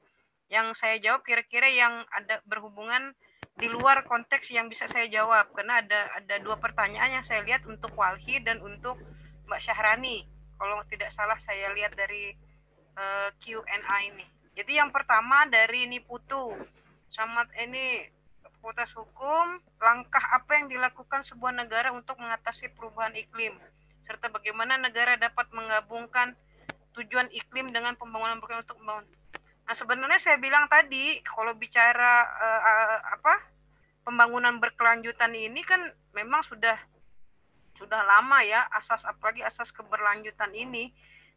Yang 0.51 0.83
saya 0.83 0.99
jawab 0.99 1.23
kira-kira 1.23 1.71
yang 1.71 2.03
ada 2.11 2.43
berhubungan 2.47 3.15
di 3.55 3.71
luar 3.71 4.03
konteks 4.03 4.51
yang 4.51 4.67
bisa 4.67 4.91
saya 4.91 5.07
jawab 5.07 5.47
karena 5.55 5.79
ada 5.79 6.11
ada 6.19 6.43
dua 6.43 6.59
pertanyaan 6.59 7.23
yang 7.23 7.25
saya 7.27 7.47
lihat 7.47 7.63
untuk 7.71 7.95
Walhi 7.95 8.43
dan 8.43 8.59
untuk 8.59 8.99
Mbak 9.47 9.61
Syahrani. 9.61 10.25
Kalau 10.55 10.81
tidak 10.87 11.11
salah 11.11 11.37
saya 11.43 11.75
lihat 11.75 11.99
dari 11.99 12.33
uh, 12.95 13.29
eh, 13.29 13.31
Q&A 13.43 13.97
ini. 14.07 14.27
Jadi 14.55 14.79
yang 14.79 14.95
pertama 14.95 15.45
dari 15.51 15.91
Niputu 15.91 16.55
Camat 17.11 17.51
ini 17.59 18.07
Fakultas 18.43 18.95
Hukum, 18.97 19.61
langkah 19.83 20.23
apa 20.33 20.57
yang 20.57 20.71
dilakukan 20.71 21.21
sebuah 21.27 21.53
negara 21.53 21.91
untuk 21.93 22.17
mengatasi 22.17 22.73
perubahan 22.73 23.13
iklim, 23.13 23.53
serta 24.07 24.33
bagaimana 24.33 24.81
negara 24.81 25.21
dapat 25.21 25.51
menggabungkan 25.53 26.33
tujuan 26.97 27.29
iklim 27.35 27.75
dengan 27.75 27.99
pembangunan 27.99 28.39
berkelanjutan 28.39 28.73
untuk 28.73 28.81
membangun. 28.81 29.07
Nah 29.69 29.75
sebenarnya 29.75 30.21
saya 30.23 30.37
bilang 30.39 30.71
tadi 30.71 31.21
kalau 31.27 31.53
bicara 31.59 32.25
uh, 32.25 32.63
uh, 32.63 32.99
apa 33.21 33.35
pembangunan 34.07 34.57
berkelanjutan 34.61 35.33
ini 35.35 35.61
kan 35.67 35.81
memang 36.17 36.41
sudah 36.45 36.77
sudah 37.75 38.07
lama 38.07 38.41
ya 38.47 38.67
asas 38.75 39.03
apalagi 39.03 39.43
asas 39.43 39.75
keberlanjutan 39.75 40.55
ini 40.55 40.95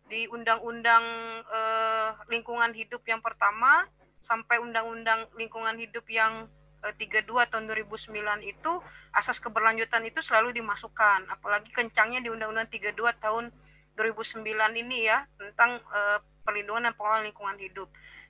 di 0.07 0.29
undang-undang 0.31 1.03
uh, 1.49 2.15
lingkungan 2.31 2.71
hidup 2.71 3.03
yang 3.03 3.19
pertama 3.19 3.89
sampai 4.27 4.59
Undang-Undang 4.59 5.31
Lingkungan 5.39 5.79
Hidup 5.79 6.03
yang 6.11 6.51
eh, 6.83 6.93
32 6.99 7.47
tahun 7.47 7.63
2009 7.71 8.11
itu 8.43 8.71
asas 9.15 9.39
keberlanjutan 9.39 10.03
itu 10.03 10.19
selalu 10.19 10.59
dimasukkan 10.59 11.31
apalagi 11.31 11.71
kencangnya 11.71 12.19
di 12.19 12.27
Undang-Undang 12.27 12.67
32 12.67 13.23
tahun 13.23 13.55
2009 13.95 14.43
ini 14.83 15.07
ya 15.07 15.23
tentang 15.39 15.79
eh, 15.79 16.19
perlindungan 16.43 16.91
dan 16.91 16.93
pengelolaan 16.99 17.25
lingkungan 17.27 17.57
hidup. 17.59 17.87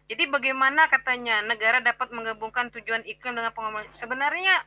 Jadi 0.07 0.23
bagaimana 0.31 0.87
katanya 0.87 1.43
negara 1.43 1.83
dapat 1.83 2.13
menggabungkan 2.15 2.71
tujuan 2.71 3.03
iklim 3.03 3.35
dengan 3.35 3.51
pengelolaan 3.51 3.91
sebenarnya 3.97 4.63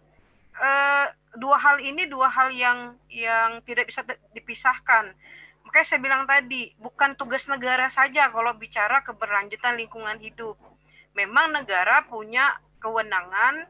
eh, 0.59 1.07
dua 1.39 1.57
hal 1.61 1.79
ini 1.79 2.11
dua 2.11 2.27
hal 2.27 2.51
yang 2.51 2.99
yang 3.07 3.63
tidak 3.63 3.87
bisa 3.87 4.03
dipisahkan. 4.35 5.15
Makanya 5.63 5.87
saya 5.87 6.01
bilang 6.03 6.27
tadi, 6.27 6.75
bukan 6.83 7.15
tugas 7.15 7.47
negara 7.47 7.87
saja 7.87 8.27
kalau 8.35 8.57
bicara 8.59 9.07
keberlanjutan 9.07 9.79
lingkungan 9.79 10.19
hidup 10.19 10.59
memang 11.15 11.55
negara 11.55 12.07
punya 12.07 12.59
kewenangan 12.79 13.67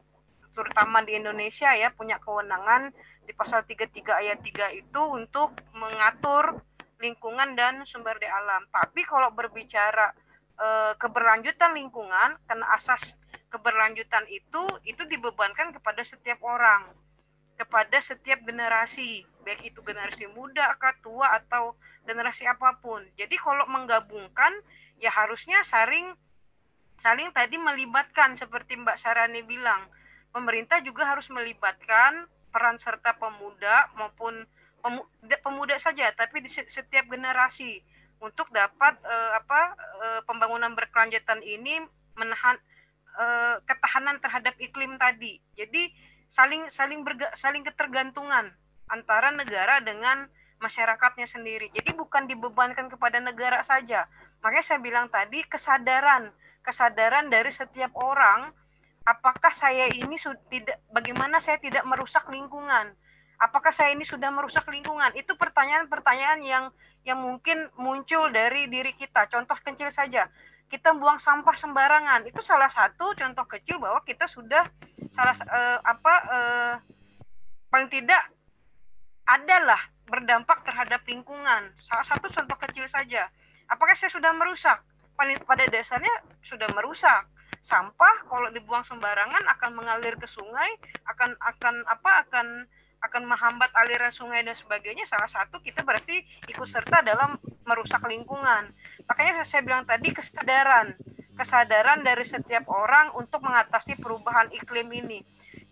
terutama 0.51 0.99
di 1.07 1.15
Indonesia 1.15 1.71
ya 1.71 1.89
punya 1.95 2.19
kewenangan 2.19 2.91
di 3.23 3.31
pasal 3.31 3.63
33 3.63 4.21
ayat 4.21 4.39
3 4.43 4.81
itu 4.83 5.01
untuk 5.01 5.55
mengatur 5.71 6.59
lingkungan 6.99 7.55
dan 7.55 7.81
sumber 7.87 8.19
daya 8.19 8.35
alam. 8.43 8.67
Tapi 8.69 9.01
kalau 9.07 9.31
berbicara 9.31 10.11
e, 10.59 10.67
keberlanjutan 10.99 11.73
lingkungan 11.73 12.37
karena 12.45 12.67
asas 12.75 13.15
keberlanjutan 13.51 14.25
itu 14.31 14.63
itu 14.87 15.03
dibebankan 15.05 15.75
kepada 15.75 16.01
setiap 16.01 16.39
orang, 16.41 16.87
kepada 17.59 17.99
setiap 17.99 18.41
generasi, 18.47 19.27
baik 19.43 19.75
itu 19.75 19.83
generasi 19.83 20.25
muda, 20.31 20.71
kah, 20.79 20.95
tua 21.03 21.35
atau 21.37 21.75
generasi 22.07 22.47
apa 22.47 22.79
pun. 22.79 23.03
Jadi 23.19 23.35
kalau 23.37 23.67
menggabungkan 23.67 24.55
ya 24.97 25.11
harusnya 25.11 25.61
saring 25.67 26.15
saling 26.97 27.29
tadi 27.35 27.59
melibatkan 27.59 28.39
seperti 28.39 28.79
Mbak 28.79 28.97
Sarani 28.97 29.43
bilang. 29.43 29.85
Pemerintah 30.31 30.79
juga 30.79 31.11
harus 31.11 31.27
melibatkan 31.27 32.23
peran 32.55 32.79
serta 32.79 33.19
pemuda 33.19 33.91
maupun 33.99 34.47
pemuda, 34.79 35.35
pemuda 35.43 35.75
saja 35.75 36.07
tapi 36.15 36.39
di 36.39 36.47
setiap 36.47 37.05
generasi 37.11 37.83
untuk 38.21 38.47
dapat 38.53 38.95
uh, 39.01 39.31
apa 39.35 39.61
uh, 39.75 40.21
pembangunan 40.23 40.71
berkelanjutan 40.71 41.43
ini 41.43 41.83
menahan 42.15 42.55
uh, 43.17 43.55
ketahanan 43.65 44.19
terhadap 44.19 44.55
iklim 44.61 44.95
tadi. 44.99 45.39
Jadi 45.57 45.91
saling 46.31 46.67
saling 46.71 47.03
berga, 47.03 47.31
saling 47.35 47.63
ketergantungan 47.67 48.51
antara 48.91 49.31
negara 49.31 49.79
dengan 49.83 50.27
masyarakatnya 50.61 51.25
sendiri. 51.25 51.73
Jadi 51.73 51.95
bukan 51.97 52.29
dibebankan 52.29 52.91
kepada 52.91 53.17
negara 53.17 53.65
saja. 53.65 54.05
Makanya 54.45 54.65
saya 54.65 54.79
bilang 54.79 55.07
tadi 55.09 55.41
kesadaran 55.47 56.29
kesadaran 56.61 57.27
dari 57.33 57.49
setiap 57.49 57.91
orang 57.97 58.53
apakah 59.05 59.49
saya 59.49 59.89
ini 59.89 60.13
tidak 60.49 60.77
bagaimana 60.93 61.41
saya 61.41 61.57
tidak 61.57 61.81
merusak 61.89 62.21
lingkungan 62.29 62.93
apakah 63.41 63.73
saya 63.73 63.97
ini 63.97 64.05
sudah 64.05 64.29
merusak 64.29 64.65
lingkungan 64.69 65.09
itu 65.17 65.33
pertanyaan-pertanyaan 65.33 66.41
yang 66.45 66.65
yang 67.01 67.17
mungkin 67.17 67.65
muncul 67.81 68.29
dari 68.29 68.69
diri 68.69 68.93
kita 68.93 69.25
contoh 69.33 69.57
kecil 69.57 69.89
saja 69.89 70.29
kita 70.71 70.95
buang 70.95 71.19
sampah 71.19 71.51
sembarangan. 71.51 72.23
Itu 72.23 72.39
salah 72.39 72.71
satu 72.71 73.11
contoh 73.11 73.43
kecil 73.43 73.75
bahwa 73.83 73.99
kita 74.07 74.23
sudah 74.31 74.63
salah 75.11 75.35
uh, 75.51 75.77
apa 75.83 76.13
uh, 76.31 76.73
paling 77.67 77.91
tidak 77.91 78.23
adalah 79.27 79.83
berdampak 80.07 80.63
terhadap 80.63 81.03
lingkungan. 81.03 81.75
Salah 81.83 82.07
satu 82.07 82.31
contoh 82.31 82.55
kecil 82.55 82.87
saja. 82.87 83.27
Apakah 83.67 83.99
saya 83.99 84.07
sudah 84.15 84.31
merusak? 84.31 84.79
Pada 85.19 85.63
dasarnya 85.67 86.15
sudah 86.41 86.71
merusak. 86.71 87.27
Sampah 87.61 88.25
kalau 88.25 88.49
dibuang 88.49 88.81
sembarangan 88.81 89.45
akan 89.53 89.77
mengalir 89.77 90.17
ke 90.17 90.25
sungai 90.25 90.71
akan 91.05 91.37
akan 91.37 91.75
apa 91.85 92.25
akan 92.25 92.47
akan 93.05 93.23
menghambat 93.29 93.69
aliran 93.77 94.09
sungai 94.09 94.41
dan 94.41 94.57
sebagainya. 94.57 95.05
Salah 95.05 95.29
satu 95.29 95.61
kita 95.61 95.85
berarti 95.85 96.25
ikut 96.49 96.65
serta 96.65 97.05
dalam 97.05 97.37
merusak 97.69 98.01
lingkungan 98.09 98.73
makanya 99.11 99.43
saya 99.43 99.67
bilang 99.67 99.83
tadi 99.83 100.15
kesadaran 100.15 100.95
kesadaran 101.35 101.99
dari 102.07 102.23
setiap 102.23 102.63
orang 102.71 103.11
untuk 103.19 103.43
mengatasi 103.43 103.99
perubahan 103.99 104.47
iklim 104.55 104.87
ini 104.87 105.19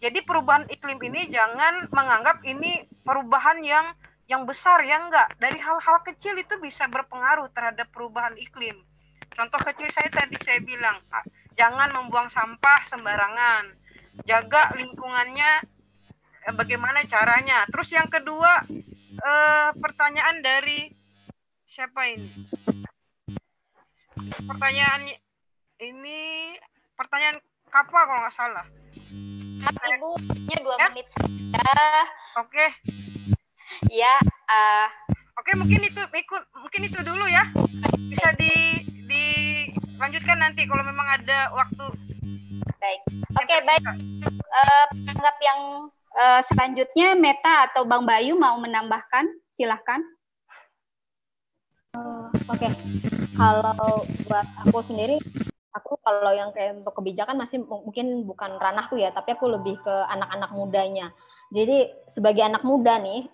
jadi 0.03 0.20
perubahan 0.28 0.68
iklim 0.68 0.99
ini 0.99 1.32
jangan 1.32 1.88
menganggap 1.95 2.44
ini 2.44 2.84
perubahan 3.07 3.64
yang 3.64 3.95
yang 4.28 4.44
besar 4.44 4.84
ya 4.84 4.99
enggak 4.99 5.32
dari 5.40 5.56
hal-hal 5.56 6.03
kecil 6.03 6.36
itu 6.36 6.60
bisa 6.60 6.86
berpengaruh 6.91 7.48
terhadap 7.56 7.88
perubahan 7.95 8.36
iklim 8.36 8.76
Contoh 9.40 9.61
kecil 9.72 9.88
saya 9.88 10.11
tadi 10.11 10.36
saya 10.44 10.60
bilang, 10.60 10.99
jangan 11.56 11.95
membuang 11.95 12.28
sampah 12.28 12.84
sembarangan. 12.91 13.72
Jaga 14.28 14.76
lingkungannya 14.76 15.64
eh, 16.44 16.53
bagaimana 16.60 17.07
caranya. 17.07 17.64
Terus 17.72 17.88
yang 17.95 18.11
kedua, 18.11 18.60
eh, 19.16 19.70
pertanyaan 19.80 20.44
dari 20.44 20.91
siapa 21.72 22.11
ini? 22.11 22.28
Pertanyaan 24.47 25.01
ini 25.79 26.19
pertanyaan 26.95 27.37
kapal 27.69 28.03
kalau 28.07 28.21
nggak 28.25 28.35
salah. 28.35 28.65
Ibu, 29.69 30.09
dua 30.63 30.75
ya? 30.79 30.87
menit 30.91 31.07
saja. 31.13 31.71
Oke. 32.39 32.67
Ya. 33.91 34.15
Uh... 34.49 34.87
Oke, 35.39 35.55
mungkin 35.55 35.79
itu 35.87 36.03
ikut 36.03 36.43
mungkin 36.51 36.81
itu 36.83 36.99
dulu 36.99 37.23
ya. 37.31 37.47
Bisa 38.11 38.35
di 38.35 38.83
dilanjutkan 39.07 40.35
nanti 40.35 40.67
kalau 40.67 40.83
memang 40.83 41.07
ada 41.07 41.47
waktu. 41.55 41.87
Baik. 42.79 43.01
Oke, 43.39 43.47
okay, 43.47 43.59
baik. 43.63 43.83
Uh, 43.87 44.85
anggap 45.07 45.35
yang 45.39 45.59
uh, 46.19 46.41
selanjutnya 46.43 47.15
Meta 47.15 47.71
atau 47.71 47.87
Bang 47.87 48.03
Bayu 48.03 48.35
mau 48.35 48.59
menambahkan, 48.59 49.31
silahkan. 49.47 50.03
Uh, 51.95 52.27
Oke, 52.51 52.67
okay. 52.67 52.71
Kalau 53.40 54.03
buat 54.28 54.48
aku 54.68 54.84
sendiri 54.84 55.16
aku 55.72 55.95
kalau 56.03 56.36
yang 56.36 56.52
kayak 56.52 56.84
untuk 56.84 56.91
kebijakan 56.99 57.40
masih 57.40 57.64
mungkin 57.64 58.28
bukan 58.28 58.60
ranahku 58.60 58.99
ya, 58.99 59.16
tapi 59.16 59.38
aku 59.38 59.48
lebih 59.48 59.80
ke 59.80 59.95
anak-anak 60.11 60.52
mudanya. 60.52 61.14
Jadi 61.53 61.90
sebagai 62.10 62.44
anak 62.45 62.66
muda 62.68 62.99
nih, 62.99 63.30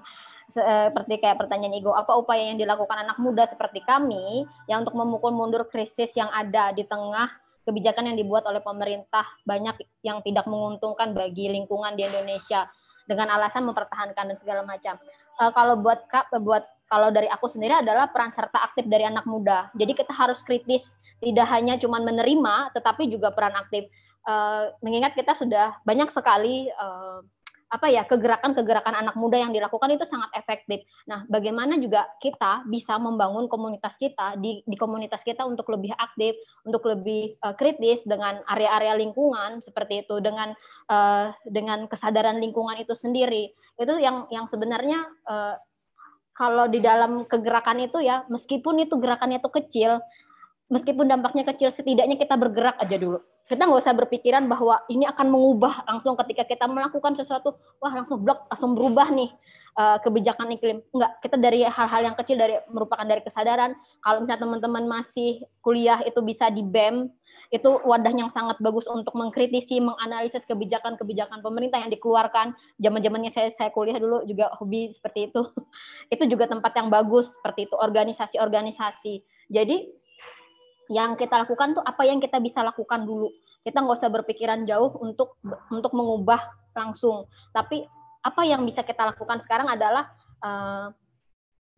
seperti 0.56 1.22
kayak 1.22 1.38
pertanyaan 1.38 1.76
Igo, 1.76 1.92
apa 1.94 2.16
upaya 2.16 2.50
yang 2.50 2.58
dilakukan 2.58 3.04
anak 3.04 3.18
muda 3.20 3.46
seperti 3.46 3.84
kami 3.84 4.48
yang 4.66 4.82
untuk 4.86 4.96
memukul 4.96 5.34
mundur 5.34 5.66
krisis 5.68 6.14
yang 6.16 6.30
ada 6.32 6.72
di 6.74 6.86
tengah 6.86 7.30
kebijakan 7.68 8.10
yang 8.10 8.16
dibuat 8.18 8.48
oleh 8.48 8.58
pemerintah 8.64 9.26
banyak 9.46 9.76
yang 10.00 10.24
tidak 10.24 10.48
menguntungkan 10.48 11.12
bagi 11.12 11.52
lingkungan 11.52 11.94
di 11.94 12.02
Indonesia 12.08 12.66
dengan 13.06 13.30
alasan 13.34 13.66
mempertahankan 13.66 14.34
dan 14.34 14.36
segala 14.38 14.62
macam. 14.62 14.96
Uh, 15.38 15.52
kalau 15.54 15.78
buat 15.78 16.02
buat 16.42 16.64
kalau 16.90 17.14
dari 17.14 17.30
aku 17.30 17.46
sendiri 17.46 17.78
adalah 17.78 18.10
peran 18.10 18.34
serta 18.34 18.66
aktif 18.66 18.84
dari 18.90 19.06
anak 19.06 19.22
muda. 19.24 19.70
Jadi 19.78 19.94
kita 19.94 20.10
harus 20.10 20.42
kritis, 20.42 20.90
tidak 21.22 21.46
hanya 21.54 21.78
cuma 21.78 22.02
menerima, 22.02 22.74
tetapi 22.74 23.06
juga 23.06 23.30
peran 23.30 23.54
aktif. 23.54 23.86
Uh, 24.26 24.74
mengingat 24.84 25.16
kita 25.16 25.32
sudah 25.32 25.80
banyak 25.88 26.12
sekali 26.12 26.68
uh, 26.76 27.24
apa 27.70 27.86
ya 27.86 28.02
kegerakan-kegerakan 28.02 28.98
anak 28.98 29.14
muda 29.14 29.38
yang 29.38 29.54
dilakukan 29.54 29.94
itu 29.94 30.02
sangat 30.02 30.26
efektif. 30.34 30.82
Nah, 31.06 31.22
bagaimana 31.30 31.78
juga 31.78 32.02
kita 32.18 32.66
bisa 32.66 32.98
membangun 32.98 33.46
komunitas 33.46 33.94
kita 33.94 34.34
di, 34.42 34.66
di 34.66 34.74
komunitas 34.74 35.22
kita 35.22 35.46
untuk 35.46 35.70
lebih 35.70 35.94
aktif, 35.94 36.34
untuk 36.66 36.82
lebih 36.90 37.38
uh, 37.46 37.54
kritis 37.54 38.02
dengan 38.02 38.42
area-area 38.50 38.98
lingkungan 38.98 39.62
seperti 39.62 40.02
itu, 40.02 40.18
dengan 40.18 40.50
uh, 40.90 41.30
dengan 41.46 41.86
kesadaran 41.86 42.42
lingkungan 42.42 42.74
itu 42.82 42.92
sendiri. 42.98 43.54
Itu 43.78 44.02
yang 44.02 44.26
yang 44.34 44.50
sebenarnya 44.50 45.06
uh, 45.30 45.54
kalau 46.40 46.64
di 46.72 46.80
dalam 46.80 47.28
kegerakan 47.28 47.84
itu 47.84 48.00
ya, 48.00 48.24
meskipun 48.32 48.88
itu 48.88 48.96
gerakannya 48.96 49.44
itu 49.44 49.52
kecil, 49.52 50.00
meskipun 50.72 51.04
dampaknya 51.04 51.44
kecil, 51.44 51.68
setidaknya 51.68 52.16
kita 52.16 52.32
bergerak 52.40 52.80
aja 52.80 52.96
dulu. 52.96 53.20
Kita 53.44 53.68
nggak 53.68 53.82
usah 53.84 53.92
berpikiran 53.92 54.48
bahwa 54.48 54.80
ini 54.88 55.04
akan 55.04 55.28
mengubah 55.28 55.84
langsung 55.84 56.16
ketika 56.24 56.48
kita 56.48 56.64
melakukan 56.70 57.12
sesuatu 57.18 57.58
wah 57.82 57.92
langsung 57.92 58.22
blok 58.22 58.46
langsung 58.46 58.78
berubah 58.78 59.10
nih 59.10 59.28
uh, 59.74 59.98
kebijakan 60.00 60.54
iklim. 60.54 60.78
Enggak 60.94 61.18
kita 61.18 61.36
dari 61.36 61.66
hal-hal 61.66 62.00
yang 62.08 62.16
kecil 62.16 62.38
dari 62.38 62.56
merupakan 62.70 63.02
dari 63.04 63.20
kesadaran. 63.20 63.74
Kalau 64.00 64.22
misalnya 64.22 64.46
teman-teman 64.46 64.84
masih 64.86 65.42
kuliah 65.66 65.98
itu 66.06 66.22
bisa 66.22 66.46
di 66.48 66.62
BEM 66.62 67.10
itu 67.50 67.82
wadah 67.82 68.14
yang 68.14 68.30
sangat 68.30 68.62
bagus 68.62 68.86
untuk 68.86 69.10
mengkritisi 69.18 69.82
menganalisis 69.82 70.46
kebijakan-kebijakan 70.46 71.42
pemerintah 71.42 71.82
yang 71.82 71.90
dikeluarkan. 71.90 72.54
Zaman-zamannya 72.78 73.34
saya 73.34 73.50
saya 73.50 73.74
kuliah 73.74 73.98
dulu 73.98 74.22
juga 74.22 74.54
hobi 74.54 74.86
seperti 74.94 75.34
itu. 75.34 75.42
Itu 76.14 76.30
juga 76.30 76.46
tempat 76.46 76.78
yang 76.78 76.94
bagus 76.94 77.26
seperti 77.34 77.66
itu 77.66 77.74
organisasi-organisasi. 77.74 79.22
Jadi 79.50 79.90
yang 80.90 81.14
kita 81.18 81.46
lakukan 81.46 81.78
tuh 81.78 81.82
apa 81.86 82.02
yang 82.06 82.22
kita 82.22 82.38
bisa 82.38 82.62
lakukan 82.62 83.02
dulu. 83.02 83.30
Kita 83.66 83.82
nggak 83.82 83.98
usah 83.98 84.10
berpikiran 84.10 84.66
jauh 84.66 84.94
untuk 85.02 85.38
untuk 85.70 85.90
mengubah 85.94 86.54
langsung. 86.74 87.26
Tapi 87.50 87.82
apa 88.22 88.42
yang 88.46 88.62
bisa 88.62 88.86
kita 88.86 89.10
lakukan 89.10 89.42
sekarang 89.42 89.66
adalah 89.70 90.10
uh, 90.42 90.90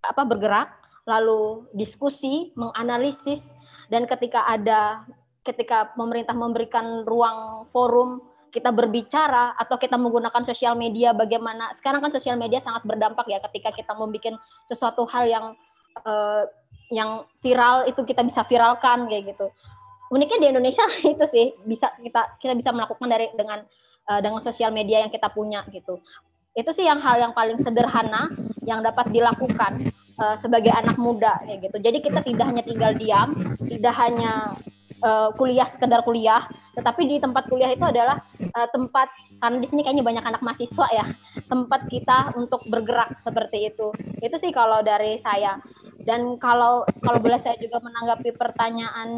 apa 0.04 0.22
bergerak 0.24 0.68
lalu 1.08 1.66
diskusi 1.76 2.52
menganalisis 2.56 3.52
dan 3.90 4.08
ketika 4.08 4.46
ada 4.48 5.04
ketika 5.42 5.90
pemerintah 5.98 6.34
memberikan 6.34 7.02
ruang 7.02 7.66
forum 7.74 8.22
kita 8.52 8.68
berbicara 8.68 9.56
atau 9.56 9.80
kita 9.80 9.96
menggunakan 9.96 10.44
sosial 10.44 10.76
media 10.76 11.16
bagaimana? 11.16 11.72
Sekarang 11.72 12.04
kan 12.04 12.12
sosial 12.12 12.36
media 12.36 12.60
sangat 12.60 12.84
berdampak 12.84 13.24
ya 13.26 13.40
ketika 13.48 13.72
kita 13.72 13.96
membuat 13.96 14.36
sesuatu 14.68 15.08
hal 15.08 15.24
yang 15.24 15.46
uh, 16.04 16.44
yang 16.92 17.24
viral 17.40 17.88
itu 17.88 18.04
kita 18.04 18.20
bisa 18.20 18.44
viralkan 18.44 19.08
kayak 19.08 19.32
gitu. 19.32 19.48
Uniknya 20.12 20.38
di 20.44 20.48
Indonesia 20.52 20.84
itu 21.16 21.24
sih 21.24 21.56
bisa 21.64 21.88
kita 21.96 22.36
kita 22.38 22.52
bisa 22.52 22.70
melakukan 22.76 23.08
dari 23.08 23.32
dengan 23.32 23.64
uh, 24.12 24.20
dengan 24.20 24.44
sosial 24.44 24.68
media 24.68 25.00
yang 25.00 25.10
kita 25.10 25.32
punya 25.32 25.64
gitu. 25.72 25.98
Itu 26.52 26.76
sih 26.76 26.84
yang 26.84 27.00
hal 27.00 27.16
yang 27.16 27.32
paling 27.32 27.56
sederhana 27.64 28.28
yang 28.68 28.84
dapat 28.84 29.08
dilakukan 29.08 29.88
uh, 30.20 30.36
sebagai 30.36 30.68
anak 30.76 31.00
muda 31.00 31.40
kayak 31.48 31.72
gitu. 31.72 31.76
Jadi 31.80 31.98
kita 32.04 32.20
tidak 32.20 32.52
hanya 32.52 32.60
tinggal 32.60 32.92
diam 32.92 33.32
tidak 33.64 33.96
hanya 33.96 34.52
uh, 35.02 35.30
kuliah 35.36 35.68
sekedar 35.68 36.00
kuliah. 36.06 36.46
Tetapi 36.72 37.04
di 37.04 37.16
tempat 37.20 37.50
kuliah 37.50 37.68
itu 37.74 37.84
adalah 37.84 38.22
uh, 38.56 38.68
tempat 38.72 39.12
karena 39.42 39.58
di 39.60 39.68
sini 39.68 39.82
kayaknya 39.84 40.06
banyak 40.06 40.24
anak 40.24 40.40
mahasiswa 40.40 40.86
ya 40.94 41.04
tempat 41.50 41.90
kita 41.90 42.32
untuk 42.38 42.64
bergerak 42.70 43.18
seperti 43.20 43.68
itu. 43.68 43.92
Itu 44.22 44.38
sih 44.38 44.54
kalau 44.54 44.80
dari 44.80 45.20
saya. 45.20 45.60
Dan 46.02 46.34
kalau 46.42 46.82
kalau 46.98 47.18
boleh 47.22 47.38
saya 47.38 47.54
juga 47.62 47.78
menanggapi 47.78 48.34
pertanyaan 48.34 49.10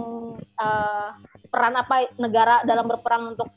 uh, 0.60 1.08
peran 1.48 1.78
apa 1.80 2.12
negara 2.20 2.60
dalam 2.66 2.84
berperan 2.84 3.32
untuk 3.32 3.48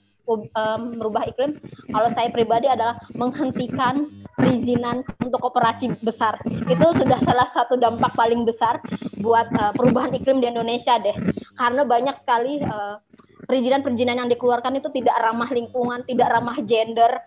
merubah 0.91 1.23
iklim, 1.23 1.55
kalau 1.87 2.09
saya 2.11 2.27
pribadi 2.27 2.67
adalah 2.67 2.99
menghentikan 3.15 4.11
perizinan 4.35 5.01
untuk 5.23 5.39
operasi 5.47 5.95
besar. 6.03 6.35
Itu 6.67 6.93
sudah 6.93 7.19
salah 7.23 7.47
satu 7.55 7.79
dampak 7.79 8.11
paling 8.13 8.43
besar 8.43 8.83
buat 9.23 9.47
uh, 9.55 9.71
perubahan 9.73 10.11
iklim 10.13 10.43
di 10.43 10.51
Indonesia 10.51 10.99
deh. 10.99 11.15
Karena 11.55 11.87
banyak 11.87 12.15
sekali 12.21 12.59
uh, 12.61 12.99
perizinan-perizinan 13.47 14.19
yang 14.19 14.29
dikeluarkan 14.29 14.77
itu 14.77 14.91
tidak 14.91 15.15
ramah 15.23 15.49
lingkungan, 15.49 16.03
tidak 16.03 16.27
ramah 16.27 16.57
gender. 16.67 17.23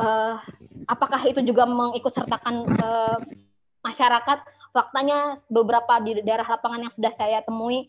Uh, 0.00 0.40
apakah 0.88 1.20
itu 1.28 1.44
juga 1.44 1.68
mengikut 1.68 2.10
sertakan 2.10 2.64
uh, 2.80 3.20
masyarakat? 3.84 4.58
faktanya 4.68 5.40
beberapa 5.48 5.98
di 6.04 6.20
daerah 6.22 6.46
lapangan 6.46 6.88
yang 6.88 6.92
sudah 6.92 7.12
saya 7.12 7.40
temui 7.42 7.88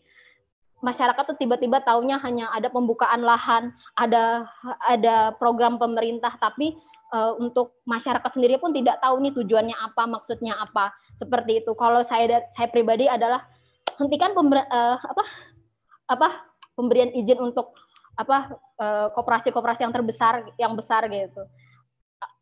masyarakat 0.80 1.24
tuh 1.32 1.38
tiba-tiba 1.38 1.80
taunya 1.84 2.16
hanya 2.20 2.48
ada 2.52 2.68
pembukaan 2.72 3.24
lahan, 3.24 3.72
ada 3.96 4.48
ada 4.88 5.32
program 5.36 5.76
pemerintah 5.76 6.32
tapi 6.40 6.76
uh, 7.12 7.36
untuk 7.36 7.80
masyarakat 7.84 8.30
sendiri 8.32 8.56
pun 8.56 8.72
tidak 8.72 9.00
tahu 9.00 9.20
nih 9.20 9.32
tujuannya 9.36 9.76
apa, 9.76 10.08
maksudnya 10.08 10.56
apa. 10.56 10.92
Seperti 11.20 11.60
itu. 11.64 11.72
Kalau 11.76 12.00
saya 12.04 12.44
saya 12.56 12.68
pribadi 12.72 13.04
adalah 13.04 13.44
hentikan 14.00 14.32
pember, 14.32 14.64
uh, 14.68 14.96
apa 14.96 15.24
apa 16.10 16.28
pemberian 16.74 17.12
izin 17.12 17.38
untuk 17.38 17.76
apa 18.18 18.52
eh, 18.76 19.08
koperasi-koperasi 19.16 19.80
yang 19.86 19.94
terbesar 19.94 20.44
yang 20.60 20.72
besar 20.76 21.06
gitu 21.08 21.46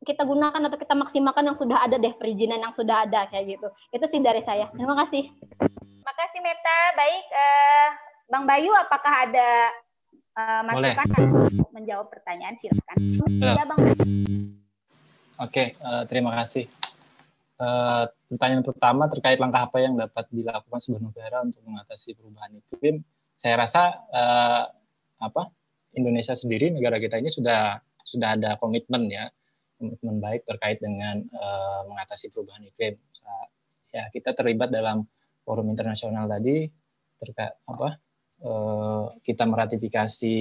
kita 0.06 0.22
gunakan 0.22 0.58
atau 0.70 0.78
kita 0.78 0.94
maksimalkan 0.94 1.44
yang 1.50 1.58
sudah 1.58 1.82
ada 1.82 1.98
deh 1.98 2.14
perizinan 2.14 2.62
yang 2.62 2.74
sudah 2.74 3.02
ada 3.02 3.26
kayak 3.28 3.58
gitu. 3.58 3.68
Itu 3.90 4.06
sih 4.06 4.22
dari 4.22 4.40
saya. 4.46 4.70
Terima 4.70 4.94
kasih. 4.94 5.26
Terima 5.58 6.14
kasih 6.14 6.40
Meta. 6.40 6.78
Baik, 6.94 7.24
uh, 7.34 7.88
Bang 8.28 8.44
Bayu, 8.44 8.68
apakah 8.76 9.24
ada 9.24 9.72
uh, 10.36 10.62
masukan 10.68 11.08
untuk 11.16 11.72
menjawab 11.72 12.12
pertanyaan? 12.12 12.60
Silakan. 12.60 12.96
Ya, 13.40 13.64
Bang. 13.64 13.80
Oke, 15.40 15.72
uh, 15.80 16.04
terima 16.04 16.36
kasih. 16.36 16.68
Uh, 17.56 18.04
pertanyaan 18.28 18.62
pertama 18.68 19.08
terkait 19.08 19.40
langkah 19.40 19.64
apa 19.64 19.80
yang 19.80 19.96
dapat 19.96 20.28
dilakukan 20.28 20.76
sebuah 20.76 21.02
negara 21.08 21.40
untuk 21.40 21.64
mengatasi 21.64 22.20
perubahan 22.20 22.52
iklim. 22.60 23.00
Saya 23.40 23.64
rasa 23.64 23.96
uh, 24.12 24.68
apa 25.24 25.48
Indonesia 25.96 26.36
sendiri 26.36 26.68
negara 26.68 27.00
kita 27.00 27.16
ini 27.16 27.32
sudah 27.32 27.80
sudah 28.04 28.36
ada 28.36 28.60
komitmen 28.60 29.08
ya 29.08 29.32
komitmen 29.80 30.20
baik 30.20 30.44
terkait 30.44 30.78
dengan 30.84 31.24
uh, 31.32 31.80
mengatasi 31.88 32.28
perubahan 32.28 32.66
iklim. 32.66 32.98
Ya, 33.88 34.04
kita 34.12 34.36
terlibat 34.36 34.68
dalam 34.68 35.08
forum 35.48 35.72
internasional 35.72 36.28
tadi 36.28 36.68
terkait 37.18 37.56
apa? 37.64 37.96
Uh, 38.38 39.10
kita 39.26 39.42
meratifikasi 39.50 40.38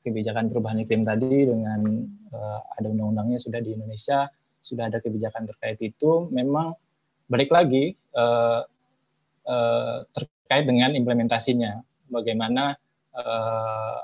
kebijakan 0.00 0.48
perubahan 0.48 0.80
iklim 0.80 1.04
tadi 1.04 1.44
dengan 1.44 2.08
uh, 2.32 2.60
ada 2.80 2.88
undang-undangnya 2.88 3.36
sudah 3.36 3.60
di 3.60 3.76
Indonesia, 3.76 4.32
sudah 4.64 4.88
ada 4.88 5.04
kebijakan 5.04 5.44
terkait 5.52 5.76
itu. 5.84 6.32
Memang 6.32 6.72
balik 7.28 7.52
lagi 7.52 7.92
uh, 8.16 8.64
terkait 10.16 10.64
dengan 10.64 10.96
implementasinya, 10.96 11.84
bagaimana 12.08 12.78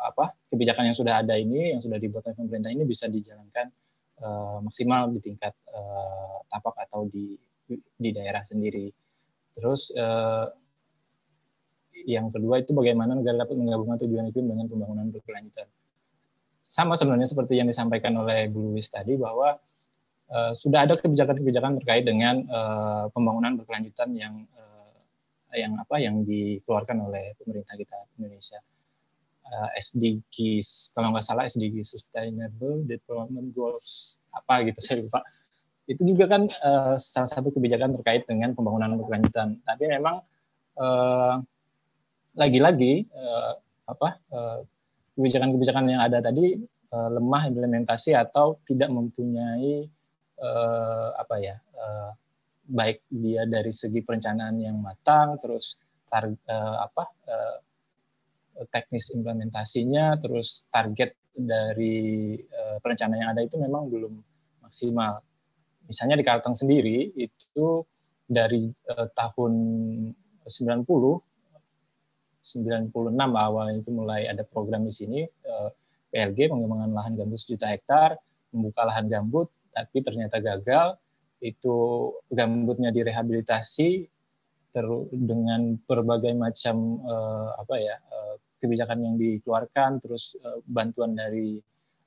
apa 0.04 0.36
kebijakan 0.52 0.92
yang 0.92 0.98
sudah 0.98 1.24
ada 1.24 1.32
ini 1.32 1.72
yang 1.72 1.80
sudah 1.80 1.96
dibuat 1.96 2.28
oleh 2.28 2.36
pemerintah 2.36 2.68
ini 2.68 2.84
bisa 2.84 3.08
dijalankan 3.08 3.72
maksimal 4.66 5.08
di 5.14 5.22
tingkat 5.22 5.56
tapak 6.50 6.76
atau 6.84 7.08
di 7.08 7.38
di 7.72 8.10
daerah 8.12 8.44
sendiri. 8.44 8.90
Terus 9.56 9.94
yang 12.06 12.30
kedua 12.30 12.62
itu 12.62 12.76
bagaimana 12.76 13.16
negara 13.16 13.42
dapat 13.42 13.56
menggabungkan 13.58 13.98
tujuan 14.06 14.30
iklim 14.30 14.46
dengan 14.46 14.66
pembangunan 14.70 15.08
berkelanjutan. 15.10 15.66
Sama 16.62 16.94
sebenarnya 16.94 17.26
seperti 17.26 17.58
yang 17.58 17.66
disampaikan 17.66 18.12
oleh 18.20 18.46
Bu 18.52 18.76
Luis 18.76 18.92
tadi 18.92 19.16
bahwa 19.16 19.56
uh, 20.28 20.52
sudah 20.52 20.84
ada 20.84 21.00
kebijakan-kebijakan 21.00 21.80
terkait 21.80 22.04
dengan 22.04 22.44
uh, 22.52 23.08
pembangunan 23.10 23.56
berkelanjutan 23.56 24.12
yang 24.14 24.44
uh, 24.54 24.92
yang 25.56 25.80
apa 25.80 25.96
yang 25.96 26.28
dikeluarkan 26.28 27.08
oleh 27.08 27.32
pemerintah 27.40 27.74
kita 27.74 27.98
Indonesia. 28.20 28.60
Uh, 29.48 29.68
SDGs 29.80 30.92
kalau 30.92 31.16
nggak 31.16 31.24
salah 31.24 31.48
SDG 31.48 31.80
Sustainable 31.80 32.84
Development 32.84 33.48
Goals 33.56 34.20
apa 34.36 34.68
gitu 34.68 34.78
saya 34.84 34.96
lupa. 35.08 35.24
Itu 35.88 36.04
juga 36.04 36.28
kan 36.28 36.44
uh, 36.44 37.00
salah 37.00 37.32
satu 37.32 37.48
kebijakan 37.48 37.96
terkait 37.96 38.28
dengan 38.28 38.52
pembangunan 38.52 39.00
berkelanjutan. 39.00 39.56
Tapi 39.64 39.88
memang 39.88 40.20
uh, 40.76 41.40
lagi-lagi 42.38 43.04
uh, 43.10 43.52
apa 43.88 44.08
kebijakan-kebijakan 45.18 45.84
uh, 45.84 45.90
yang 45.90 46.02
ada 46.06 46.22
tadi 46.22 46.54
uh, 46.94 47.08
lemah 47.12 47.50
implementasi 47.50 48.14
atau 48.14 48.62
tidak 48.62 48.88
mempunyai 48.88 49.90
uh, 50.38 51.08
apa 51.18 51.34
ya 51.42 51.56
uh, 51.74 52.10
baik 52.68 53.02
dia 53.08 53.48
dari 53.48 53.72
segi 53.72 54.04
perencanaan 54.04 54.60
yang 54.60 54.78
matang 54.78 55.40
terus 55.40 55.80
tar, 56.06 56.28
uh, 56.28 56.76
apa 56.84 57.04
uh, 57.26 57.56
teknis 58.70 59.14
implementasinya 59.14 60.18
terus 60.18 60.66
target 60.68 61.14
dari 61.38 62.34
uh, 62.38 62.76
perencanaan 62.82 63.20
yang 63.22 63.30
ada 63.30 63.46
itu 63.46 63.56
memang 63.62 63.86
belum 63.86 64.14
maksimal. 64.66 65.22
Misalnya 65.86 66.18
di 66.18 66.24
Kalteng 66.26 66.58
sendiri 66.58 67.14
itu 67.14 67.86
dari 68.26 68.60
uh, 68.90 69.06
tahun 69.14 69.52
90 70.44 70.84
96 72.48 73.12
awal 73.18 73.66
itu 73.76 73.90
mulai 73.92 74.24
ada 74.24 74.40
program 74.48 74.88
di 74.88 74.92
sini 74.92 75.20
uh, 75.24 75.68
PLG 76.08 76.48
pengembangan 76.48 76.90
lahan 76.96 77.12
gambut 77.20 77.36
sejuta 77.36 77.68
hektar 77.68 78.16
membuka 78.52 78.88
lahan 78.88 79.06
gambut 79.12 79.52
tapi 79.72 80.00
ternyata 80.00 80.40
gagal. 80.40 80.96
Itu 81.38 82.10
gambutnya 82.34 82.90
direhabilitasi 82.90 84.10
terus 84.74 85.08
dengan 85.14 85.78
berbagai 85.86 86.34
macam 86.34 86.98
uh, 87.06 87.56
apa 87.56 87.74
ya 87.78 87.94
uh, 87.94 88.34
kebijakan 88.58 89.00
yang 89.06 89.14
dikeluarkan 89.16 90.02
terus 90.02 90.34
uh, 90.42 90.58
bantuan 90.66 91.14
dari 91.14 91.62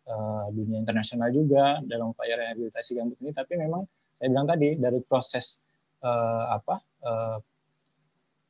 uh, 0.06 0.46
dunia 0.52 0.84
internasional 0.84 1.32
juga 1.32 1.80
dalam 1.88 2.12
upaya 2.12 2.36
rehabilitasi 2.44 3.00
gambut 3.00 3.18
ini. 3.24 3.32
Tapi 3.32 3.56
memang 3.56 3.88
saya 4.20 4.28
bilang 4.30 4.48
tadi 4.52 4.76
dari 4.76 5.00
proses 5.00 5.64
uh, 6.04 6.52
apa 6.52 6.76
uh, 7.08 7.38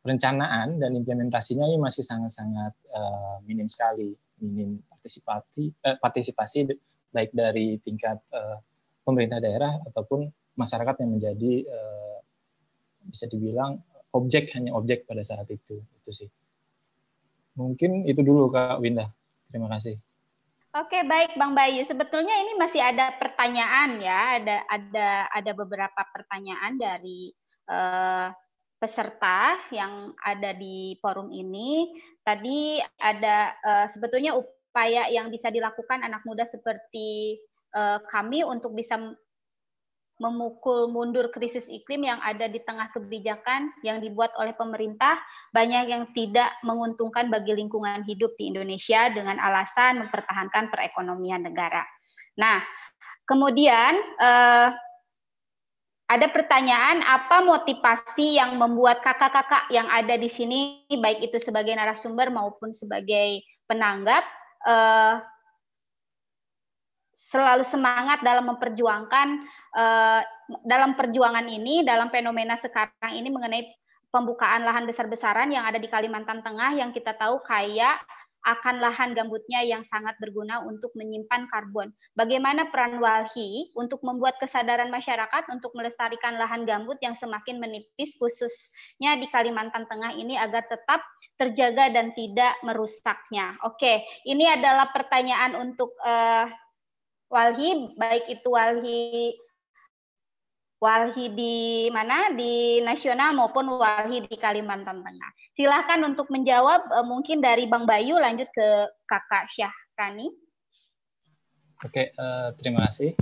perencanaan 0.02 0.82
dan 0.82 0.92
implementasinya 0.98 1.66
ini 1.70 1.78
masih 1.78 2.02
sangat-sangat 2.02 2.74
uh, 2.90 3.38
minim 3.46 3.70
sekali 3.70 4.18
minim 4.42 4.82
partisipasi 4.90 5.70
uh, 5.86 5.98
partisipasi 6.02 6.74
baik 7.14 7.32
dari 7.32 7.78
tingkat 7.78 8.18
uh, 8.34 8.58
pemerintah 9.06 9.38
daerah 9.38 9.78
ataupun 9.86 10.26
masyarakat 10.58 11.06
yang 11.06 11.12
menjadi 11.18 11.54
uh, 11.70 12.18
bisa 13.06 13.30
dibilang 13.30 13.82
objek 14.18 14.50
hanya 14.58 14.74
objek 14.74 15.06
pada 15.06 15.22
saat 15.22 15.46
itu 15.54 15.78
itu 15.80 16.12
sih. 16.12 16.30
Mungkin 17.56 18.08
itu 18.08 18.24
dulu 18.24 18.50
kak 18.50 18.80
Winda. 18.82 19.12
Terima 19.52 19.68
kasih. 19.70 20.00
Oke 20.72 21.04
baik 21.04 21.36
Bang 21.36 21.52
Bayu. 21.52 21.84
Sebetulnya 21.84 22.32
ini 22.42 22.56
masih 22.56 22.80
ada 22.80 23.12
pertanyaan 23.20 24.00
ya 24.00 24.40
ada 24.40 24.56
ada 24.72 25.08
ada 25.28 25.52
beberapa 25.52 26.02
pertanyaan 26.16 26.80
dari 26.80 27.36
uh, 27.68 28.32
peserta 28.82 29.62
yang 29.70 30.18
ada 30.26 30.58
di 30.58 30.98
forum 30.98 31.30
ini 31.30 31.94
tadi 32.26 32.82
ada 32.98 33.54
uh, 33.62 33.86
sebetulnya 33.86 34.34
upaya 34.34 35.06
yang 35.14 35.30
bisa 35.30 35.54
dilakukan 35.54 36.02
anak 36.02 36.26
muda 36.26 36.50
seperti 36.50 37.38
uh, 37.78 38.02
kami 38.10 38.42
untuk 38.42 38.74
bisa 38.74 38.98
memukul 40.22 40.90
mundur 40.90 41.34
krisis 41.34 41.66
iklim 41.66 42.06
yang 42.06 42.22
ada 42.22 42.46
di 42.46 42.62
tengah 42.62 42.94
kebijakan 42.94 43.74
yang 43.82 44.02
dibuat 44.02 44.30
oleh 44.38 44.54
pemerintah 44.54 45.18
banyak 45.50 45.90
yang 45.90 46.04
tidak 46.14 46.54
menguntungkan 46.62 47.34
bagi 47.34 47.58
lingkungan 47.58 48.06
hidup 48.06 48.34
di 48.38 48.54
Indonesia 48.54 49.10
dengan 49.10 49.42
alasan 49.42 50.06
mempertahankan 50.06 50.70
perekonomian 50.70 51.50
negara. 51.50 51.82
Nah, 52.38 52.62
kemudian 53.26 53.98
eh, 54.22 54.70
ada 56.12 56.28
pertanyaan 56.28 57.00
apa 57.08 57.40
motivasi 57.40 58.36
yang 58.36 58.60
membuat 58.60 59.00
kakak-kakak 59.00 59.72
yang 59.72 59.88
ada 59.88 60.20
di 60.20 60.28
sini 60.28 60.84
baik 60.92 61.32
itu 61.32 61.40
sebagai 61.40 61.72
narasumber 61.72 62.28
maupun 62.28 62.76
sebagai 62.76 63.40
penanggap 63.64 64.28
eh, 64.68 65.16
selalu 67.32 67.64
semangat 67.64 68.20
dalam 68.28 68.44
memperjuangkan 68.44 69.28
uh, 69.72 70.20
dalam 70.68 71.00
perjuangan 71.00 71.48
ini 71.48 71.88
dalam 71.88 72.12
fenomena 72.12 72.60
sekarang 72.60 73.16
ini 73.16 73.32
mengenai 73.32 73.72
pembukaan 74.12 74.68
lahan 74.68 74.84
besar-besaran 74.84 75.48
yang 75.48 75.64
ada 75.64 75.80
di 75.80 75.88
Kalimantan 75.88 76.44
Tengah 76.44 76.76
yang 76.76 76.92
kita 76.92 77.16
tahu 77.16 77.40
kaya 77.40 77.96
akan 78.42 78.82
lahan 78.82 79.14
gambutnya 79.14 79.62
yang 79.62 79.86
sangat 79.86 80.18
berguna 80.18 80.66
untuk 80.66 80.90
menyimpan 80.98 81.46
karbon. 81.50 81.94
Bagaimana 82.18 82.74
peran 82.74 82.98
Walhi 82.98 83.70
untuk 83.78 84.02
membuat 84.02 84.42
kesadaran 84.42 84.90
masyarakat 84.90 85.50
untuk 85.54 85.72
melestarikan 85.78 86.38
lahan 86.42 86.66
gambut 86.66 86.98
yang 87.06 87.14
semakin 87.14 87.62
menipis 87.62 88.18
khususnya 88.18 89.18
di 89.22 89.30
Kalimantan 89.30 89.86
Tengah 89.86 90.18
ini 90.18 90.38
agar 90.38 90.66
tetap 90.66 91.06
terjaga 91.38 91.94
dan 91.94 92.14
tidak 92.18 92.58
merusaknya. 92.66 93.62
Oke, 93.66 94.02
ini 94.26 94.50
adalah 94.50 94.90
pertanyaan 94.90 95.58
untuk 95.62 95.94
uh, 96.02 96.50
walhi 97.32 97.96
baik 97.96 98.28
itu 98.28 98.48
walhi 98.52 99.38
walhi 100.82 101.30
di 101.30 101.56
mana 101.94 102.34
di 102.34 102.82
nasional 102.82 103.38
maupun 103.38 103.70
walhi 103.78 104.26
di 104.26 104.34
Kalimantan 104.34 105.06
Tengah. 105.06 105.32
Silahkan 105.54 106.02
untuk 106.02 106.34
menjawab 106.34 106.90
uh, 106.90 107.06
mungkin 107.06 107.38
dari 107.38 107.70
Bang 107.70 107.86
Bayu 107.86 108.18
lanjut 108.18 108.50
ke 108.50 108.68
Kakak 109.06 109.46
Syahkani. 109.54 110.34
Oke, 111.86 112.10
uh, 112.18 112.50
terima 112.58 112.90
kasih. 112.90 113.14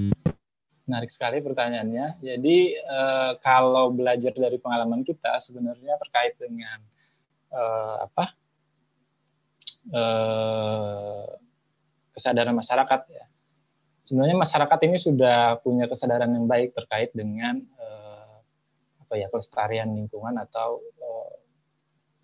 Menarik 0.88 1.11
sekali 1.11 1.44
pertanyaannya. 1.44 2.23
Jadi 2.23 2.80
uh, 2.88 3.36
kalau 3.44 3.91
belajar 3.91 4.31
dari 4.31 4.56
pengalaman 4.56 5.03
kita 5.03 5.36
sebenarnya 5.38 5.99
terkait 5.99 6.40
dengan 6.40 6.80
apa 7.49 8.30
kesadaran 12.14 12.53
masyarakat 12.53 13.02
ya 13.10 13.26
sebenarnya 14.10 14.41
masyarakat 14.41 14.80
ini 14.90 14.98
sudah 14.98 15.61
punya 15.61 15.86
kesadaran 15.86 16.34
yang 16.34 16.49
baik 16.49 16.73
terkait 16.73 17.14
dengan 17.14 17.61
uh, 17.77 18.41
apa 19.06 19.14
ya 19.22 19.30
pelestarian 19.30 19.94
lingkungan 19.94 20.34
atau 20.41 20.81
uh, 20.81 21.34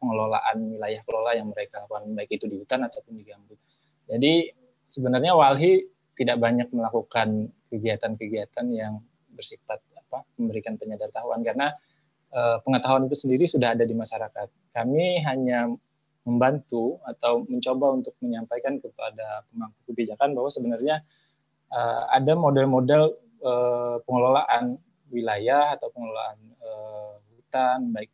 pengelolaan 0.01 0.73
wilayah 0.73 1.05
kelola 1.05 1.37
yang 1.37 1.53
mereka 1.53 1.85
lakukan 1.85 2.09
baik 2.17 2.41
itu 2.41 2.49
di 2.49 2.57
hutan 2.57 2.89
ataupun 2.89 3.13
di 3.13 3.23
gambut. 3.29 3.61
Jadi 4.09 4.49
sebenarnya 4.89 5.37
Walhi 5.37 5.85
tidak 6.17 6.41
banyak 6.41 6.73
melakukan 6.73 7.53
kegiatan-kegiatan 7.69 8.65
yang 8.73 9.05
bersifat 9.29 9.77
apa 9.93 10.25
memberikan 10.41 10.81
penyadaran 10.81 11.45
karena 11.45 11.69
uh, 12.33 12.57
pengetahuan 12.65 13.05
itu 13.05 13.13
sendiri 13.13 13.45
sudah 13.45 13.77
ada 13.77 13.85
di 13.85 13.93
masyarakat. 13.93 14.73
Kami 14.73 15.21
hanya 15.21 15.69
membantu 16.25 16.97
atau 17.05 17.45
mencoba 17.45 17.93
untuk 18.01 18.17
menyampaikan 18.25 18.81
kepada 18.81 19.45
pemangku 19.53 19.77
kebijakan 19.85 20.33
bahwa 20.33 20.49
sebenarnya 20.49 21.05
uh, 21.71 22.03
ada 22.11 22.33
model-model 22.35 23.15
uh, 23.41 23.97
pengelolaan 24.03 24.77
wilayah 25.09 25.77
atau 25.77 25.87
pengelolaan 25.93 26.37
uh, 26.61 27.13
hutan 27.37 27.79
baik 27.93 28.11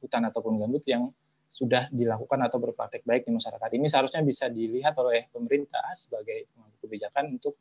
hutan 0.00 0.24
ataupun 0.26 0.56
gambut 0.56 0.82
yang 0.88 1.12
sudah 1.50 1.90
dilakukan 1.90 2.46
atau 2.46 2.62
berpraktek 2.62 3.02
baik 3.02 3.26
di 3.26 3.34
masyarakat. 3.34 3.68
Ini 3.74 3.86
seharusnya 3.90 4.22
bisa 4.22 4.46
dilihat 4.46 4.94
oleh 5.02 5.26
pemerintah 5.34 5.82
sebagai 5.98 6.46
pengambil 6.54 6.78
kebijakan 6.78 7.24
untuk 7.36 7.58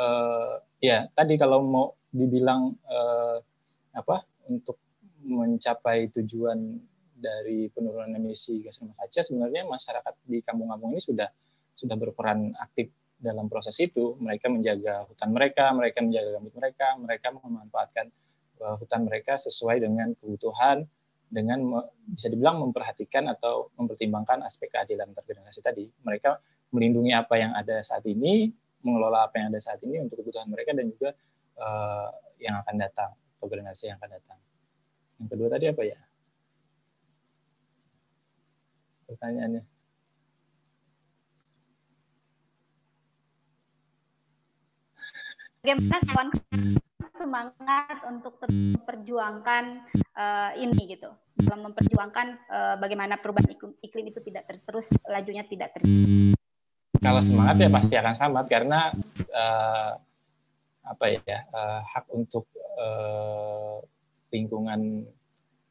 uh, 0.00 0.56
ya 0.80 1.04
tadi 1.12 1.36
kalau 1.36 1.60
mau 1.60 1.86
dibilang 2.08 2.72
uh, 2.88 3.36
apa 3.92 4.24
untuk 4.48 4.80
mencapai 5.28 6.08
tujuan 6.08 6.80
dari 7.18 7.68
penurunan 7.68 8.14
emisi 8.16 8.62
gas 8.62 8.80
rumah 8.80 8.96
kaca 8.96 9.20
sebenarnya 9.20 9.66
masyarakat 9.66 10.14
di 10.24 10.38
kampung-kampung 10.40 10.94
ini 10.94 11.02
sudah 11.02 11.28
sudah 11.74 11.96
berperan 11.98 12.54
aktif 12.56 12.88
dalam 13.18 13.50
proses 13.50 13.74
itu 13.82 14.14
mereka 14.22 14.46
menjaga 14.46 15.02
hutan 15.10 15.34
mereka, 15.34 15.74
mereka 15.74 15.98
menjaga 16.00 16.38
gambut 16.38 16.54
mereka, 16.54 16.86
mereka 16.96 17.26
memanfaatkan 17.34 18.06
uh, 18.62 18.76
hutan 18.78 19.04
mereka 19.10 19.34
sesuai 19.34 19.82
dengan 19.82 20.14
kebutuhan 20.14 20.86
dengan 21.28 21.84
bisa 22.08 22.32
dibilang 22.32 22.64
memperhatikan 22.64 23.28
atau 23.28 23.68
mempertimbangkan 23.76 24.40
aspek 24.48 24.72
keadilan 24.72 25.12
intergenerasi 25.12 25.60
tadi. 25.60 25.84
Mereka 25.84 26.40
melindungi 26.72 27.12
apa 27.12 27.36
yang 27.36 27.52
ada 27.52 27.84
saat 27.84 28.06
ini, 28.08 28.48
mengelola 28.80 29.28
apa 29.28 29.36
yang 29.36 29.52
ada 29.52 29.60
saat 29.60 29.82
ini 29.84 30.00
untuk 30.00 30.24
kebutuhan 30.24 30.48
mereka 30.48 30.72
dan 30.72 30.88
juga 30.88 31.12
uh, 31.60 32.08
yang 32.40 32.56
akan 32.64 32.76
datang, 32.80 33.10
generasi 33.44 33.92
yang 33.92 34.00
akan 34.00 34.10
datang. 34.16 34.38
Yang 35.20 35.28
kedua 35.34 35.48
tadi 35.52 35.66
apa 35.68 35.82
ya? 35.84 36.00
Pertanyaannya. 39.08 39.77
Bagaimana 45.62 45.98
kawan 46.06 46.28
semangat 47.18 47.98
untuk 48.06 48.38
memperjuangkan 48.46 49.64
uh, 50.14 50.50
ini 50.54 50.94
gitu 50.94 51.10
dalam 51.38 51.70
memperjuangkan 51.70 52.26
uh, 52.50 52.74
bagaimana 52.78 53.18
perubahan 53.18 53.50
iklim, 53.50 53.74
iklim 53.82 54.06
itu 54.10 54.20
tidak 54.22 54.46
ter, 54.46 54.56
terus 54.62 54.90
lajunya 55.06 55.42
tidak 55.46 55.74
terjadi. 55.74 56.34
Kalau 56.98 57.22
semangat 57.22 57.62
ya 57.62 57.70
pasti 57.70 57.94
akan 57.94 58.14
selamat 58.14 58.44
karena 58.50 58.80
uh, 59.30 59.92
apa 60.88 61.04
ya 61.14 61.38
uh, 61.54 61.80
hak 61.84 62.06
untuk 62.10 62.48
uh, 62.78 63.78
lingkungan 64.34 65.06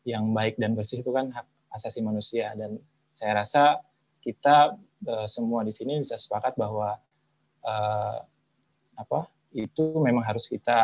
yang 0.08 0.32
baik 0.32 0.56
dan 0.56 0.72
bersih 0.78 1.04
itu 1.04 1.12
kan 1.12 1.28
hak 1.36 1.48
asasi 1.76 2.00
manusia 2.00 2.56
dan 2.56 2.80
saya 3.12 3.44
rasa 3.44 3.84
kita 4.24 4.80
uh, 5.04 5.28
semua 5.28 5.68
di 5.68 5.74
sini 5.76 6.00
bisa 6.00 6.16
sepakat 6.16 6.56
bahwa 6.56 6.96
uh, 7.68 8.18
apa 8.98 9.20
itu 9.56 9.86
memang 10.04 10.24
harus 10.26 10.52
kita 10.52 10.80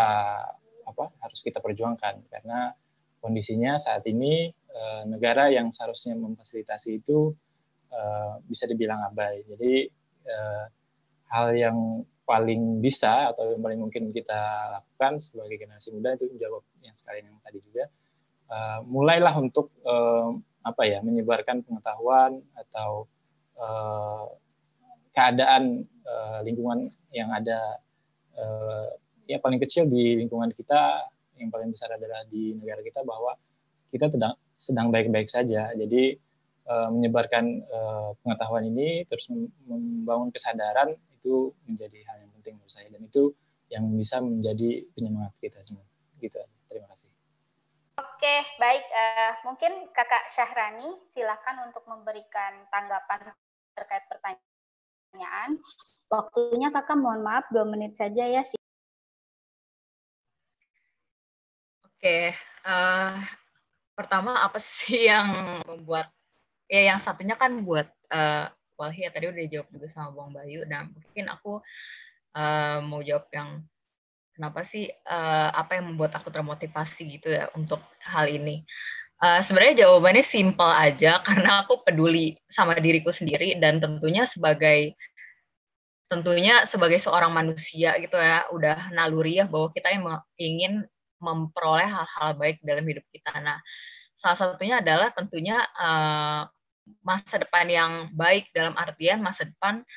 apa 0.84 1.06
harus 1.24 1.40
kita 1.42 1.64
perjuangkan 1.64 2.28
karena 2.28 2.76
kondisinya 3.24 3.80
saat 3.80 4.04
ini 4.04 4.52
uh, 4.52 5.04
negara 5.08 5.48
yang 5.48 5.72
seharusnya 5.72 6.20
memfasilitasi 6.20 7.00
itu 7.00 7.32
uh, 7.92 8.36
bisa 8.44 8.68
dibilang 8.68 9.00
abai. 9.08 9.48
Jadi 9.48 9.88
uh, 10.28 10.66
hal 11.32 11.56
yang 11.56 12.04
paling 12.24 12.80
bisa 12.80 13.32
atau 13.32 13.56
yang 13.56 13.64
paling 13.64 13.80
mungkin 13.80 14.12
kita 14.12 14.72
lakukan 14.80 15.20
sebagai 15.20 15.60
generasi 15.60 15.92
muda 15.92 16.16
itu 16.16 16.28
menjawab 16.32 16.64
yang 16.84 16.96
sekalian 16.96 17.32
yang 17.32 17.40
tadi 17.44 17.60
juga 17.64 17.86
uh, 18.52 18.80
mulailah 18.88 19.36
untuk 19.40 19.72
uh, 19.84 20.32
apa 20.64 20.84
ya 20.88 21.04
menyebarkan 21.04 21.64
pengetahuan 21.68 22.40
atau 22.56 23.12
uh, 23.60 24.32
keadaan 25.12 25.84
uh, 26.08 26.40
lingkungan 26.48 26.88
yang 27.12 27.28
ada 27.30 27.84
uh, 28.38 28.88
ya 29.28 29.38
paling 29.40 29.60
kecil 29.62 29.88
di 29.88 30.20
lingkungan 30.20 30.52
kita 30.52 31.10
yang 31.40 31.50
paling 31.50 31.74
besar 31.74 31.94
adalah 31.96 32.24
di 32.30 32.54
negara 32.58 32.84
kita 32.86 33.02
bahwa 33.02 33.34
kita 33.90 34.10
sedang 34.10 34.36
sedang 34.58 34.88
baik-baik 34.94 35.30
saja. 35.30 35.74
Jadi 35.74 36.18
uh, 36.70 36.90
menyebarkan 36.94 37.46
uh, 37.68 38.10
pengetahuan 38.22 38.70
ini 38.70 39.06
terus 39.10 39.30
membangun 39.66 40.30
kesadaran 40.30 40.94
itu 40.94 41.50
menjadi 41.66 42.00
hal 42.12 42.18
yang 42.28 42.32
penting 42.40 42.54
menurut 42.60 42.74
saya 42.74 42.88
dan 42.92 43.02
itu 43.04 43.34
yang 43.72 43.90
bisa 43.98 44.22
menjadi 44.22 44.86
penyemangat 44.94 45.34
kita 45.42 45.60
semua. 45.66 45.86
Gitu. 46.22 46.40
Terima 46.70 46.88
kasih. 46.92 47.10
Oke, 47.94 48.36
baik. 48.58 48.86
Uh, 48.90 49.34
mungkin 49.46 49.72
Kakak 49.94 50.30
Syahrani 50.34 50.90
silakan 51.14 51.70
untuk 51.70 51.86
memberikan 51.86 52.66
tanggapan 52.74 53.34
terkait 53.78 54.06
pertanyaan. 54.10 54.53
Waktunya 56.10 56.70
Kakak 56.70 56.98
mohon 56.98 57.26
maaf 57.26 57.50
dua 57.50 57.66
menit 57.66 57.98
saja 57.98 58.26
ya. 58.26 58.42
Oke, 61.86 62.36
uh, 62.68 63.16
pertama 63.96 64.44
apa 64.44 64.60
sih 64.60 65.06
yang 65.10 65.62
membuat 65.66 66.12
ya 66.68 66.94
yang 66.94 67.00
satunya 67.00 67.38
kan 67.40 67.64
buat 67.64 67.88
uh, 68.12 68.50
Walhi 68.78 69.06
ya 69.06 69.14
tadi 69.14 69.30
udah 69.30 69.42
dijawab 69.46 69.68
juga 69.70 69.88
sama 69.88 70.10
Bang 70.18 70.34
Bayu 70.34 70.66
dan 70.66 70.90
mungkin 70.92 71.30
aku 71.30 71.62
uh, 72.34 72.78
mau 72.82 73.06
jawab 73.06 73.30
yang 73.30 73.62
kenapa 74.34 74.66
sih 74.66 74.90
uh, 74.90 75.50
apa 75.54 75.78
yang 75.78 75.94
membuat 75.94 76.18
aku 76.18 76.34
termotivasi 76.34 77.22
gitu 77.22 77.30
ya 77.30 77.48
untuk 77.54 77.80
hal 78.02 78.26
ini. 78.28 78.66
Uh, 79.24 79.40
sebenarnya 79.40 79.88
jawabannya 79.88 80.20
simpel 80.20 80.68
aja 80.68 81.20
karena 81.28 81.64
aku 81.64 81.80
peduli 81.88 82.36
sama 82.52 82.76
diriku 82.76 83.08
sendiri 83.08 83.56
dan 83.56 83.80
tentunya 83.80 84.28
sebagai 84.28 85.00
tentunya 86.12 86.68
sebagai 86.68 87.00
seorang 87.00 87.32
manusia 87.32 87.96
gitu 88.04 88.20
ya 88.20 88.44
udah 88.52 88.92
naluri 88.92 89.40
ya 89.40 89.48
bahwa 89.48 89.72
kita 89.72 89.96
ingin 90.36 90.84
memperoleh 91.24 91.88
hal-hal 91.88 92.36
baik 92.36 92.60
dalam 92.68 92.84
hidup 92.84 93.08
kita. 93.16 93.32
Nah, 93.40 93.64
salah 94.12 94.36
satunya 94.36 94.84
adalah 94.84 95.16
tentunya 95.16 95.64
uh, 95.80 96.44
masa 97.00 97.40
depan 97.40 97.66
yang 97.72 97.92
baik 98.12 98.52
dalam 98.52 98.76
artian 98.76 99.24
masa 99.24 99.48
depan 99.48 99.88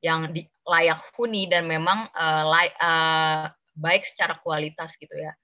yang 0.00 0.32
di, 0.32 0.48
layak 0.64 1.04
huni 1.20 1.44
dan 1.52 1.68
memang 1.68 2.08
uh, 2.16 2.44
lay, 2.48 2.72
uh, 2.80 3.52
baik 3.76 4.08
secara 4.08 4.40
kualitas 4.40 4.96
gitu 4.96 5.12
ya. 5.12 5.36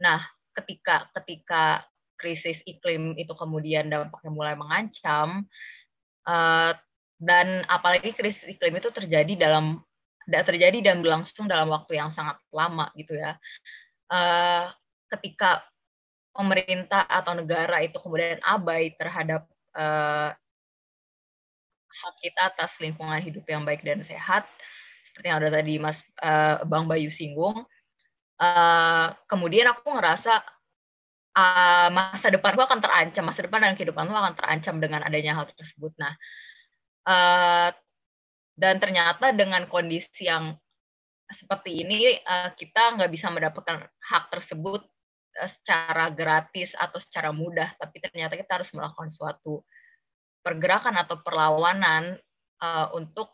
Nah, 0.00 0.24
ketika 0.56 1.12
ketika 1.20 1.84
krisis 2.22 2.62
iklim 2.62 3.18
itu 3.18 3.34
kemudian 3.34 3.90
dampaknya 3.90 4.30
mulai 4.30 4.54
mengancam 4.54 5.42
uh, 6.30 6.72
dan 7.18 7.66
apalagi 7.66 8.14
krisis 8.14 8.46
iklim 8.46 8.78
itu 8.78 8.94
terjadi 8.94 9.34
dalam 9.34 9.82
terjadi 10.30 10.78
dan 10.78 11.02
berlangsung 11.02 11.50
dalam 11.50 11.66
waktu 11.74 11.98
yang 11.98 12.14
sangat 12.14 12.38
lama 12.54 12.94
gitu 12.94 13.18
ya. 13.18 13.34
Uh, 14.06 14.70
ketika 15.10 15.66
pemerintah 16.30 17.04
atau 17.04 17.34
negara 17.34 17.82
itu 17.82 17.98
kemudian 17.98 18.38
abai 18.46 18.94
terhadap 18.94 19.44
uh, 19.74 20.30
hak 21.92 22.14
kita 22.24 22.40
atas 22.48 22.80
lingkungan 22.80 23.20
hidup 23.20 23.44
yang 23.44 23.68
baik 23.68 23.84
dan 23.84 24.00
sehat, 24.00 24.48
seperti 25.04 25.28
yang 25.28 25.44
ada 25.44 25.52
tadi 25.52 25.76
Mas 25.76 26.00
uh, 26.24 26.64
Bang 26.64 26.88
Bayu 26.88 27.12
singgung, 27.12 27.68
uh, 28.40 29.08
kemudian 29.28 29.68
aku 29.68 29.92
ngerasa 29.92 30.40
uh, 31.36 31.88
masa 31.92 32.28
depanku 32.28 32.60
akan 32.60 32.80
terancam, 32.80 33.24
masa 33.24 33.44
depan 33.44 33.60
dan 33.64 33.74
kehidupanku 33.76 34.12
akan 34.12 34.34
terancam 34.36 34.76
dengan 34.78 35.00
adanya 35.04 35.36
hal 35.36 35.48
tersebut. 35.52 35.92
Nah, 35.96 36.14
uh, 37.08 37.70
dan 38.56 38.76
ternyata 38.78 39.32
dengan 39.32 39.64
kondisi 39.66 40.28
yang 40.28 40.56
seperti 41.32 41.80
ini 41.80 42.20
uh, 42.28 42.52
kita 42.52 43.00
nggak 43.00 43.10
bisa 43.10 43.32
mendapatkan 43.32 43.88
hak 43.88 44.24
tersebut 44.28 44.84
uh, 45.40 45.50
secara 45.50 46.12
gratis 46.12 46.76
atau 46.76 47.00
secara 47.00 47.32
mudah, 47.32 47.72
tapi 47.80 48.00
ternyata 48.04 48.36
kita 48.36 48.60
harus 48.60 48.70
melakukan 48.76 49.08
suatu 49.08 49.64
pergerakan 50.42 50.98
atau 51.00 51.22
perlawanan 51.22 52.18
uh, 52.60 52.92
untuk 52.92 53.32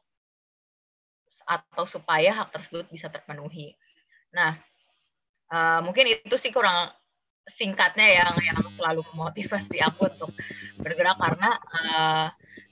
atau 1.48 1.84
supaya 1.88 2.34
hak 2.34 2.52
tersebut 2.52 2.86
bisa 2.92 3.08
terpenuhi. 3.08 3.72
Nah, 4.36 4.58
uh, 5.48 5.80
mungkin 5.80 6.20
itu 6.20 6.36
sih 6.36 6.52
kurang 6.52 6.92
singkatnya 7.48 8.22
yang 8.22 8.32
yang 8.44 8.60
selalu 8.68 9.02
memotivasi 9.12 9.80
aku 9.82 10.08
untuk 10.08 10.30
bergerak 10.78 11.18
karena 11.18 11.56
uh, 11.58 12.26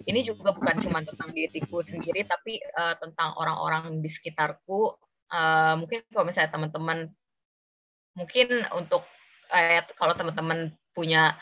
ini 0.07 0.23
juga 0.23 0.55
bukan 0.55 0.79
cuma 0.85 1.03
tentang 1.03 1.35
diriku 1.35 1.83
sendiri 1.83 2.23
tapi 2.29 2.63
uh, 2.77 2.95
tentang 3.01 3.35
orang-orang 3.41 3.99
di 3.99 4.09
sekitarku 4.13 4.95
uh, 5.33 5.75
mungkin 5.81 6.05
kalau 6.13 6.25
misalnya 6.29 6.53
teman-teman 6.55 7.11
mungkin 8.15 8.65
untuk 8.77 9.03
uh, 9.51 9.83
kalau 9.99 10.15
teman-teman 10.15 10.73
punya 10.95 11.37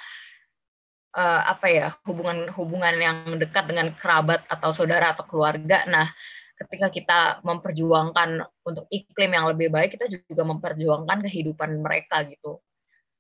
uh, 1.15 1.43
apa 1.47 1.67
ya 1.71 1.87
hubungan-hubungan 2.05 2.95
yang 2.99 3.17
dekat 3.39 3.71
dengan 3.71 3.95
kerabat 3.95 4.43
atau 4.51 4.75
saudara 4.75 5.15
atau 5.15 5.25
keluarga. 5.25 5.87
Nah, 5.87 6.11
ketika 6.59 6.91
kita 6.91 7.19
memperjuangkan 7.47 8.43
untuk 8.67 8.85
iklim 8.91 9.31
yang 9.31 9.47
lebih 9.51 9.71
baik, 9.71 9.95
kita 9.95 10.11
juga 10.11 10.43
memperjuangkan 10.43 11.25
kehidupan 11.25 11.79
mereka 11.81 12.27
gitu. 12.27 12.59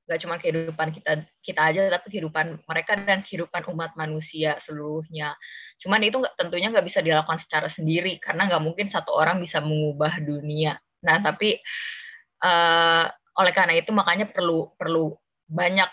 Gak 0.04 0.20
cuma 0.20 0.36
kehidupan 0.36 0.92
kita 0.92 1.24
kita 1.40 1.60
aja, 1.64 1.80
tapi 1.88 2.12
kehidupan 2.12 2.60
mereka 2.68 2.92
dan 3.00 3.24
kehidupan 3.24 3.64
umat 3.72 3.96
manusia 3.96 4.60
seluruhnya. 4.60 5.32
Cuman 5.80 6.00
itu 6.04 6.20
gak, 6.20 6.36
tentunya 6.36 6.68
nggak 6.68 6.84
bisa 6.84 7.00
dilakukan 7.00 7.40
secara 7.40 7.72
sendiri 7.72 8.20
karena 8.20 8.44
nggak 8.48 8.62
mungkin 8.62 8.86
satu 8.92 9.16
orang 9.16 9.40
bisa 9.40 9.64
mengubah 9.64 10.20
dunia. 10.20 10.76
Nah, 11.04 11.20
tapi 11.24 11.56
uh, 12.44 13.08
oleh 13.40 13.52
karena 13.56 13.74
itu 13.80 13.90
makanya 13.90 14.28
perlu 14.28 14.72
perlu 14.76 15.16
banyak 15.48 15.88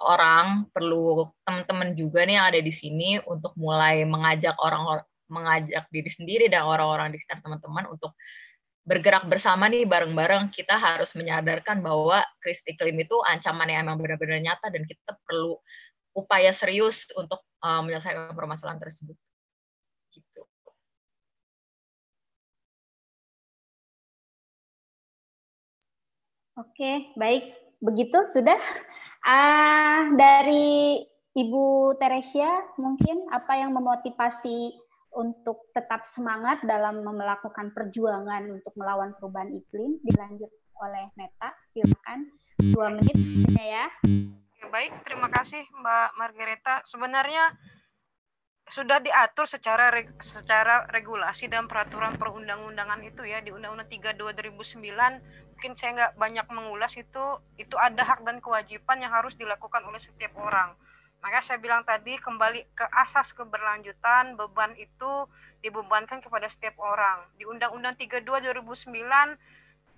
orang, 0.00 0.68
perlu 0.72 1.28
teman-teman 1.44 1.92
juga 1.92 2.24
nih 2.24 2.40
yang 2.40 2.46
ada 2.48 2.60
di 2.60 2.72
sini 2.72 3.20
untuk 3.28 3.52
mulai 3.60 4.02
mengajak 4.08 4.56
orang 4.56 5.04
mengajak 5.30 5.86
diri 5.94 6.10
sendiri 6.10 6.44
dan 6.50 6.66
orang-orang 6.66 7.14
di 7.14 7.22
sekitar 7.22 7.44
teman-teman 7.46 7.86
untuk 7.86 8.16
bergerak 8.90 9.30
bersama 9.30 9.70
nih 9.70 9.86
bareng-bareng 9.86 10.50
kita 10.50 10.74
harus 10.74 11.14
menyadarkan 11.14 11.78
bahwa 11.78 12.26
krisis 12.42 12.66
iklim 12.74 12.98
itu 12.98 13.14
ancaman 13.22 13.70
yang 13.70 13.86
memang 13.86 14.02
benar-benar 14.02 14.42
nyata 14.42 14.66
dan 14.66 14.82
kita 14.82 15.14
perlu 15.22 15.54
upaya 16.10 16.50
serius 16.50 17.06
untuk 17.14 17.38
uh, 17.62 17.86
menyelesaikan 17.86 18.34
permasalahan 18.34 18.82
tersebut. 18.82 19.14
Gitu. 20.10 20.42
Oke, 26.58 27.14
baik. 27.14 27.54
Begitu 27.78 28.26
sudah. 28.26 28.58
Uh, 29.22 30.18
dari 30.18 30.98
Ibu 31.30 31.94
Teresia, 32.02 32.74
mungkin 32.74 33.30
apa 33.30 33.54
yang 33.54 33.70
memotivasi 33.70 34.74
untuk 35.10 35.70
tetap 35.74 36.06
semangat 36.06 36.62
dalam 36.62 37.02
melakukan 37.02 37.74
perjuangan 37.74 38.46
untuk 38.46 38.70
melawan 38.78 39.10
perubahan 39.18 39.50
iklim 39.50 39.98
dilanjut 40.06 40.50
oleh 40.78 41.10
Meta. 41.18 41.50
Silakan. 41.74 42.30
Dua 42.60 42.88
menit 42.94 43.16
ya. 43.58 43.90
Ya 44.60 44.66
baik. 44.70 45.02
Terima 45.04 45.28
kasih 45.28 45.60
Mbak 45.66 46.08
Margareta. 46.16 46.74
Sebenarnya 46.86 47.52
sudah 48.70 49.02
diatur 49.02 49.50
secara 49.50 49.90
secara 50.22 50.86
regulasi 50.94 51.50
dan 51.50 51.66
peraturan 51.66 52.14
perundang-undangan 52.14 53.02
itu 53.02 53.26
ya 53.26 53.42
di 53.42 53.50
Undang-Undang 53.50 53.90
32 54.14 54.30
2009 54.54 55.58
mungkin 55.58 55.72
saya 55.74 55.90
nggak 55.92 56.12
banyak 56.16 56.46
mengulas 56.54 56.94
itu. 56.94 57.24
Itu 57.58 57.74
ada 57.76 58.06
hak 58.06 58.22
dan 58.22 58.38
kewajiban 58.38 59.02
yang 59.02 59.10
harus 59.10 59.34
dilakukan 59.34 59.82
oleh 59.82 59.98
setiap 59.98 60.32
orang 60.38 60.78
maka 61.20 61.44
saya 61.44 61.60
bilang 61.60 61.84
tadi 61.84 62.16
kembali 62.16 62.72
ke 62.72 62.84
asas 62.96 63.36
keberlanjutan 63.36 64.40
beban 64.40 64.72
itu 64.80 65.28
dibebankan 65.60 66.24
kepada 66.24 66.48
setiap 66.48 66.80
orang. 66.80 67.28
Di 67.36 67.44
Undang-Undang 67.44 68.00
32 68.00 68.24
2009 68.24 69.36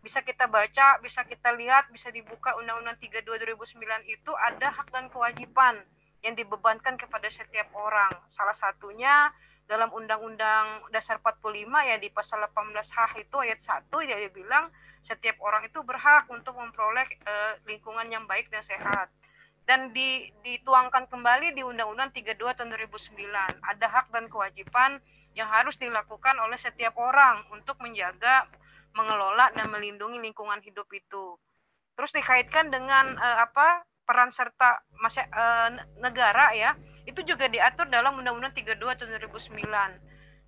bisa 0.03 0.19
kita 0.27 0.51
baca, 0.51 0.99
bisa 0.99 1.23
kita 1.23 1.55
lihat, 1.55 1.87
bisa 1.95 2.11
dibuka 2.11 2.59
Undang-Undang 2.59 2.99
32 2.99 3.39
2009 3.55 4.03
itu 4.11 4.33
ada 4.35 4.75
hak 4.75 4.91
dan 4.91 5.07
kewajiban 5.15 5.79
yang 6.27 6.35
dibebankan 6.35 6.99
kepada 6.99 7.31
setiap 7.31 7.71
orang. 7.71 8.11
Salah 8.35 8.55
satunya 8.55 9.31
dalam 9.71 9.95
Undang-Undang 9.95 10.91
Dasar 10.91 11.23
45 11.23 11.71
ya 11.87 11.97
di 12.03 12.11
pasal 12.11 12.43
18H 12.51 13.23
itu 13.23 13.37
ayat 13.39 13.63
1 13.63 13.87
ya 14.11 14.19
dia 14.19 14.31
bilang 14.35 14.75
setiap 15.07 15.39
orang 15.43 15.67
itu 15.67 15.79
berhak 15.83 16.27
untuk 16.31 16.55
memperoleh 16.59 17.07
uh, 17.27 17.55
lingkungan 17.67 18.07
yang 18.11 18.27
baik 18.27 18.51
dan 18.51 18.63
sehat. 18.63 19.11
Dan 19.63 19.95
di, 19.95 20.27
dituangkan 20.43 21.07
kembali 21.07 21.55
di 21.55 21.63
Undang-Undang 21.63 22.11
32 22.19 22.59
tahun 22.59 22.69
2009. 22.75 23.63
Ada 23.63 23.87
hak 23.87 24.11
dan 24.11 24.27
kewajiban 24.27 24.99
yang 25.39 25.49
harus 25.49 25.79
dilakukan 25.79 26.37
oleh 26.43 26.59
setiap 26.59 26.93
orang 26.99 27.47
untuk 27.55 27.79
menjaga, 27.81 28.51
mengelola 28.93 29.49
dan 29.57 29.71
melindungi 29.73 30.21
lingkungan 30.21 30.61
hidup 30.61 30.91
itu. 30.93 31.39
Terus 31.97 32.13
dikaitkan 32.13 32.69
dengan 32.73 33.17
uh, 33.17 33.39
apa 33.45 33.87
peran 34.05 34.35
serta 34.35 34.83
masya, 35.01 35.25
uh, 35.31 35.71
negara 36.03 36.53
ya 36.53 36.77
itu 37.09 37.23
juga 37.27 37.49
diatur 37.49 37.89
dalam 37.89 38.19
Undang-Undang 38.19 38.55
32 38.55 38.79
tahun 38.99 39.11
2009. 39.31 39.63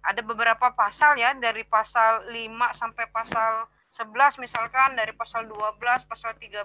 Ada 0.05 0.21
beberapa 0.21 0.69
pasal 0.77 1.17
ya 1.17 1.33
dari 1.33 1.65
pasal 1.65 2.29
5 2.29 2.35
sampai 2.77 3.09
pasal 3.09 3.67
11 3.95 4.43
misalkan 4.43 4.99
dari 4.99 5.15
pasal 5.17 5.49
12, 5.49 5.81
pasal 6.11 6.37
13 6.37 6.61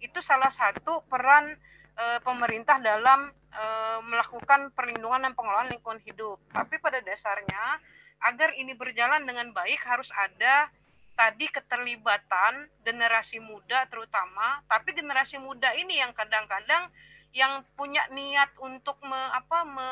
itu 0.00 0.18
salah 0.24 0.50
satu 0.50 1.04
peran 1.06 1.56
e, 1.96 2.04
pemerintah 2.24 2.80
dalam 2.80 3.30
e, 3.52 3.64
melakukan 4.04 4.72
perlindungan 4.72 5.28
dan 5.28 5.32
pengelolaan 5.36 5.70
lingkungan 5.70 6.00
hidup. 6.02 6.40
Tapi 6.52 6.80
pada 6.80 7.00
dasarnya 7.04 7.80
agar 8.20 8.52
ini 8.56 8.76
berjalan 8.76 9.24
dengan 9.24 9.52
baik 9.56 9.80
harus 9.84 10.12
ada 10.12 10.68
tadi 11.16 11.52
keterlibatan 11.52 12.68
generasi 12.80 13.44
muda 13.44 13.84
terutama, 13.92 14.64
tapi 14.64 14.96
generasi 14.96 15.36
muda 15.36 15.68
ini 15.76 16.00
yang 16.00 16.16
kadang-kadang 16.16 16.88
yang 17.36 17.60
punya 17.76 18.08
niat 18.10 18.50
untuk 18.58 18.96
me, 19.04 19.20
apa 19.36 19.58
me, 19.68 19.90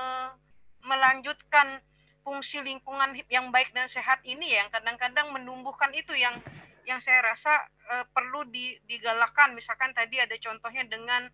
melanjutkan 0.88 1.84
fungsi 2.24 2.60
lingkungan 2.64 3.16
yang 3.28 3.52
baik 3.52 3.72
dan 3.76 3.88
sehat 3.88 4.24
ini 4.24 4.56
ya, 4.56 4.64
yang 4.64 4.70
kadang-kadang 4.72 5.28
menumbuhkan 5.32 5.92
itu 5.92 6.16
yang 6.16 6.36
yang 6.88 7.04
saya 7.04 7.20
rasa 7.20 7.52
uh, 7.92 8.08
perlu 8.16 8.48
di, 8.48 8.80
digalakkan 8.88 9.52
misalkan 9.52 9.92
tadi 9.92 10.16
ada 10.16 10.32
contohnya 10.40 10.88
dengan 10.88 11.28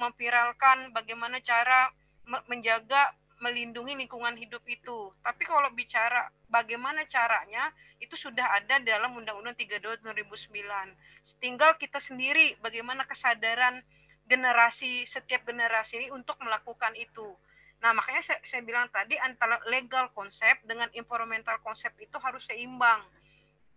memviralkan 0.00 0.96
bagaimana 0.96 1.36
cara 1.44 1.92
me 2.24 2.40
menjaga 2.48 3.12
melindungi 3.44 3.92
lingkungan 3.92 4.40
hidup 4.40 4.64
itu. 4.64 5.12
Tapi 5.20 5.42
kalau 5.44 5.68
bicara 5.76 6.32
bagaimana 6.48 7.04
caranya, 7.04 7.68
itu 8.00 8.16
sudah 8.16 8.56
ada 8.56 8.80
dalam 8.80 9.12
Undang-Undang 9.20 9.52
32 9.60 10.00
2009. 10.00 11.44
Tinggal 11.44 11.76
kita 11.76 12.00
sendiri 12.00 12.56
bagaimana 12.64 13.04
kesadaran 13.04 13.84
generasi 14.24 15.04
setiap 15.04 15.44
generasi 15.44 16.00
ini 16.00 16.08
untuk 16.08 16.40
melakukan 16.40 16.96
itu. 16.96 17.36
Nah, 17.84 17.92
makanya 17.92 18.24
saya, 18.24 18.40
saya 18.48 18.64
bilang 18.64 18.88
tadi 18.88 19.20
antara 19.20 19.60
legal 19.68 20.08
konsep 20.16 20.56
dengan 20.64 20.88
environmental 20.96 21.60
konsep 21.60 21.92
itu 22.00 22.16
harus 22.16 22.48
seimbang. 22.48 23.04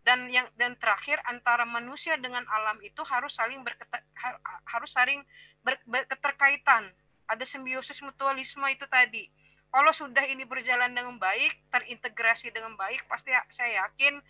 Dan 0.07 0.31
yang 0.31 0.47
dan 0.55 0.79
terakhir 0.79 1.19
antara 1.27 1.67
manusia 1.67 2.15
dengan 2.15 2.47
alam 2.47 2.79
itu 2.79 3.03
harus 3.03 3.35
saling 3.35 3.59
berketer, 3.59 3.99
harus 4.63 4.91
saling 4.95 5.19
ber, 5.67 5.75
berketerkaitan. 5.84 6.88
Ada 7.27 7.43
simbiosis 7.43 7.99
mutualisme 7.99 8.63
itu 8.71 8.88
tadi. 8.88 9.27
Kalau 9.67 9.91
sudah 9.91 10.23
ini 10.23 10.47
berjalan 10.47 10.95
dengan 10.95 11.19
baik, 11.19 11.51
terintegrasi 11.75 12.55
dengan 12.55 12.79
baik, 12.79 13.03
pasti 13.11 13.35
saya 13.51 13.84
yakin 13.84 14.23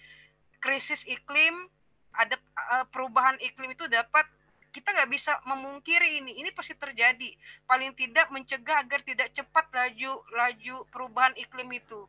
krisis 0.58 1.06
iklim 1.06 1.70
ada 2.18 2.34
eh, 2.74 2.86
perubahan 2.90 3.38
iklim 3.38 3.78
itu 3.78 3.86
dapat 3.86 4.26
kita 4.74 4.94
nggak 4.94 5.10
bisa 5.14 5.38
memungkiri 5.46 6.22
ini. 6.22 6.42
Ini 6.42 6.54
pasti 6.54 6.74
terjadi. 6.78 7.34
Paling 7.66 7.94
tidak 7.98 8.30
mencegah 8.30 8.82
agar 8.82 9.02
tidak 9.06 9.34
cepat 9.34 9.66
laju 9.74 10.22
laju 10.34 10.76
perubahan 10.90 11.34
iklim 11.38 11.70
itu. 11.74 12.06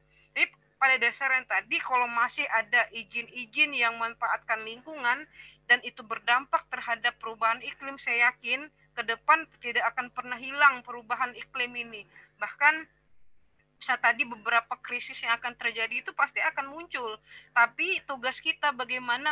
Pada 0.78 0.94
dasarnya 0.96 1.42
tadi 1.46 1.82
kalau 1.82 2.06
masih 2.06 2.46
ada 2.46 2.86
izin-izin 2.94 3.74
yang 3.74 3.98
memanfaatkan 3.98 4.62
lingkungan 4.62 5.26
dan 5.66 5.82
itu 5.84 6.00
berdampak 6.06 6.64
terhadap 6.70 7.18
perubahan 7.18 7.60
iklim, 7.60 7.98
saya 7.98 8.30
yakin 8.32 8.70
ke 8.94 9.02
depan 9.04 9.44
tidak 9.58 9.84
akan 9.94 10.10
pernah 10.14 10.38
hilang 10.38 10.80
perubahan 10.86 11.34
iklim 11.34 11.74
ini. 11.74 12.06
Bahkan 12.38 12.86
bisa 13.78 13.94
tadi 13.94 14.26
beberapa 14.26 14.74
krisis 14.82 15.22
yang 15.22 15.38
akan 15.38 15.54
terjadi 15.54 16.02
itu 16.02 16.10
pasti 16.10 16.42
akan 16.42 16.74
muncul. 16.74 17.14
Tapi 17.54 18.02
tugas 18.10 18.42
kita 18.42 18.74
bagaimana 18.74 19.30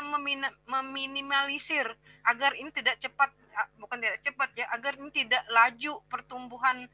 meminimalisir 0.71 1.91
agar 2.23 2.55
ini 2.55 2.71
tidak 2.71 3.03
cepat 3.03 3.35
bukan 3.83 3.99
tidak 3.99 4.23
cepat 4.23 4.49
ya, 4.55 4.71
agar 4.71 4.95
ini 5.01 5.11
tidak 5.11 5.43
laju 5.51 5.99
pertumbuhan 6.07 6.87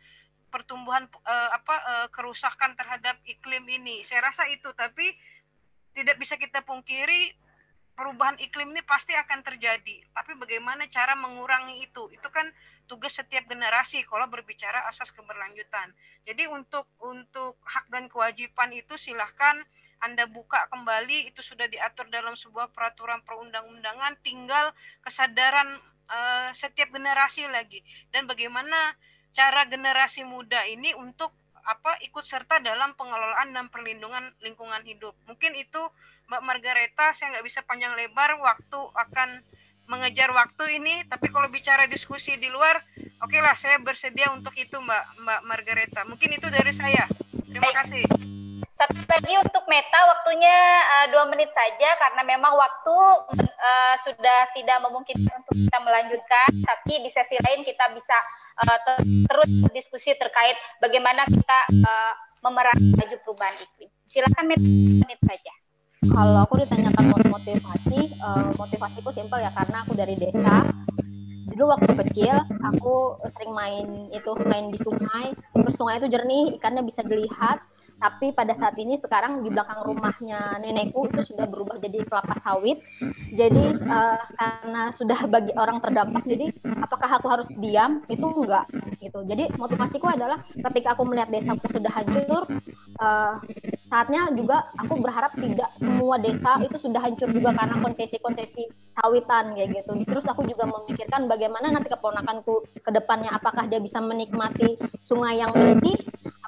pertumbuhan 0.52 1.08
uh, 1.24 1.50
apa 1.56 1.76
uh, 1.88 2.08
kerusakan 2.12 2.76
terhadap 2.76 3.16
iklim 3.24 3.64
ini. 3.66 4.04
Saya 4.04 4.28
rasa 4.28 4.44
itu 4.52 4.68
tapi 4.76 5.08
tidak 5.96 6.20
bisa 6.20 6.36
kita 6.36 6.60
pungkiri 6.60 7.32
perubahan 7.96 8.36
iklim 8.40 8.72
ini 8.76 8.84
pasti 8.84 9.16
akan 9.16 9.40
terjadi. 9.40 10.04
Tapi 10.12 10.36
bagaimana 10.36 10.84
cara 10.92 11.16
mengurangi 11.16 11.88
itu? 11.88 12.12
Itu 12.12 12.28
kan 12.28 12.52
tugas 12.84 13.16
setiap 13.16 13.48
generasi 13.48 14.04
kalau 14.04 14.28
berbicara 14.28 14.84
asas 14.92 15.08
keberlanjutan. 15.16 15.96
Jadi 16.28 16.44
untuk 16.52 16.84
untuk 17.00 17.56
hak 17.64 17.88
dan 17.88 18.12
kewajiban 18.12 18.76
itu 18.76 18.96
silahkan 19.00 19.64
anda 20.02 20.26
buka 20.26 20.66
kembali 20.66 21.30
itu 21.30 21.40
sudah 21.46 21.70
diatur 21.70 22.10
dalam 22.10 22.34
sebuah 22.34 22.74
peraturan 22.74 23.22
perundang-undangan 23.22 24.18
tinggal 24.26 24.74
kesadaran 25.06 25.78
uh, 26.10 26.50
setiap 26.58 26.90
generasi 26.90 27.46
lagi 27.46 27.86
dan 28.10 28.26
bagaimana 28.26 28.98
cara 29.32 29.64
generasi 29.68 30.24
muda 30.24 30.64
ini 30.68 30.92
untuk 30.96 31.32
apa 31.62 31.94
ikut 32.02 32.26
serta 32.26 32.58
dalam 32.58 32.92
pengelolaan 32.98 33.54
dan 33.54 33.70
perlindungan 33.70 34.34
lingkungan 34.42 34.82
hidup. 34.82 35.14
Mungkin 35.30 35.54
itu 35.54 35.80
Mbak 36.26 36.42
Margareta 36.42 37.14
saya 37.14 37.38
nggak 37.38 37.46
bisa 37.46 37.60
panjang 37.62 37.94
lebar 37.94 38.34
waktu 38.42 38.80
akan 38.98 39.38
mengejar 39.86 40.34
waktu 40.34 40.82
ini. 40.82 41.06
Tapi 41.06 41.30
kalau 41.30 41.46
bicara 41.48 41.86
diskusi 41.86 42.34
di 42.38 42.50
luar 42.50 42.82
oke 43.22 43.30
okay 43.30 43.40
lah 43.40 43.54
saya 43.54 43.78
bersedia 43.78 44.34
untuk 44.34 44.54
itu 44.58 44.74
Mbak 44.74 45.22
Mbak 45.22 45.40
Margareta. 45.46 46.00
Mungkin 46.06 46.34
itu 46.34 46.46
dari 46.50 46.72
saya. 46.74 47.06
Terima 47.46 47.70
kasih 47.70 48.31
satu 48.82 48.98
lagi 49.06 49.34
untuk 49.38 49.62
Meta 49.70 50.00
waktunya 50.10 50.58
uh, 50.82 51.06
dua 51.14 51.30
menit 51.30 51.54
saja 51.54 51.94
karena 52.02 52.26
memang 52.26 52.50
waktu 52.58 52.96
uh, 53.38 53.94
sudah 54.02 54.50
tidak 54.58 54.82
memungkinkan 54.82 55.38
untuk 55.38 55.54
kita 55.54 55.78
melanjutkan. 55.86 56.50
Tapi 56.50 57.06
di 57.06 57.10
sesi 57.14 57.38
lain 57.38 57.62
kita 57.62 57.94
bisa 57.94 58.18
uh, 58.58 58.78
ter 58.82 59.06
terus 59.06 59.50
diskusi 59.70 60.10
terkait 60.18 60.58
bagaimana 60.82 61.22
kita 61.30 61.58
uh, 61.86 62.12
memerangi 62.42 62.90
laju 62.98 63.16
perubahan 63.22 63.54
iklim. 63.54 63.90
Silakan 64.10 64.44
Meta 64.50 64.66
menit 64.66 65.20
saja. 65.22 65.52
Kalau 66.02 66.42
aku 66.42 66.58
ditanyakan 66.66 67.04
motivasi 67.30 68.18
uh, 68.18 68.50
motivasiku 68.58 69.14
simpel 69.14 69.38
ya 69.46 69.54
karena 69.54 69.86
aku 69.86 69.94
dari 69.94 70.18
desa. 70.18 70.66
Dulu 71.54 71.70
waktu 71.70 71.92
kecil 72.02 72.34
aku 72.66 73.22
sering 73.38 73.54
main 73.54 74.10
itu 74.10 74.34
main 74.42 74.74
di 74.74 74.78
sungai. 74.82 75.38
Terus 75.54 75.74
sungai 75.78 76.02
itu 76.02 76.10
jernih 76.10 76.58
ikannya 76.58 76.82
bisa 76.82 77.06
dilihat 77.06 77.62
tapi 78.02 78.34
pada 78.34 78.50
saat 78.50 78.74
ini 78.82 78.98
sekarang 78.98 79.46
di 79.46 79.54
belakang 79.54 79.86
rumahnya 79.86 80.58
nenekku 80.58 81.06
itu 81.06 81.22
sudah 81.30 81.46
berubah 81.46 81.78
jadi 81.78 82.02
kelapa 82.02 82.34
sawit. 82.42 82.82
Jadi 83.30 83.78
uh, 83.86 84.18
karena 84.34 84.90
sudah 84.90 85.30
bagi 85.30 85.54
orang 85.54 85.78
terdampak 85.78 86.26
jadi 86.26 86.50
apakah 86.82 87.22
aku 87.22 87.30
harus 87.30 87.48
diam? 87.62 88.02
Itu 88.10 88.26
enggak 88.26 88.66
gitu. 88.98 89.22
Jadi 89.22 89.54
motivasiku 89.54 90.10
adalah 90.10 90.42
ketika 90.50 90.98
aku 90.98 91.06
melihat 91.06 91.30
desaku 91.30 91.70
sudah 91.70 91.94
hancur 91.94 92.42
uh, 92.98 93.38
saatnya 93.86 94.34
juga 94.34 94.66
aku 94.74 94.98
berharap 94.98 95.38
tidak 95.38 95.70
semua 95.78 96.18
desa 96.18 96.58
itu 96.58 96.74
sudah 96.82 96.98
hancur 97.06 97.30
juga 97.30 97.54
karena 97.54 97.78
konsesi-konsesi 97.78 98.66
sawitan 98.98 99.54
kayak 99.54 99.78
gitu. 99.78 100.02
Terus 100.02 100.26
aku 100.26 100.42
juga 100.50 100.66
memikirkan 100.66 101.30
bagaimana 101.30 101.70
nanti 101.70 101.86
keponakanku 101.86 102.66
ke 102.82 102.90
depannya 102.90 103.30
apakah 103.30 103.70
dia 103.70 103.78
bisa 103.78 104.02
menikmati 104.02 104.74
sungai 104.98 105.38
yang 105.38 105.54
bersih 105.54 105.94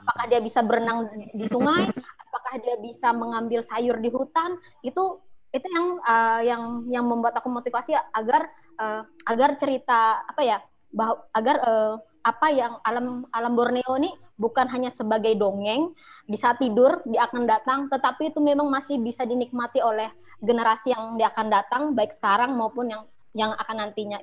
apakah 0.05 0.25
dia 0.29 0.41
bisa 0.45 0.61
berenang 0.61 1.09
di 1.33 1.49
sungai, 1.49 1.89
apakah 2.29 2.55
dia 2.61 2.77
bisa 2.79 3.11
mengambil 3.17 3.65
sayur 3.65 3.97
di 3.99 4.13
hutan, 4.13 4.61
itu 4.85 5.19
itu 5.55 5.67
yang 5.71 5.87
uh, 6.05 6.41
yang 6.45 6.63
yang 6.93 7.05
membuat 7.09 7.39
aku 7.41 7.49
motivasi 7.49 7.97
agar 8.13 8.53
uh, 8.77 9.07
agar 9.25 9.57
cerita 9.57 10.21
apa 10.27 10.43
ya 10.43 10.59
bah, 10.93 11.15
agar 11.33 11.57
uh, 11.63 11.95
apa 12.27 12.47
yang 12.51 12.73
alam 12.83 13.23
alam 13.31 13.53
Borneo 13.55 13.95
ini 14.03 14.11
bukan 14.35 14.67
hanya 14.67 14.91
sebagai 14.91 15.39
dongeng 15.39 15.95
bisa 16.27 16.59
tidur 16.59 16.99
di 17.07 17.15
akan 17.15 17.47
datang 17.47 17.87
tetapi 17.87 18.35
itu 18.35 18.43
memang 18.43 18.67
masih 18.67 18.99
bisa 18.99 19.23
dinikmati 19.23 19.79
oleh 19.79 20.11
generasi 20.43 20.91
yang 20.91 21.15
dia 21.15 21.31
akan 21.31 21.49
datang 21.53 21.83
baik 21.95 22.11
sekarang 22.11 22.59
maupun 22.59 22.91
yang 22.91 23.03
yang 23.39 23.55
akan 23.55 23.79
nantinya 23.79 24.19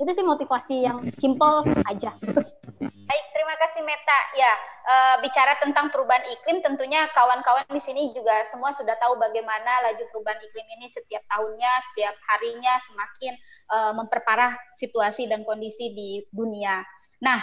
itu 0.00 0.10
sih 0.10 0.26
motivasi 0.26 0.76
yang 0.84 0.98
simple 1.22 1.62
aja. 1.86 2.10
Baik 3.08 3.26
terima 3.36 3.54
kasih 3.60 3.82
Meta. 3.86 4.20
Ya 4.34 4.52
e, 4.84 4.94
bicara 5.22 5.56
tentang 5.62 5.94
perubahan 5.94 6.24
iklim 6.26 6.60
tentunya 6.64 7.06
kawan-kawan 7.14 7.64
di 7.70 7.82
sini 7.82 8.10
juga 8.10 8.42
semua 8.50 8.74
sudah 8.74 8.98
tahu 8.98 9.14
bagaimana 9.20 9.90
laju 9.90 10.04
perubahan 10.10 10.40
iklim 10.42 10.66
ini 10.80 10.86
setiap 10.90 11.22
tahunnya 11.30 11.72
setiap 11.92 12.16
harinya 12.32 12.74
semakin 12.82 13.34
e, 13.70 13.76
memperparah 13.94 14.58
situasi 14.76 15.30
dan 15.30 15.46
kondisi 15.46 15.94
di 15.94 16.10
dunia. 16.34 16.82
Nah, 17.24 17.40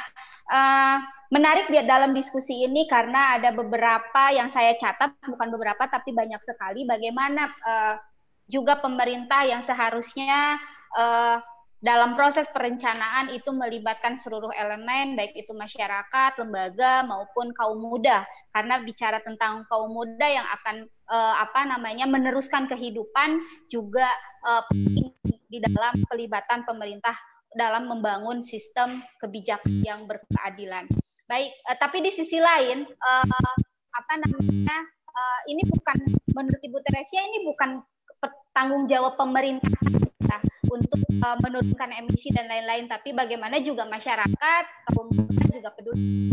uh, 0.54 0.98
menarik 1.34 1.74
di 1.74 1.82
dalam 1.82 2.14
diskusi 2.14 2.62
ini 2.62 2.86
karena 2.86 3.42
ada 3.42 3.50
beberapa 3.50 4.30
yang 4.30 4.46
saya 4.46 4.78
catat, 4.78 5.18
bukan 5.26 5.50
beberapa 5.50 5.90
tapi 5.90 6.14
banyak 6.14 6.38
sekali 6.46 6.86
bagaimana 6.86 7.50
uh, 7.66 7.96
juga 8.46 8.78
pemerintah 8.78 9.42
yang 9.48 9.66
seharusnya 9.66 10.62
uh, 10.94 11.42
dalam 11.82 12.14
proses 12.14 12.46
perencanaan 12.54 13.34
itu 13.34 13.50
melibatkan 13.50 14.14
seluruh 14.14 14.54
elemen 14.54 15.18
baik 15.18 15.34
itu 15.34 15.50
masyarakat, 15.58 16.38
lembaga 16.38 17.02
maupun 17.10 17.50
kaum 17.58 17.82
muda 17.82 18.22
karena 18.54 18.86
bicara 18.86 19.18
tentang 19.26 19.66
kaum 19.66 19.90
muda 19.90 20.28
yang 20.30 20.46
akan 20.62 20.86
uh, 21.10 21.42
apa 21.42 21.66
namanya 21.66 22.06
meneruskan 22.06 22.70
kehidupan 22.70 23.42
juga 23.66 24.06
uh, 24.46 24.62
di 25.50 25.58
dalam 25.58 25.98
pelibatan 26.06 26.62
pemerintah 26.70 27.18
dalam 27.58 27.90
membangun 27.90 28.46
sistem 28.46 29.02
kebijakan 29.18 29.82
yang 29.82 30.06
berkeadilan. 30.06 30.86
Baik, 31.26 31.50
uh, 31.66 31.78
tapi 31.82 32.06
di 32.06 32.14
sisi 32.14 32.38
lain 32.38 32.86
uh, 32.86 33.54
apa 33.92 34.14
namanya 34.22 34.78
uh, 35.10 35.40
ini 35.50 35.66
bukan 35.66 35.98
menurut 36.38 36.62
Ibu 36.62 36.78
Teresia 36.86 37.26
ini 37.26 37.42
bukan 37.42 37.82
tanggung 38.54 38.86
jawab 38.86 39.18
pemerintah 39.18 39.74
untuk 40.72 41.04
uh, 41.20 41.38
menurunkan 41.44 41.92
emisi 41.92 42.32
dan 42.32 42.48
lain-lain, 42.48 42.88
tapi 42.88 43.12
bagaimana 43.12 43.60
juga 43.60 43.84
masyarakat, 43.86 44.64
kaum 44.88 45.12
juga 45.52 45.70
peduli. 45.76 46.32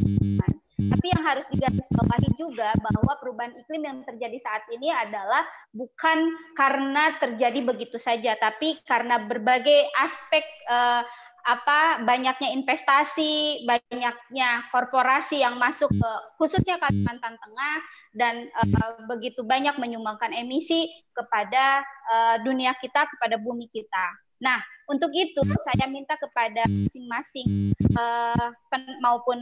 Tapi 0.79 1.07
yang 1.11 1.23
harus 1.27 1.47
digarisbawahi 1.51 2.31
juga 2.39 2.71
bahwa 2.79 3.19
perubahan 3.19 3.55
iklim 3.59 3.83
yang 3.83 3.99
terjadi 4.07 4.39
saat 4.39 4.63
ini 4.71 4.95
adalah 4.95 5.43
bukan 5.75 6.31
karena 6.55 7.19
terjadi 7.19 7.61
begitu 7.67 7.99
saja, 7.99 8.39
tapi 8.39 8.79
karena 8.87 9.27
berbagai 9.27 9.91
aspek 9.99 10.43
uh, 10.71 11.03
apa 11.49 12.05
banyaknya 12.05 12.53
investasi, 12.55 13.65
banyaknya 13.65 14.69
korporasi 14.69 15.41
yang 15.41 15.57
masuk 15.57 15.89
ke 15.89 16.11
khususnya 16.37 16.77
Kalimantan 16.77 17.41
Tengah 17.41 17.77
dan 18.13 18.35
uh, 18.53 19.01
begitu 19.09 19.47
banyak 19.47 19.79
menyumbangkan 19.81 20.35
emisi 20.35 20.91
kepada 21.15 21.83
uh, 22.11 22.37
dunia 22.45 22.77
kita, 22.79 23.07
kepada 23.07 23.41
bumi 23.41 23.71
kita. 23.73 24.28
Nah, 24.39 24.63
untuk 24.87 25.11
itu 25.13 25.43
saya 25.67 25.91
minta 25.91 26.15
kepada 26.15 26.63
masing-masing 26.65 27.75
uh, 27.99 28.49
pen, 28.71 28.87
maupun 29.03 29.39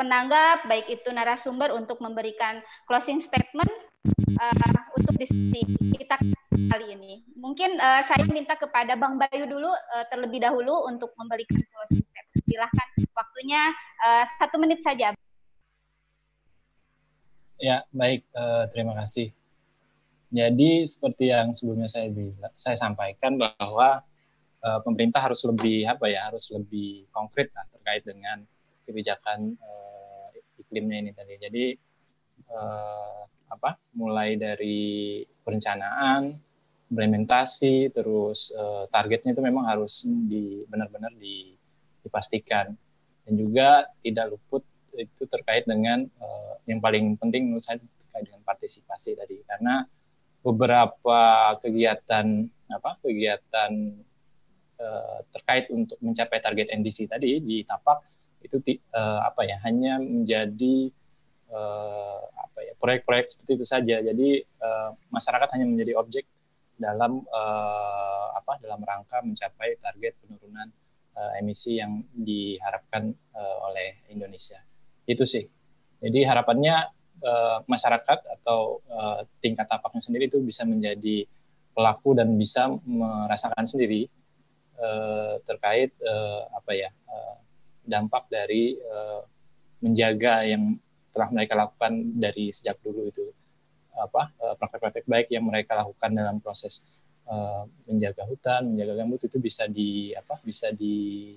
penanggap, 0.00 0.64
baik 0.64 0.88
itu 0.88 1.08
narasumber 1.12 1.70
untuk 1.76 2.00
memberikan 2.00 2.64
closing 2.88 3.20
statement 3.20 3.68
uh, 4.40 4.80
untuk 4.96 5.14
diskusi 5.20 5.68
kita 6.00 6.16
kali 6.72 6.96
ini. 6.96 7.22
Mungkin 7.36 7.76
uh, 7.76 8.00
saya 8.00 8.24
minta 8.26 8.56
kepada 8.56 8.96
Bang 8.96 9.20
Bayu 9.20 9.44
dulu 9.44 9.68
uh, 9.68 10.04
terlebih 10.08 10.40
dahulu 10.40 10.88
untuk 10.88 11.12
memberikan 11.20 11.60
closing 11.60 12.02
statement. 12.02 12.42
Silahkan, 12.48 12.88
waktunya 13.12 13.62
uh, 14.02 14.24
satu 14.40 14.56
menit 14.56 14.80
saja. 14.80 15.12
Ya, 17.60 17.84
baik. 17.92 18.24
Uh, 18.32 18.64
terima 18.72 18.96
kasih. 19.04 19.34
Jadi 20.28 20.84
seperti 20.84 21.32
yang 21.32 21.56
sebelumnya 21.56 21.88
saya 21.88 22.12
saya 22.52 22.76
sampaikan 22.76 23.40
bahwa 23.40 24.04
uh, 24.64 24.80
pemerintah 24.82 25.22
harus 25.22 25.44
lebih 25.46 25.86
apa 25.86 26.10
ya 26.10 26.30
harus 26.30 26.50
lebih 26.54 27.06
konkret 27.14 27.50
lah 27.54 27.66
terkait 27.70 28.02
dengan 28.06 28.42
kebijakan 28.88 29.54
uh, 29.60 30.28
iklimnya 30.58 30.98
ini 31.04 31.12
tadi. 31.12 31.34
Jadi 31.38 31.64
uh, 32.50 33.22
apa 33.48 33.80
mulai 33.96 34.36
dari 34.36 35.24
perencanaan, 35.44 36.36
implementasi, 36.92 37.92
terus 37.92 38.52
uh, 38.52 38.84
targetnya 38.92 39.32
itu 39.32 39.42
memang 39.44 39.64
harus 39.64 40.04
di 40.04 40.64
benar-benar 40.68 41.12
di, 41.16 41.56
dipastikan 42.04 42.72
dan 43.28 43.32
juga 43.36 43.88
tidak 44.00 44.36
luput 44.36 44.64
itu 44.96 45.28
terkait 45.28 45.68
dengan 45.68 46.08
uh, 46.20 46.56
yang 46.64 46.80
paling 46.80 47.14
penting 47.20 47.48
menurut 47.52 47.64
saya 47.64 47.78
terkait 47.78 48.24
dengan 48.24 48.40
partisipasi 48.42 49.14
tadi 49.14 49.44
karena 49.44 49.84
beberapa 50.40 51.20
kegiatan 51.60 52.48
apa 52.72 52.96
kegiatan 53.04 54.00
Eh, 54.78 55.18
terkait 55.34 55.66
untuk 55.74 55.98
mencapai 55.98 56.38
target 56.38 56.70
NDC 56.70 57.10
tadi 57.10 57.42
di 57.42 57.66
tapak 57.66 57.98
itu 58.38 58.62
uh, 58.94 59.26
apa 59.26 59.42
ya 59.42 59.58
hanya 59.66 59.98
menjadi 59.98 60.86
uh, 61.50 62.22
apa 62.30 62.58
ya 62.62 62.78
proyek-proyek 62.78 63.26
seperti 63.26 63.58
itu 63.58 63.66
saja. 63.66 63.98
Jadi 63.98 64.38
uh, 64.38 64.94
masyarakat 65.10 65.50
hanya 65.58 65.66
menjadi 65.66 65.98
objek 65.98 66.30
dalam 66.78 67.26
uh, 67.26 68.38
apa 68.38 68.62
dalam 68.62 68.78
rangka 68.86 69.18
mencapai 69.18 69.82
target 69.82 70.14
penurunan 70.22 70.70
uh, 71.18 71.34
emisi 71.42 71.82
yang 71.82 71.98
diharapkan 72.14 73.10
uh, 73.34 73.56
oleh 73.66 73.98
Indonesia. 74.14 74.62
Itu 75.10 75.26
sih. 75.26 75.42
Jadi 75.98 76.22
harapannya 76.22 76.86
uh, 77.26 77.66
masyarakat 77.66 78.18
atau 78.38 78.78
uh, 78.86 79.26
tingkat 79.42 79.66
tapaknya 79.66 80.06
sendiri 80.06 80.30
itu 80.30 80.38
bisa 80.38 80.62
menjadi 80.62 81.26
pelaku 81.74 82.14
dan 82.14 82.30
bisa 82.38 82.70
merasakan 82.86 83.66
sendiri 83.66 84.06
uh, 84.78 85.34
terkait 85.44 85.92
uh, 86.02 86.48
apa 86.54 86.72
ya 86.74 86.90
uh, 87.10 87.36
dampak 87.84 88.26
dari 88.30 88.78
uh, 88.78 89.22
menjaga 89.84 90.46
yang 90.46 90.78
telah 91.14 91.28
mereka 91.34 91.54
lakukan 91.58 92.18
dari 92.18 92.50
sejak 92.54 92.78
dulu 92.82 93.10
itu 93.10 93.26
apa 93.98 94.30
praktek-praktek 94.62 95.10
baik 95.10 95.26
yang 95.34 95.42
mereka 95.42 95.74
lakukan 95.74 96.14
dalam 96.14 96.38
proses 96.38 96.86
uh, 97.28 97.64
menjaga 97.84 98.24
hutan, 98.24 98.72
menjaga 98.74 98.94
gambut 99.04 99.20
itu 99.22 99.38
bisa 99.38 99.68
di 99.68 100.12
apa 100.16 100.40
bisa 100.42 100.72
di 100.72 101.36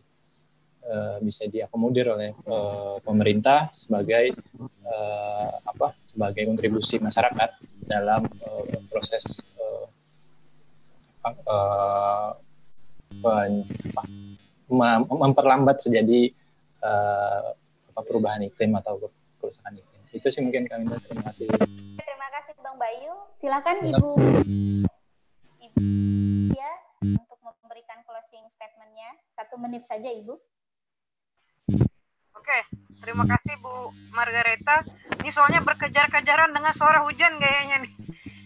uh, 0.88 1.20
bisa 1.20 1.46
diakomodir 1.52 2.08
oleh 2.10 2.32
uh, 2.48 2.98
pemerintah 3.04 3.70
sebagai 3.76 4.34
uh, 4.88 5.52
apa 5.68 5.94
sebagai 6.08 6.48
kontribusi 6.48 6.98
masyarakat 7.04 7.60
dalam 7.86 8.26
uh, 8.26 8.64
proses 8.88 9.44
uh, 11.48 12.32
memperlambat 14.72 15.84
terjadi 15.84 16.32
uh, 16.84 17.52
perubahan 18.00 18.48
iklim 18.48 18.76
atau 18.80 19.12
kerusakan 19.40 19.78
iklim. 19.78 20.02
Itu 20.12 20.28
sih 20.28 20.44
mungkin 20.44 20.68
kami 20.68 20.92
terima 21.08 21.24
kasih. 21.28 21.48
Terima 22.00 22.28
kasih 22.36 22.54
Bang 22.60 22.76
Bayu. 22.80 23.14
Silakan 23.40 23.78
Ibu 23.84 24.10
Ibu 25.62 25.82
ya 26.52 26.72
untuk 27.04 27.40
memberikan 27.44 28.04
closing 28.04 28.44
statementnya. 28.52 29.16
Satu 29.36 29.56
menit 29.60 29.88
saja 29.88 30.10
Ibu. 30.12 30.36
Oke, 32.36 32.60
terima 33.06 33.24
kasih 33.30 33.56
Bu 33.62 33.94
Margareta. 34.12 34.84
Ini 35.22 35.30
soalnya 35.30 35.62
berkejar-kejaran 35.62 36.52
dengan 36.52 36.74
suara 36.74 37.06
hujan 37.06 37.38
kayaknya 37.38 37.86
nih. 37.86 37.94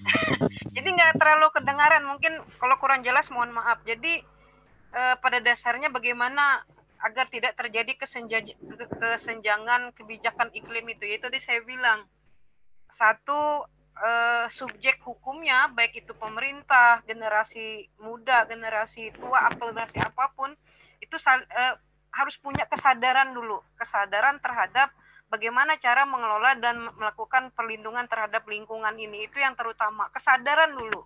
Jadi 0.76 0.88
nggak 0.92 1.16
terlalu 1.18 1.48
kedengaran. 1.56 2.04
Mungkin 2.04 2.44
kalau 2.60 2.76
kurang 2.78 3.02
jelas 3.08 3.32
mohon 3.32 3.56
maaf. 3.56 3.82
Jadi 3.88 4.20
uh, 4.94 5.16
pada 5.18 5.40
dasarnya 5.42 5.90
bagaimana 5.90 6.62
agar 7.02 7.30
tidak 7.30 7.54
terjadi 7.54 7.94
kesenjangan 8.90 9.94
kebijakan 9.94 10.50
iklim 10.54 10.90
itu? 10.90 11.06
Yaitu 11.06 11.30
tadi 11.30 11.40
saya 11.42 11.62
bilang. 11.62 12.06
Satu 12.86 13.66
uh, 14.00 14.46
subjek 14.48 15.04
hukumnya 15.04 15.68
baik 15.74 16.06
itu 16.06 16.16
pemerintah 16.16 17.04
generasi 17.04 17.92
muda 18.00 18.48
generasi 18.48 19.12
tua 19.20 19.52
atau 19.52 19.74
generasi 19.74 20.00
apa 20.00 20.32
pun 20.32 20.56
itu 21.04 21.16
uh, 21.20 21.76
harus 22.16 22.36
punya 22.40 22.64
kesadaran 22.72 23.36
dulu. 23.36 23.60
Kesadaran 23.76 24.40
terhadap 24.40 24.96
bagaimana 25.28 25.76
cara 25.82 26.08
mengelola 26.08 26.56
dan 26.56 26.88
melakukan 26.96 27.52
perlindungan 27.52 28.08
terhadap 28.08 28.48
lingkungan 28.48 28.96
ini. 28.96 29.28
Itu 29.28 29.44
yang 29.44 29.60
terutama. 29.60 30.08
Kesadaran 30.16 30.72
dulu 30.72 31.04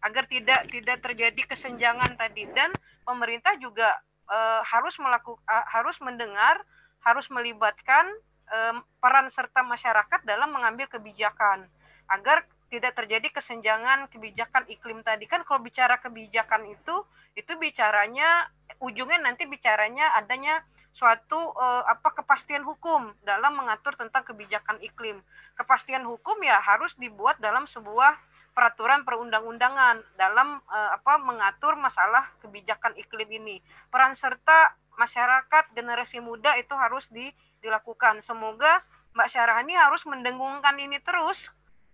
agar 0.00 0.24
tidak 0.28 0.68
tidak 0.72 0.98
terjadi 1.04 1.42
kesenjangan 1.48 2.16
tadi. 2.16 2.48
Dan 2.52 2.72
pemerintah 3.04 3.56
juga 3.60 3.92
uh, 4.28 4.62
harus 4.64 4.96
melakukan 4.96 5.42
uh, 5.44 5.66
harus 5.68 5.96
mendengar 6.00 6.60
harus 7.00 7.26
melibatkan 7.32 8.06
um, 8.52 8.84
peran 9.00 9.32
serta 9.32 9.64
masyarakat 9.64 10.20
dalam 10.28 10.52
mengambil 10.52 10.84
kebijakan 10.88 11.64
agar 12.10 12.44
tidak 12.70 12.94
terjadi 12.94 13.28
kesenjangan 13.34 14.06
kebijakan 14.12 14.62
iklim 14.70 15.02
tadi. 15.02 15.26
Kan 15.26 15.42
kalau 15.42 15.58
bicara 15.60 15.98
kebijakan 15.98 16.70
itu 16.70 17.02
itu 17.34 17.52
bicaranya 17.58 18.46
ujungnya 18.78 19.18
nanti 19.18 19.46
bicaranya 19.46 20.14
adanya 20.14 20.62
suatu 20.90 21.54
uh, 21.54 21.86
apa 21.86 22.22
kepastian 22.22 22.66
hukum 22.66 23.14
dalam 23.22 23.54
mengatur 23.58 23.94
tentang 23.94 24.26
kebijakan 24.26 24.78
iklim. 24.82 25.22
Kepastian 25.58 26.02
hukum 26.06 26.38
ya 26.42 26.58
harus 26.62 26.94
dibuat 26.98 27.38
dalam 27.38 27.66
sebuah 27.66 28.18
peraturan 28.52 29.06
perundang-undangan 29.06 30.02
dalam 30.18 30.60
uh, 30.68 30.90
apa 30.96 31.16
mengatur 31.22 31.78
masalah 31.78 32.28
kebijakan 32.42 32.94
iklim 32.98 33.28
ini. 33.30 33.56
Peran 33.88 34.14
serta 34.18 34.74
masyarakat 34.98 35.72
generasi 35.72 36.20
muda 36.20 36.56
itu 36.60 36.74
harus 36.76 37.08
di, 37.08 37.32
dilakukan. 37.64 38.20
Semoga 38.20 38.84
Mbak 39.16 39.28
Syarahani 39.32 39.74
harus 39.74 40.04
mendengungkan 40.06 40.76
ini 40.76 41.00
terus 41.00 41.50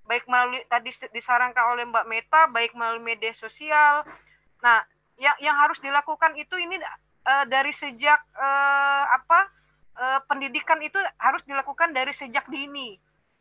baik 0.07 0.27
melalui 0.31 0.63
tadi 0.71 0.95
disarankan 1.11 1.75
oleh 1.75 1.85
Mbak 1.87 2.07
Meta 2.07 2.41
baik 2.51 2.75
melalui 2.79 3.03
media 3.03 3.35
sosial. 3.35 4.07
Nah, 4.63 4.83
yang 5.19 5.37
yang 5.43 5.57
harus 5.59 5.83
dilakukan 5.83 6.35
itu 6.39 6.55
ini 6.59 6.79
uh, 7.27 7.45
dari 7.49 7.75
sejak 7.75 8.21
uh, 8.39 9.05
apa 9.11 9.41
uh, 9.99 10.21
pendidikan 10.31 10.79
itu 10.81 10.97
harus 11.19 11.43
dilakukan 11.43 11.91
dari 11.91 12.15
sejak 12.15 12.47
dini. 12.47 12.97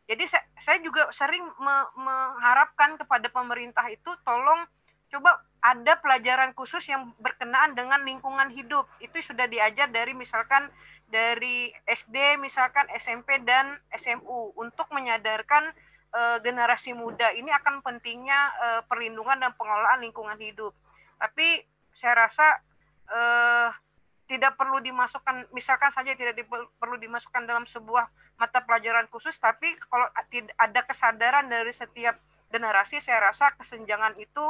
Jadi 0.05 0.23
saya, 0.29 0.45
saya 0.61 0.77
juga 0.85 1.09
sering 1.13 1.41
me, 1.57 1.75
mengharapkan 1.97 2.97
kepada 3.01 3.25
pemerintah 3.33 3.85
itu 3.89 4.13
tolong 4.21 4.65
coba 5.09 5.41
ada 5.65 5.97
pelajaran 5.97 6.53
khusus 6.53 6.85
yang 6.85 7.09
berkenaan 7.17 7.73
dengan 7.73 8.05
lingkungan 8.05 8.53
hidup. 8.53 8.85
Itu 9.01 9.17
sudah 9.21 9.49
diajar 9.49 9.89
dari 9.89 10.13
misalkan 10.13 10.69
dari 11.09 11.73
SD, 11.89 12.37
misalkan 12.37 12.85
SMP 12.93 13.41
dan 13.41 13.77
SMU 13.93 14.53
untuk 14.57 14.89
menyadarkan 14.93 15.73
uh, 16.13 16.37
generasi 16.41 16.93
muda 16.93 17.33
ini 17.33 17.49
akan 17.49 17.81
pentingnya 17.81 18.39
uh, 18.61 18.81
perlindungan 18.85 19.41
dan 19.41 19.51
pengelolaan 19.57 20.05
lingkungan 20.05 20.37
hidup. 20.37 20.73
Tapi 21.17 21.65
saya 21.97 22.29
rasa 22.29 22.61
tidak 24.35 24.59
perlu 24.59 24.83
dimasukkan 24.83 25.47
misalkan 25.55 25.89
saja 25.95 26.11
tidak 26.13 26.35
di, 26.35 26.43
perlu 26.77 26.99
dimasukkan 26.99 27.47
dalam 27.47 27.63
sebuah 27.63 28.05
mata 28.35 28.59
pelajaran 28.67 29.07
khusus 29.07 29.39
tapi 29.39 29.71
kalau 29.87 30.11
ada 30.59 30.81
kesadaran 30.83 31.47
dari 31.47 31.71
setiap 31.71 32.19
generasi 32.51 32.99
saya 32.99 33.31
rasa 33.31 33.55
kesenjangan 33.55 34.19
itu 34.19 34.43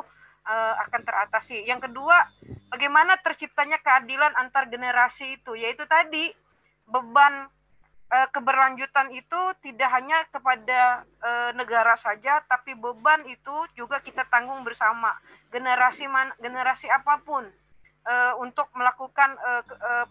uh, 0.46 0.74
akan 0.88 1.02
teratasi. 1.02 1.66
Yang 1.66 1.90
kedua, 1.90 2.18
bagaimana 2.70 3.18
terciptanya 3.22 3.82
keadilan 3.82 4.34
antar 4.38 4.70
generasi 4.70 5.42
itu 5.42 5.58
yaitu 5.58 5.86
tadi 5.90 6.30
beban 6.86 7.50
uh, 8.14 8.28
keberlanjutan 8.30 9.10
itu 9.14 9.42
tidak 9.66 9.90
hanya 9.90 10.22
kepada 10.30 11.02
uh, 11.22 11.52
negara 11.58 11.98
saja 11.98 12.46
tapi 12.46 12.78
beban 12.78 13.26
itu 13.26 13.56
juga 13.74 14.02
kita 14.06 14.30
tanggung 14.30 14.62
bersama 14.62 15.18
generasi 15.50 16.06
man, 16.06 16.30
generasi 16.38 16.86
apa 16.94 17.22
pun 17.26 17.46
uh, 18.06 18.34
untuk 18.40 18.70
melakukan 18.78 19.36
uh, 19.42 19.64
uh, 19.66 20.06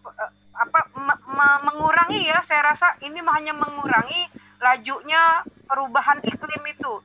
apa 0.54 0.80
me 0.98 1.14
me 1.30 1.48
mengurangi 1.70 2.26
ya. 2.28 2.42
Saya 2.46 2.74
rasa 2.74 2.98
ini 3.02 3.22
hanya 3.22 3.54
mengurangi 3.54 4.28
lajunya 4.60 5.42
perubahan 5.66 6.20
iklim 6.22 6.62
itu. 6.68 7.00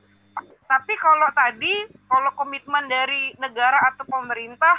Tapi 0.70 0.94
kalau 1.02 1.26
tadi 1.34 1.86
kalau 2.06 2.30
komitmen 2.38 2.86
dari 2.86 3.34
negara 3.42 3.90
atau 3.90 4.06
pemerintah 4.06 4.78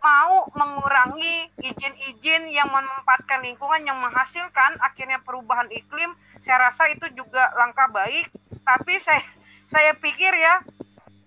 mau 0.00 0.48
mengurangi 0.56 1.48
izin-izin 1.60 2.48
yang 2.48 2.72
memanfaatkan 2.72 3.44
lingkungan 3.44 3.84
yang 3.84 4.00
menghasilkan 4.00 4.80
akhirnya 4.80 5.20
perubahan 5.20 5.68
iklim 5.68 6.16
saya 6.40 6.72
rasa 6.72 6.88
itu 6.88 7.04
juga 7.12 7.52
langkah 7.56 7.88
baik. 7.92 8.32
Tapi 8.64 8.96
saya 9.00 9.24
saya 9.68 9.92
pikir 9.96 10.32
ya 10.34 10.64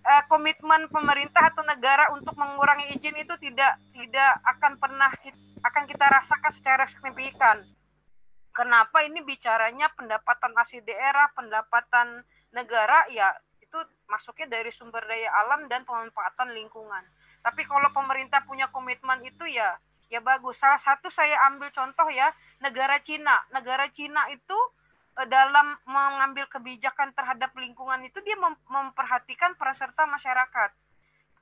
uh, 0.04 0.24
komitmen 0.28 0.92
pemerintah 0.92 1.52
atau 1.52 1.64
negara 1.64 2.12
untuk 2.12 2.36
mengurangi 2.36 2.94
izin 2.96 3.16
itu 3.18 3.34
tidak 3.40 3.80
tidak 3.96 4.32
akan 4.44 4.76
pernah 4.78 5.10
akan 5.64 5.84
kita 5.88 6.06
rasakan 6.06 6.52
secara 6.52 6.84
signifikan. 6.88 7.64
Kenapa 8.54 9.02
ini 9.02 9.26
bicaranya 9.26 9.90
pendapatan 9.98 10.54
asli 10.62 10.84
daerah, 10.86 11.32
pendapatan 11.34 12.22
negara 12.54 13.10
ya 13.10 13.34
itu 13.58 13.82
masuknya 14.06 14.62
dari 14.62 14.70
sumber 14.70 15.02
daya 15.10 15.34
alam 15.42 15.66
dan 15.66 15.82
pemanfaatan 15.88 16.54
lingkungan. 16.54 17.02
Tapi 17.42 17.66
kalau 17.66 17.90
pemerintah 17.90 18.46
punya 18.46 18.70
komitmen 18.70 19.26
itu 19.26 19.50
ya 19.50 19.74
ya 20.14 20.22
bagus. 20.22 20.62
Salah 20.62 20.78
satu 20.78 21.10
saya 21.10 21.34
ambil 21.50 21.74
contoh 21.74 22.06
ya 22.14 22.30
negara 22.62 23.02
Cina. 23.02 23.42
Negara 23.50 23.90
Cina 23.90 24.30
itu 24.30 24.54
Eh, 24.54 24.83
dalam 25.30 25.78
mengambil 25.86 26.50
kebijakan 26.50 27.14
terhadap 27.14 27.54
lingkungan 27.54 28.02
itu 28.02 28.18
dia 28.26 28.34
mem 28.34 28.58
memperhatikan 28.66 29.54
peran 29.54 29.78
serta 29.78 30.10
masyarakat. 30.10 30.70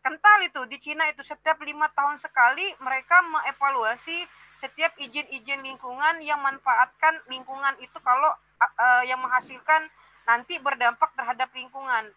Kental 0.02 0.40
itu 0.44 0.62
di 0.66 0.82
Cina 0.82 1.06
itu 1.08 1.22
setiap 1.22 1.62
lima 1.62 1.86
tahun 1.94 2.18
sekali 2.18 2.74
mereka 2.82 3.22
mengevaluasi 3.22 4.26
setiap 4.58 4.98
izin-izin 4.98 5.62
lingkungan 5.62 6.20
yang 6.26 6.42
manfaatkan 6.42 7.22
lingkungan 7.30 7.78
itu 7.80 7.96
kalau 8.02 8.34
uh, 8.60 9.04
yang 9.06 9.22
menghasilkan 9.22 9.88
nanti 10.26 10.58
berdampak 10.58 11.14
terhadap 11.14 11.54
lingkungan. 11.54 12.10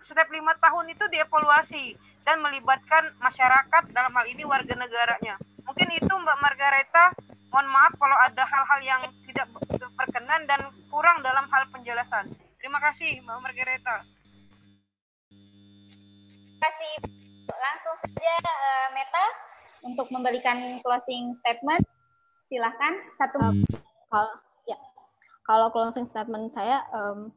Setiap 0.00 0.32
lima 0.32 0.56
tahun 0.56 0.96
itu 0.96 1.04
dievaluasi 1.12 1.92
dan 2.24 2.40
melibatkan 2.40 3.12
masyarakat 3.20 3.92
dalam 3.92 4.16
hal 4.16 4.24
ini 4.24 4.42
warga 4.48 4.72
negaranya. 4.72 5.36
Mungkin 5.68 5.92
itu 5.92 6.08
Mbak 6.08 6.38
Margareta, 6.40 7.12
mohon 7.50 7.66
maaf 7.66 7.92
kalau 7.98 8.16
ada 8.22 8.42
hal-hal 8.46 8.80
yang 8.82 9.02
tidak 9.26 9.46
berkenan 9.98 10.46
dan 10.46 10.60
kurang 10.88 11.20
dalam 11.20 11.46
hal 11.50 11.66
penjelasan. 11.74 12.30
Terima 12.62 12.78
kasih 12.78 13.20
Mbak 13.26 13.38
Margareta. 13.42 13.96
Terima 15.30 16.60
kasih. 16.62 16.94
Langsung 17.50 17.96
saja 18.06 18.34
uh, 18.46 18.88
Meta 18.94 19.26
untuk 19.82 20.06
memberikan 20.14 20.78
closing 20.80 21.34
statement. 21.42 21.82
Silahkan 22.46 22.94
satu. 23.18 23.38
Um, 23.42 23.58
kalau 24.10 24.32
ya 24.66 24.78
kalau 25.46 25.70
closing 25.74 26.06
statement 26.06 26.54
saya 26.54 26.86
um, 26.94 27.34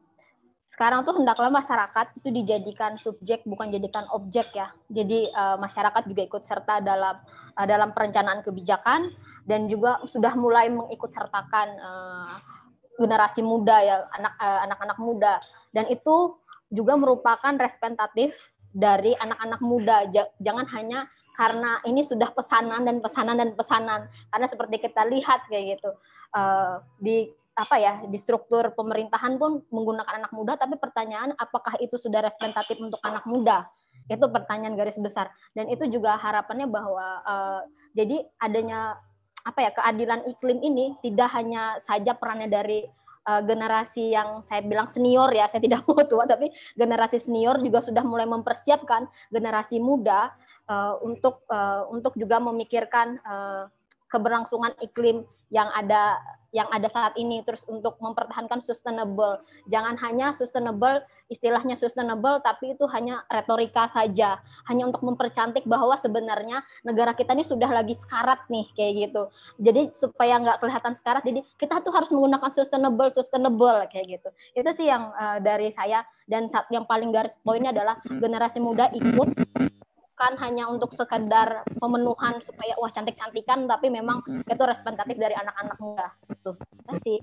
sekarang 0.69 1.05
tuh 1.05 1.13
hendaklah 1.13 1.53
masyarakat 1.53 2.17
itu 2.17 2.29
dijadikan 2.33 2.97
subjek 2.97 3.45
bukan 3.45 3.69
jadikan 3.69 4.09
objek 4.09 4.49
ya. 4.53 4.73
Jadi 4.89 5.29
uh, 5.33 5.57
masyarakat 5.61 6.03
juga 6.09 6.21
ikut 6.25 6.43
serta 6.45 6.81
dalam 6.81 7.21
uh, 7.57 7.65
dalam 7.69 7.93
perencanaan 7.93 8.41
kebijakan 8.41 9.13
dan 9.43 9.67
juga 9.67 9.99
sudah 10.07 10.33
mulai 10.39 10.71
mengikut 10.71 11.11
sertakan 11.11 11.67
uh, 11.79 12.35
generasi 12.97 13.41
muda 13.41 13.77
ya 13.83 13.95
anak 14.15 14.33
uh, 14.39 14.59
anak-anak 14.69 14.97
muda. 15.01 15.33
Dan 15.73 15.89
itu 15.89 16.37
juga 16.69 16.93
merupakan 16.97 17.53
representatif 17.53 18.33
dari 18.73 19.13
anak-anak 19.17 19.61
muda. 19.61 19.97
Jangan 20.41 20.65
hanya 20.73 21.05
karena 21.33 21.81
ini 21.85 22.05
sudah 22.05 22.29
pesanan 22.33 22.85
dan 22.85 23.01
pesanan 23.01 23.37
dan 23.37 23.51
pesanan. 23.57 24.09
Karena 24.29 24.47
seperti 24.49 24.75
kita 24.81 25.05
lihat 25.09 25.45
kayak 25.49 25.77
gitu 25.77 25.91
uh, 26.37 26.81
di 27.01 27.29
apa 27.53 27.77
ya 27.77 28.01
di 28.09 28.17
struktur 28.17 28.73
pemerintahan 28.73 29.37
pun 29.37 29.61
menggunakan 29.69 30.25
anak 30.25 30.31
muda. 30.33 30.57
Tapi 30.57 30.77
pertanyaan 30.77 31.33
apakah 31.37 31.77
itu 31.81 31.97
sudah 31.97 32.25
representatif 32.25 32.77
untuk 32.81 33.01
anak 33.05 33.25
muda? 33.29 33.69
Itu 34.09 34.29
pertanyaan 34.29 34.77
garis 34.77 34.97
besar. 34.97 35.29
Dan 35.53 35.69
itu 35.69 35.85
juga 35.89 36.17
harapannya 36.17 36.69
bahwa 36.69 37.21
uh, 37.25 37.61
jadi 37.93 38.25
adanya 38.41 38.97
apa 39.43 39.59
ya 39.59 39.71
keadilan 39.75 40.23
iklim 40.27 40.59
ini 40.63 40.95
tidak 41.03 41.29
hanya 41.35 41.75
saja 41.83 42.15
perannya 42.15 42.47
dari 42.47 42.87
uh, 43.27 43.41
generasi 43.43 44.15
yang 44.15 44.39
saya 44.47 44.63
bilang 44.63 44.87
senior 44.87 45.31
ya 45.35 45.47
saya 45.51 45.63
tidak 45.63 45.83
mau 45.87 45.99
tua 46.07 46.23
tapi 46.27 46.51
generasi 46.79 47.19
senior 47.19 47.59
juga 47.59 47.83
sudah 47.83 48.03
mulai 48.03 48.27
mempersiapkan 48.27 49.07
generasi 49.31 49.83
muda 49.83 50.31
uh, 50.71 50.99
untuk 51.03 51.43
uh, 51.51 51.87
untuk 51.91 52.15
juga 52.15 52.39
memikirkan 52.39 53.19
uh, 53.23 53.67
keberlangsungan 54.07 54.77
iklim 54.79 55.25
yang 55.53 55.69
ada 55.77 56.17
yang 56.53 56.69
ada 56.69 56.85
saat 56.85 57.17
ini 57.17 57.41
terus 57.41 57.65
untuk 57.65 57.97
mempertahankan 57.97 58.61
sustainable. 58.61 59.41
Jangan 59.73 59.97
hanya 60.05 60.31
sustainable 60.37 61.01
istilahnya 61.27 61.73
sustainable 61.73 62.37
tapi 62.45 62.77
itu 62.77 62.85
hanya 62.93 63.25
retorika 63.33 63.89
saja, 63.89 64.37
hanya 64.69 64.85
untuk 64.85 65.01
mempercantik 65.01 65.65
bahwa 65.65 65.97
sebenarnya 65.97 66.61
negara 66.85 67.17
kita 67.17 67.33
ini 67.33 67.41
sudah 67.41 67.65
lagi 67.73 67.97
sekarat 67.97 68.45
nih 68.53 68.69
kayak 68.77 69.09
gitu. 69.09 69.23
Jadi 69.65 69.81
supaya 69.97 70.37
nggak 70.37 70.61
kelihatan 70.61 70.93
sekarat 70.93 71.25
jadi 71.25 71.41
kita 71.57 71.81
tuh 71.81 71.89
harus 71.89 72.13
menggunakan 72.13 72.53
sustainable 72.53 73.09
sustainable 73.09 73.89
kayak 73.89 74.21
gitu. 74.21 74.29
Itu 74.53 74.69
sih 74.77 74.93
yang 74.93 75.09
uh, 75.17 75.41
dari 75.41 75.73
saya 75.73 76.05
dan 76.29 76.53
yang 76.69 76.85
paling 76.85 77.09
garis 77.09 77.33
poinnya 77.41 77.73
adalah 77.73 77.97
generasi 78.05 78.61
muda 78.61 78.93
ikut 78.93 79.33
bukan 80.13 80.37
hanya 80.45 80.69
untuk 80.69 80.93
sekedar 80.93 81.65
pemenuhan 81.81 82.37
supaya 82.37 82.77
wah 82.77 82.93
cantik-cantikan 82.93 83.65
tapi 83.65 83.89
memang 83.89 84.21
itu 84.45 84.61
representatif 84.61 85.17
dari 85.17 85.33
anak-anak 85.33 85.77
muda. 85.81 86.07
Itu 86.29 86.53
terima 86.53 86.85
kasih. 86.93 87.17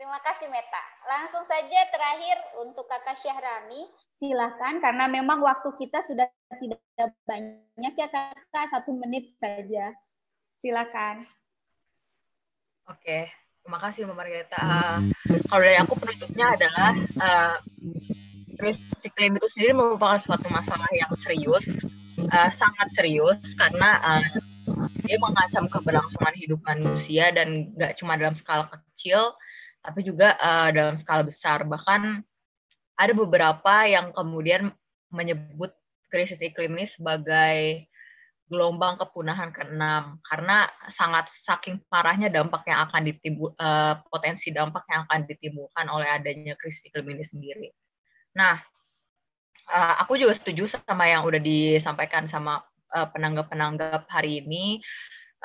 Terima 0.00 0.18
kasih 0.24 0.48
Meta. 0.48 0.80
Langsung 1.04 1.44
saja 1.44 1.80
terakhir 1.92 2.40
untuk 2.56 2.88
kakak 2.88 3.20
Syahrani. 3.20 3.84
Silahkan 4.16 4.80
karena 4.80 5.04
memang 5.12 5.44
waktu 5.44 5.76
kita 5.76 6.00
sudah 6.00 6.24
tidak 6.56 6.80
banyak 7.28 7.92
ya 7.92 8.08
kakak. 8.08 8.64
Satu 8.72 8.96
menit 8.96 9.36
saja. 9.36 9.92
Silakan. 10.64 11.28
Oke. 12.88 13.28
Terima 13.60 13.76
kasih 13.76 14.08
Mbak 14.08 14.16
Margareta. 14.16 14.56
Uh, 14.56 14.98
kalau 15.52 15.62
dari 15.68 15.76
aku 15.76 15.94
penutupnya 16.00 16.56
adalah 16.56 16.96
uh, 17.20 17.56
krisis 18.60 19.00
iklim 19.08 19.40
itu 19.40 19.48
sendiri 19.48 19.72
merupakan 19.72 20.20
suatu 20.20 20.46
masalah 20.52 20.86
yang 20.92 21.08
serius, 21.16 21.66
uh, 22.28 22.52
sangat 22.52 22.92
serius 22.92 23.40
karena 23.56 23.96
uh, 24.04 24.26
dia 25.08 25.16
mengancam 25.16 25.64
keberlangsungan 25.72 26.36
hidup 26.36 26.60
manusia 26.68 27.32
dan 27.32 27.72
nggak 27.72 27.96
cuma 27.96 28.20
dalam 28.20 28.36
skala 28.36 28.68
kecil, 28.68 29.32
tapi 29.80 30.04
juga 30.04 30.36
uh, 30.36 30.68
dalam 30.68 31.00
skala 31.00 31.24
besar. 31.24 31.64
Bahkan 31.64 32.20
ada 33.00 33.12
beberapa 33.16 33.88
yang 33.88 34.12
kemudian 34.12 34.68
menyebut 35.08 35.72
krisis 36.12 36.44
iklim 36.44 36.76
ini 36.76 36.84
sebagai 36.84 37.88
gelombang 38.50 38.98
kepunahan 38.98 39.54
keenam 39.54 40.18
karena 40.26 40.66
sangat 40.90 41.30
saking 41.30 41.78
parahnya 41.86 42.26
dampak 42.26 42.66
yang 42.66 42.82
akan 42.90 43.06
ditimbul 43.06 43.54
uh, 43.56 43.94
potensi 44.10 44.50
dampak 44.50 44.82
yang 44.90 45.06
akan 45.06 45.22
ditimbulkan 45.24 45.86
oleh 45.86 46.10
adanya 46.10 46.58
krisis 46.58 46.84
iklim 46.90 47.14
ini 47.14 47.24
sendiri. 47.24 47.70
Nah, 48.34 48.62
uh, 49.70 49.94
aku 50.02 50.18
juga 50.18 50.34
setuju 50.34 50.70
sama 50.70 51.10
yang 51.10 51.26
udah 51.26 51.40
disampaikan 51.40 52.26
sama 52.30 52.62
penanggap-penanggap 52.90 54.02
uh, 54.06 54.10
hari 54.10 54.42
ini, 54.42 54.82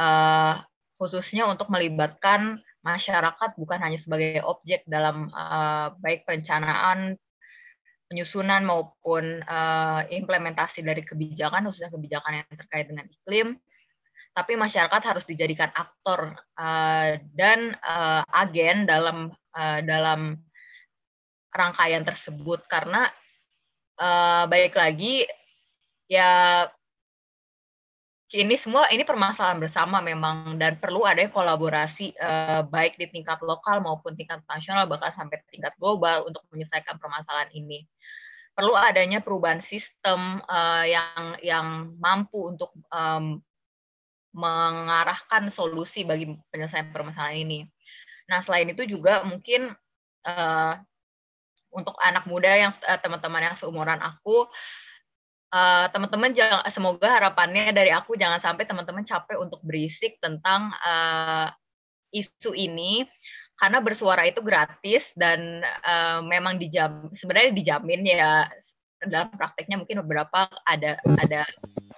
uh, 0.02 0.58
khususnya 0.98 1.46
untuk 1.46 1.70
melibatkan 1.70 2.58
masyarakat 2.86 3.58
bukan 3.58 3.80
hanya 3.82 3.98
sebagai 3.98 4.46
objek 4.46 4.86
dalam 4.86 5.34
baik 6.06 6.22
perencanaan 6.22 7.18
penyusunan 8.06 8.62
maupun 8.62 9.42
implementasi 10.14 10.86
dari 10.86 11.02
kebijakan 11.02 11.66
khususnya 11.66 11.90
kebijakan 11.90 12.46
yang 12.46 12.48
terkait 12.54 12.86
dengan 12.86 13.10
iklim 13.10 13.58
tapi 14.38 14.54
masyarakat 14.54 15.02
harus 15.02 15.26
dijadikan 15.26 15.74
aktor 15.74 16.38
dan 17.34 17.74
agen 18.30 18.86
dalam 18.86 19.34
dalam 19.82 20.45
rangkaian 21.56 22.04
tersebut. 22.04 22.68
Karena 22.68 23.08
uh, 23.98 24.44
baik 24.52 24.76
lagi 24.76 25.24
ya 26.12 26.68
ini 28.36 28.60
semua 28.60 28.92
ini 28.92 29.08
permasalahan 29.08 29.64
bersama 29.64 30.04
memang. 30.04 30.60
Dan 30.60 30.76
perlu 30.78 31.08
ada 31.08 31.24
kolaborasi 31.32 32.12
uh, 32.20 32.68
baik 32.68 33.00
di 33.00 33.08
tingkat 33.08 33.40
lokal 33.40 33.80
maupun 33.80 34.14
tingkat 34.20 34.44
nasional 34.52 34.86
bahkan 34.86 35.16
sampai 35.16 35.40
tingkat 35.48 35.72
global 35.80 36.28
untuk 36.28 36.44
menyelesaikan 36.52 37.00
permasalahan 37.00 37.50
ini. 37.56 37.88
Perlu 38.56 38.72
adanya 38.76 39.20
perubahan 39.20 39.60
sistem 39.60 40.40
uh, 40.48 40.84
yang 40.88 41.40
yang 41.44 41.68
mampu 42.00 42.56
untuk 42.56 42.72
um, 42.92 43.40
mengarahkan 44.36 45.48
solusi 45.48 46.04
bagi 46.04 46.36
penyelesaian 46.52 46.92
permasalahan 46.92 47.48
ini. 47.48 47.60
Nah 48.28 48.44
selain 48.44 48.68
itu 48.68 48.84
juga 48.84 49.24
mungkin 49.24 49.72
uh, 50.28 50.74
untuk 51.74 51.96
anak 52.04 52.28
muda 52.30 52.52
yang 52.52 52.72
uh, 52.86 53.00
teman-teman 53.00 53.52
yang 53.52 53.56
seumuran 53.56 54.02
aku 54.04 54.46
uh, 55.56 55.88
teman-teman 55.92 56.32
jangan 56.36 56.68
semoga 56.68 57.08
harapannya 57.08 57.72
dari 57.72 57.92
aku 57.96 58.20
jangan 58.20 58.44
sampai 58.44 58.68
teman-teman 58.68 59.08
capek 59.08 59.40
untuk 59.40 59.64
berisik 59.64 60.20
tentang 60.20 60.76
uh, 60.84 61.48
isu 62.12 62.52
ini. 62.56 63.08
Karena 63.56 63.80
bersuara 63.80 64.28
itu 64.28 64.44
gratis 64.44 65.16
dan 65.16 65.64
uh, 65.64 66.20
memang 66.20 66.60
dijam 66.60 67.08
sebenarnya 67.16 67.56
dijamin 67.56 68.04
ya 68.04 68.44
dalam 69.00 69.32
prakteknya 69.32 69.80
mungkin 69.80 70.04
beberapa 70.04 70.52
ada 70.68 71.00
ada 71.16 71.48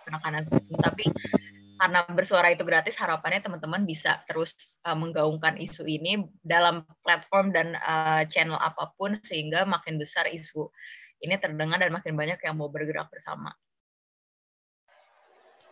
penekanan. 0.05 0.45
Tapi 0.77 1.09
karena 1.77 2.03
bersuara 2.09 2.49
itu 2.51 2.65
gratis 2.65 2.97
harapannya 2.97 3.45
teman-teman 3.45 3.85
bisa 3.85 4.21
terus 4.25 4.77
uh, 4.83 4.97
menggaungkan 4.97 5.61
isu 5.61 5.85
ini 5.85 6.25
dalam 6.41 6.83
platform 7.05 7.53
dan 7.53 7.77
uh, 7.79 8.25
channel 8.27 8.57
apa 8.57 8.91
pun 8.97 9.15
sehingga 9.21 9.63
makin 9.63 10.01
besar 10.01 10.25
isu 10.27 10.67
ini 11.21 11.37
terdengar 11.37 11.81
dan 11.81 11.93
makin 11.93 12.13
banyak 12.13 12.41
yang 12.41 12.57
mau 12.57 12.69
bergerak 12.69 13.09
bersama. 13.09 13.53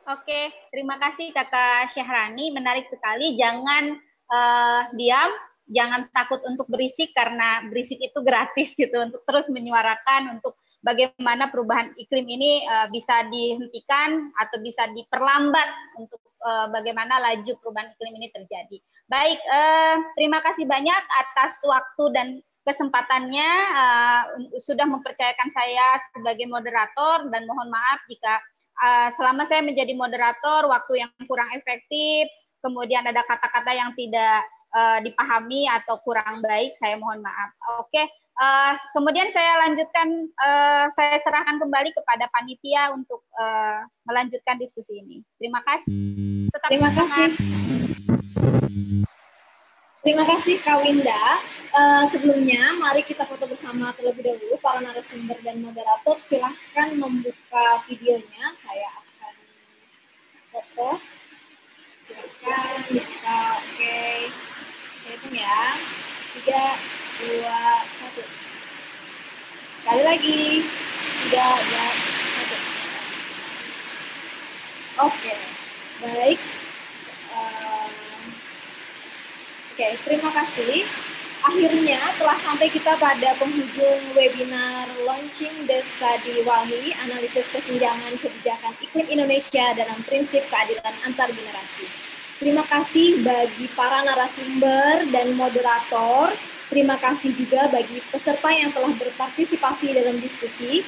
Oke, 0.06 0.54
terima 0.70 1.02
kasih 1.02 1.34
Kakak 1.34 1.90
Syahrani, 1.90 2.54
menarik 2.54 2.86
sekali. 2.86 3.34
Jangan 3.42 3.98
uh, 4.30 4.82
diam, 4.94 5.34
jangan 5.66 6.06
takut 6.14 6.46
untuk 6.46 6.70
berisik 6.70 7.10
karena 7.18 7.66
berisik 7.66 7.98
itu 7.98 8.22
gratis 8.22 8.78
gitu 8.78 8.94
untuk 9.02 9.26
terus 9.26 9.50
menyuarakan 9.50 10.38
untuk 10.38 10.62
bagaimana 10.86 11.50
perubahan 11.50 11.98
iklim 11.98 12.30
ini 12.30 12.62
uh, 12.70 12.88
bisa 12.94 13.26
dihentikan 13.34 14.30
atau 14.38 14.62
bisa 14.62 14.86
diperlambat 14.94 15.98
untuk 15.98 16.22
uh, 16.46 16.70
bagaimana 16.70 17.18
laju 17.18 17.58
perubahan 17.58 17.90
iklim 17.98 18.14
ini 18.22 18.30
terjadi. 18.30 18.78
Baik, 19.10 19.42
uh, 19.50 19.96
terima 20.14 20.46
kasih 20.46 20.70
banyak 20.70 21.04
atas 21.26 21.58
waktu 21.66 22.04
dan 22.14 22.28
kesempatannya 22.66 23.50
uh, 23.74 24.24
sudah 24.62 24.86
mempercayakan 24.86 25.50
saya 25.50 26.02
sebagai 26.14 26.46
moderator 26.50 27.30
dan 27.34 27.46
mohon 27.50 27.70
maaf 27.70 28.02
jika 28.10 28.42
uh, 28.82 29.10
selama 29.18 29.46
saya 29.46 29.66
menjadi 29.66 29.94
moderator 29.98 30.70
waktu 30.70 31.06
yang 31.06 31.12
kurang 31.26 31.50
efektif, 31.54 32.30
kemudian 32.62 33.06
ada 33.06 33.22
kata-kata 33.26 33.70
yang 33.74 33.94
tidak 33.94 34.42
uh, 34.74 34.98
dipahami 35.02 35.70
atau 35.70 36.02
kurang 36.02 36.42
baik, 36.42 36.74
saya 36.78 36.98
mohon 36.98 37.22
maaf. 37.26 37.54
Oke. 37.82 37.94
Okay. 37.94 38.08
Uh, 38.36 38.76
kemudian 38.92 39.32
saya 39.32 39.64
lanjutkan, 39.64 40.28
uh, 40.44 40.92
saya 40.92 41.16
serahkan 41.24 41.56
kembali 41.56 41.96
kepada 41.96 42.28
panitia 42.36 42.92
untuk 42.92 43.24
uh, 43.40 43.88
melanjutkan 44.04 44.60
diskusi 44.60 45.00
ini. 45.00 45.24
Terima 45.40 45.64
kasih. 45.64 46.52
Tetap 46.52 46.68
Terima 46.68 46.92
kasih. 46.92 47.28
Terima 50.04 50.24
kasih 50.28 50.56
Kak 50.68 50.84
Winda. 50.84 51.24
Uh, 51.72 52.04
sebelumnya, 52.12 52.76
mari 52.76 53.08
kita 53.08 53.24
foto 53.24 53.48
bersama 53.48 53.96
terlebih 53.96 54.28
dahulu 54.28 54.60
para 54.60 54.84
narasumber 54.84 55.40
dan 55.40 55.64
moderator. 55.64 56.20
Silahkan 56.28 56.92
membuka 56.92 57.88
videonya. 57.88 58.52
Saya 58.60 58.88
akan 59.00 59.34
foto. 60.52 60.90
Silahkan 62.12 62.84
buka. 62.92 63.42
Oke. 63.64 63.80
Okay. 63.80 64.18
Saya 65.08 65.14
hitung 65.24 65.36
ya. 65.40 65.60
Tiga, 66.36 66.64
dua, 67.24 67.86
satu. 68.02 68.24
Sekali 69.84 70.04
lagi. 70.04 70.44
Tiga, 71.26 71.48
dua, 71.62 71.86
satu. 72.36 72.58
Oke, 74.96 75.36
baik. 76.04 76.40
Uh, 77.36 77.92
Oke, 79.76 79.88
terima 80.08 80.32
kasih. 80.32 80.88
Akhirnya 81.46 82.00
telah 82.18 82.40
sampai 82.42 82.72
kita 82.72 82.98
pada 82.98 83.38
penghujung 83.38 84.02
webinar 84.16 84.88
Launching 85.04 85.68
the 85.68 85.84
Study 85.84 86.42
Walhi, 86.42 86.96
Analisis 87.06 87.44
Kesenjangan 87.52 88.18
Kebijakan 88.18 88.74
Iklim 88.82 89.06
Indonesia 89.12 89.76
dalam 89.76 90.00
Prinsip 90.08 90.42
Keadilan 90.48 90.96
Antar 91.06 91.30
Generasi. 91.30 91.86
Terima 92.40 92.64
kasih 92.66 93.20
bagi 93.22 93.68
para 93.76 94.08
narasumber 94.08 95.12
dan 95.12 95.36
moderator. 95.36 96.32
Terima 96.66 96.98
kasih 96.98 97.30
juga 97.38 97.70
bagi 97.70 98.02
peserta 98.10 98.50
yang 98.50 98.74
telah 98.74 98.90
berpartisipasi 98.98 99.94
dalam 99.94 100.18
diskusi. 100.18 100.82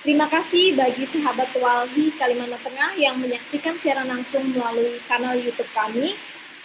Terima 0.00 0.24
kasih 0.26 0.74
bagi 0.74 1.06
sahabat 1.06 1.54
Walhi 1.60 2.10
Kalimantan 2.16 2.58
Tengah 2.64 2.96
yang 2.96 3.20
menyaksikan 3.20 3.76
siaran 3.78 4.08
langsung 4.08 4.48
melalui 4.50 4.98
kanal 5.06 5.36
YouTube 5.36 5.68
kami. 5.76 6.16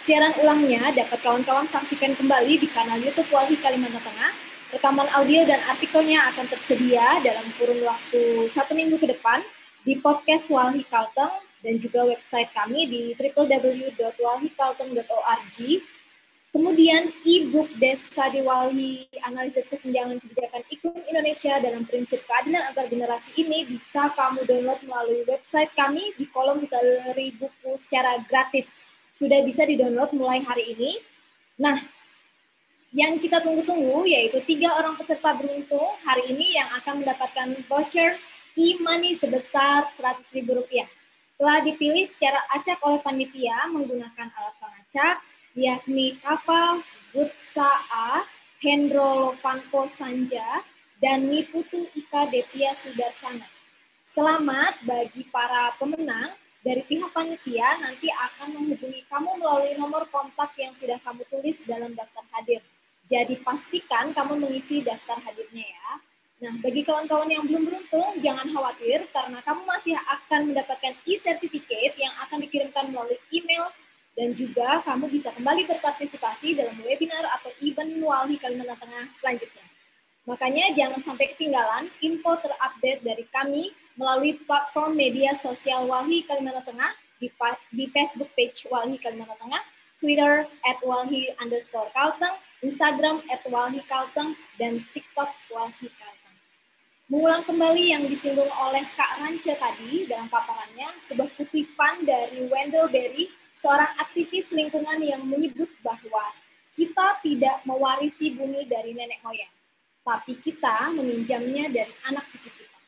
Siaran 0.02 0.34
ulangnya 0.40 0.90
dapat 0.96 1.20
kawan-kawan 1.20 1.68
saksikan 1.68 2.16
kembali 2.16 2.56
di 2.58 2.66
kanal 2.72 2.98
YouTube 2.98 3.28
Walhi 3.30 3.60
Kalimantan 3.60 4.02
Tengah. 4.02 4.32
Rekaman 4.74 5.06
audio 5.14 5.46
dan 5.46 5.62
artikelnya 5.62 6.26
akan 6.34 6.50
tersedia 6.50 7.22
dalam 7.22 7.46
kurun 7.54 7.86
waktu 7.86 8.50
satu 8.50 8.74
minggu 8.74 8.98
ke 8.98 9.14
depan 9.14 9.46
di 9.86 9.94
podcast 10.02 10.50
Walhi 10.50 10.82
Kalteng 10.90 11.38
dan 11.62 11.78
juga 11.78 12.02
website 12.02 12.50
kami 12.50 12.90
di 12.90 13.14
www.walhikalteng.org. 13.14 15.56
Kemudian 16.56 17.12
e-book 17.28 17.68
Des 17.76 18.00
Study 18.00 18.40
Walhi 18.40 19.04
Analisis 19.28 19.68
Kesenjangan 19.68 20.16
Kebijakan 20.24 20.64
Iklim 20.72 21.04
Indonesia 21.04 21.60
dalam 21.60 21.84
Prinsip 21.84 22.24
Keadilan 22.24 22.72
Antar 22.72 22.88
Generasi 22.88 23.44
ini 23.44 23.68
bisa 23.68 24.08
kamu 24.16 24.48
download 24.48 24.80
melalui 24.88 25.20
website 25.28 25.68
kami 25.76 26.16
di 26.16 26.24
kolom 26.32 26.64
galeri 26.64 27.36
buku 27.36 27.76
secara 27.76 28.24
gratis. 28.24 28.72
Sudah 29.12 29.44
bisa 29.44 29.68
di-download 29.68 30.16
mulai 30.16 30.40
hari 30.48 30.72
ini. 30.72 30.96
Nah, 31.60 31.76
yang 32.88 33.20
kita 33.20 33.44
tunggu-tunggu 33.44 34.08
yaitu 34.08 34.40
tiga 34.48 34.80
orang 34.80 34.96
peserta 34.96 35.36
beruntung 35.36 35.92
hari 36.08 36.24
ini 36.32 36.56
yang 36.56 36.72
akan 36.80 37.04
mendapatkan 37.04 37.52
voucher 37.68 38.16
e-money 38.56 39.12
sebesar 39.20 39.92
Rp100.000 40.00 40.48
telah 41.36 41.60
dipilih 41.60 42.08
secara 42.08 42.40
acak 42.48 42.80
oleh 42.80 43.04
panitia 43.04 43.68
menggunakan 43.68 44.32
alat 44.32 44.56
pengacak, 44.56 45.20
yakni 45.56 46.20
kapal 46.20 46.84
Butsa 47.16 47.80
A, 47.88 48.28
Hendro 48.60 49.32
Lovanko 49.32 49.88
Sanja, 49.88 50.60
dan 51.00 51.32
Niputu 51.32 51.88
Ika 51.96 52.28
Devia 52.28 52.76
Sudarsana. 52.84 53.48
Selamat 54.12 54.76
bagi 54.84 55.24
para 55.32 55.72
pemenang. 55.80 56.36
Dari 56.60 56.82
pihak 56.82 57.14
panitia 57.14 57.78
nanti 57.78 58.10
akan 58.10 58.58
menghubungi 58.58 59.06
kamu 59.06 59.38
melalui 59.38 59.78
nomor 59.78 60.02
kontak 60.10 60.50
yang 60.58 60.74
sudah 60.76 60.98
kamu 60.98 61.22
tulis 61.30 61.62
dalam 61.62 61.94
daftar 61.94 62.26
hadir. 62.34 62.58
Jadi 63.06 63.38
pastikan 63.38 64.10
kamu 64.10 64.34
mengisi 64.34 64.82
daftar 64.82 65.22
hadirnya 65.22 65.62
ya. 65.62 65.90
Nah, 66.36 66.52
bagi 66.58 66.82
kawan-kawan 66.82 67.30
yang 67.30 67.46
belum 67.46 67.70
beruntung, 67.70 68.18
jangan 68.18 68.50
khawatir 68.50 69.08
karena 69.14 69.38
kamu 69.46 69.62
masih 69.62 69.94
akan 69.94 70.40
mendapatkan 70.52 70.94
e-certificate 71.06 71.94
yang 71.96 72.12
akan 72.26 72.44
dikirimkan 72.44 72.90
melalui 72.90 73.16
email 73.30 73.70
dan 74.16 74.32
juga 74.32 74.80
kamu 74.82 75.12
bisa 75.12 75.28
kembali 75.36 75.68
berpartisipasi 75.68 76.56
dalam 76.56 76.74
webinar 76.80 77.28
atau 77.36 77.52
event 77.60 78.00
Walhi 78.00 78.40
Kalimantan 78.40 78.80
Tengah 78.80 79.04
selanjutnya. 79.20 79.66
Makanya 80.26 80.74
jangan 80.74 81.00
sampai 81.04 81.36
ketinggalan 81.36 81.92
info 82.02 82.34
terupdate 82.40 83.04
dari 83.04 83.28
kami 83.30 83.70
melalui 83.94 84.40
platform 84.48 84.96
media 84.96 85.36
sosial 85.38 85.84
Walhi 85.84 86.24
Kalimantan 86.24 86.64
Tengah 86.64 86.92
di, 87.20 87.28
di 87.76 87.84
Facebook 87.92 88.32
page 88.32 88.64
Walhi 88.72 88.96
Kalimantan 88.98 89.36
Tengah, 89.36 89.62
Twitter 90.00 90.48
at 90.64 90.80
Walhi 90.80 91.30
underscore 91.38 91.92
Kalteng, 91.92 92.40
Instagram 92.64 93.20
at 93.28 93.44
Walhi 93.52 93.84
Kalteng, 93.84 94.32
dan 94.56 94.80
TikTok 94.96 95.28
Walhi 95.52 95.92
Kalteng 95.92 96.16
mengulang 97.06 97.46
kembali 97.46 97.94
yang 97.94 98.02
disinggung 98.10 98.50
oleh 98.50 98.82
Kak 98.98 99.22
Rance 99.22 99.46
tadi 99.46 100.10
dalam 100.10 100.26
paparannya, 100.26 100.90
sebuah 101.06 101.30
kutipan 101.38 102.02
dari 102.02 102.50
Wendell 102.50 102.90
Berry, 102.90 103.30
seorang 103.66 103.98
aktivis 103.98 104.46
lingkungan 104.54 105.02
yang 105.02 105.26
menyebut 105.26 105.66
bahwa 105.82 106.30
kita 106.78 107.18
tidak 107.26 107.66
mewarisi 107.66 108.30
bumi 108.38 108.62
dari 108.70 108.94
nenek 108.94 109.18
moyang, 109.26 109.50
tapi 110.06 110.38
kita 110.38 110.94
meminjamnya 110.94 111.66
dari 111.74 111.90
anak 112.06 112.30
cucu 112.30 112.46
kita. 112.46 112.78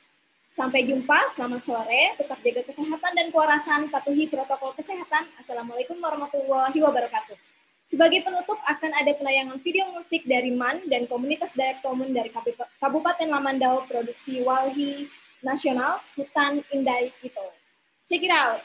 Sampai 0.54 0.86
jumpa, 0.86 1.34
selamat 1.34 1.66
sore, 1.66 2.14
tetap 2.14 2.38
jaga 2.46 2.62
kesehatan 2.62 3.12
dan 3.18 3.26
kewarasan, 3.34 3.90
patuhi 3.90 4.30
protokol 4.30 4.70
kesehatan. 4.78 5.26
Assalamualaikum 5.42 5.98
warahmatullahi 5.98 6.78
wabarakatuh. 6.78 7.34
Sebagai 7.90 8.22
penutup 8.22 8.62
akan 8.62 8.92
ada 9.02 9.18
penayangan 9.18 9.58
video 9.66 9.90
musik 9.90 10.22
dari 10.30 10.54
MAN 10.54 10.86
dan 10.86 11.10
komunitas 11.10 11.58
Dayak 11.58 11.82
Tomun 11.82 12.14
dari 12.14 12.30
Kabupaten 12.78 13.26
Lamandau 13.26 13.82
produksi 13.90 14.46
Walhi 14.46 15.10
Nasional 15.42 15.98
Hutan 16.14 16.62
Indai 16.70 17.10
Kito. 17.18 17.50
Check 18.06 18.22
it 18.22 18.30
out. 18.30 18.62